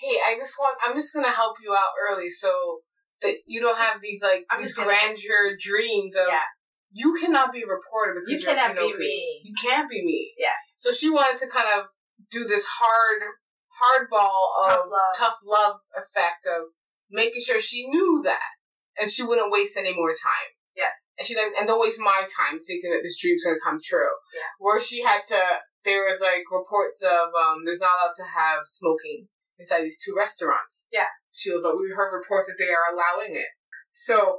hey, 0.00 0.16
I 0.26 0.36
just 0.38 0.56
want, 0.58 0.78
I'm 0.86 0.94
just 0.96 1.14
gonna 1.14 1.30
help 1.30 1.56
you 1.62 1.74
out 1.74 1.92
early 2.10 2.30
so 2.30 2.80
that 3.22 3.34
you 3.46 3.60
don't 3.60 3.78
have 3.78 4.00
these, 4.00 4.22
like, 4.22 4.44
I'm 4.50 4.60
these 4.60 4.76
gonna- 4.76 4.92
dreams 5.60 6.16
of, 6.16 6.26
Yeah. 6.28 6.40
you 6.92 7.14
cannot 7.20 7.52
be 7.52 7.64
reported 7.64 8.14
because 8.14 8.28
You 8.30 8.38
you're 8.38 8.56
cannot 8.56 8.76
be 8.76 8.96
me. 8.96 9.40
You 9.44 9.54
can't 9.60 9.90
be 9.90 10.02
me. 10.04 10.32
Yeah. 10.38 10.56
So 10.76 10.90
she 10.90 11.10
wanted 11.10 11.38
to 11.40 11.48
kind 11.48 11.66
of 11.78 11.86
do 12.30 12.44
this 12.44 12.66
hard, 12.80 13.22
hardball 13.82 14.64
of 14.64 14.66
Tough 14.66 14.86
love. 14.88 15.14
tough 15.16 15.38
love 15.44 15.76
effect 15.96 16.46
of 16.46 16.72
making 17.10 17.40
sure 17.44 17.60
she 17.60 17.86
knew 17.88 18.20
that, 18.24 18.56
and 19.00 19.10
she 19.10 19.22
wouldn't 19.22 19.52
waste 19.52 19.76
any 19.76 19.94
more 19.94 20.10
time. 20.10 20.50
Yeah. 20.76 20.92
And 21.18 21.26
she 21.26 21.34
like, 21.36 21.52
and 21.58 21.66
don't 21.66 21.80
waste 21.80 22.00
my 22.00 22.28
time 22.28 22.58
thinking 22.58 22.90
that 22.90 23.00
this 23.02 23.18
dream's 23.20 23.44
gonna 23.44 23.56
come 23.64 23.80
true. 23.82 24.12
Yeah. 24.34 24.52
Where 24.58 24.80
she 24.80 25.02
had 25.02 25.24
to, 25.28 25.40
there 25.84 26.04
was 26.04 26.20
like 26.20 26.44
reports 26.52 27.02
of 27.02 27.32
um, 27.32 27.64
there's 27.64 27.80
not 27.80 27.96
allowed 27.96 28.16
to 28.20 28.28
have 28.28 28.60
smoking 28.64 29.28
inside 29.58 29.82
these 29.82 29.96
two 29.96 30.12
restaurants. 30.16 30.88
Yeah. 30.92 31.08
She, 31.32 31.52
but 31.52 31.76
we 31.76 31.92
heard 31.96 32.12
reports 32.12 32.48
that 32.48 32.56
they 32.58 32.68
are 32.68 32.92
allowing 32.92 33.36
it. 33.36 33.48
So 33.94 34.38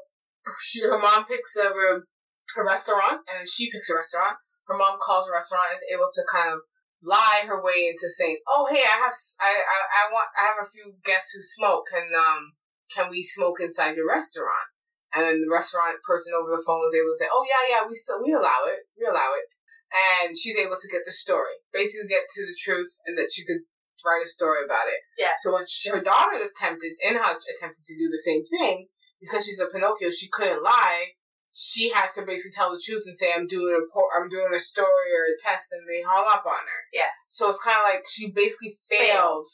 she, 0.61 0.81
her 0.81 0.99
mom 0.99 1.25
picks 1.25 1.55
a, 1.57 1.69
a 1.73 2.63
restaurant, 2.63 3.21
and 3.25 3.47
she 3.47 3.71
picks 3.71 3.89
a 3.89 3.95
restaurant. 3.95 4.37
Her 4.67 4.77
mom 4.77 4.99
calls 5.01 5.27
a 5.27 5.33
restaurant 5.33 5.73
and 5.73 5.77
is 5.81 5.89
able 5.97 6.09
to 6.13 6.21
kind 6.31 6.53
of 6.53 6.59
lie 7.03 7.43
her 7.45 7.61
way 7.61 7.87
into 7.87 8.09
saying, 8.09 8.37
"Oh, 8.47 8.67
hey, 8.69 8.81
I 8.81 8.97
have, 9.03 9.13
I, 9.39 9.51
I, 9.53 9.79
I 9.91 10.03
want, 10.11 10.29
I 10.37 10.47
have 10.47 10.61
a 10.61 10.69
few 10.69 10.95
guests 11.03 11.31
who 11.33 11.41
smoke. 11.41 11.87
Can, 11.91 12.09
um, 12.15 12.53
can 12.93 13.09
we 13.09 13.23
smoke 13.23 13.59
inside 13.59 13.95
your 13.95 14.07
restaurant?" 14.07 14.71
And 15.13 15.23
then 15.23 15.41
the 15.41 15.51
restaurant 15.51 16.03
person 16.03 16.33
over 16.35 16.51
the 16.51 16.63
phone 16.65 16.83
was 16.83 16.95
able 16.95 17.11
to 17.13 17.19
say, 17.19 17.29
"Oh, 17.31 17.45
yeah, 17.47 17.77
yeah, 17.77 17.87
we 17.87 17.95
still, 17.95 18.21
we 18.21 18.33
allow 18.33 18.67
it, 18.67 18.85
we 18.99 19.05
allow 19.05 19.33
it." 19.37 19.47
And 19.87 20.35
she's 20.35 20.57
able 20.59 20.75
to 20.75 20.91
get 20.91 21.05
the 21.05 21.15
story, 21.15 21.63
basically 21.71 22.11
get 22.11 22.27
to 22.27 22.41
the 22.43 22.57
truth, 22.59 22.91
and 23.07 23.17
that 23.17 23.31
she 23.31 23.45
could 23.45 23.63
write 24.05 24.25
a 24.25 24.27
story 24.27 24.65
about 24.65 24.91
it. 24.91 24.99
Yeah. 25.17 25.33
So 25.39 25.53
when 25.53 25.63
she, 25.65 25.89
her 25.89 26.01
daughter 26.01 26.35
attempted, 26.35 26.99
Inha 26.99 27.39
attempted 27.39 27.83
to 27.87 27.95
do 27.97 28.09
the 28.11 28.19
same 28.19 28.43
thing, 28.45 28.87
because 29.21 29.45
she's 29.45 29.61
a 29.61 29.67
Pinocchio, 29.67 30.09
she 30.09 30.29
couldn't 30.29 30.61
lie. 30.61 31.16
She 31.57 31.89
had 31.89 32.13
to 32.13 32.21
basically 32.21 32.53
tell 32.53 32.69
the 32.69 32.77
truth 32.77 33.03
and 33.09 33.17
say, 33.17 33.33
"I'm 33.33 33.47
doing 33.49 33.73
a, 33.73 33.81
por- 33.91 34.13
I'm 34.13 34.29
doing 34.29 34.53
a 34.53 34.59
story 34.61 35.09
or 35.09 35.25
a 35.25 35.33
test," 35.41 35.73
and 35.73 35.89
they 35.89 36.05
hung 36.05 36.25
up 36.29 36.45
on 36.45 36.61
her. 36.69 36.81
Yes. 36.93 37.09
So 37.33 37.49
it's 37.49 37.63
kind 37.63 37.77
of 37.81 37.89
like 37.89 38.05
she 38.05 38.29
basically 38.29 38.77
failed 38.87 39.45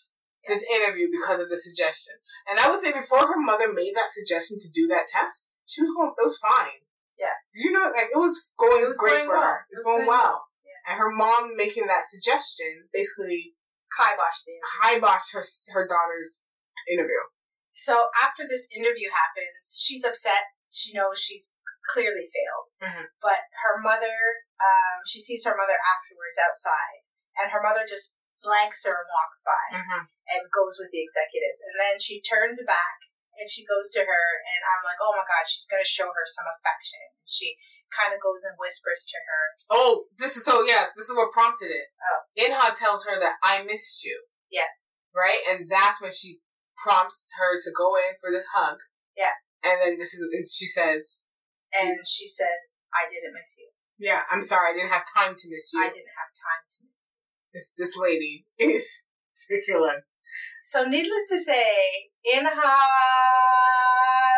this 0.48 0.68
interview 0.68 1.08
because 1.10 1.40
of 1.40 1.48
the 1.48 1.56
suggestion. 1.56 2.16
And 2.52 2.60
I 2.60 2.68
would 2.70 2.82
say 2.84 2.92
before 2.92 3.24
her 3.24 3.40
mother 3.40 3.72
made 3.72 3.96
that 3.96 4.12
suggestion 4.12 4.60
to 4.60 4.68
do 4.68 4.88
that 4.92 5.08
test, 5.08 5.52
she 5.66 5.80
was 5.82 5.96
going. 5.96 6.12
It 6.20 6.24
was 6.28 6.38
fine. 6.44 6.84
Yeah. 7.16 7.40
You 7.56 7.72
know, 7.72 7.88
like 7.88 8.12
it 8.12 8.20
was 8.20 8.52
going 8.60 8.84
It 8.84 8.88
was 8.92 8.98
great 9.00 9.24
going 9.24 9.28
for 9.32 9.40
well. 9.40 9.48
her. 9.48 9.64
It 9.72 9.72
It 9.72 9.80
was, 9.80 9.80
was 9.80 9.86
going 9.88 10.06
going 10.06 10.20
well. 10.20 10.36
Yeah. 10.68 10.92
And 10.92 11.00
her 11.00 11.12
mom 11.16 11.56
making 11.56 11.88
that 11.88 12.12
suggestion 12.12 12.92
basically 12.92 13.56
Kibosh 13.96 14.44
the 14.44 14.60
interview. 14.60 15.08
kiboshed 15.08 15.32
her 15.40 15.44
her 15.72 15.88
daughter's 15.88 16.44
interview. 16.92 17.24
So 17.72 18.12
after 18.22 18.44
this 18.44 18.68
interview 18.76 19.08
happens, 19.08 19.80
she's 19.80 20.04
upset. 20.04 20.52
She 20.74 20.92
knows 20.92 21.22
she's 21.22 21.56
clearly 21.92 22.28
failed. 22.32 22.68
Mhm. 22.82 23.06
But 23.22 23.48
her 23.64 23.78
mother, 23.78 24.46
um, 24.60 25.02
she 25.06 25.20
sees 25.20 25.44
her 25.46 25.56
mother 25.56 25.78
afterwards 25.80 26.38
outside, 26.40 27.04
and 27.38 27.52
her 27.52 27.62
mother 27.62 27.86
just 27.88 28.16
blanks 28.42 28.84
her 28.86 28.96
and 29.00 29.08
walks 29.08 29.42
by 29.44 29.78
Mm-hmm. 29.78 30.04
and 30.36 30.52
goes 30.52 30.78
with 30.80 30.92
the 30.92 31.02
executives. 31.04 31.64
And 31.64 31.80
then 31.80 32.00
she 32.00 32.20
turns 32.22 32.62
back 32.64 33.00
and 33.40 33.50
she 33.50 33.66
goes 33.66 33.90
to 33.92 34.04
her, 34.04 34.26
and 34.46 34.62
I'm 34.68 34.84
like, 34.84 34.98
oh 35.02 35.12
my 35.16 35.24
god, 35.28 35.48
she's 35.48 35.66
going 35.66 35.84
to 35.84 35.88
show 35.90 36.08
her 36.12 36.26
some 36.28 36.46
affection. 36.48 37.00
And 37.04 37.28
she 37.30 37.58
kind 37.96 38.14
of 38.14 38.20
goes 38.20 38.44
and 38.44 38.58
whispers 38.60 39.06
to 39.12 39.18
her, 39.18 39.44
Oh, 39.70 40.08
this 40.18 40.36
is 40.36 40.44
so. 40.46 40.64
Yeah, 40.64 40.88
this 40.96 41.10
is 41.10 41.16
what 41.16 41.32
prompted 41.32 41.70
it. 41.72 41.88
Oh. 42.04 42.20
Inha 42.38 42.74
tells 42.76 43.06
her 43.06 43.20
that 43.20 43.38
I 43.44 43.64
missed 43.64 44.04
you, 44.04 44.26
yes, 44.50 44.92
right? 45.16 45.40
And 45.48 45.70
that's 45.70 46.02
when 46.02 46.12
she 46.12 46.40
prompts 46.78 47.32
her 47.38 47.62
to 47.62 47.72
go 47.72 47.96
in 47.96 48.16
for 48.20 48.32
this 48.32 48.48
hug. 48.56 48.78
Yeah. 49.16 49.34
And 49.64 49.80
then 49.80 49.98
this 49.98 50.14
is, 50.14 50.24
and 50.34 50.44
she 50.48 50.66
says, 50.66 51.30
and 51.80 51.98
she 52.06 52.28
says, 52.28 52.60
I 52.94 53.10
didn't 53.10 53.34
miss 53.34 53.58
you. 53.60 53.70
"Yeah, 53.98 54.22
I'm 54.30 54.42
sorry, 54.42 54.72
I 54.72 54.74
didn't 54.74 54.92
have 54.92 55.06
time 55.18 55.34
to 55.38 55.46
miss 55.50 55.72
you." 55.74 55.80
I 55.82 55.88
didn't 55.90 56.14
have 56.18 56.32
time 56.34 56.64
to 56.70 56.78
miss 56.88 57.14
you. 57.14 57.20
this 57.54 57.74
this 57.78 57.98
lady 57.98 58.46
is 58.58 59.06
ridiculous. 59.50 60.04
So, 60.62 60.86
needless 60.86 61.28
to 61.30 61.38
say, 61.38 62.10
Inha 62.26 62.74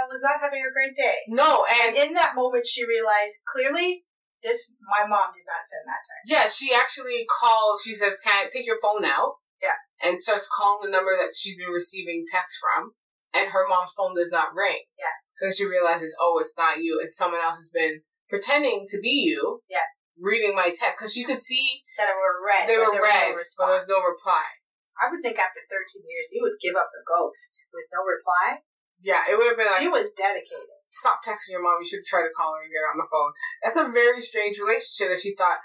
was 0.09 0.21
not 0.21 0.41
having 0.41 0.61
a 0.61 0.73
great 0.73 0.95
day. 0.95 1.17
No, 1.27 1.65
and 1.69 1.95
And 1.95 2.09
in 2.09 2.13
that 2.15 2.35
moment, 2.35 2.65
she 2.67 2.85
realized 2.85 3.39
clearly 3.47 4.03
this 4.43 4.71
my 4.89 5.07
mom 5.07 5.33
did 5.33 5.45
not 5.47 5.63
send 5.63 5.85
that 5.87 6.03
text. 6.03 6.25
yeah, 6.29 6.45
she 6.49 6.73
actually 6.75 7.25
calls. 7.29 7.81
She 7.83 7.93
says, 7.95 8.19
"Can 8.21 8.33
I 8.35 8.49
take 8.49 8.65
your 8.65 8.77
phone 8.81 9.05
out?" 9.05 9.33
Yeah. 9.61 9.79
and 10.03 10.19
starts 10.19 10.49
calling 10.51 10.83
the 10.85 10.91
number 10.91 11.15
that 11.17 11.31
she's 11.35 11.55
been 11.57 11.71
receiving 11.71 12.25
text 12.29 12.59
from, 12.61 12.91
and 13.33 13.49
her 13.49 13.65
mom's 13.67 13.91
phone 13.97 14.13
does 14.13 14.29
not 14.31 14.53
ring. 14.53 14.83
Yeah. 14.99 15.15
So 15.35 15.51
she 15.51 15.65
realizes, 15.65 16.15
oh, 16.19 16.37
it's 16.39 16.55
not 16.57 16.79
you. 16.79 16.99
It's 17.03 17.17
someone 17.17 17.41
else 17.41 17.57
who's 17.57 17.71
been 17.71 18.01
pretending 18.29 18.85
to 18.89 18.97
be 18.99 19.27
you. 19.27 19.61
Yeah. 19.69 19.85
reading 20.19 20.55
my 20.55 20.71
text 20.71 20.95
because 20.97 21.13
she 21.13 21.23
could 21.27 21.41
see 21.43 21.83
That 21.99 22.07
it 22.09 22.15
were 22.15 22.39
read. 22.39 22.65
they 22.71 22.79
were 22.79 22.87
there 22.91 23.03
was 23.03 23.11
no 23.11 23.35
but 23.59 23.65
there 23.67 23.79
was 23.83 23.87
no 23.91 23.99
reply. 23.99 24.47
I 24.95 25.11
would 25.11 25.19
think 25.19 25.35
after 25.35 25.59
13 25.67 26.07
years, 26.07 26.31
you 26.31 26.39
would 26.39 26.55
give 26.63 26.75
up 26.79 26.87
the 26.95 27.03
ghost 27.03 27.67
with 27.75 27.83
no 27.91 27.99
reply. 28.07 28.63
Yeah, 28.95 29.27
it 29.27 29.35
would 29.35 29.51
have 29.51 29.59
been 29.59 29.67
like, 29.67 29.83
she 29.83 29.91
was 29.91 30.15
dedicated. 30.15 30.79
stop 30.87 31.19
texting 31.19 31.51
your 31.51 31.59
mom. 31.59 31.83
You 31.83 31.87
should 31.87 32.07
try 32.07 32.23
to 32.23 32.31
call 32.31 32.55
her 32.55 32.63
and 32.63 32.71
get 32.71 32.79
her 32.87 32.95
on 32.95 32.99
the 33.03 33.11
phone. 33.11 33.35
That's 33.59 33.75
a 33.75 33.91
very 33.91 34.23
strange 34.23 34.55
relationship 34.55 35.11
that 35.11 35.19
she 35.19 35.35
thought, 35.35 35.59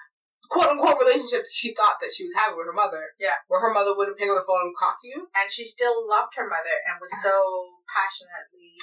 quote 0.51 0.67
unquote 0.75 0.99
relationship 0.99 1.47
she 1.47 1.71
thought 1.71 2.03
that 2.03 2.11
she 2.11 2.27
was 2.27 2.35
having 2.35 2.59
with 2.59 2.67
her 2.67 2.75
mother. 2.75 3.15
Yeah. 3.23 3.39
Where 3.47 3.63
her 3.63 3.71
mother 3.71 3.95
wouldn't 3.95 4.19
pick 4.19 4.27
up 4.27 4.35
the 4.35 4.43
phone 4.43 4.67
and 4.67 4.75
talk 4.75 4.99
to 4.99 5.09
you. 5.09 5.31
And 5.31 5.47
she 5.47 5.63
still 5.63 5.95
loved 6.03 6.35
her 6.35 6.51
mother 6.51 6.75
and 6.91 6.99
was 6.99 7.15
so 7.23 7.31
passionately, 7.87 8.75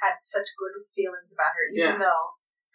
had 0.00 0.20
such 0.24 0.56
good 0.58 0.72
feelings 0.96 1.32
about 1.32 1.52
her, 1.56 1.64
even 1.72 1.96
Yeah. 1.96 1.98
though 2.00 2.26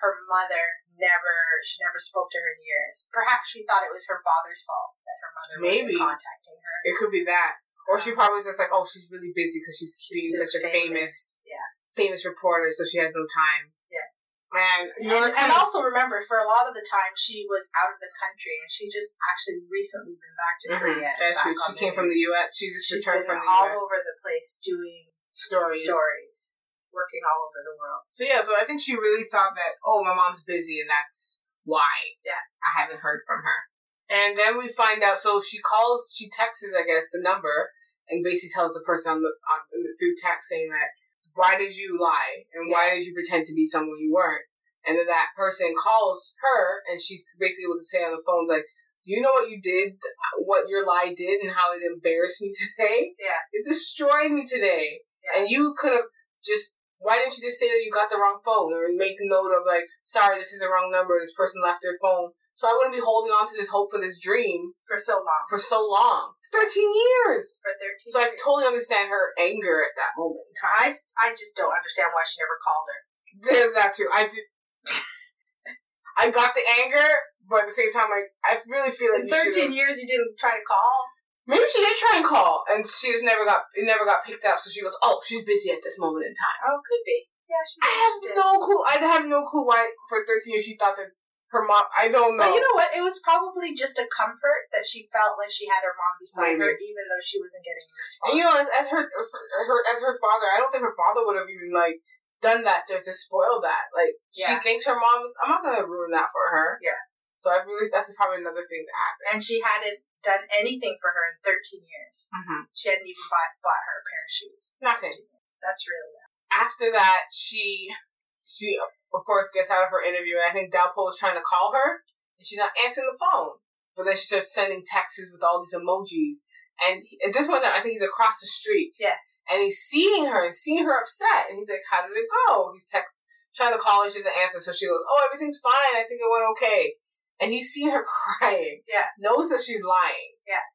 her 0.03 0.14
mother 0.30 0.64
never 0.95 1.35
she 1.64 1.81
never 1.84 1.99
spoke 1.99 2.30
to 2.31 2.38
her 2.39 2.49
in 2.56 2.61
years. 2.64 3.06
Perhaps 3.11 3.49
she 3.52 3.65
thought 3.68 3.84
it 3.84 3.91
was 3.91 4.06
her 4.07 4.22
father's 4.23 4.64
fault 4.64 4.95
that 5.03 5.18
her 5.23 5.31
mother 5.35 5.56
Maybe. 5.61 5.95
wasn't 5.99 6.19
contacting 6.19 6.57
her. 6.61 6.76
It 6.88 6.95
could 6.97 7.11
be 7.11 7.23
that. 7.26 7.60
Or 7.88 7.99
she 7.99 8.14
probably 8.18 8.41
was 8.41 8.49
just 8.49 8.57
like, 8.57 8.73
oh, 8.73 8.81
she's 8.85 9.10
really 9.14 9.30
busy 9.35 9.61
because 9.61 9.77
she's, 9.77 9.93
She's 10.02 10.18
being 10.18 10.34
so 10.41 10.45
such 10.45 10.56
a 10.57 10.61
famous, 10.73 10.81
famous. 10.89 11.39
Yeah. 11.45 11.68
famous 11.93 12.26
reporter, 12.26 12.72
so 12.73 12.81
she 12.84 12.97
has 12.97 13.14
no 13.14 13.22
time. 13.30 13.73
Yeah. 13.93 14.10
And 14.56 14.88
you 14.97 15.10
know, 15.11 15.22
and, 15.27 15.35
and 15.35 15.52
also 15.52 15.84
remember, 15.84 16.23
for 16.26 16.39
a 16.39 16.47
lot 16.47 16.65
of 16.65 16.73
the 16.73 16.81
time, 16.88 17.11
she 17.19 17.43
was 17.45 17.68
out 17.76 17.91
of 17.93 17.99
the 17.99 18.10
country, 18.18 18.56
and 18.64 18.72
she 18.72 18.88
just 18.89 19.14
actually 19.27 19.68
recently 19.69 20.15
been 20.15 20.34
back 20.39 20.56
to 20.64 20.68
Mhm. 20.72 20.80
Korea. 20.80 21.11
back 21.11 21.43
true. 21.43 21.53
She 21.53 21.73
came 21.76 21.93
from 21.93 22.07
the. 22.07 22.15
U.S. 22.31 22.56
She 22.57 22.72
just 22.72 22.88
She's 22.88 23.03
returned 23.06 23.27
from 23.27 23.43
the 23.43 23.49
all 23.52 23.68
U.S. 23.68 23.76
over 23.77 23.97
the 24.02 24.15
place 24.23 24.56
doing 24.64 25.11
stories. 25.35 25.84
stories, 25.84 26.55
working 26.96 27.22
all 27.28 27.46
over 27.46 27.60
the 27.62 27.76
world. 27.76 28.08
So 28.08 28.24
yeah, 28.24 28.40
so 28.40 28.56
I 28.56 28.64
think 28.64 28.80
she 28.80 28.96
really 28.96 29.28
thought 29.28 29.54
that, 29.54 29.78
oh, 29.84 30.02
my 30.02 30.16
mom's 30.16 30.42
busy, 30.42 30.80
and 30.80 30.90
that's 30.90 31.44
why. 31.68 32.16
Yeah. 32.24 32.42
I 32.64 32.82
haven't 32.82 33.04
heard 33.04 33.22
from 33.28 33.44
her. 33.44 33.60
And 34.08 34.38
then 34.38 34.58
we 34.58 34.70
find 34.70 35.04
out. 35.04 35.20
So 35.20 35.42
she 35.42 35.60
calls, 35.60 36.16
she 36.16 36.30
texts, 36.30 36.66
I 36.72 36.88
guess, 36.88 37.12
the 37.12 37.22
number, 37.22 37.70
and 38.10 38.24
basically 38.24 38.54
tells 38.54 38.74
the 38.74 38.86
person 38.86 39.14
on 39.14 39.22
the 39.22 39.34
on, 39.52 39.60
through 40.00 40.16
text 40.18 40.50
saying 40.50 40.70
that, 40.70 40.96
why 41.34 41.58
did 41.58 41.76
you 41.76 42.00
lie, 42.00 42.48
and 42.54 42.72
why 42.72 42.94
did 42.94 43.04
you 43.04 43.14
pretend 43.14 43.46
to 43.46 43.54
be 43.54 43.66
someone 43.66 44.00
you 44.00 44.14
weren't? 44.14 44.48
And 44.88 44.98
then 44.98 45.08
that 45.08 45.36
person 45.36 45.74
calls 45.76 46.34
her, 46.42 46.82
and 46.90 47.02
she's 47.02 47.26
basically 47.40 47.66
able 47.66 47.78
to 47.78 47.84
say 47.84 48.06
on 48.06 48.12
the 48.12 48.24
phone, 48.26 48.46
like, 48.48 48.64
do 49.04 49.14
you 49.14 49.22
know 49.22 49.34
what 49.34 49.50
you 49.50 49.60
did, 49.62 49.98
what 50.40 50.70
your 50.70 50.86
lie 50.86 51.14
did, 51.16 51.42
and 51.42 51.52
how 51.52 51.74
it 51.74 51.84
embarrassed 51.84 52.42
me 52.42 52.54
today? 52.78 53.14
Yeah. 53.20 53.42
It 53.52 53.68
destroyed 53.68 54.32
me 54.32 54.46
today. 54.46 55.02
Yeah. 55.24 55.42
And 55.42 55.50
you 55.50 55.76
could 55.78 55.94
have 55.94 56.10
just, 56.44 56.74
why 57.06 57.22
didn't 57.22 57.38
you 57.38 57.45
just 57.45 57.61
say 57.61 57.69
that 57.69 57.86
you 57.86 57.94
got 57.94 58.10
the 58.10 58.18
wrong 58.18 58.41
phone 58.41 58.73
or 58.73 58.90
make 58.90 59.22
note 59.22 59.53
of 59.53 59.61
like, 59.61 59.86
sorry, 60.02 60.41
this 60.41 60.49
is 60.49 60.60
the 60.60 60.68
wrong 60.73 60.90
number, 60.90 61.14
this 61.22 61.38
person 61.38 61.61
left 61.61 61.86
their 61.86 62.02
phone. 62.02 62.34
So 62.57 62.65
I 62.65 62.73
wouldn't 62.73 62.98
be 62.98 63.03
holding 63.03 63.36
on 63.36 63.45
to 63.45 63.53
this 63.53 63.69
hope 63.69 63.91
for 63.91 63.99
this 63.99 64.18
dream 64.18 64.73
For 64.88 64.98
so 64.98 65.22
long, 65.22 65.44
for 65.45 65.60
so 65.60 65.86
long. 65.86 66.34
13 66.49 66.65
years! 66.65 67.61
for 67.61 67.76
thirteen. 67.77 68.10
So 68.10 68.18
I 68.23 68.34
totally 68.41 68.65
understand 68.65 69.14
her 69.14 69.36
anger 69.38 69.86
at 69.86 69.94
that 69.99 70.18
moment 70.18 70.49
in 70.49 70.56
time. 70.57 70.73
I, 70.82 70.88
I 71.22 71.36
just 71.36 71.53
don't 71.53 71.76
understand 71.76 72.10
why 72.15 72.23
she 72.26 72.41
never 72.41 72.57
called 72.64 72.88
her. 72.90 72.99
There's 73.44 73.76
that 73.76 73.94
too. 73.94 74.07
I 74.10 74.26
did. 74.26 74.48
I 76.18 76.32
got 76.32 76.56
the 76.56 76.64
anger, 76.82 77.06
but 77.44 77.68
at 77.68 77.68
the 77.68 77.76
same 77.76 77.91
time, 77.91 78.07
like 78.07 78.32
I 78.48 78.56
really 78.72 78.95
feel 78.95 79.11
like 79.11 79.27
In 79.27 79.30
thirteen 79.30 79.76
years, 79.76 79.99
you 79.99 80.07
didn't 80.07 80.40
try 80.40 80.56
to 80.56 80.64
call. 80.64 81.11
Maybe 81.46 81.66
she 81.70 81.82
did 81.82 81.98
try 81.98 82.18
and 82.18 82.26
call, 82.26 82.66
and 82.74 82.82
she 82.82 83.14
just 83.14 83.26
never 83.26 83.46
got 83.46 83.70
it. 83.78 83.86
Never 83.86 84.06
got 84.06 84.26
picked 84.26 84.46
up. 84.46 84.58
So 84.58 84.74
she 84.74 84.82
goes, 84.82 84.98
"Oh, 85.06 85.22
she's 85.22 85.46
busy 85.46 85.70
at 85.70 85.84
this 85.86 86.00
moment 86.02 86.26
in 86.26 86.34
time." 86.34 86.60
Oh, 86.66 86.82
could 86.82 87.06
be. 87.06 87.30
Yeah, 87.46 87.62
she, 87.62 87.78
I 87.86 87.94
have 87.94 88.16
no 88.34 88.58
clue. 88.58 88.82
I 88.82 88.96
have 89.14 89.26
no 89.30 89.46
clue 89.46 89.66
why 89.66 89.86
for 90.10 90.26
13 90.26 90.58
years 90.58 90.66
she 90.66 90.74
thought 90.74 90.98
that 90.98 91.14
her 91.54 91.64
mom. 91.64 91.86
I 91.94 92.10
don't 92.10 92.36
know. 92.36 92.44
But 92.44 92.58
you 92.58 92.62
know 92.66 92.76
what? 92.76 92.92
It 92.92 93.06
was 93.06 93.22
probably 93.22 93.78
just 93.78 94.02
a 94.02 94.10
comfort 94.10 94.68
that 94.74 94.84
she 94.90 95.08
felt 95.14 95.38
like 95.38 95.54
she 95.54 95.70
had 95.70 95.86
her 95.86 95.94
mom 95.94 96.18
beside 96.18 96.58
her, 96.58 96.74
even 96.74 97.04
though 97.08 97.24
she 97.24 97.38
wasn't 97.38 97.64
getting 97.64 97.86
a 97.86 97.96
And 98.28 98.34
you 98.36 98.44
know, 98.44 98.58
as, 98.58 98.68
as 98.74 98.88
her, 98.90 99.06
her 99.06 99.80
as 99.94 100.02
her 100.02 100.18
father, 100.18 100.50
I 100.50 100.58
don't 100.58 100.74
think 100.74 100.84
her 100.84 100.98
father 100.98 101.24
would 101.24 101.38
have 101.38 101.50
even 101.50 101.70
like 101.70 102.02
done 102.44 102.66
that 102.66 102.90
to 102.92 102.98
to 103.00 103.14
spoil 103.14 103.62
that. 103.62 103.94
Like 103.96 104.18
she 104.34 104.58
thinks 104.60 104.90
her 104.90 104.98
mom 104.98 105.24
is. 105.24 105.38
I'm 105.40 105.56
not 105.56 105.64
gonna 105.64 105.88
ruin 105.88 106.12
that 106.12 106.34
for 106.34 106.46
her. 106.52 106.82
Yeah. 106.82 107.00
So 107.38 107.52
I 107.52 107.64
really 107.64 107.88
that's 107.94 108.12
probably 108.20 108.44
another 108.44 108.66
thing 108.68 108.84
that 108.84 108.98
happened. 108.98 109.28
and 109.34 109.40
she 109.44 109.62
hadn't 109.64 110.02
done 110.26 110.43
anything 110.49 110.97
for 110.99 111.14
her 111.14 111.23
in 111.30 111.38
13 111.45 111.85
years. 111.85 112.15
Mm-hmm. 112.34 112.68
She 112.73 112.89
hadn't 112.89 113.06
even 113.06 113.27
bought, 113.30 113.53
bought 113.61 113.85
her 113.85 113.97
a 114.02 114.06
pair 114.10 114.23
of 114.26 114.34
shoes. 114.34 114.61
Nothing. 114.81 115.15
That's 115.61 115.85
really 115.85 116.11
bad. 116.18 116.30
After 116.49 116.88
that, 116.91 117.30
she 117.30 117.93
she 118.41 118.77
of 118.77 119.22
course 119.26 119.49
gets 119.53 119.72
out 119.72 119.85
of 119.85 119.93
her 119.93 120.02
interview, 120.03 120.38
and 120.38 120.45
I 120.49 120.53
think 120.53 120.73
Dalpo 120.73 121.10
is 121.10 121.18
trying 121.18 121.38
to 121.38 121.45
call 121.45 121.73
her, 121.73 122.03
and 122.38 122.45
she's 122.45 122.60
not 122.61 122.76
answering 122.84 123.07
the 123.10 123.18
phone. 123.18 123.61
But 123.95 124.06
then 124.06 124.18
she 124.18 124.27
starts 124.27 124.53
sending 124.53 124.84
texts 124.84 125.31
with 125.31 125.41
all 125.41 125.64
these 125.64 125.73
emojis. 125.73 126.43
And 126.84 126.99
at 127.23 127.31
this 127.31 127.47
point, 127.47 127.64
I 127.64 127.80
think 127.80 127.95
he's 127.95 128.03
across 128.03 128.41
the 128.43 128.47
street. 128.52 128.91
Yes. 128.99 129.39
and 129.49 129.64
he's 129.64 129.80
seeing 129.80 130.27
her 130.27 130.43
and 130.43 130.53
seeing 130.53 130.84
her 130.84 130.99
upset. 130.99 131.47
And 131.49 131.57
he's 131.57 131.69
like, 131.69 131.88
How 131.89 132.03
did 132.03 132.18
it 132.18 132.27
go? 132.47 132.72
He's 132.73 132.88
text 132.88 133.26
trying 133.56 133.72
to 133.72 133.80
call 133.80 134.03
her, 134.03 134.10
she 134.11 134.19
doesn't 134.19 134.35
answer. 134.43 134.60
So 134.60 134.76
she 134.76 134.88
goes, 134.88 134.99
Oh, 134.99 135.27
everything's 135.31 135.64
fine. 135.64 135.95
I 135.95 136.03
think 136.03 136.19
it 136.19 136.27
went 136.30 136.52
okay. 136.52 136.99
And 137.41 137.52
he's 137.52 137.70
seeing 137.72 137.91
her 137.91 138.06
crying. 138.40 138.82
Yeah. 138.88 139.06
Knows 139.20 139.49
that 139.49 139.62
she's 139.62 139.84
lying. 139.84 140.36
Yeah. 140.48 140.66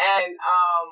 And 0.00 0.32
um 0.36 0.88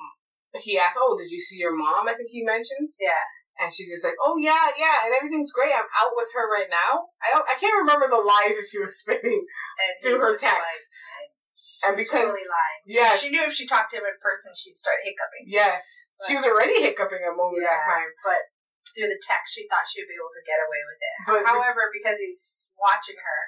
he 0.61 0.79
asks, 0.79 0.99
Oh, 1.01 1.17
did 1.17 1.31
you 1.31 1.39
see 1.39 1.59
your 1.59 1.77
mom? 1.77 2.09
I 2.09 2.15
think 2.15 2.31
he 2.31 2.45
mentions. 2.45 2.97
Yeah. 3.01 3.23
And 3.61 3.73
she's 3.73 3.91
just 3.91 4.05
like, 4.05 4.15
Oh 4.23 4.37
yeah, 4.39 4.71
yeah, 4.79 5.05
and 5.05 5.15
everything's 5.15 5.53
great. 5.53 5.75
I'm 5.75 5.89
out 6.01 6.15
with 6.17 6.29
her 6.35 6.47
right 6.49 6.71
now. 6.71 7.11
I 7.21 7.35
don't 7.35 7.45
I 7.49 7.59
can't 7.61 7.77
remember 7.83 8.09
the 8.09 8.23
lies 8.23 8.57
that 8.57 8.69
she 8.71 8.79
was 8.81 8.97
spitting 9.01 9.45
And 9.45 9.91
he's 10.01 10.15
her 10.17 10.33
text. 10.39 10.57
Like, 10.57 11.91
And 11.91 11.95
because- 11.99 12.27
really 12.33 12.49
lying. 12.49 12.81
yeah, 12.87 13.13
She 13.17 13.29
knew 13.31 13.45
if 13.45 13.53
she 13.53 13.67
talked 13.67 13.91
to 13.93 13.99
him 14.01 14.07
in 14.09 14.17
person, 14.23 14.53
she'd 14.57 14.77
start 14.77 14.99
hiccuping. 15.05 15.45
yes. 15.47 15.83
She 16.27 16.35
was 16.35 16.43
already 16.47 16.83
hiccuping 16.83 17.23
at 17.23 17.31
a 17.31 17.37
moment 17.39 17.63
that 17.63 17.79
time. 17.87 18.11
But 18.27 18.43
through 18.91 19.07
the 19.07 19.23
text, 19.23 19.55
she 19.55 19.69
thought 19.71 19.87
she'd 19.87 20.09
be 20.11 20.19
able 20.19 20.33
to 20.35 20.43
get 20.43 20.59
away 20.59 20.81
with 20.83 20.99
it. 20.99 21.17
But 21.31 21.43
However, 21.47 21.93
because 21.95 22.19
he's 22.19 22.75
watching 22.75 23.15
her, 23.23 23.41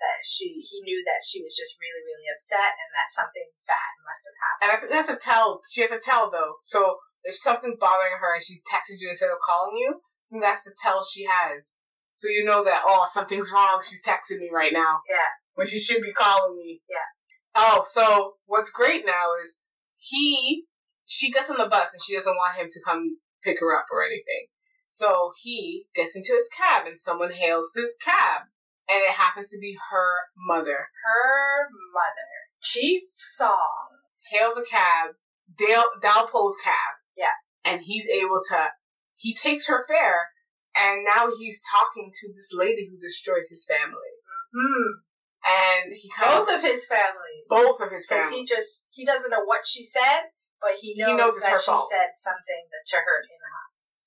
that 0.00 0.22
she 0.26 0.62
he 0.64 0.82
knew 0.82 1.02
that 1.06 1.22
she 1.22 1.42
was 1.42 1.54
just 1.54 1.78
really 1.78 2.02
really 2.02 2.28
upset 2.30 2.74
and 2.76 2.90
that 2.92 3.14
something 3.14 3.48
bad 3.66 3.92
must 4.02 4.22
have 4.26 4.38
happened. 4.38 4.62
And 4.62 4.70
I 4.70 4.76
think 4.78 4.90
that's 4.92 5.12
a 5.12 5.20
tell. 5.20 5.60
She 5.66 5.82
has 5.82 5.92
a 5.92 6.02
tell 6.02 6.30
though. 6.30 6.58
So 6.60 6.98
if 7.24 7.34
something's 7.34 7.80
bothering 7.80 8.20
her 8.20 8.34
and 8.34 8.42
she 8.42 8.60
texted 8.68 9.00
you 9.00 9.08
instead 9.08 9.32
of 9.32 9.40
calling 9.40 9.78
you, 9.78 10.02
then 10.30 10.40
that's 10.40 10.64
the 10.64 10.76
tell 10.76 11.04
she 11.04 11.24
has. 11.24 11.72
So 12.14 12.28
you 12.28 12.44
know 12.44 12.62
that 12.64 12.82
oh 12.84 13.06
something's 13.10 13.52
wrong. 13.52 13.82
She's 13.82 14.04
texting 14.04 14.40
me 14.40 14.50
right 14.52 14.72
now. 14.72 15.00
Yeah. 15.08 15.34
When 15.54 15.66
she 15.66 15.78
should 15.78 16.02
be 16.02 16.12
calling 16.12 16.56
me. 16.56 16.82
Yeah. 16.90 17.08
Oh, 17.54 17.82
so 17.84 18.34
what's 18.46 18.72
great 18.72 19.06
now 19.06 19.30
is 19.42 19.58
he 19.96 20.66
she 21.06 21.30
gets 21.30 21.50
on 21.50 21.58
the 21.58 21.68
bus 21.68 21.92
and 21.92 22.02
she 22.02 22.16
doesn't 22.16 22.36
want 22.36 22.56
him 22.56 22.68
to 22.70 22.80
come 22.84 23.18
pick 23.42 23.60
her 23.60 23.76
up 23.76 23.86
or 23.92 24.02
anything. 24.02 24.48
So 24.88 25.32
he 25.42 25.86
gets 25.94 26.16
into 26.16 26.32
his 26.34 26.50
cab 26.56 26.86
and 26.86 26.98
someone 26.98 27.32
hails 27.32 27.72
his 27.74 27.96
cab. 28.02 28.42
And 28.88 29.00
it 29.02 29.12
happens 29.16 29.48
to 29.50 29.58
be 29.58 29.78
her 29.90 30.28
mother. 30.36 30.88
Her 31.04 31.64
mother, 31.92 32.30
Chief 32.60 33.02
Song. 33.12 34.00
hails 34.30 34.58
a 34.58 34.64
cab, 34.64 35.16
Dale 35.56 35.84
Dalpo's 36.02 36.56
cab. 36.62 37.00
Yeah. 37.16 37.32
And 37.64 37.82
he's 37.82 38.08
able 38.08 38.40
to 38.50 38.70
he 39.16 39.32
takes 39.34 39.68
her 39.68 39.86
fare 39.88 40.28
and 40.76 41.04
now 41.04 41.30
he's 41.38 41.62
talking 41.62 42.10
to 42.12 42.28
this 42.34 42.50
lady 42.52 42.90
who 42.90 42.98
destroyed 42.98 43.44
his 43.48 43.64
family. 43.64 44.12
Hmm. 44.52 45.00
And 45.46 45.92
he 45.92 46.10
Both 46.20 46.48
of 46.48 46.56
of 46.56 46.62
his 46.62 46.86
family. 46.86 47.44
both 47.48 47.80
of 47.80 47.90
his 47.90 48.06
family. 48.06 48.24
Because 48.24 48.32
he 48.32 48.44
just 48.44 48.86
he 48.90 49.04
doesn't 49.04 49.30
know 49.30 49.44
what 49.44 49.66
she 49.66 49.82
said, 49.82 50.28
but 50.60 50.72
he 50.80 50.94
knows, 50.96 51.16
knows 51.16 51.40
that 51.42 51.60
she 51.60 51.70
fault. 51.70 51.88
said 51.90 52.08
something 52.16 52.68
that 52.72 52.84
to 52.88 52.96
hurt 52.96 53.24
him. 53.24 53.40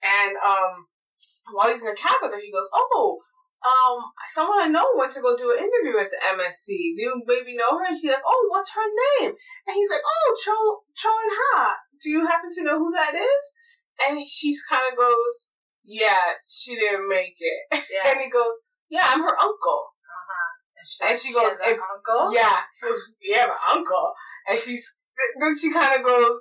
And 0.03 0.37
um 0.37 0.87
while 1.53 1.69
he's 1.69 1.81
in 1.83 1.89
the 1.89 1.95
cab 1.95 2.17
with 2.21 2.31
her, 2.33 2.39
he 2.41 2.51
goes, 2.51 2.69
Oh, 2.73 3.19
um, 3.65 4.13
someone 4.27 4.61
I 4.61 4.67
know 4.67 4.85
went 4.95 5.11
to 5.13 5.21
go 5.21 5.35
do 5.35 5.51
an 5.51 5.63
interview 5.63 5.97
at 5.99 6.11
the 6.11 6.17
MSC. 6.21 6.93
Do 6.95 7.01
you 7.01 7.21
maybe 7.25 7.55
know 7.55 7.77
her? 7.77 7.85
And 7.89 7.97
she's 7.97 8.11
like, 8.11 8.21
Oh, 8.25 8.47
what's 8.49 8.73
her 8.75 8.85
name? 9.19 9.33
And 9.67 9.73
he's 9.75 9.89
like, 9.89 10.05
Oh, 10.05 10.35
Cho 10.43 10.53
Chon 10.95 11.27
Ha. 11.31 11.77
Do 12.01 12.09
you 12.09 12.25
happen 12.27 12.49
to 12.53 12.63
know 12.63 12.77
who 12.77 12.91
that 12.93 13.13
is? 13.15 13.43
And 14.07 14.19
she's 14.21 14.63
kind 14.69 14.83
of 14.91 14.97
goes, 14.97 15.49
Yeah, 15.83 16.37
she 16.47 16.75
didn't 16.75 17.09
make 17.09 17.35
it. 17.39 17.83
Yeah. 17.91 18.11
And 18.11 18.21
he 18.21 18.29
goes, 18.29 18.61
Yeah, 18.89 19.03
I'm 19.05 19.21
her 19.21 19.37
uncle. 19.41 19.89
Uh-huh. 20.05 21.09
And 21.09 21.17
she 21.17 21.33
goes, 21.33 21.49
has 21.49 21.59
an 21.59 21.73
if- 21.75 21.79
uncle. 21.81 22.33
Yeah. 22.33 22.61
She 22.73 22.85
goes, 22.85 23.11
Yeah, 23.21 23.45
my 23.47 23.75
uncle. 23.75 24.13
And 24.47 24.57
she's 24.57 24.93
then 25.41 25.55
she 25.57 25.73
kind 25.73 25.95
of 25.97 26.05
goes, 26.05 26.37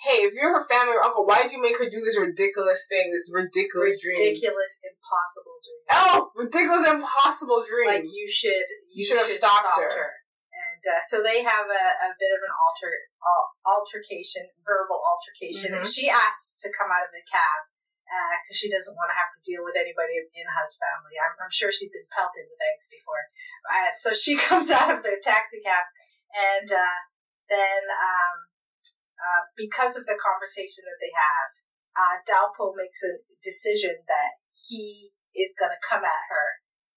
Hey, 0.00 0.24
if 0.24 0.32
you're 0.32 0.56
her 0.56 0.64
family 0.64 0.96
or 0.96 1.04
uncle, 1.04 1.28
why 1.28 1.44
did 1.44 1.52
you 1.52 1.60
make 1.60 1.76
her 1.76 1.84
do 1.84 2.00
this 2.00 2.16
ridiculous 2.16 2.88
thing, 2.88 3.12
this 3.12 3.28
ridiculous 3.28 4.00
dream? 4.00 4.16
ridiculous, 4.16 4.80
impossible 4.80 5.56
dream. 5.60 5.84
Oh, 5.92 6.32
ridiculous, 6.40 6.88
impossible 6.88 7.60
dream. 7.68 7.88
Like 7.92 8.08
you 8.08 8.24
should, 8.24 8.64
You 8.96 9.04
should 9.04 9.20
have 9.20 9.28
stopped 9.28 9.76
her. 9.76 10.24
And 10.50 10.82
uh, 10.96 11.00
so 11.04 11.20
they 11.20 11.44
have 11.44 11.68
a, 11.68 11.84
a 12.08 12.10
bit 12.16 12.32
of 12.32 12.40
an 12.40 12.52
alter 12.64 12.88
al- 13.20 13.52
altercation, 13.76 14.48
verbal 14.64 14.96
altercation, 15.04 15.76
and 15.76 15.84
Mhm. 15.84 15.92
she 15.92 16.08
asks 16.08 16.56
to 16.64 16.72
come 16.72 16.88
out 16.88 17.04
of 17.04 17.12
the 17.12 17.20
cab 17.28 17.60
because 18.42 18.56
she 18.58 18.66
doesn't 18.72 18.96
want 18.96 19.12
to 19.12 19.20
have 19.20 19.30
to 19.36 19.40
deal 19.44 19.62
with 19.62 19.76
anybody 19.78 20.18
in 20.18 20.46
Hu's 20.48 20.74
family. 20.80 21.14
I'm, 21.20 21.36
I'm 21.44 21.52
sure 21.52 21.70
she's 21.70 21.92
been 21.92 22.08
pelted 22.10 22.48
with 22.50 22.58
eggs 22.58 22.88
before. 22.90 23.30
Uh, 23.68 23.92
so 23.94 24.10
she 24.16 24.34
comes 24.48 24.72
out 24.72 24.90
of 24.90 25.04
the 25.04 25.20
taxi 25.22 25.60
cab, 25.62 25.84
and 26.34 26.66
uh, 26.72 26.98
then 27.46 27.84
um, 27.86 28.49
uh, 29.20 29.42
because 29.56 30.00
of 30.00 30.08
the 30.08 30.16
conversation 30.16 30.88
that 30.88 30.98
they 30.98 31.12
have, 31.12 31.48
uh, 31.94 32.16
Dalpo 32.24 32.72
makes 32.72 33.04
a 33.04 33.20
decision 33.44 34.00
that 34.08 34.40
he 34.56 35.12
is 35.36 35.52
going 35.54 35.72
to 35.72 35.80
come 35.84 36.02
at 36.02 36.24
her 36.32 36.46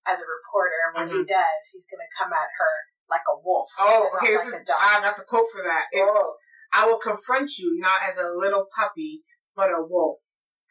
as 0.07 0.17
a 0.19 0.27
reporter. 0.27 0.79
And 0.87 0.93
when 0.95 1.09
he 1.11 1.21
does, 1.27 1.61
he's 1.71 1.87
going 1.87 2.03
to 2.03 2.11
come 2.15 2.31
at 2.31 2.49
her 2.59 2.73
like 3.11 3.27
a 3.27 3.37
wolf. 3.39 3.67
Mm-hmm. 3.75 3.91
oh, 3.91 4.09
okay, 4.19 4.35
like 4.35 4.61
a 4.61 4.63
dog. 4.63 4.79
I 4.79 5.03
got 5.03 5.19
the 5.19 5.27
quote 5.27 5.47
for 5.51 5.61
that. 5.63 5.91
It's, 5.91 6.07
Oh. 6.07 6.35
I 6.73 6.87
will 6.87 6.97
confront 6.97 7.57
you 7.59 7.77
not 7.77 8.01
as 8.09 8.17
a 8.17 8.33
little 8.33 8.65
puppy, 8.73 9.21
but 9.55 9.69
a 9.69 9.85
wolf. 9.85 10.17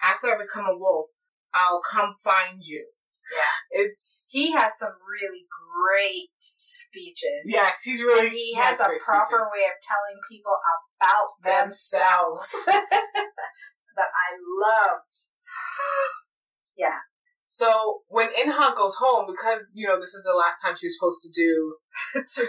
After 0.02 0.34
I 0.34 0.38
become 0.38 0.66
a 0.66 0.76
wolf, 0.76 1.06
I'll 1.54 1.80
come 1.80 2.14
find 2.24 2.58
you. 2.64 2.88
Yeah. 3.32 3.80
It's 3.82 4.26
He 4.28 4.52
has 4.52 4.78
some 4.78 4.92
really 5.08 5.46
great 5.48 6.28
speeches. 6.38 7.42
yes, 7.44 7.80
he's 7.82 8.02
really 8.02 8.26
and 8.28 8.36
he 8.36 8.54
has 8.54 8.78
a 8.80 8.84
great 8.84 9.00
proper 9.00 9.24
speeches. 9.24 9.48
way 9.54 9.64
of 9.64 9.76
telling 9.80 10.18
people 10.30 10.52
about 11.00 11.28
themselves 11.42 12.64
that 13.96 14.10
I 14.12 14.28
loved. 14.36 15.14
Yeah. 16.78 17.04
So 17.48 18.00
when 18.08 18.28
Inha 18.28 18.74
goes 18.74 18.96
home, 18.96 19.26
because 19.28 19.72
you 19.74 19.86
know 19.86 20.00
this 20.00 20.14
is 20.14 20.24
the 20.24 20.32
last 20.34 20.56
time 20.64 20.74
she's 20.74 20.96
supposed 20.98 21.20
to 21.20 21.28
do, 21.34 21.76
to, 22.16 22.42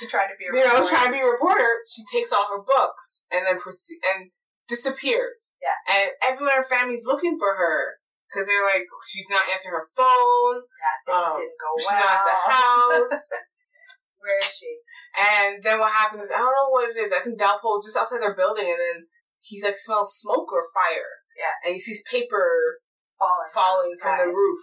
to 0.00 0.06
try 0.08 0.26
to 0.26 0.34
be 0.38 0.46
a 0.50 0.58
you 0.58 0.64
know, 0.66 0.72
reporter. 0.74 0.90
try 0.90 1.06
to 1.06 1.12
be 1.12 1.20
a 1.20 1.24
reporter, 1.30 1.68
she 1.86 2.02
takes 2.12 2.32
all 2.32 2.48
her 2.50 2.58
books 2.66 3.26
and 3.30 3.46
then 3.46 3.60
proceed 3.60 4.00
and 4.12 4.30
disappears. 4.66 5.54
Yeah. 5.62 6.02
and 6.02 6.10
everyone 6.24 6.50
in 6.50 6.62
her 6.62 6.68
family's 6.68 7.04
looking 7.06 7.38
for 7.38 7.54
her 7.54 7.99
because 8.30 8.46
they're 8.46 8.62
like, 8.70 8.86
she's 9.10 9.26
not 9.26 9.42
answering 9.50 9.74
her 9.74 9.90
phone. 9.98 10.62
Yeah, 10.62 10.96
things 11.02 11.26
um, 11.26 11.34
didn't 11.34 11.58
go 11.58 11.70
well. 11.74 11.82
She's 11.82 11.98
not 11.98 12.14
at 12.14 12.26
the 12.30 12.38
house. 12.46 13.26
Where 14.22 14.38
is 14.46 14.52
she? 14.54 14.70
And 15.18 15.58
then 15.66 15.82
what 15.82 15.90
happens? 15.90 16.30
I 16.30 16.38
don't 16.38 16.54
know 16.54 16.70
what 16.70 16.86
it 16.94 16.96
is. 17.00 17.10
I 17.10 17.18
think 17.18 17.40
Dalpo's 17.40 17.82
just 17.82 17.98
outside 17.98 18.22
their 18.22 18.38
building, 18.38 18.70
and 18.70 18.78
then 18.78 18.98
he's 19.42 19.64
like 19.64 19.74
smells 19.74 20.14
smoke 20.14 20.46
or 20.54 20.62
fire. 20.70 21.26
Yeah. 21.34 21.50
And 21.66 21.72
he 21.74 21.80
sees 21.80 22.04
paper 22.06 22.78
Falling. 23.18 23.50
falling 23.52 23.96
from 23.98 24.14
the 24.16 24.30
roof. 24.30 24.60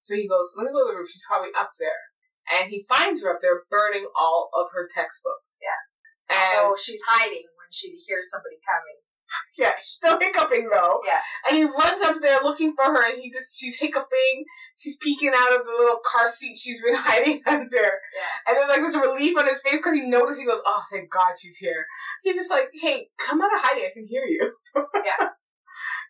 So 0.00 0.14
he 0.14 0.28
goes, 0.28 0.54
"Let 0.56 0.68
me 0.68 0.72
go 0.72 0.86
to 0.86 0.92
the 0.92 0.98
roof. 1.02 1.10
She's 1.10 1.26
probably 1.26 1.50
up 1.58 1.74
there." 1.80 2.14
And 2.48 2.70
he 2.70 2.86
finds 2.88 3.20
her 3.22 3.28
up 3.34 3.42
there, 3.42 3.66
burning 3.68 4.06
all 4.16 4.48
of 4.54 4.72
her 4.72 4.88
textbooks. 4.88 5.58
Yeah. 5.60 5.82
And 6.30 6.72
Oh, 6.72 6.76
she's 6.78 7.02
hiding 7.08 7.44
when 7.56 7.68
she 7.72 8.00
hears 8.06 8.30
somebody 8.30 8.56
coming. 8.64 8.97
yeah, 9.58 9.74
she's 9.76 9.98
still 10.00 10.18
hiccuping 10.18 10.68
though. 10.68 11.00
Yeah. 11.04 11.20
And 11.48 11.56
he 11.56 11.64
runs 11.64 12.02
up 12.04 12.16
there 12.20 12.38
looking 12.42 12.74
for 12.74 12.84
her, 12.84 13.10
and 13.10 13.20
he 13.20 13.30
just 13.30 13.58
she's 13.58 13.78
hiccuping. 13.78 14.44
She's 14.76 14.96
peeking 14.96 15.32
out 15.34 15.58
of 15.58 15.66
the 15.66 15.72
little 15.72 15.98
car 16.04 16.28
seat 16.28 16.56
she's 16.56 16.80
been 16.82 16.94
hiding 16.96 17.42
under. 17.46 17.76
Yeah. 17.76 18.46
And 18.46 18.56
there's 18.56 18.68
like 18.68 18.80
this 18.80 18.96
relief 18.96 19.36
on 19.36 19.48
his 19.48 19.62
face 19.62 19.76
because 19.76 19.94
he 19.94 20.08
noticed. 20.08 20.40
He 20.40 20.46
goes, 20.46 20.62
"Oh, 20.64 20.82
thank 20.92 21.10
God 21.10 21.34
she's 21.38 21.58
here." 21.58 21.86
He's 22.22 22.36
just 22.36 22.50
like, 22.50 22.70
"Hey, 22.72 23.10
come 23.18 23.40
out 23.40 23.54
of 23.54 23.60
hiding. 23.60 23.84
I 23.84 23.92
can 23.92 24.06
hear 24.06 24.24
you." 24.24 24.52
Yeah. 24.94 25.30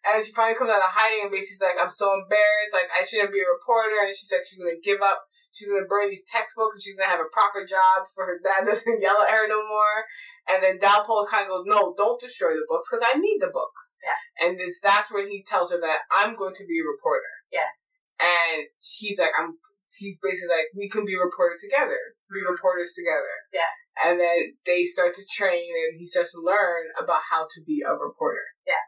And 0.07 0.24
she 0.24 0.31
finally 0.31 0.55
comes 0.55 0.70
out 0.70 0.78
of 0.78 0.95
hiding, 0.95 1.27
and 1.27 1.32
basically 1.32 1.66
like, 1.66 1.81
"I'm 1.82 1.90
so 1.90 2.15
embarrassed. 2.15 2.73
Like, 2.73 2.86
I 2.95 3.03
shouldn't 3.03 3.32
be 3.35 3.43
a 3.43 3.51
reporter." 3.51 3.99
And 3.99 4.15
she's 4.15 4.31
like, 4.31 4.47
she's 4.47 4.62
gonna 4.62 4.78
give 4.78 5.03
up. 5.03 5.27
She's 5.51 5.66
gonna 5.66 5.90
burn 5.90 6.07
these 6.07 6.23
textbooks, 6.23 6.78
and 6.78 6.82
she's 6.82 6.95
gonna 6.95 7.11
have 7.11 7.24
a 7.24 7.35
proper 7.35 7.66
job 7.66 8.07
for 8.15 8.27
her 8.27 8.39
dad 8.39 8.62
doesn't 8.69 9.03
yell 9.03 9.19
at 9.27 9.35
her 9.35 9.49
no 9.49 9.66
more. 9.66 10.07
And 10.49 10.62
then 10.62 10.79
Dalpo 10.79 11.29
kind 11.29 11.45
of 11.45 11.51
goes, 11.51 11.65
"No, 11.66 11.95
don't 11.97 12.20
destroy 12.20 12.55
the 12.55 12.66
books 12.69 12.89
because 12.91 13.05
I 13.05 13.19
need 13.19 13.39
the 13.41 13.53
books." 13.53 13.97
Yeah. 14.03 14.49
And 14.49 14.61
it's 14.61 14.81
that's 14.81 15.12
when 15.12 15.29
he 15.29 15.45
tells 15.45 15.70
her 15.73 15.81
that 15.81 16.09
I'm 16.11 16.37
going 16.37 16.55
to 16.55 16.65
be 16.65 16.81
a 16.81 16.89
reporter. 16.89 17.29
Yes. 17.53 17.91
And 18.20 18.66
he's 18.99 19.19
like, 19.19 19.31
I'm, 19.39 19.59
he's 19.87 20.19
basically 20.19 20.57
like, 20.57 20.66
we 20.77 20.89
can 20.89 21.05
be 21.05 21.16
reporters 21.16 21.62
together, 21.62 21.99
be 22.31 22.43
reporters 22.43 22.95
together. 22.95 23.35
Yeah. 23.53 23.70
And 24.05 24.20
then 24.20 24.59
they 24.66 24.85
start 24.85 25.15
to 25.15 25.27
train 25.31 25.70
and 25.70 25.99
he 25.99 26.05
starts 26.05 26.33
to 26.33 26.41
learn 26.43 26.91
about 27.01 27.23
how 27.31 27.47
to 27.47 27.61
be 27.66 27.83
a 27.87 27.93
reporter. 27.93 28.43
Yeah. 28.66 28.83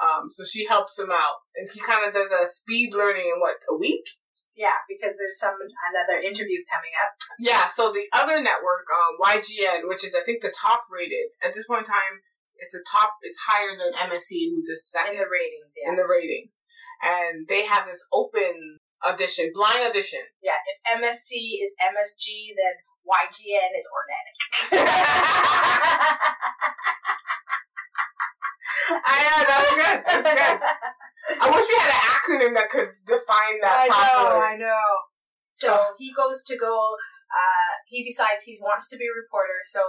Um, 0.00 0.28
so 0.28 0.44
she 0.44 0.66
helps 0.66 0.98
him 0.98 1.10
out 1.10 1.44
and 1.56 1.68
he 1.72 1.80
kind 1.80 2.06
of 2.06 2.12
does 2.12 2.32
a 2.32 2.46
speed 2.46 2.94
learning 2.94 3.30
in 3.32 3.40
what, 3.40 3.56
a 3.70 3.76
week? 3.76 4.04
Yeah, 4.56 4.78
because 4.88 5.18
there's 5.18 5.38
some 5.38 5.58
another 5.58 6.22
interview 6.22 6.62
coming 6.70 6.94
up. 7.02 7.14
Yeah. 7.38 7.66
So 7.66 7.90
the 7.90 8.06
other 8.14 8.38
network, 8.40 8.86
um, 8.86 9.18
YGN, 9.18 9.88
which 9.90 10.04
is 10.06 10.14
I 10.14 10.22
think 10.22 10.42
the 10.42 10.54
top 10.54 10.84
rated 10.90 11.34
at 11.42 11.54
this 11.54 11.66
point 11.66 11.80
in 11.82 11.86
time, 11.86 12.22
it's 12.56 12.74
a 12.74 12.82
top, 12.86 13.18
it's 13.22 13.38
higher 13.50 13.74
than 13.76 13.92
MSC, 14.10 14.54
who's 14.54 14.70
a 14.70 14.76
second 14.76 15.18
In 15.18 15.18
the 15.18 15.26
ratings, 15.26 15.74
yeah. 15.74 15.90
in 15.90 15.96
the 15.96 16.06
ratings, 16.06 16.54
And 17.02 17.48
they 17.48 17.66
have 17.66 17.84
this 17.86 18.06
open 18.12 18.78
audition, 19.04 19.50
blind 19.52 19.82
audition. 19.82 20.20
yeah, 20.40 20.62
if 20.70 20.78
MSC 21.02 21.58
is 21.60 21.74
MSG, 21.82 22.54
then 22.54 22.74
YGN 23.04 23.74
is 23.76 23.88
organic. 23.90 24.36
I 29.04 29.16
know, 29.26 29.40
that's 29.48 29.74
good. 29.74 29.98
That's 30.06 30.34
good. 30.34 30.60
I 31.40 31.48
wish 31.48 31.64
we 31.64 31.76
had 31.80 31.92
an 31.92 32.04
acronym 32.04 32.52
that 32.54 32.68
could 32.68 32.92
define 33.06 33.56
that 33.64 33.86
I 33.86 33.88
know. 33.88 34.40
I 34.40 34.56
know. 34.56 34.88
So 35.48 35.96
he 35.98 36.12
goes 36.12 36.42
to 36.44 36.58
go. 36.58 36.96
Uh, 37.30 37.72
he 37.88 38.02
decides 38.02 38.44
he 38.44 38.58
wants 38.60 38.88
to 38.90 38.96
be 38.96 39.08
a 39.08 39.14
reporter. 39.14 39.62
So 39.64 39.80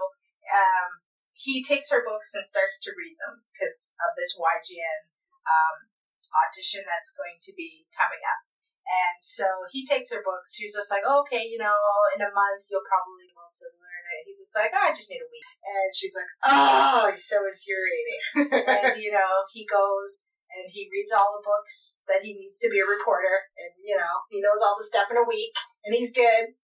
um, 0.47 1.03
he 1.35 1.59
takes 1.59 1.91
her 1.91 2.05
books 2.05 2.31
and 2.33 2.45
starts 2.45 2.79
to 2.87 2.95
read 2.95 3.19
them 3.19 3.43
because 3.51 3.91
of 3.99 4.15
this 4.15 4.39
YGN 4.39 5.11
um, 5.43 5.91
audition 6.31 6.87
that's 6.87 7.11
going 7.11 7.41
to 7.43 7.51
be 7.53 7.85
coming 7.91 8.23
up. 8.23 8.47
And 8.85 9.17
so 9.17 9.65
he 9.73 9.81
takes 9.81 10.13
her 10.13 10.21
books. 10.21 10.53
She's 10.53 10.77
just 10.77 10.93
like, 10.93 11.01
okay, 11.03 11.43
you 11.43 11.57
know, 11.57 11.75
in 12.13 12.21
a 12.21 12.29
month 12.29 12.69
you'll 12.69 12.85
probably 12.85 13.33
want 13.33 13.51
to 13.65 13.67
learn 13.81 14.03
it. 14.13 14.29
He's 14.29 14.39
just 14.39 14.53
like, 14.53 14.69
oh, 14.71 14.85
I 14.85 14.93
just 14.93 15.09
need 15.09 15.25
a 15.25 15.29
week. 15.29 15.49
And 15.65 15.89
she's 15.89 16.13
like, 16.13 16.29
oh, 16.45 17.09
you're 17.09 17.17
so 17.17 17.41
infuriating 17.49 18.21
and 18.69 19.01
you 19.01 19.09
know 19.09 19.49
he 19.49 19.65
goes 19.65 20.29
and 20.55 20.65
he 20.71 20.89
reads 20.91 21.11
all 21.11 21.35
the 21.35 21.45
books 21.45 22.01
that 22.07 22.23
he 22.23 22.33
needs 22.33 22.57
to 22.59 22.71
be 22.71 22.79
a 22.79 22.87
reporter 22.87 23.51
and 23.59 23.71
you 23.83 23.95
know 23.95 24.23
he 24.31 24.39
knows 24.39 24.63
all 24.63 24.75
the 24.79 24.87
stuff 24.87 25.11
in 25.11 25.19
a 25.19 25.27
week 25.27 25.53
and 25.83 25.93
he's 25.93 26.11
good. 26.11 26.55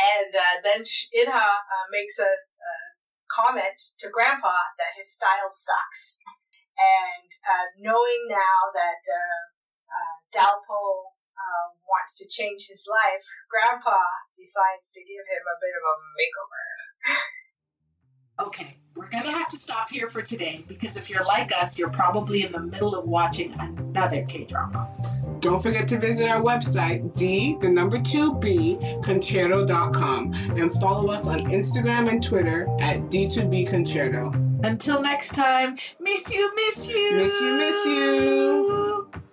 And 0.00 0.32
uh, 0.32 0.56
then 0.64 0.80
inha 1.12 1.36
uh, 1.36 1.86
makes 1.92 2.16
a, 2.16 2.32
a 2.32 2.74
comment 3.28 3.76
to 4.00 4.08
grandpa 4.08 4.72
that 4.80 4.96
his 4.96 5.12
style 5.12 5.52
sucks. 5.52 6.24
And 6.76 7.28
uh, 7.44 7.66
knowing 7.76 8.24
now 8.28 8.72
that 8.72 9.04
uh, 9.04 9.40
uh, 9.88 10.16
dalpo 10.32 11.12
uh, 11.36 11.66
wants 11.84 12.16
to 12.20 12.28
change 12.28 12.68
his 12.68 12.88
life 12.88 13.24
grandpa 13.48 14.00
decides 14.36 14.92
to 14.92 15.00
give 15.00 15.24
him 15.24 15.44
a 15.44 15.60
bit 15.60 15.72
of 15.76 15.84
a 15.84 15.96
makeover 16.16 16.64
Okay, 18.38 18.76
we're 18.94 19.08
gonna 19.08 19.30
have 19.30 19.48
to 19.48 19.56
stop 19.56 19.88
here 19.88 20.08
for 20.08 20.20
today 20.20 20.62
because 20.68 20.96
if 20.96 21.08
you're 21.08 21.24
like 21.24 21.52
us, 21.58 21.78
you're 21.78 21.90
probably 21.90 22.44
in 22.44 22.52
the 22.52 22.60
middle 22.60 22.94
of 22.94 23.06
watching 23.06 23.54
another 23.58 24.24
K 24.24 24.44
drama. 24.44 24.90
Don't 25.40 25.62
forget 25.62 25.88
to 25.88 25.98
visit 25.98 26.28
our 26.28 26.40
website, 26.40 27.14
D, 27.14 27.56
the 27.60 27.68
number 27.68 28.00
two 28.00 28.34
B, 28.34 28.78
concerto.com, 29.02 30.34
and 30.34 30.72
follow 30.74 31.10
us 31.10 31.26
on 31.26 31.46
Instagram 31.46 32.10
and 32.10 32.22
Twitter 32.22 32.66
at 32.80 32.98
D2B 33.10 33.68
Concerto. 33.68 34.32
Until 34.64 35.00
next 35.00 35.34
time, 35.34 35.76
miss 36.00 36.32
you, 36.32 36.54
miss 36.54 36.88
you. 36.88 37.12
Miss 37.12 37.40
you, 37.40 37.52
miss 37.54 37.86
you. 37.86 39.25